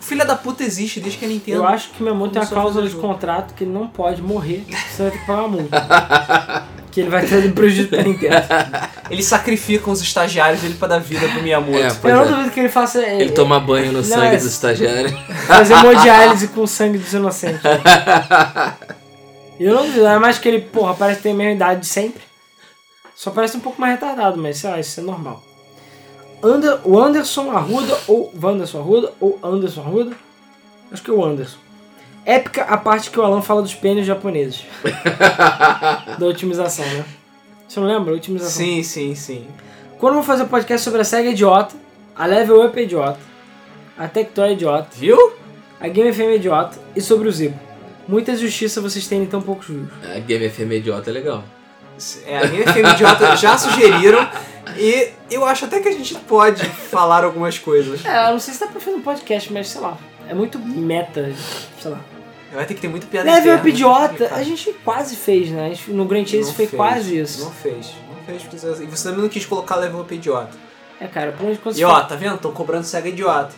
[0.00, 1.58] O filho da puta existe desde que a Nintendo.
[1.58, 4.64] Eu acho que o Miyamoto tem a cláusula de contrato que ele não pode morrer,
[4.94, 6.66] senão vai ter que pagar uma multa.
[6.90, 8.36] que ele vai trazer prejuízo pra Nintendo.
[9.10, 11.78] Eles sacrificam os estagiários dele pra dar vida pro Miyamoto.
[11.78, 12.26] É, Eu não é.
[12.26, 13.00] duvido que ele faça.
[13.04, 15.12] é, Ele toma banho no Não, sangue é- dos estagiários.
[15.46, 17.60] Fazer hemodiálise com o sangue dos inocentes.
[19.58, 22.22] Eu não duvido, é mais que ele, porra, parece ter a mesma idade de sempre.
[23.14, 25.42] Só parece um pouco mais retardado, mas sei lá, isso é normal.
[26.42, 30.16] Ander, o Anderson Arruda, ou Wanderson Arruda, ou Anderson Arruda.
[30.92, 31.58] Acho que é o Anderson.
[32.24, 34.64] Épica a parte que o Alan fala dos pênis japoneses.
[36.18, 37.04] da otimização, né?
[37.66, 38.14] Você não lembra?
[38.14, 38.64] Otimização.
[38.64, 39.46] Sim, sim, sim.
[39.98, 41.74] Quando eu vou fazer podcast sobre a SEGA é idiota,
[42.14, 43.18] a Level Up é idiota,
[43.96, 45.32] a Tectoy é idiota, Viu?
[45.80, 47.65] a Game FM é idiota e sobre o Zibo.
[48.08, 49.88] Muita justiça vocês terem tão poucos views.
[50.14, 51.42] A Game FM idiota é legal.
[52.26, 54.28] É, a minha FM Idiota já sugeriram.
[54.76, 58.04] E eu acho até que a gente pode falar algumas coisas.
[58.04, 59.96] É, eu não sei se dá pra fazer um podcast, mas sei lá.
[60.28, 61.32] É muito meta,
[61.80, 62.00] sei lá.
[62.52, 64.38] Vai ter que ter muito piada Level interna, Up idiota, complicado.
[64.38, 65.72] a gente quase fez, né?
[65.74, 67.44] A No Grand Chase foi fez, quase isso.
[67.44, 67.92] Não fez.
[68.08, 68.42] Não fez.
[68.42, 70.50] porque você- E você também não quis colocar Level Up Idiota.
[71.00, 72.34] É, cara, por onde quando E ó, tá vendo?
[72.36, 73.54] Estão cobrando cega idiota.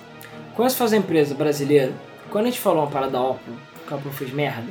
[0.54, 1.92] quando se faz uma empresa brasileira,
[2.30, 3.20] quando a gente falou uma parada da
[3.96, 4.66] Oplo fez merda,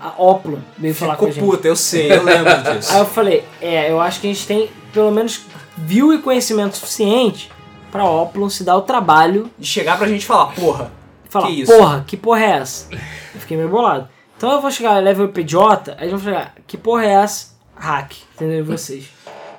[0.00, 1.56] a Oplo veio falar com a Ficou gente.
[1.56, 2.92] puta, eu sei, eu lembro disso.
[2.92, 5.42] Aí eu falei, é, eu acho que a gente tem pelo menos
[5.76, 7.50] view e conhecimento suficiente
[7.90, 10.90] pra Oplo se dar o trabalho De chegar pra gente falar, porra,
[11.28, 11.72] falar, Que isso?
[11.76, 12.88] porra, que porra é essa?
[13.34, 14.08] Eu fiquei meio bolado.
[14.36, 17.52] Então eu vou chegar level idiota, aí eles vão chegar, que porra é essa?
[17.76, 18.64] Hack, entendeu?
[18.64, 19.06] Vocês.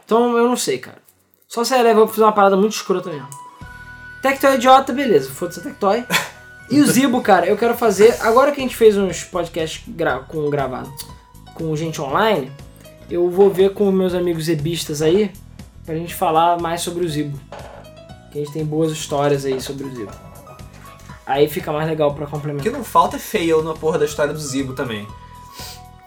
[0.06, 0.98] Então eu não sei, cara.
[1.48, 3.28] Só se a Eleven fizer uma parada muito escrota mesmo.
[4.22, 6.04] Tectoy é idiota, beleza, foda-se a Tectoy.
[6.70, 8.16] E o Zibo, cara, eu quero fazer.
[8.22, 10.92] Agora que a gente fez uns podcasts gra com gravado
[11.54, 12.52] com gente online,
[13.10, 15.32] eu vou ver com meus amigos zebistas aí
[15.86, 17.40] pra gente falar mais sobre o Zibo.
[18.32, 20.12] Que a gente tem boas histórias aí sobre o Zibo.
[21.26, 22.72] Aí fica mais legal pra O que complementar.
[22.74, 25.08] não falta é fail na porra da história do Zibo também.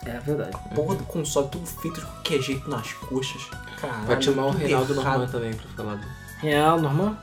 [0.05, 0.57] É verdade.
[0.75, 3.43] Porra do console, tudo feito de qualquer jeito nas coxas.
[3.81, 4.07] Caralho.
[4.07, 5.05] Pode chamar o Reinaldo errado.
[5.19, 6.07] Norman também pra falar do
[6.41, 7.17] Real, normal?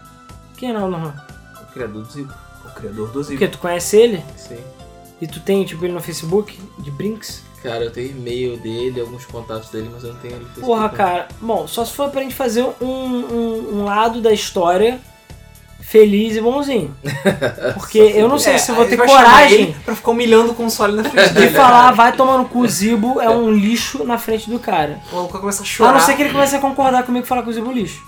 [0.57, 1.13] Quem é Real, normal?
[1.61, 2.33] o criador do Zibo.
[2.73, 3.39] Criador do Zibo.
[3.39, 4.23] Porque tu conhece ele?
[4.35, 4.57] Sim.
[5.21, 6.59] E tu tem, tipo, ele no Facebook?
[6.79, 7.43] De Brinks?
[7.61, 10.67] Cara, eu tenho e-mail dele, alguns contatos dele, mas eu não tenho ele no Facebook.
[10.67, 11.27] Porra, cara.
[11.39, 14.99] Bom, só se for pra gente fazer um, um, um lado da história
[15.79, 16.93] feliz e bonzinho.
[17.75, 20.95] Porque eu não sei É, se eu vou ter coragem Pra ficar humilhando o console
[20.95, 21.49] na frente de dele.
[21.55, 24.99] falar, vai tomar no cu, Zibo é um lixo na frente do cara.
[25.11, 25.93] O maluco começa a A chorar.
[25.93, 27.73] não ser que ele comece a concordar comigo e falar que o Zibo é um
[27.73, 28.03] lixo.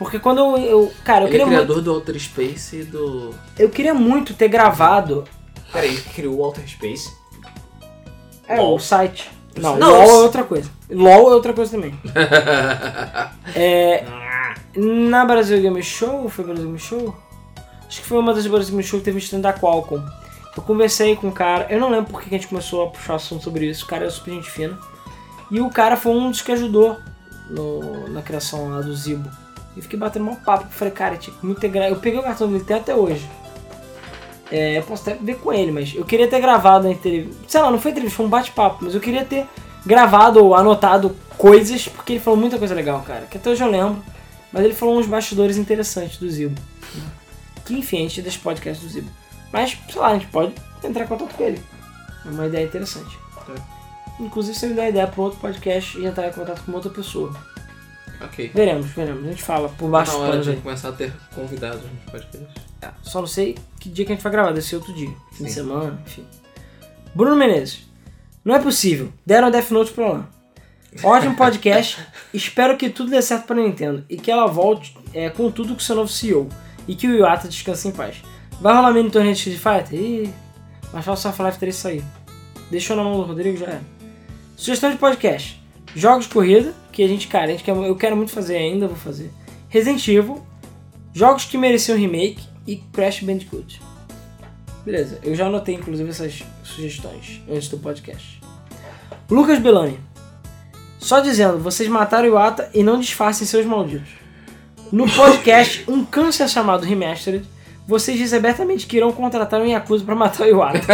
[0.00, 0.56] Porque quando eu.
[0.58, 3.34] eu- cara, eu Ele é queria, muito, criador do Outer Space e do.
[3.58, 5.24] eu queria muito ter gravado
[5.70, 7.12] Peraí, ele criou o Walter Space.
[8.48, 8.74] é, LOL.
[8.76, 9.30] o site.
[9.56, 10.70] Não, Não, LOL é outra coisa.
[10.90, 11.94] LOL é outra coisa também.
[13.54, 14.04] É,
[14.76, 17.14] Na Brasil Game Show, foi Brasil Game Show?
[17.86, 20.02] Acho que foi uma das Brasil Game Show que teve um stand da Qualcomm.
[20.56, 23.16] Eu conversei com o cara, eu não lembro porque que a gente começou a puxar
[23.16, 24.78] assunto sobre isso, o cara é super gente fina.
[25.50, 26.96] E o cara foi um dos que ajudou
[27.48, 29.28] no- na criação lá do Zibo.
[29.80, 31.88] E fiquei batendo um papo, falei, cara, tinha que muito ter gra...
[31.88, 33.26] Eu peguei o cartão dele até hoje.
[34.52, 37.34] É, eu posso até ver com ele, mas eu queria ter gravado a entrevista.
[37.48, 39.46] Sei lá, não foi entrevista, foi um bate-papo, mas eu queria ter
[39.86, 43.24] gravado ou anotado coisas, porque ele falou muita coisa legal, cara.
[43.24, 44.02] Que até hoje eu lembro.
[44.52, 46.60] Mas ele falou uns bastidores interessantes do Zibo.
[46.94, 47.10] né?
[47.64, 49.08] Que enfim, a gente deixa podcast do Zibo.
[49.50, 50.52] Mas, sei lá, a gente pode
[50.84, 51.62] entrar em contato com ele.
[52.26, 53.18] É uma ideia interessante.
[54.18, 57.34] Inclusive, você me dá ideia para outro podcast e entrar em contato com outra pessoa.
[58.22, 58.50] Ok.
[58.54, 59.24] Veremos, veremos.
[59.24, 60.56] A gente fala por baixo dos hora panos de aí.
[60.58, 62.48] começar a ter convidados no podcast.
[62.82, 65.10] É, Só não sei que dia que a gente vai gravar, deve ser outro dia.
[65.32, 65.54] Fim de Sim.
[65.56, 66.24] semana, enfim.
[67.14, 67.86] Bruno Menezes.
[68.44, 69.12] Não é possível.
[69.24, 70.28] Deram Death Note pra lá.
[71.02, 71.98] Ótimo podcast.
[72.34, 74.04] Espero que tudo dê certo pra Nintendo.
[74.08, 76.48] E que ela volte é, com tudo com seu novo CEO.
[76.88, 78.22] E que o Iwata descanse em paz.
[78.60, 79.98] Vai rolar mini torneio de Street Fighter?
[80.00, 80.34] Ih,
[80.92, 82.04] mas fala só Half-Life 3 sair.
[82.70, 83.82] Deixou na mão do Rodrigo já era.
[84.56, 85.59] Sugestão de podcast.
[85.94, 88.86] Jogos de corrida, que a gente, cara, a gente quer, eu quero muito fazer ainda,
[88.86, 89.30] vou fazer.
[89.68, 90.42] Resident Evil,
[91.12, 93.80] Jogos que mereciam remake e Crash Bandicoot.
[94.84, 98.40] Beleza, eu já anotei inclusive essas sugestões antes do podcast.
[99.28, 99.98] Lucas Belani.
[100.98, 104.10] Só dizendo, vocês mataram o Iwata e não disfarcem seus malditos.
[104.92, 107.44] No podcast Um Câncer Chamado Remastered,
[107.90, 110.78] vocês dizem abertamente que irão contratar um Yakuza pra matar o Iwata.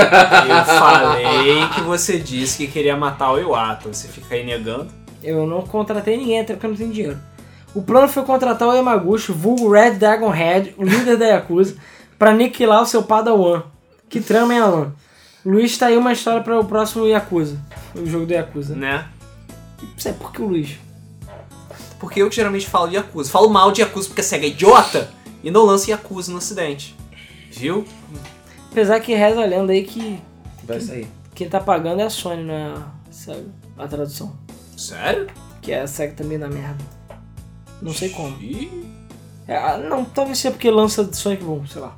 [0.48, 3.92] Eu falei que você disse que queria matar o Iwata.
[3.92, 4.88] Você fica aí negando.
[5.22, 7.18] Eu não contratei ninguém, até porque eu não tenho dinheiro.
[7.74, 11.76] O plano foi contratar o Yamaguchi, vulgo Red Dragon Head, o líder da Yakuza,
[12.18, 13.64] pra aniquilar o seu padawan.
[14.08, 14.92] Que trama, hein, Alan?
[15.44, 17.58] Luiz tá aí uma história para o próximo Yakuza.
[17.94, 18.74] O jogo do Yakuza.
[18.74, 19.04] Né?
[19.96, 20.78] Isso é porque o Luiz.
[21.98, 23.30] Porque eu que geralmente falo de Yakuza.
[23.30, 25.10] Falo mal de Yakuza porque a SEGA é idiota
[25.46, 26.96] e não lança Yakuza no ocidente.
[27.52, 27.86] Viu?
[28.72, 30.20] Apesar que reza a lenda aí que
[30.64, 31.06] Vai sair.
[31.34, 32.74] quem tá pagando é a Sony, não é
[33.78, 34.36] a tradução.
[34.76, 35.28] Sério?
[35.62, 36.84] Que a SEGA também dá merda.
[37.80, 38.36] Não sei como.
[38.42, 38.84] Ih,
[39.48, 41.94] É, ah, não, talvez seja porque lança Sonic Boom, sei lá.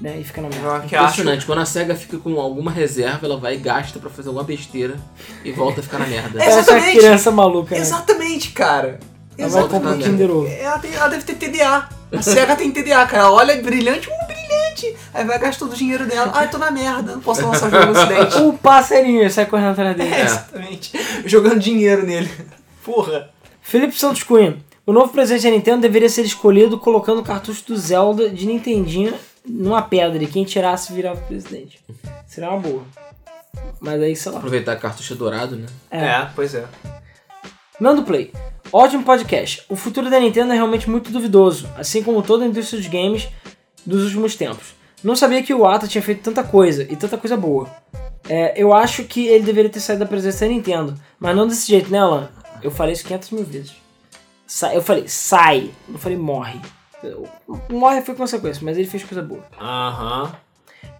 [0.00, 0.20] Né?
[0.20, 0.80] E fica na merda.
[0.86, 1.04] que acho.
[1.06, 1.46] Impressionante.
[1.46, 4.96] Quando a SEGA fica com alguma reserva, ela vai e gasta pra fazer alguma besteira
[5.44, 6.40] e volta a ficar na merda.
[6.42, 6.98] É, exatamente.
[6.98, 7.80] criança maluca, né?
[7.80, 9.00] Exatamente, cara.
[9.36, 9.70] Ela vai Exatamente.
[9.72, 10.46] comprar o Kinder Ovo.
[10.46, 11.88] Ela, tem- ela deve ter TDA.
[12.12, 13.24] A SEGA tem TDA, cara.
[13.24, 14.96] Ela olha brilhante, um brilhante.
[15.12, 16.32] Aí vai gastar todo o dinheiro dela.
[16.34, 18.36] Ai, tô na merda, não posso lançar jogo no ocidente.
[18.38, 20.14] O passarinho sai correndo atrás dele.
[20.14, 20.92] É, exatamente.
[21.26, 22.30] Jogando dinheiro nele.
[22.84, 23.30] Porra.
[23.60, 24.56] Felipe Santos Cunha.
[24.86, 29.14] O novo presidente da Nintendo deveria ser escolhido colocando o cartucho do Zelda de Nintendinho
[29.46, 31.78] numa pedra e quem tirasse virava o presidente.
[32.26, 32.82] Seria uma boa.
[33.80, 34.38] Mas aí, sei lá.
[34.38, 35.66] Aproveitar que cartucho é dourado, né?
[35.90, 36.64] É, pois é.
[37.80, 38.32] Nando Play.
[38.72, 39.62] Ótimo podcast.
[39.68, 43.28] O futuro da Nintendo é realmente muito duvidoso, assim como toda a indústria de games
[43.86, 44.74] dos últimos tempos.
[45.02, 47.68] Não sabia que o Ata tinha feito tanta coisa, e tanta coisa boa.
[48.28, 51.68] É, eu acho que ele deveria ter saído da presença da Nintendo, mas não desse
[51.68, 52.28] jeito, né, Alan?
[52.62, 53.72] Eu falei isso 500 mil vezes.
[54.46, 56.60] Sa- eu falei, sai, não falei morre.
[57.70, 59.44] Morre foi consequência, mas ele fez coisa boa.
[59.60, 60.32] Aham.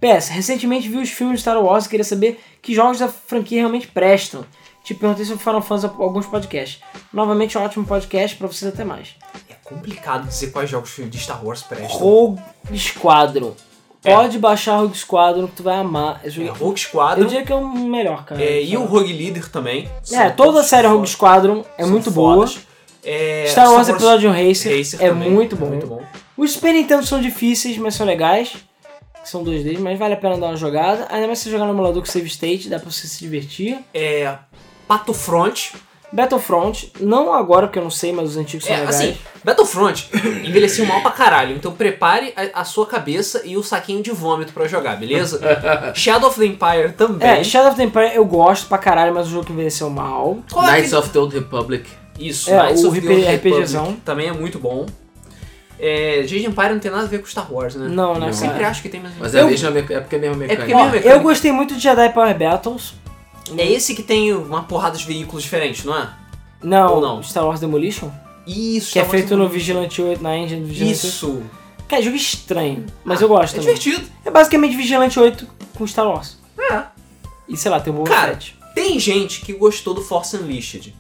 [0.01, 3.59] PS, recentemente vi os filmes de Star Wars e queria saber que jogos da franquia
[3.59, 4.45] realmente prestam.
[4.89, 6.81] Te perguntei sobre Final Fantasy alguns podcasts.
[7.13, 9.09] Novamente, um ótimo podcast pra vocês até mais.
[9.51, 11.89] É complicado dizer quais jogos de Star Wars prestam.
[11.99, 12.41] Rogue
[12.75, 13.53] Squadron.
[14.03, 14.15] É.
[14.15, 16.23] Pode baixar Rogue Squadron que tu vai amar.
[16.25, 17.27] Esse É, Rogue Eu Squadron.
[17.27, 18.43] diria que é o melhor, cara.
[18.43, 19.91] é, e o Rogue Leader também.
[20.11, 20.87] É, toda a série.
[20.87, 22.47] Rogue Squadron é muito boa.
[22.47, 22.61] fodas.
[23.05, 25.67] É, Star Wars Episódio Racer, Racer é muito é bom.
[25.67, 26.03] muito bom.
[26.35, 28.57] Os Super Nintendo são difíceis, mas são legais.
[29.23, 31.07] São dois deles, mas vale a pena dar uma jogada.
[31.11, 33.79] Ainda mais se você jogar no emulador com save state, dá pra você se divertir.
[33.93, 34.35] É,
[34.89, 35.73] Pato Front.
[36.11, 38.97] Battlefront, não agora, porque eu não sei, mas os antigos são É, legais.
[38.97, 40.09] assim, Battlefront
[40.43, 44.55] envelheceu mal pra caralho, então prepare a, a sua cabeça e o saquinho de vômito
[44.55, 45.39] pra jogar, beleza?
[45.95, 47.29] Shadow of the Empire também.
[47.29, 50.39] É, Shadow of the Empire eu gosto pra caralho, mas o jogo que envelheceu mal.
[50.51, 51.85] Qual é Knights of the Old Republic.
[52.19, 53.97] Isso, É, Knights o of the Old Republic RPGzão.
[54.03, 54.87] também é muito bom.
[55.79, 57.87] É, of Empire não tem nada a ver com Star Wars, né?
[57.87, 59.13] Não, né, Eu sempre acho que tem, mas...
[59.19, 60.63] Mas é, Eu- a mesma, meca- é porque é a mesma mecânica.
[60.63, 61.19] porque Ó, mesmo mecânica.
[61.19, 62.95] eu gostei muito de Jedi Power Battles.
[63.57, 66.09] É esse que tem uma porrada de veículos diferentes, não é?
[66.63, 67.23] Não, Ou não?
[67.23, 68.11] Star Wars Demolition.
[68.47, 68.93] Isso.
[68.93, 69.53] Que é Star Wars feito no Demolition.
[69.53, 71.07] Vigilante 8, na engine do Vigilante 8.
[71.07, 71.43] Isso.
[71.89, 73.75] Cara, jogo estranho, mas eu gosto É também.
[73.75, 74.07] divertido.
[74.25, 75.47] É basicamente Vigilante 8
[75.77, 76.37] com Star Wars.
[76.59, 76.83] É.
[77.49, 78.57] E sei lá, tem o Boba Cara, Fett.
[78.75, 80.95] Tem gente que gostou do Force Unleashed.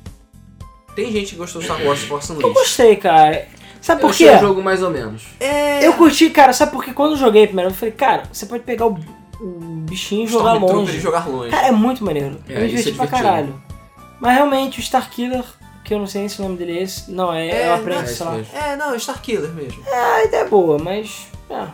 [0.95, 2.55] Tem gente que gostou do Star Wars Force Eu Unleashed.
[2.59, 3.47] gostei, cara.
[3.81, 4.29] Sabe Eu por quê?
[4.29, 5.23] achei o jogo mais ou menos.
[5.39, 5.87] É...
[5.87, 8.87] Eu curti, cara, sabe porque quando eu joguei primeiro, eu falei, cara, você pode pegar
[8.87, 8.99] o,
[9.41, 9.59] o
[9.89, 10.97] bichinho e jogar longe.
[10.97, 11.51] e jogar longe.
[11.51, 12.39] Cara, é muito maneiro.
[12.49, 13.63] É, eu me isso diverti é pra caralho.
[14.21, 15.45] Mas realmente, o Starkiller,
[15.85, 17.11] que eu não sei nem se o nome dele é esse.
[17.11, 18.33] Não, é, É, eu aprendo, não, é sei lá.
[18.33, 18.57] mesmo.
[18.57, 19.83] É, não, é Starkiller mesmo.
[19.93, 21.29] A ideia é boa, mas.
[21.51, 21.67] É.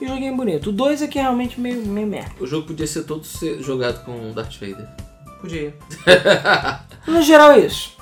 [0.00, 0.70] E o joguinho é bonito.
[0.70, 2.32] O 2 aqui é realmente meio, meio merda.
[2.40, 4.88] O jogo podia ser todo ser jogado com Darth Vader.
[5.40, 5.74] Podia.
[7.06, 7.94] No geral é isso.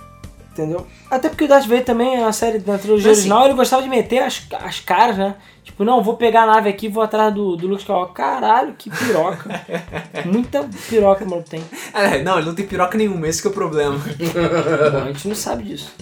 [0.53, 0.87] Entendeu?
[1.11, 3.55] Até porque o Darth Vader também é uma série da trilogia Mas, assim, original, ele
[3.55, 5.35] gostava de meter as, as caras, né?
[5.63, 8.15] Tipo, não, vou pegar a nave aqui e vou atrás do, do Luke Skywalker.
[8.15, 9.49] Caralho, que piroca.
[10.27, 11.63] Muita piroca o maluco tem.
[11.95, 13.97] É, não, ele não tem piroca nenhuma, esse que é o problema.
[13.99, 15.93] Bom, a gente não sabe disso.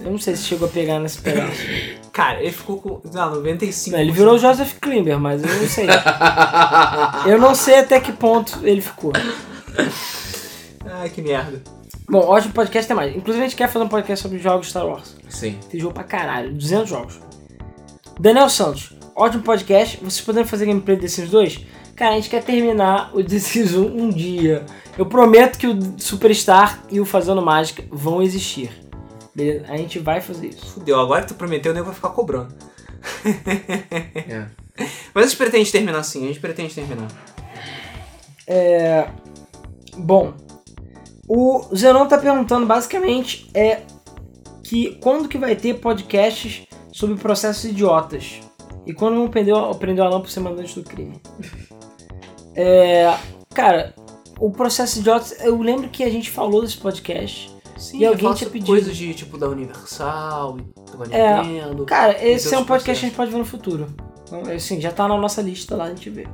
[0.00, 1.60] Eu não sei se chegou a pegar nesse pedaço.
[2.12, 3.00] Cara, ele ficou com.
[3.12, 3.96] Não, 95.
[3.96, 5.86] Não, ele virou o Joseph Klimber, mas eu não sei.
[7.26, 9.12] Eu não sei até que ponto ele ficou.
[10.84, 11.62] Ai, que merda.
[12.08, 13.16] Bom, ótimo podcast tem mais.
[13.16, 15.16] Inclusive a gente quer fazer um podcast sobre jogos Star Wars.
[15.28, 15.58] Sim.
[15.70, 17.23] Tem jogo pra caralho, 200 jogos.
[18.18, 19.96] Daniel Santos, ótimo podcast.
[19.98, 21.60] Vocês podendo fazer gameplay desses dois?
[21.96, 24.64] Cara, a gente quer terminar o Decision um dia.
[24.96, 28.70] Eu prometo que o Superstar e o Fazendo Mágica vão existir.
[29.34, 29.66] Beleza?
[29.68, 30.64] A gente vai fazer isso.
[30.66, 32.54] Fudeu, agora que tu prometeu, o nego vai ficar cobrando.
[34.28, 34.46] É.
[35.14, 37.08] Mas a gente pretende terminar sim, a gente pretende terminar.
[39.96, 40.34] Bom,
[41.28, 43.82] o Zenon tá perguntando basicamente é
[44.62, 48.40] que quando que vai ter podcasts sobre processos idiotas?
[48.86, 51.20] E quando vão prender, o- prender o Alan por ser mandante do crime?
[52.56, 53.12] É,
[53.52, 53.92] cara,
[54.38, 57.50] o processo idiotas, eu lembro que a gente falou desse podcast.
[57.76, 58.68] Sim, E eu alguém tinha pedido.
[58.68, 60.58] coisas de tipo da Universal,
[60.96, 61.84] da É, Nintendo.
[61.84, 63.88] Cara, esse é um podcast que a gente pode ver no futuro.
[64.22, 66.28] Então, assim, já tá na nossa lista lá, a gente vê.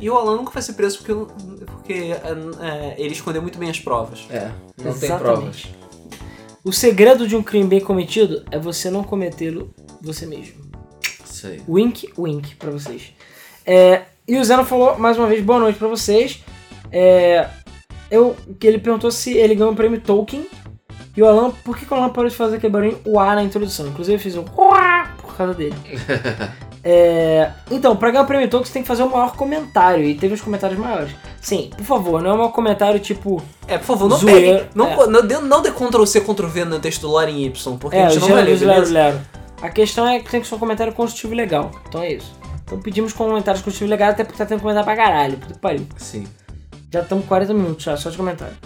[0.00, 1.14] E o Alan nunca vai ser preso porque,
[1.66, 1.92] porque
[2.60, 4.26] é, ele escondeu muito bem as provas.
[4.28, 4.50] É.
[4.76, 5.20] Não tem Exatamente.
[5.20, 5.66] provas.
[6.64, 10.54] O segredo de um crime bem cometido é você não cometê-lo você mesmo.
[11.24, 11.62] Isso aí.
[11.68, 13.12] Wink, wink pra vocês.
[13.66, 16.42] É, e o Zeno falou mais uma vez boa noite pra vocês.
[16.92, 17.48] É,
[18.10, 20.46] eu, que ele perguntou se ele ganhou o prêmio Tolkien.
[21.16, 23.42] E o Alan, por que, que o Alan parou de fazer aquele barulho uá na
[23.42, 23.88] introdução?
[23.88, 25.74] Inclusive eu fiz um uá por causa dele.
[26.82, 30.02] É, então, pra ganhar o prêmio Tolkien você tem que fazer o maior comentário.
[30.02, 31.12] E teve uns comentários maiores.
[31.40, 33.42] Sim, por favor, não é um comentário tipo.
[33.68, 34.70] É, por favor, não Zoeira, pegue.
[34.74, 35.06] Não, é.
[35.06, 37.96] não, dê, não dê Ctrl C, Ctrl V no texto do Lore em Y, porque
[37.96, 38.90] É, a gente o não vai ler, Lero?
[38.90, 39.20] Lero.
[39.62, 41.70] A questão é que tem que ser um comentário construtivo legal.
[41.86, 42.32] Então é isso.
[42.64, 45.36] Então pedimos comentários construtivos legais, até porque tá tendo comentário pra caralho.
[45.36, 45.86] Puta que pariu.
[45.98, 46.26] Sim.
[46.90, 48.56] Já estamos 40 minutos já, só de comentário.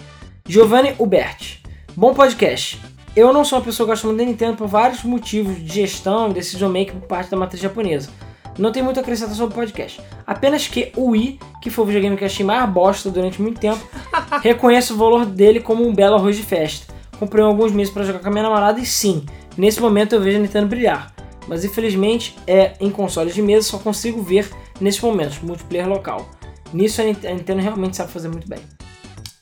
[0.47, 1.61] Giovanni Huberti.
[1.97, 2.81] Bom podcast.
[3.15, 6.29] Eu não sou uma pessoa que gosta muito da Nintendo por vários motivos de gestão
[6.29, 8.09] e decision making por parte da matriz japonesa.
[8.57, 10.01] Não tem muito a acrescentar sobre o podcast.
[10.25, 13.59] Apenas que o Wii, que foi o videogame que eu achei mais bosta durante muito
[13.59, 13.85] tempo,
[14.41, 16.93] reconheço o valor dele como um belo arroz de festa.
[17.19, 19.25] Comprei alguns meses para jogar com a minha namorada e sim,
[19.57, 21.13] nesse momento eu vejo a Nintendo brilhar.
[21.47, 24.49] Mas infelizmente, é em consoles de mesa só consigo ver
[24.81, 26.27] nesses momentos, multiplayer local.
[26.73, 28.59] Nisso a Nint- a Nintendo realmente sabe fazer muito bem.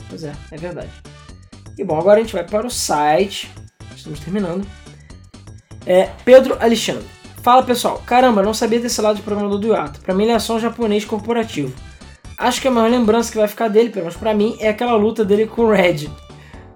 [0.10, 0.90] Pois é, é verdade.
[1.78, 3.50] E bom, agora a gente vai para o site.
[3.96, 4.68] Estamos terminando.
[5.86, 7.06] É Pedro Alexandre.
[7.42, 10.00] Fala pessoal, caramba, não sabia desse lado de programador do Yato.
[10.02, 11.74] Pra mim ele é só um japonês corporativo.
[12.38, 14.96] Acho que a maior lembrança que vai ficar dele, pelo menos pra mim, é aquela
[14.96, 16.10] luta dele com o Red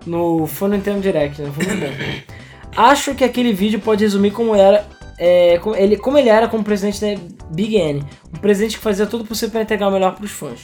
[0.06, 1.52] no Foi Nintendo Direct, né?
[1.54, 2.38] Foi muito bom.
[2.76, 4.86] Acho que aquele vídeo pode resumir como era
[5.18, 8.04] é, como, ele, como ele era como presidente da Big N.
[8.34, 10.62] Um presidente que fazia tudo possível para entregar o melhor para os fãs.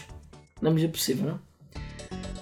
[0.61, 1.33] Na medida possível, né?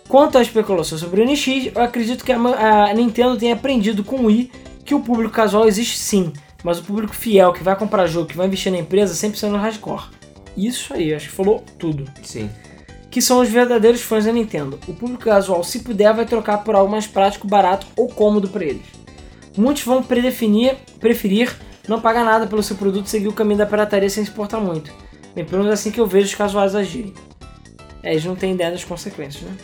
[0.08, 2.38] Quanto à especulação sobre o NX, eu acredito que a,
[2.86, 4.52] a Nintendo tenha aprendido com o Wii
[4.84, 6.34] que o público casual existe sim,
[6.66, 9.56] mas o público fiel que vai comprar jogo, que vai investir na empresa, sempre sendo
[9.56, 10.10] hardcore.
[10.58, 12.12] Isso aí, acho que falou tudo.
[12.24, 12.50] Sim.
[13.10, 14.78] que são os verdadeiros fãs da Nintendo.
[14.88, 18.66] O público casual, se puder, vai trocar por algo mais prático, barato ou cômodo para
[18.66, 19.01] eles.
[19.58, 21.56] Muitos vão predefinir, preferir
[21.88, 24.60] não pagar nada pelo seu produto e seguir o caminho da pirataria sem se importar
[24.60, 24.94] muito.
[25.36, 27.14] Bem, pelo menos assim que eu vejo os casuais agirem.
[28.04, 29.56] É, eles não têm ideia das consequências, né?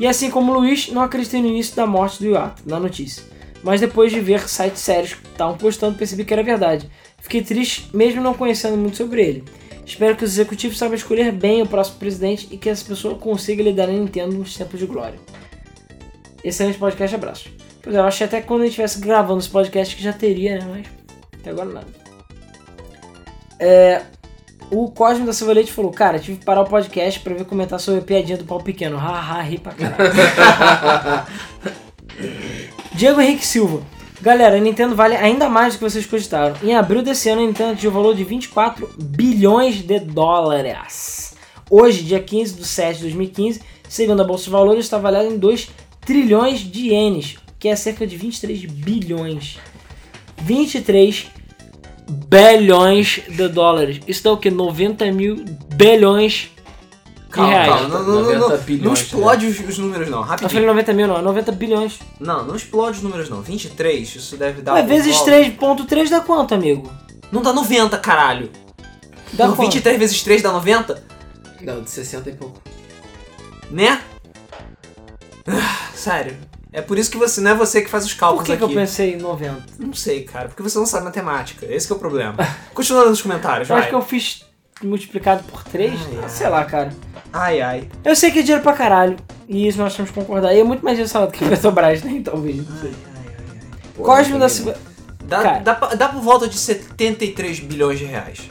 [0.00, 3.22] E assim como o Luiz, não acreditei no início da morte do Iwata, na notícia.
[3.62, 6.90] Mas depois de ver sites sérios que estavam postando, percebi que era verdade.
[7.18, 9.44] Fiquei triste, mesmo não conhecendo muito sobre ele.
[9.86, 13.62] Espero que os executivos saibam escolher bem o próximo presidente e que essa pessoa consiga
[13.62, 15.18] lidar na Nintendo nos tempos de glória.
[16.42, 17.61] Excelente podcast, abraço.
[17.82, 20.12] Pois é, eu achei até que quando a gente estivesse gravando esse podcast que já
[20.12, 20.66] teria, né?
[20.68, 20.86] Mas
[21.40, 21.86] até agora nada.
[23.58, 24.02] É,
[24.70, 27.78] o Cosme da Silva Leite falou, cara, tive que parar o podcast pra ver comentar
[27.78, 28.96] sobre a piadinha do pau pequeno.
[28.96, 30.12] Haha, ri pra caralho.
[32.94, 33.82] Diego Henrique Silva.
[34.20, 36.54] Galera, a Nintendo vale ainda mais do que vocês cogitaram.
[36.62, 41.34] Em abril desse ano, a Nintendo atingiu o valor de 24 bilhões de dólares.
[41.68, 45.38] Hoje, dia 15 de 7 de 2015, segundo a Bolsa de Valores, está avaliada em
[45.38, 45.70] 2
[46.06, 49.56] trilhões de ienes, que é cerca de 23 bilhões.
[50.38, 51.30] 23
[52.28, 54.00] bilhões de dólares.
[54.08, 54.50] Isso dá o que?
[54.50, 55.44] 90 mil
[55.76, 56.50] bilhões
[57.14, 57.68] de Calma, reais.
[57.68, 57.88] calma.
[57.88, 60.22] Não, não, não, 90 não, bilhões, não explode os, os números, não.
[60.22, 60.66] Eu falei Rapidinho.
[60.66, 61.98] 90 mil, não, é 90 bilhões.
[62.18, 63.40] Não, não explode os números, não.
[63.42, 64.72] 23, isso deve dar.
[64.74, 66.90] Ué, por vezes volta- 3.3 dá quanto, amigo?
[67.30, 68.50] Não dá 90, caralho.
[69.34, 69.66] Dá Não, quanto?
[69.70, 71.00] 23 vezes 3 dá 90?
[71.60, 72.60] Não, de 60 e pouco.
[73.70, 74.02] Né?
[75.46, 76.36] Ah, Sério.
[76.72, 78.62] É por isso que você não é você que faz os Por cálculos que, que
[78.62, 78.74] eu aqui.
[78.76, 79.62] pensei em 90?
[79.78, 80.48] Não sei, cara.
[80.48, 81.66] Porque você não sabe matemática.
[81.66, 82.34] Esse que é o problema.
[82.72, 83.80] Continuando nos comentários, Eu vai.
[83.82, 84.46] acho que eu fiz
[84.82, 85.92] multiplicado por 3?
[85.92, 86.28] Ai, ai.
[86.30, 86.92] Sei lá, cara.
[87.32, 87.88] Ai, ai.
[88.04, 89.16] Eu sei que é dinheiro pra caralho.
[89.48, 90.54] E isso nós temos que concordar.
[90.54, 92.22] E é muito mais dinheiro do que a Petrobras, né?
[92.24, 92.56] Talvez.
[92.66, 92.92] Não sei.
[93.94, 94.74] Pô, Cosme não da Silva.
[95.24, 95.58] Dá, Cara.
[95.60, 98.50] dá, dá por volta de 73 bilhões de reais.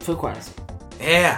[0.00, 0.50] Foi quase.
[1.00, 1.36] É.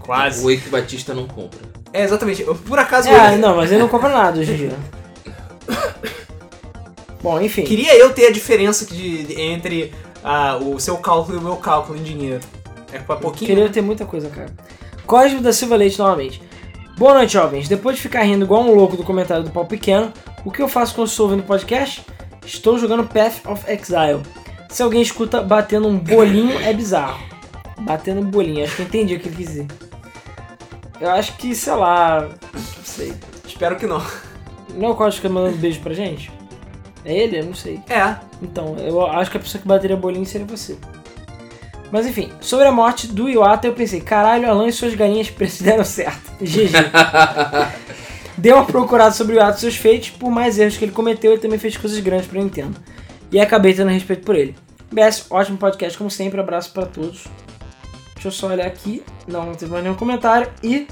[0.00, 0.44] Quase.
[0.44, 1.60] O Eike Batista não compra.
[1.92, 2.42] É, exatamente.
[2.42, 4.72] Eu, Por acaso, É, eu, não, mas ele não compra nada hoje em dia.
[7.22, 7.62] Bom, enfim.
[7.64, 9.92] queria eu ter a diferença de, de- entre
[10.22, 12.40] ah, o seu cálculo e o meu cálculo em dinheiro.
[12.92, 13.48] É pra pouquinho.
[13.48, 14.50] Queria ter muita coisa, cara.
[15.06, 16.40] Cosme da Silva Leite novamente.
[16.96, 17.68] Boa noite, jovens.
[17.68, 20.12] Depois de ficar rindo igual um louco do comentário do pau pequeno,
[20.44, 22.04] o que eu faço quando estou ouvindo podcast?
[22.46, 24.22] Estou jogando Path of Exile.
[24.70, 27.18] Se alguém escuta batendo um bolinho, é bizarro.
[27.80, 29.66] Batendo um bolinho, acho que eu entendi o que ele quis dizer.
[31.00, 32.28] Eu acho que, sei lá.
[32.52, 33.14] Não sei.
[33.46, 34.02] Espero que não.
[34.74, 36.30] Não é o Cosme que mandando beijo pra gente?
[37.04, 37.38] É ele?
[37.38, 37.80] Eu não sei.
[37.88, 38.16] É.
[38.42, 40.76] Então, eu acho que a pessoa que bateria bolinho seria você.
[41.90, 45.62] Mas enfim, sobre a morte do Iwata, eu pensei, caralho, Alan e suas galinhas preços
[45.62, 46.32] deram certo.
[46.40, 46.72] GG.
[48.36, 51.32] Dei uma procurada sobre o Iwata e seus feitos, por mais erros que ele cometeu,
[51.32, 52.76] ele também fez coisas grandes pra Nintendo.
[53.32, 54.54] E acabei tendo respeito por ele.
[54.92, 57.24] BS, ótimo podcast, como sempre, abraço pra todos.
[58.18, 59.04] Deixa eu só olhar aqui.
[59.28, 60.50] Não, não teve mais nenhum comentário.
[60.60, 60.88] E.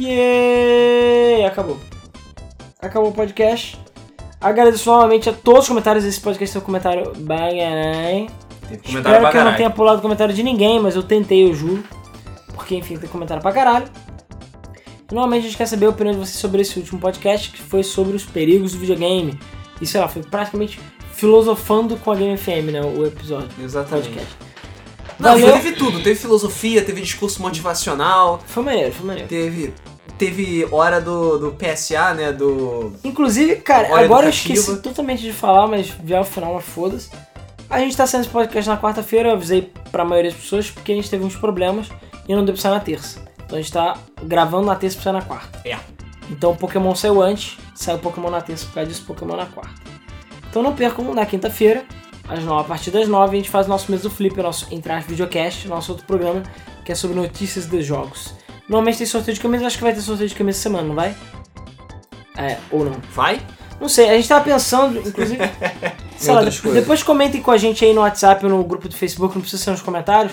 [0.00, 1.44] Yeeey!
[1.44, 1.78] Acabou.
[2.80, 3.78] Acabou o podcast.
[4.40, 6.06] Agradeço novamente a todos os comentários.
[6.06, 8.28] Esse podcast tem um comentário bagarai.
[8.62, 11.52] Comentário Espero que eu não tenha pulado o comentário de ninguém, mas eu tentei, eu
[11.52, 11.84] juro.
[12.54, 13.86] Porque, enfim, tem comentário pra caralho.
[15.10, 17.60] E, normalmente a gente quer saber a opinião de vocês sobre esse último podcast, que
[17.60, 19.38] foi sobre os perigos do videogame.
[19.82, 20.80] E sei lá, foi praticamente
[21.12, 22.80] filosofando com a Game FM, né?
[22.80, 23.50] O episódio.
[23.62, 24.08] Exatamente.
[24.08, 24.48] Podcast.
[25.18, 25.52] Não, Valeu.
[25.54, 26.00] teve tudo.
[26.02, 29.28] Teve filosofia, teve discurso motivacional, Foi maneiro, foi maneiro.
[29.28, 29.74] teve.
[30.16, 32.32] Teve hora do, do PSA, né?
[32.32, 32.92] Do.
[33.04, 34.54] Inclusive, cara, agora eu educativa.
[34.54, 37.10] esqueci totalmente de falar, mas já ao final, mas foda-se.
[37.70, 40.90] A gente tá saindo esse podcast na quarta-feira, eu avisei pra maioria das pessoas, porque
[40.90, 41.88] a gente teve uns problemas
[42.26, 43.20] e não deu pra sair na terça.
[43.44, 45.60] Então a gente tá gravando na terça pra sair na quarta.
[45.68, 45.78] É.
[46.30, 49.46] Então o Pokémon saiu antes, saiu o Pokémon na terça por causa disso, Pokémon na
[49.46, 49.74] quarta.
[50.50, 51.84] Então não percam, na quinta-feira,
[52.28, 54.42] às nove, a partir das nove, a gente faz o nosso mês do Flip, o
[54.42, 56.42] nosso Entrar Videocast, nosso outro programa,
[56.84, 58.34] que é sobre notícias de jogos.
[58.68, 61.14] Normalmente tem sorteio de camisa, acho que vai ter sorteio de camisa semana, não vai?
[62.36, 62.92] É, ou não.
[63.14, 63.40] Vai?
[63.80, 65.38] Não sei, a gente tava pensando, inclusive.
[66.16, 66.80] sei lá, outras de- coisas.
[66.80, 69.62] depois comentem com a gente aí no WhatsApp ou no grupo do Facebook, não precisa
[69.62, 70.32] ser nos comentários.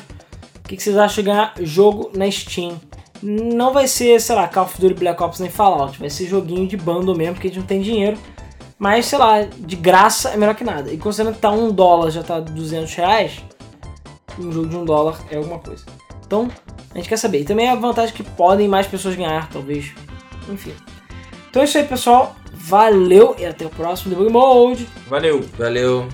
[0.60, 2.80] O que, que vocês acham de ganhar jogo na Steam?
[3.22, 6.68] Não vai ser, sei lá, Call of Duty Black Ops nem Fallout, vai ser joguinho
[6.68, 8.18] de bundle mesmo, porque a gente não tem dinheiro.
[8.78, 10.92] Mas, sei lá, de graça é melhor que nada.
[10.92, 13.44] E considerando que tá um dólar, já tá 200 reais,
[14.38, 15.86] um jogo de um dólar é alguma coisa.
[16.26, 16.50] Então,
[16.94, 17.42] a gente quer saber.
[17.42, 19.94] E também a vantagem que podem mais pessoas ganhar, talvez.
[20.50, 20.74] Enfim.
[21.50, 22.36] Então é isso aí, pessoal.
[22.54, 24.88] Valeu e até o próximo Debug Mode.
[25.08, 25.46] Valeu.
[25.58, 26.08] Valeu.